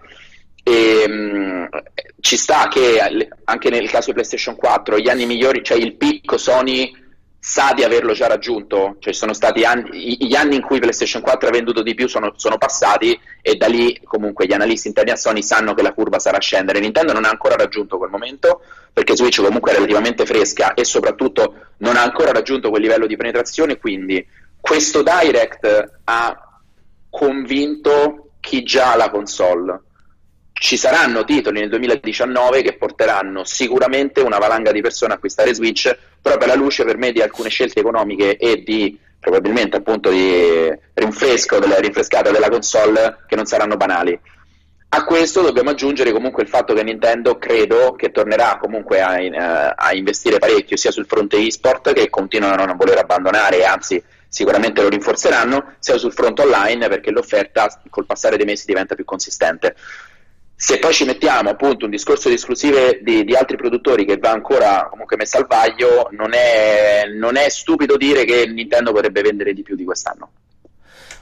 E, 0.68 1.08
mh, 1.08 1.14
mm, 1.14 1.66
ci 2.22 2.38
sta 2.38 2.68
che 2.68 3.00
anche 3.44 3.70
nel 3.70 3.88
caso 3.88 4.08
di 4.08 4.14
PlayStation 4.14 4.56
4 4.56 4.98
gli 4.98 5.10
anni 5.10 5.28
migliori, 5.28 5.64
cioè 5.64 5.78
il 5.78 5.96
picco 5.96 6.38
Sony 6.38 6.92
sa 7.38 7.74
di 7.76 7.84
averlo 7.84 8.14
già 8.14 8.26
raggiunto, 8.26 8.96
cioè 8.98 9.14
sono 9.14 9.32
stati 9.34 9.64
anni, 9.64 10.18
gli 10.18 10.34
anni 10.34 10.56
in 10.56 10.64
cui 10.64 10.80
PlayStation 10.80 11.22
4 11.22 11.48
ha 11.48 11.52
venduto 11.52 11.84
di 11.84 11.94
più 11.94 12.08
sono, 12.08 12.34
sono, 12.36 12.58
passati 12.58 13.16
e 13.44 13.54
da 13.54 13.68
lì 13.68 14.02
comunque 14.04 14.48
gli 14.48 14.54
analisti 14.54 14.88
interni 14.88 15.12
a 15.12 15.16
Sony 15.16 15.44
sanno 15.44 15.76
che 15.76 15.84
la 15.84 15.94
curva 15.94 16.18
sarà 16.18 16.40
scendere. 16.40 16.80
Nintendo 16.80 17.14
non 17.14 17.26
ha 17.26 17.30
ancora 17.30 17.56
raggiunto 17.56 18.00
quel 18.00 18.10
momento 18.10 18.64
perché 18.92 19.16
Switch 19.16 19.44
comunque 19.44 19.70
è 19.70 19.76
relativamente 19.76 20.26
fresca 20.26 20.74
e 20.74 20.84
soprattutto 20.84 21.54
non 21.78 21.96
ha 21.96 22.02
ancora 22.02 22.32
raggiunto 22.32 22.72
quel 22.72 22.82
livello 22.82 23.06
di 23.06 23.16
penetrazione, 23.16 23.78
quindi 23.78 24.26
questo 24.60 25.04
Direct 25.04 26.00
ha 26.06 26.60
convinto 27.12 28.32
chi 28.40 28.64
già 28.64 28.94
ha 28.94 28.96
la 28.96 29.12
console 29.12 29.82
ci 30.58 30.78
saranno 30.78 31.26
titoli 31.26 31.60
nel 31.60 31.70
2019 31.70 32.62
che 32.62 32.78
porteranno 32.78 33.44
sicuramente 33.44 34.22
una 34.22 34.38
valanga 34.38 34.72
di 34.72 34.82
persone 34.82 35.12
a 35.12 35.16
acquistare 35.16 35.54
Switch 35.54 35.96
proprio 36.22 36.46
alla 36.46 36.56
luce 36.60 36.86
per 36.86 36.98
me 36.98 37.12
di 37.12 37.22
alcune 37.22 37.50
scelte 37.50 37.82
economiche 37.82 38.38
e 38.38 38.64
di 38.64 38.98
probabilmente 39.20 39.78
appunto 39.78 40.10
di 40.10 40.72
rinfresco 40.94 41.60
della 41.60 41.80
rinfrescata 41.80 42.32
della 42.32 42.50
console 42.50 43.24
che 43.28 43.36
non 43.36 43.46
saranno 43.46 43.76
banali. 43.76 44.18
A 44.90 45.04
questo 45.04 45.42
dobbiamo 45.42 45.72
aggiungere 45.72 46.14
comunque 46.14 46.44
il 46.44 46.48
fatto 46.48 46.74
che 46.74 46.84
Nintendo 46.84 47.38
credo 47.38 47.96
che 47.98 48.12
tornerà 48.12 48.58
comunque 48.58 49.02
a, 49.02 49.20
uh, 49.20 49.74
a 49.76 49.94
investire 49.94 50.40
parecchio 50.40 50.78
sia 50.78 50.92
sul 50.92 51.06
fronte 51.06 51.38
e-sport 51.38 51.92
che 51.92 52.10
continuano 52.10 52.62
a 52.62 52.66
non 52.66 52.78
voler 52.78 53.00
abbandonare 53.00 53.66
anzi 53.66 54.02
sicuramente 54.30 54.82
lo 54.82 54.90
rinforzeranno, 54.90 55.76
sia 55.80 55.98
sul 55.98 56.14
fronte 56.14 56.44
online 56.44 56.88
perché 56.88 57.12
l'offerta 57.12 57.82
col 57.90 58.06
passare 58.06 58.38
dei 58.38 58.46
mesi 58.46 58.66
diventa 58.66 58.96
più 58.96 59.06
consistente. 59.06 59.76
Se 60.58 60.80
poi 60.80 60.94
ci 60.94 61.04
mettiamo 61.04 61.50
appunto 61.50 61.86
un 61.86 61.92
discorso 61.92 62.30
di 62.30 62.36
esclusive 62.36 63.02
di, 63.04 63.26
di 63.26 63.36
altri 63.36 63.58
produttori 63.58 64.06
che 64.06 64.18
va 64.18 64.32
ancora 64.32 64.88
comunque 64.90 65.18
messo 65.18 65.38
al 65.38 65.48
vaglio, 65.48 66.08
non 66.12 66.34
è, 66.34 67.04
non 67.14 67.36
è 67.36 67.50
stupido 67.50 67.98
dire 67.98 68.24
che 68.24 68.46
Nintendo 68.48 68.94
potrebbe 68.94 69.22
vendere 69.22 69.54
di 69.54 69.64
più 69.64 69.76
di 69.76 69.84
quest'anno. 69.84 70.32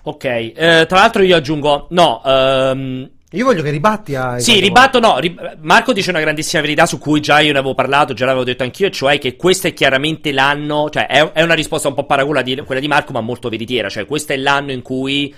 Ok, 0.04 0.24
eh, 0.26 0.54
tra 0.88 1.00
l'altro 1.00 1.24
io 1.24 1.36
aggiungo, 1.36 1.88
no, 1.90 2.22
um, 2.24 3.10
io 3.36 3.46
voglio 3.46 3.64
che 3.64 3.72
ribatti 3.72 4.14
a. 4.14 4.38
Sì, 4.38 4.60
ribatto 4.60 5.00
no. 5.00 5.18
Rib- 5.18 5.58
Marco 5.62 5.92
dice 5.92 6.12
una 6.12 6.20
grandissima 6.20 6.62
verità 6.62 6.86
su 6.86 7.00
cui 7.00 7.20
già 7.20 7.40
io 7.40 7.52
ne 7.52 7.58
avevo 7.58 7.74
parlato, 7.74 8.14
già 8.14 8.26
l'avevo 8.26 8.44
detto 8.44 8.62
anch'io, 8.62 8.92
cioè 8.92 9.18
che 9.18 9.36
questo 9.36 9.68
è 9.68 9.74
chiaramente 9.74 10.32
l'anno. 10.32 10.88
Cioè, 10.92 11.08
è, 11.08 11.32
è 11.32 11.42
una 11.42 11.56
risposta 11.56 11.88
un 11.88 11.96
po' 11.96 12.06
paragola 12.06 12.44
di 12.44 12.56
quella 12.58 12.80
di 12.80 12.88
Marco, 12.88 13.12
ma 13.12 13.22
molto 13.22 13.50
veritiera. 13.50 13.90
Cioè, 13.90 14.06
questo 14.06 14.34
è 14.34 14.38
l'anno 14.38 14.72
in 14.72 14.84
cui 14.84 15.34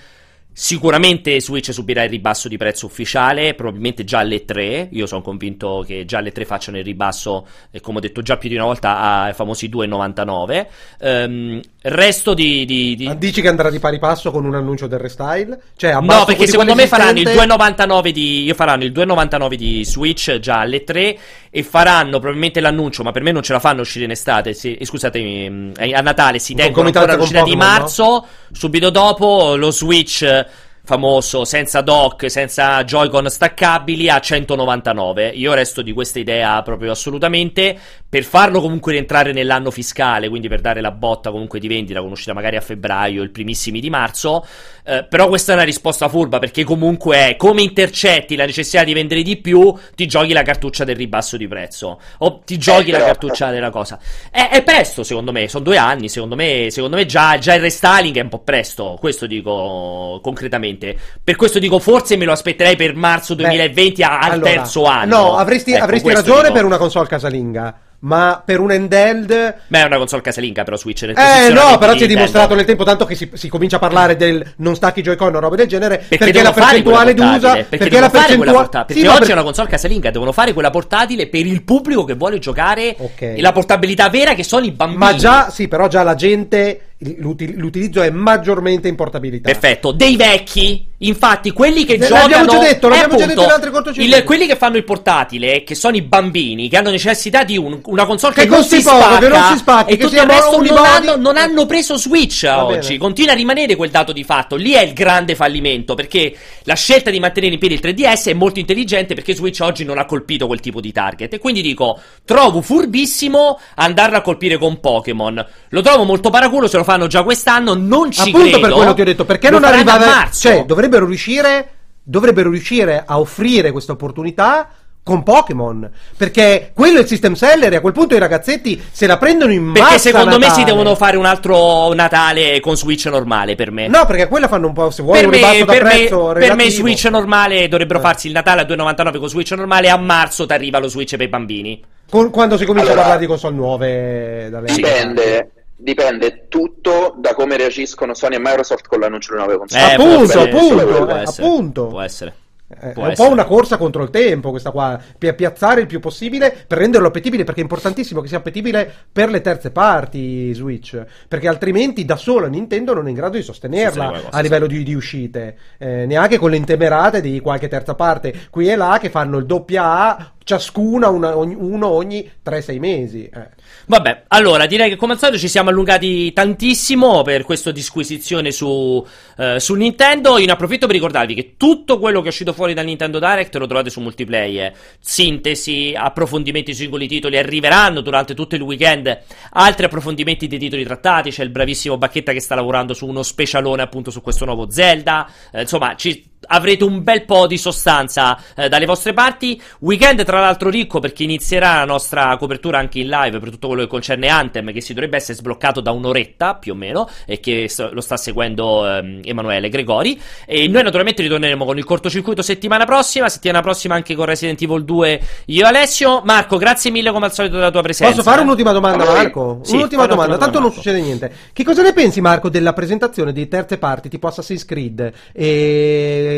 Sicuramente 0.58 1.42
Switch 1.42 1.74
subirà 1.74 2.04
il 2.04 2.10
ribasso 2.10 2.48
di 2.48 2.56
prezzo 2.56 2.86
ufficiale, 2.86 3.56
probabilmente 3.56 4.06
già 4.06 4.20
alle 4.20 4.46
3. 4.46 4.88
Io 4.94 5.06
sono 5.06 5.22
convinto 5.22 5.84
che 5.86 6.06
già 6.06 6.20
alle 6.20 6.32
3 6.32 6.46
facciano 6.46 6.78
il 6.78 6.84
ribasso, 6.86 7.46
eh, 7.72 7.82
come 7.82 7.98
ho 7.98 8.00
detto 8.00 8.22
già 8.22 8.38
più 8.38 8.48
di 8.48 8.56
una 8.56 8.64
volta, 8.64 8.98
ai 8.98 9.34
famosi 9.34 9.68
2,99. 9.68 10.68
Um, 11.02 11.60
resto 11.92 12.34
di, 12.34 12.66
di, 12.66 12.96
di, 12.96 13.18
Dici 13.18 13.42
che 13.42 13.48
andrà 13.48 13.70
di 13.70 13.80
pari 13.80 14.00
passo 14.00 14.32
con 14.32 14.44
un 14.46 14.56
annuncio 14.56 14.88
del 14.88 15.00
restyle? 15.00 15.60
Cioè, 15.76 15.94
no, 16.02 16.26
perché 16.26 16.48
secondo 16.48 16.74
me 16.74 16.88
faranno 16.88 17.20
il 17.20 17.28
2,99 17.28 18.10
di. 18.10 18.54
faranno 18.56 18.84
il 18.84 18.92
2,99 18.92 19.54
di 19.54 19.86
Switch 19.86 20.40
già 20.40 20.60
alle 20.60 20.84
3 20.84 21.18
e 21.50 21.64
faranno 21.64 22.18
probabilmente 22.20 22.60
l'annuncio, 22.60 23.04
ma 23.04 23.12
per 23.12 23.22
me 23.22 23.32
non 23.32 23.44
ce 23.44 23.54
la 23.54 23.60
fanno 23.60 23.82
uscire 23.82 24.06
in 24.06 24.12
estate. 24.12 24.54
Si, 24.54 24.76
eh, 24.76 24.86
scusatemi, 24.86 25.74
eh, 25.78 25.94
a 25.94 26.02
Natale 26.02 26.40
si 26.40 26.56
tengono 26.56 26.88
ancora 26.88 27.16
l'uscita 27.16 27.44
di 27.44 27.56
marzo. 27.56 28.04
No? 28.04 28.26
Subito 28.52 28.90
dopo 28.90 29.56
lo 29.56 29.72
Switch 29.72 30.46
famoso 30.86 31.46
senza 31.46 31.82
dock, 31.82 32.30
senza 32.30 32.84
Joy-Con 32.84 33.30
staccabili 33.30 34.10
a 34.10 34.20
199. 34.20 35.30
Io 35.30 35.54
resto 35.54 35.82
di 35.82 35.92
questa 35.92 36.20
idea 36.20 36.62
proprio 36.62 36.92
assolutamente 36.92 37.78
per 38.08 38.24
farlo 38.24 38.62
comunque 38.62 38.94
rientrare 38.94 39.34
nell'anno 39.34 39.72
fiscale, 39.72 40.30
quindi 40.30 40.48
per 40.48 40.62
dare 40.62 40.80
la 40.80 40.92
botta 40.92 41.32
comunque 41.32 41.60
di 41.60 41.68
vendita 41.68 42.00
con 42.02 42.12
uscita 42.12 42.34
magari 42.34 42.56
a 42.56 42.62
febbraio, 42.62 43.22
il 43.22 43.32
primissimi 43.32 43.82
di 43.82 43.90
marzo. 43.90 44.46
Eh, 44.86 45.04
però 45.10 45.28
questa 45.28 45.52
è 45.52 45.56
una 45.56 45.64
risposta 45.64 46.08
furba 46.08 46.38
perché 46.38 46.64
comunque 46.64 47.30
è 47.30 47.36
come 47.36 47.64
intercetti 47.64 48.36
la 48.36 48.46
necessità 48.46 48.84
di 48.84 48.94
vendere 48.94 49.24
di 49.24 49.38
più, 49.38 49.74
ti 49.96 50.06
giochi 50.06 50.32
la 50.32 50.44
cartuccia 50.44 50.84
del 50.84 50.96
ribasso 50.96 51.38
di 51.38 51.48
prezzo 51.48 52.00
o 52.20 52.40
ti 52.46 52.58
giochi 52.58 52.90
eh, 52.90 52.92
la 52.94 53.00
cartuccia 53.00 53.50
della 53.50 53.72
cosa. 53.72 54.00
È, 54.30 54.50
è, 54.50 54.64
presto 54.64 55.04
secondo 55.04 55.32
me, 55.32 55.50
sono 55.50 55.64
due 55.64 55.78
anni, 55.78 56.08
secondo 56.08 56.36
me, 56.36 56.68
secondo 56.70 56.96
me 56.96 57.06
già, 57.06 57.38
già 57.40 57.56
il 57.56 57.62
restyling 57.62 58.18
è 58.18 58.22
un 58.22 58.30
po' 58.30 58.40
presto, 58.40 58.96
questo 59.00 59.26
dico 59.26 60.20
concretamente. 60.22 60.96
Per 61.22 61.36
questo 61.36 61.60
dico 61.60 61.80
forse 61.80 62.16
me 62.16 62.26
lo 62.26 62.32
aspetterei 62.32 62.76
per 62.76 62.96
marzo 62.96 63.34
2020 63.34 64.02
Beh, 64.02 64.08
al 64.08 64.32
allora, 64.32 64.52
terzo 64.52 64.86
anno. 64.86 65.18
No, 65.18 65.36
avresti, 65.36 65.74
ecco, 65.74 65.84
avresti 65.84 66.14
ragione 66.14 66.42
dico. 66.44 66.54
per 66.54 66.66
una 66.66 66.78
console 66.78 67.08
casalinga 67.08 67.80
ma 68.06 68.42
per 68.44 68.60
un 68.60 68.72
handheld. 68.72 69.56
Beh, 69.68 69.82
è 69.82 69.84
una 69.84 69.98
console 69.98 70.22
casalinga, 70.22 70.64
però 70.64 70.78
Switch. 70.78 71.04
Nel 71.04 71.16
eh, 71.18 71.50
no, 71.50 71.78
però 71.78 71.96
si 71.98 72.04
è 72.04 72.08
dimostrato 72.08 72.56
nel 72.56 72.66
tempo 72.66 72.84
tanto 72.84 73.06
che 73.06 73.16
si, 73.16 73.30
si, 73.34 73.50
comincia 73.50 73.76
a 73.78 73.80
parlare 73.80 74.16
del 74.16 74.46
non 74.58 74.76
stacchi 74.76 75.02
Joy-Con 75.02 75.36
o 75.36 75.40
roba 75.40 75.56
del 75.56 75.68
genere. 75.68 75.98
Perché, 75.98 76.26
perché 76.26 76.44
la 76.44 76.52
percentuale 76.52 77.14
d'usa. 77.14 77.54
Perché, 77.54 77.78
perché 77.78 78.00
la 78.00 78.10
percentuale. 78.10 78.70
Perché 78.70 78.94
sì, 78.94 79.08
oggi 79.08 79.20
per... 79.20 79.30
è 79.30 79.34
una 79.34 79.44
console 79.44 79.70
casalinga, 79.70 80.12
devono 80.12 80.32
fare 80.32 80.54
quella 80.54 80.70
portatile 80.70 81.28
per 81.28 81.46
il 81.46 81.64
pubblico 81.64 82.04
che 82.04 82.14
vuole 82.14 82.40
giocare. 82.40 82.96
Okay. 82.98 83.38
E 83.38 83.42
la 83.42 83.52
portabilità 83.52 84.10
vera 84.10 84.34
che 84.34 84.44
sono 84.44 84.66
i 84.66 84.72
bambini. 84.72 85.00
Ma 85.00 85.16
già, 85.16 85.50
sì, 85.50 85.68
però 85.68 85.88
già 85.88 86.04
la 86.04 86.16
gente 86.16 86.82
l'utilizzo 86.98 88.02
è 88.02 88.10
maggiormente 88.10 88.88
in 88.88 88.96
portabilità. 88.96 89.52
Perfetto, 89.52 89.92
dei 89.92 90.16
vecchi, 90.16 90.88
infatti, 91.00 91.52
quelli 91.52 91.84
che 91.84 91.98
giocano 91.98 92.22
l'abbiamo 92.22 92.46
già 92.48 92.60
detto, 92.60 92.88
l'abbiamo 92.88 93.14
appunto, 93.14 93.18
già 93.18 93.34
detto 93.34 93.44
in 93.44 93.50
altre 93.50 93.70
cortocircuiti. 93.70 94.24
quelli 94.24 94.48
che 94.48 94.56
fanno 94.56 94.78
il 94.78 94.86
portatile, 94.86 95.64
che 95.64 95.76
sono 95.76 95.98
i 95.98 96.02
bambini 96.02 96.70
che 96.70 96.78
hanno 96.78 96.92
necessità 96.92 97.44
di 97.44 97.58
un, 97.58 97.82
una 97.84 98.06
console 98.06 98.34
che, 98.34 98.44
che 98.44 98.48
non, 98.48 98.64
si 98.64 98.82
poco, 98.82 98.98
spacca, 98.98 99.20
che 99.20 99.28
non 99.28 99.44
si 99.52 99.58
spacca 99.58 99.92
e 99.92 99.98
tutto 99.98 100.16
il 100.16 100.22
resto 100.22 100.62
non 100.62 100.86
hanno, 100.86 101.16
non 101.18 101.38
hanno, 101.38 101.66
preso 101.66 101.98
Switch 101.98 102.50
oggi. 102.50 102.98
Continua 102.98 103.34
a 103.34 103.36
rimanere 103.36 103.76
quel 103.76 103.90
dato 103.90 104.14
di 104.14 104.24
fatto. 104.24 104.56
Lì 104.56 104.72
è 104.72 104.82
il 104.82 104.94
grande 104.94 105.36
fallimento 105.36 105.96
perché 105.96 106.34
la 106.64 106.76
scelta 106.76 107.10
di 107.10 107.20
mantenere 107.20 107.54
in 107.54 107.60
piedi 107.60 107.74
il 107.76 107.82
3DS 107.84 108.30
è 108.30 108.34
molto 108.34 108.60
intelligente 108.60 109.16
perché 109.16 109.36
Switch 109.36 109.60
oggi 109.60 109.84
non 109.84 109.98
ha 109.98 110.06
colpito 110.06 110.48
quel 110.48 110.62
tipo 110.62 110.80
di 110.80 110.94
target 110.94 111.34
e 111.34 111.40
quindi 111.40 111.62
dico, 111.62 112.00
trovo 112.24 112.62
furbissimo 112.62 113.60
andarlo 113.76 114.16
a 114.16 114.22
colpire 114.22 114.58
con 114.58 114.80
Pokémon. 114.80 115.46
Lo 115.70 115.82
trovo 115.82 116.06
molto 116.06 116.30
paraculo 116.30 116.68
se 116.68 116.78
lo 116.78 116.84
fanno 116.86 117.08
già 117.08 117.24
quest'anno, 117.24 117.74
non 117.74 118.10
ci 118.12 118.30
Appunto 118.30 118.40
credo. 118.40 118.60
per 118.62 118.72
quello 118.72 118.94
ti 118.94 119.02
ho 119.02 119.06
detto, 119.06 119.26
perché 119.26 119.50
non 119.50 119.66
arrivava... 119.66 120.30
Cioè, 120.32 120.64
dovrebbero 120.64 121.06
riuscire, 121.06 121.70
dovrebbero 122.02 122.50
riuscire 122.50 123.04
a 123.06 123.20
offrire 123.20 123.74
questa 123.74 123.92
opportunità 123.92 124.70
con 125.06 125.22
Pokémon. 125.22 125.88
Perché 126.18 126.72
quello 126.74 126.98
è 126.98 127.02
il 127.02 127.08
system 127.08 127.34
seller 127.34 127.72
e 127.72 127.76
a 127.76 127.82
quel 127.82 127.94
punto 127.94 128.16
i 128.16 128.18
ragazzetti 128.18 128.84
se 128.92 129.06
la 129.06 129.18
prendono 129.18 129.52
in 129.52 129.64
massa. 129.64 129.84
Perché 129.84 130.00
secondo 130.00 130.38
Natale. 130.38 130.48
me 130.48 130.54
si 130.54 130.64
devono 130.64 130.96
fare 130.96 131.16
un 131.16 131.26
altro 131.26 131.94
Natale 131.94 132.60
con 132.60 132.76
Switch 132.76 133.06
normale 133.06 133.54
per 133.54 133.70
me. 133.70 133.88
No, 133.88 134.08
perché 134.08 134.28
quella 134.28 134.48
fanno 134.48 134.66
un 134.66 134.74
po'. 134.74 134.90
Se 134.90 135.04
vuoi 135.04 135.20
per 135.20 135.28
un 135.28 135.40
me, 135.40 135.64
per 135.64 135.84
prezzo 135.84 136.32
me, 136.34 136.40
per 136.40 136.56
me 136.56 136.72
Switch 136.72 137.06
normale 137.06 137.68
dovrebbero 137.68 138.00
eh. 138.00 138.02
farsi 138.02 138.28
il 138.28 138.34
Natale 138.34 138.62
a 138.62 138.66
2,99 138.66 139.20
con 139.20 139.30
Switch 139.30 139.52
normale. 139.52 139.90
A 139.90 139.98
marzo 139.98 140.48
ti 140.48 140.54
arriva 140.54 140.80
lo 140.80 140.88
Switch 140.88 141.16
per 141.16 141.28
i 141.28 141.30
bambini. 141.30 141.84
Con, 142.10 142.32
quando 142.32 142.58
si 142.58 142.66
comincia 142.66 142.92
allora, 142.92 143.06
a 143.06 143.10
parlare 143.10 143.26
di 143.26 143.32
console 143.32 143.56
nuove? 143.56 144.52
Dipende. 144.74 145.52
Dipende 145.78 146.48
tutto 146.48 147.16
da 147.18 147.34
come 147.34 147.58
reagiscono 147.58 148.14
Sony 148.14 148.36
e 148.36 148.40
Microsoft 148.40 148.88
con 148.88 149.00
l'annuncio 149.00 149.34
di 149.34 149.40
nuove 149.40 149.58
console. 149.58 149.82
Eh, 149.82 149.94
appunto, 149.94 150.40
appunto, 150.40 151.10
eh, 151.10 151.24
appunto. 151.24 151.88
Può 151.88 152.02
essere. 152.02 152.34
Eh, 152.68 152.94
è 152.94 152.98
un 152.98 153.12
essere. 153.12 153.28
po' 153.28 153.32
una 153.32 153.46
corsa 153.46 153.78
contro 153.78 154.02
il 154.02 154.10
tempo 154.10 154.50
questa 154.50 154.72
qua, 154.72 155.00
per 155.18 155.36
piazzare 155.36 155.82
il 155.82 155.88
più 155.88 156.00
possibile, 156.00 156.56
per 156.66 156.80
renderlo 156.80 157.08
appetibile, 157.08 157.44
perché 157.44 157.60
è 157.60 157.64
importantissimo 157.64 158.22
che 158.22 158.28
sia 158.28 158.38
appetibile 158.38 158.92
per 159.12 159.30
le 159.30 159.42
terze 159.42 159.70
parti 159.70 160.52
Switch, 160.54 161.04
perché 161.28 161.48
altrimenti 161.48 162.06
da 162.06 162.16
sola 162.16 162.48
Nintendo 162.48 162.94
non 162.94 163.06
è 163.06 163.10
in 163.10 163.16
grado 163.16 163.38
di 163.38 163.44
sostenerla 163.44 164.10
cosa, 164.10 164.30
a 164.32 164.40
livello 164.40 164.66
di, 164.66 164.82
di 164.82 164.96
uscite, 164.96 165.58
eh, 165.78 166.06
neanche 166.08 166.40
con 166.40 166.50
le 166.50 166.58
intemerate 166.58 167.22
di 167.22 167.40
qualche 167.40 167.68
terza 167.68 167.94
parte, 167.94 168.34
qui 168.50 168.68
e 168.68 168.76
là 168.76 168.98
che 169.00 169.10
fanno 169.10 169.38
il 169.38 169.46
doppia 169.46 169.84
A 169.84 170.32
ciascuna 170.46 171.10
una, 171.10 171.38
ogni, 171.38 171.56
uno 171.58 171.88
ogni 171.88 172.32
3-6 172.44 172.80
mesi. 172.80 173.30
Eh. 173.32 173.50
Vabbè, 173.88 174.24
allora 174.30 174.66
direi 174.66 174.90
che 174.90 174.96
come 174.96 175.14
al 175.14 175.20
solito 175.20 175.38
ci 175.38 175.48
siamo 175.48 175.70
allungati 175.70 176.34
tantissimo 176.34 177.22
per 177.22 177.44
questa 177.44 177.72
disquisizione 177.72 178.52
su, 178.52 179.06
eh, 179.38 179.60
su 179.60 179.76
Nintendo. 179.76 180.40
Io 180.40 180.46
ne 180.46 180.52
approfitto 180.54 180.88
per 180.88 180.96
ricordarvi 180.96 181.36
che 181.36 181.54
tutto 181.56 182.00
quello 182.00 182.22
che 182.22 182.28
è 182.28 182.30
uscito 182.30 182.54
fuori 182.54 182.74
dal 182.74 182.86
Nintendo 182.86 183.20
Direct 183.20 183.56
lo 183.58 183.68
trovate 183.68 183.92
su 183.92 184.02
multiplayer. 184.02 184.74
Sintesi, 185.00 185.94
approfondimenti 185.96 186.74
sui 186.74 186.84
singoli 186.84 187.08
titoli 187.08 187.38
arriveranno 187.38 188.02
durante 188.02 188.34
tutto 188.34 188.56
il 188.56 188.62
weekend. 188.62 189.22
Altri 189.52 189.86
approfondimenti 189.86 190.48
dei 190.48 190.60
titoli 190.60 190.84
trattati. 190.84 191.30
C'è 191.30 191.44
il 191.44 191.50
bravissimo 191.50 191.98
Bacchetta 191.98 192.32
che 192.34 192.40
sta 192.40 192.56
lavorando 192.56 192.96
su 192.96 193.06
uno 193.06 193.22
specialone 193.22 193.84
appunto 193.84 194.10
su 194.10 194.22
questo 194.22 194.46
nuovo 194.46 194.70
Zelda. 194.70 195.30
Eh, 195.52 195.62
insomma, 195.62 195.96
ci 195.96 196.34
avrete 196.48 196.84
un 196.84 197.04
bel 197.04 197.26
po' 197.26 197.48
di 197.48 197.58
sostanza 197.58 198.38
eh, 198.56 198.70
dalle 198.70 198.86
vostre 198.86 199.14
parti. 199.14 199.62
Weekend, 199.80 200.24
tra 200.24 200.40
l'altro, 200.40 200.70
ricco 200.70 201.00
perché 201.00 201.24
inizierà 201.24 201.76
la 201.76 201.86
nostra 201.86 202.36
copertura 202.38 202.78
anche 202.78 203.00
in 203.00 203.08
live 203.08 203.40
per 203.40 203.50
tutto 203.50 203.68
quello 203.68 203.84
che 203.84 203.88
concerne 203.88 204.28
Anthem, 204.28 204.72
che 204.72 204.82
si 204.82 204.94
dovrebbe 204.94 205.18
essere 205.18 205.38
sbloccato 205.38 205.82
da 205.82 205.92
un'oretta 205.92 206.56
più 206.56 206.74
o 206.74 206.76
meno, 206.76 207.10
e 207.26 207.40
che 207.40 207.70
lo 207.92 208.02
sta 208.02 208.18
seguendo 208.18 208.88
ehm, 208.88 209.22
Emanuele 209.24 209.70
Gregori. 209.70 210.20
E 210.46 210.68
noi, 210.68 210.84
naturalmente, 210.84 211.22
ritorneremo 211.22 211.66
con 211.66 211.78
il 211.78 211.84
cortocircuito 211.84 212.42
settimana 212.42 212.86
prossima. 212.86 213.30
Settimana 213.30 213.62
prossima 213.62 213.96
anche 213.96 214.16
con 214.16 214.26
Resident 214.26 214.62
Evil 214.62 214.84
2. 214.84 215.22
Io, 215.46 215.66
Alessio. 215.66 216.22
Marco, 216.24 216.58
grazie 216.58 216.92
mille 216.92 217.12
come 217.12 217.26
al 217.26 217.34
solito 217.34 217.56
della 217.56 217.72
tua 217.72 217.82
presenza. 217.82 218.16
Posso 218.16 218.30
fare 218.30 218.42
un'ultima 218.42 218.72
domanda, 218.72 219.06
Marco? 219.06 219.60
Sì, 219.64 219.76
un'ultima 219.76 220.06
domanda, 220.06 220.38
tanto 220.38 220.60
non 220.60 220.72
succede 220.72 221.02
niente. 221.02 221.32
Che 221.54 221.64
cosa 221.64 221.82
ne 221.82 221.94
pensi, 221.94 222.22
Marco, 222.22 222.50
della 222.50 222.74
presentazione 222.74 223.32
di 223.32 223.48
terze 223.48 223.78
parti 223.78 224.10
tipo 224.10 224.28
Assassin's 224.28 224.66
Creed? 224.66 225.12
E 225.34 226.35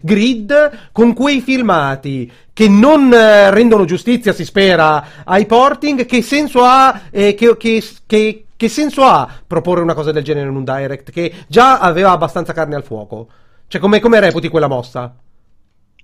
grid 0.00 0.88
con 0.92 1.14
quei 1.14 1.40
filmati 1.40 2.30
che 2.52 2.68
non 2.68 3.12
eh, 3.12 3.50
rendono 3.50 3.84
giustizia, 3.84 4.32
si 4.32 4.44
spera, 4.44 5.04
ai 5.24 5.46
porting, 5.46 6.04
che 6.04 6.20
senso 6.20 6.62
ha, 6.62 7.00
eh, 7.10 7.34
che, 7.34 7.56
che, 7.56 7.82
che, 8.06 8.44
che 8.56 8.68
senso 8.68 9.04
ha 9.04 9.26
proporre 9.46 9.80
una 9.80 9.94
cosa 9.94 10.12
del 10.12 10.22
genere 10.22 10.48
in 10.48 10.56
un 10.56 10.64
direct 10.64 11.10
che 11.10 11.32
già 11.48 11.78
aveva 11.78 12.10
abbastanza 12.10 12.52
carne 12.52 12.74
al 12.74 12.84
fuoco? 12.84 13.28
Cioè, 13.66 13.80
come, 13.80 14.00
come 14.00 14.20
reputi 14.20 14.48
quella 14.48 14.66
mossa? 14.66 15.14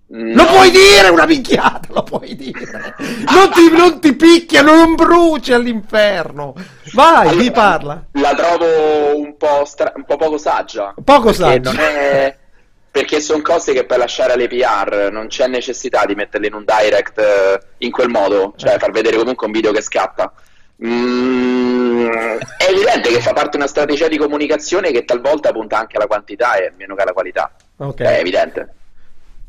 No. 0.09 0.35
Lo 0.35 0.47
puoi 0.47 0.71
dire 0.71 1.09
una 1.09 1.27
minchiata, 1.27 1.89
lo 1.89 2.05
puoi 2.05 2.37
dire. 2.37 2.95
Non 3.29 3.51
ti, 3.53 3.77
non 3.77 4.01
ti 4.01 4.15
picchiano, 4.15 4.73
non 4.73 4.95
bruci 4.95 5.53
all'inferno. 5.53 6.55
Vai, 6.95 7.29
allora, 7.29 7.51
parla. 7.51 8.05
La 8.13 8.35
trovo 8.35 9.19
un 9.19 9.37
po', 9.37 9.65
stra- 9.65 9.93
un 9.97 10.05
po' 10.05 10.17
poco 10.17 10.39
saggia. 10.39 10.95
Poco 11.03 11.33
saggia. 11.33 11.73
Non 11.73 11.81
è 11.81 12.37
perché 12.97 13.21
sono 13.21 13.43
cose 13.43 13.75
che 13.75 13.85
puoi 13.85 13.99
lasciare 13.99 14.33
alle 14.33 14.49
PR, 14.49 15.11
non 15.13 15.27
c'è 15.27 15.49
necessità 15.49 16.07
di 16.07 16.15
metterle 16.15 16.47
in 16.47 16.55
un 16.55 16.65
direct 16.65 17.19
eh, 17.19 17.61
in 17.85 17.91
quel 17.91 18.09
modo, 18.09 18.55
cioè 18.57 18.77
eh. 18.77 18.79
far 18.79 18.91
vedere 18.91 19.19
comunque 19.19 19.47
un 19.47 19.53
video 19.53 19.71
che 19.71 19.83
scatta. 19.83 20.33
Mm, 20.83 22.07
è 22.09 22.71
evidente 22.71 23.11
che 23.11 23.21
fa 23.21 23.35
parte 23.35 23.51
di 23.51 23.57
una 23.59 23.67
strategia 23.67 24.09
di 24.09 24.17
comunicazione 24.17 24.93
che 24.93 25.05
talvolta 25.05 25.53
punta 25.53 25.79
anche 25.79 25.99
alla 25.99 26.07
quantità 26.07 26.57
e 26.57 26.73
meno 26.79 26.95
che 26.95 27.03
alla 27.03 27.13
qualità. 27.13 27.55
Okay. 27.77 28.15
È 28.15 28.19
evidente. 28.19 28.75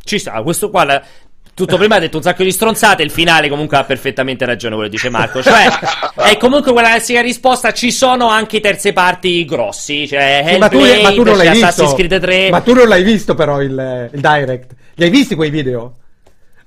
Ci 0.04 0.20
sta, 0.20 0.42
questo 0.42 0.70
qua 0.70 1.02
tutto 1.58 1.78
prima 1.78 1.96
ha 1.96 2.00
detto 2.00 2.18
un 2.18 2.24
sacco 2.24 2.44
di 2.44 2.52
stronzate, 2.52 3.02
il 3.02 3.10
finale 3.10 3.50
comunque 3.50 3.78
ha 3.78 3.84
perfettamente 3.84 4.46
ragione 4.46 4.76
quello 4.76 4.92
dice 4.92 5.10
Marco. 5.10 5.42
Cioè, 5.42 5.68
è 6.14 6.38
comunque 6.38 6.72
quella 6.72 6.90
classica 6.90 7.20
risposta, 7.20 7.74
ci 7.74 7.92
sono 7.92 8.28
anche 8.28 8.60
terze 8.60 8.94
parti 8.94 9.44
grossi, 9.44 10.08
cioè 10.08 10.46
sì, 10.48 10.58
ma, 10.60 10.70
tu, 10.70 10.80
ma 11.02 11.12
tu 11.12 11.24
non 11.24 11.36
l'hai 11.36 11.50
visto. 11.50 11.96
3. 11.96 12.50
Ma 12.52 12.62
tu 12.62 12.74
non 12.74 12.88
l'hai 12.88 13.02
visto 13.02 13.34
però 13.34 13.60
il, 13.60 14.10
il 14.14 14.22
direct. 14.22 14.76
Li 14.94 15.06
hai 15.06 15.10
visti 15.10 15.34
quei 15.34 15.50
video? 15.50 15.96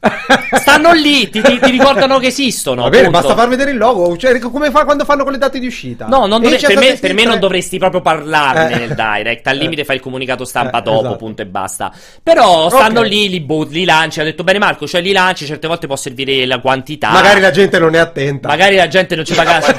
Stanno 0.00 0.92
lì, 0.92 1.28
ti, 1.28 1.42
ti, 1.42 1.58
ti, 1.58 1.70
ricordano 1.70 2.18
che 2.18 2.28
esistono. 2.28 2.82
Va 2.82 2.88
bene, 2.88 3.08
appunto. 3.08 3.20
basta 3.20 3.36
far 3.36 3.48
vedere 3.48 3.72
il 3.72 3.76
logo. 3.76 4.16
Cioè, 4.16 4.38
come 4.38 4.70
fa 4.70 4.84
quando 4.84 5.04
fanno 5.04 5.24
con 5.24 5.32
le 5.32 5.38
date 5.38 5.58
di 5.58 5.66
uscita? 5.66 6.06
No, 6.06 6.26
dovre- 6.26 6.56
per, 6.56 6.78
me, 6.78 6.96
per 6.98 7.12
me, 7.12 7.24
non 7.24 7.38
dovresti 7.38 7.78
proprio 7.78 8.00
parlarne 8.00 8.72
eh. 8.72 8.78
nel 8.78 8.94
direct. 8.94 9.46
Al 9.46 9.58
limite 9.58 9.82
eh. 9.82 9.84
fai 9.84 9.96
il 9.96 10.02
comunicato 10.02 10.46
stampa 10.46 10.78
eh, 10.78 10.82
dopo, 10.82 11.00
esatto. 11.00 11.16
punto 11.16 11.42
e 11.42 11.46
basta. 11.46 11.92
Però 12.22 12.70
stanno 12.70 13.00
okay. 13.00 13.10
lì, 13.10 13.28
li, 13.28 13.40
bo- 13.40 13.66
li 13.68 13.84
lanci. 13.84 14.20
Ha 14.20 14.24
detto 14.24 14.42
bene, 14.42 14.58
Marco, 14.58 14.86
cioè 14.86 15.02
li 15.02 15.12
lanci. 15.12 15.44
Certe 15.44 15.66
volte 15.66 15.86
può 15.86 15.96
servire 15.96 16.46
la 16.46 16.60
quantità. 16.60 17.10
Magari 17.10 17.40
la 17.40 17.50
gente 17.50 17.78
non 17.78 17.94
è 17.94 17.98
attenta. 17.98 18.48
Magari 18.48 18.76
la 18.76 18.88
gente 18.88 19.14
non 19.16 19.26
ci 19.26 19.34
fa 19.34 19.44
caso. 19.44 19.74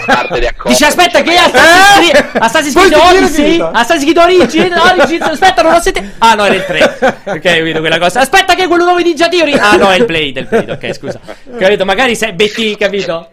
Dice, 0.65 0.85
aspetta, 0.85 1.21
che 1.21 1.35
Assassin's 1.35 2.11
Creed, 2.11 2.29
Assassin's 2.33 2.75
Creed 2.75 2.93
Odyssey, 2.93 3.59
Assassin's 3.59 4.03
Creed 4.03 4.17
Origin, 4.17 4.73
Origin, 4.73 5.23
aspetta, 5.23 5.61
non 5.63 5.73
ho 5.73 5.79
sentito. 5.81 6.05
Ah, 6.19 6.35
no, 6.35 6.45
era 6.45 6.55
il 6.55 6.65
3. 6.65 6.97
ok, 7.25 7.39
capito 7.39 7.79
quella 7.79 7.97
cosa. 7.97 8.19
Aspetta, 8.19 8.53
che 8.53 8.63
è 8.63 8.67
quello 8.67 8.83
nuovo 8.83 8.99
di 8.99 9.05
Ninja 9.05 9.27
Theory. 9.27 9.53
Ah, 9.53 9.75
no, 9.77 9.89
è 9.89 9.95
il 9.95 10.05
Blade, 10.11 10.39
il 10.41 10.47
Blade, 10.47 10.71
ok 10.73 10.93
scusa. 10.93 11.19
Capito? 11.57 11.85
Magari 11.85 12.15
sei 12.15 12.33
Betty, 12.33 12.75
capito? 12.75 13.31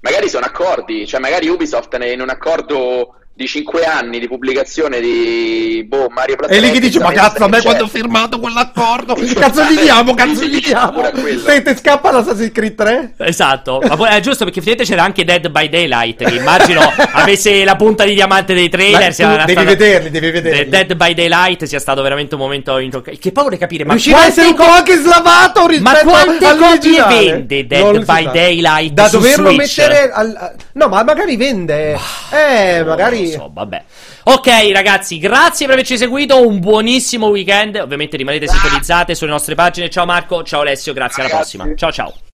Magari 0.00 0.28
sono 0.28 0.44
accordi, 0.44 1.06
cioè 1.06 1.20
magari 1.20 1.46
Ubisoft 1.48 1.96
è 1.96 2.08
in 2.08 2.20
un 2.20 2.28
accordo 2.28 3.14
di 3.34 3.46
5 3.46 3.84
anni 3.84 4.18
di 4.18 4.28
pubblicazione 4.28 5.00
di 5.00 5.84
boh, 5.88 6.08
Mario 6.10 6.36
Plus. 6.36 6.50
E 6.50 6.60
lì 6.60 6.70
che 6.70 6.80
dice: 6.80 6.98
Ma 7.00 7.12
cazzo, 7.12 7.44
a 7.44 7.48
me 7.48 7.62
quando 7.62 7.84
ho 7.84 7.88
firmato 7.88 8.38
quell'accordo, 8.38 9.14
cazzo 9.34 9.64
gli 9.64 9.80
diamo, 9.80 10.14
cazzo 10.14 10.44
gli 10.44 10.60
diamo. 10.60 11.02
Sente, 11.42 11.76
scappa 11.76 12.12
l'Assassin's 12.12 12.52
Creed 12.52 12.74
3. 12.74 13.14
Esatto, 13.16 13.82
ma 13.86 13.96
poi 13.96 14.10
è 14.10 14.20
giusto 14.20 14.44
perché 14.44 14.60
effettivamente 14.60 14.84
c'era 14.84 15.02
anche 15.02 15.24
Dead 15.24 15.48
by 15.48 15.68
Daylight. 15.70 16.24
Che 16.24 16.34
immagino 16.34 16.80
avesse 17.12 17.64
la 17.64 17.76
punta 17.76 18.04
di 18.04 18.12
diamante 18.12 18.52
dei 18.52 18.68
trailer. 18.68 19.14
devi 19.14 19.14
stata... 19.14 19.62
vederli, 19.62 20.10
devi 20.10 20.30
vederli. 20.30 20.68
Dead 20.68 20.94
by 20.94 21.14
Daylight 21.14 21.64
sia 21.64 21.80
stato 21.80 22.02
veramente 22.02 22.34
un 22.34 22.40
momento 22.42 22.76
intoccabile. 22.78 23.20
Che 23.20 23.30
vorrei 23.32 23.58
capire, 23.58 23.84
ma 23.84 23.92
riuscirà 23.92 24.20
a 24.20 24.26
essere 24.26 24.48
un 24.48 24.54
po' 24.54 24.64
anche 24.64 24.96
slavato 24.96 25.66
Ma 25.80 25.98
quante 26.00 26.56
copie 26.56 27.04
vende 27.08 27.66
Dead 27.66 28.04
by 28.04 28.30
Daylight? 28.30 28.92
Da 28.92 29.08
doverlo 29.08 29.52
Switch? 29.52 29.78
mettere 29.78 30.10
al... 30.12 30.54
No, 30.72 30.88
ma 30.88 31.02
magari 31.02 31.36
vende. 31.36 31.98
Eh, 32.30 32.84
magari 32.84 33.21
so, 33.26 33.50
vabbè. 33.52 33.84
Ok, 34.24 34.48
ragazzi, 34.72 35.18
grazie 35.18 35.66
per 35.66 35.74
averci 35.74 35.96
seguito. 35.96 36.46
Un 36.46 36.60
buonissimo 36.60 37.28
weekend. 37.28 37.76
Ovviamente 37.76 38.16
rimanete 38.16 38.48
sintonizzate 38.48 39.14
sulle 39.14 39.30
nostre 39.30 39.54
pagine. 39.54 39.88
Ciao 39.90 40.04
Marco, 40.04 40.42
ciao 40.42 40.60
Alessio, 40.60 40.92
grazie, 40.92 41.22
alla 41.22 41.34
prossima. 41.34 41.66
Ciao 41.74 41.92
ciao. 41.92 42.31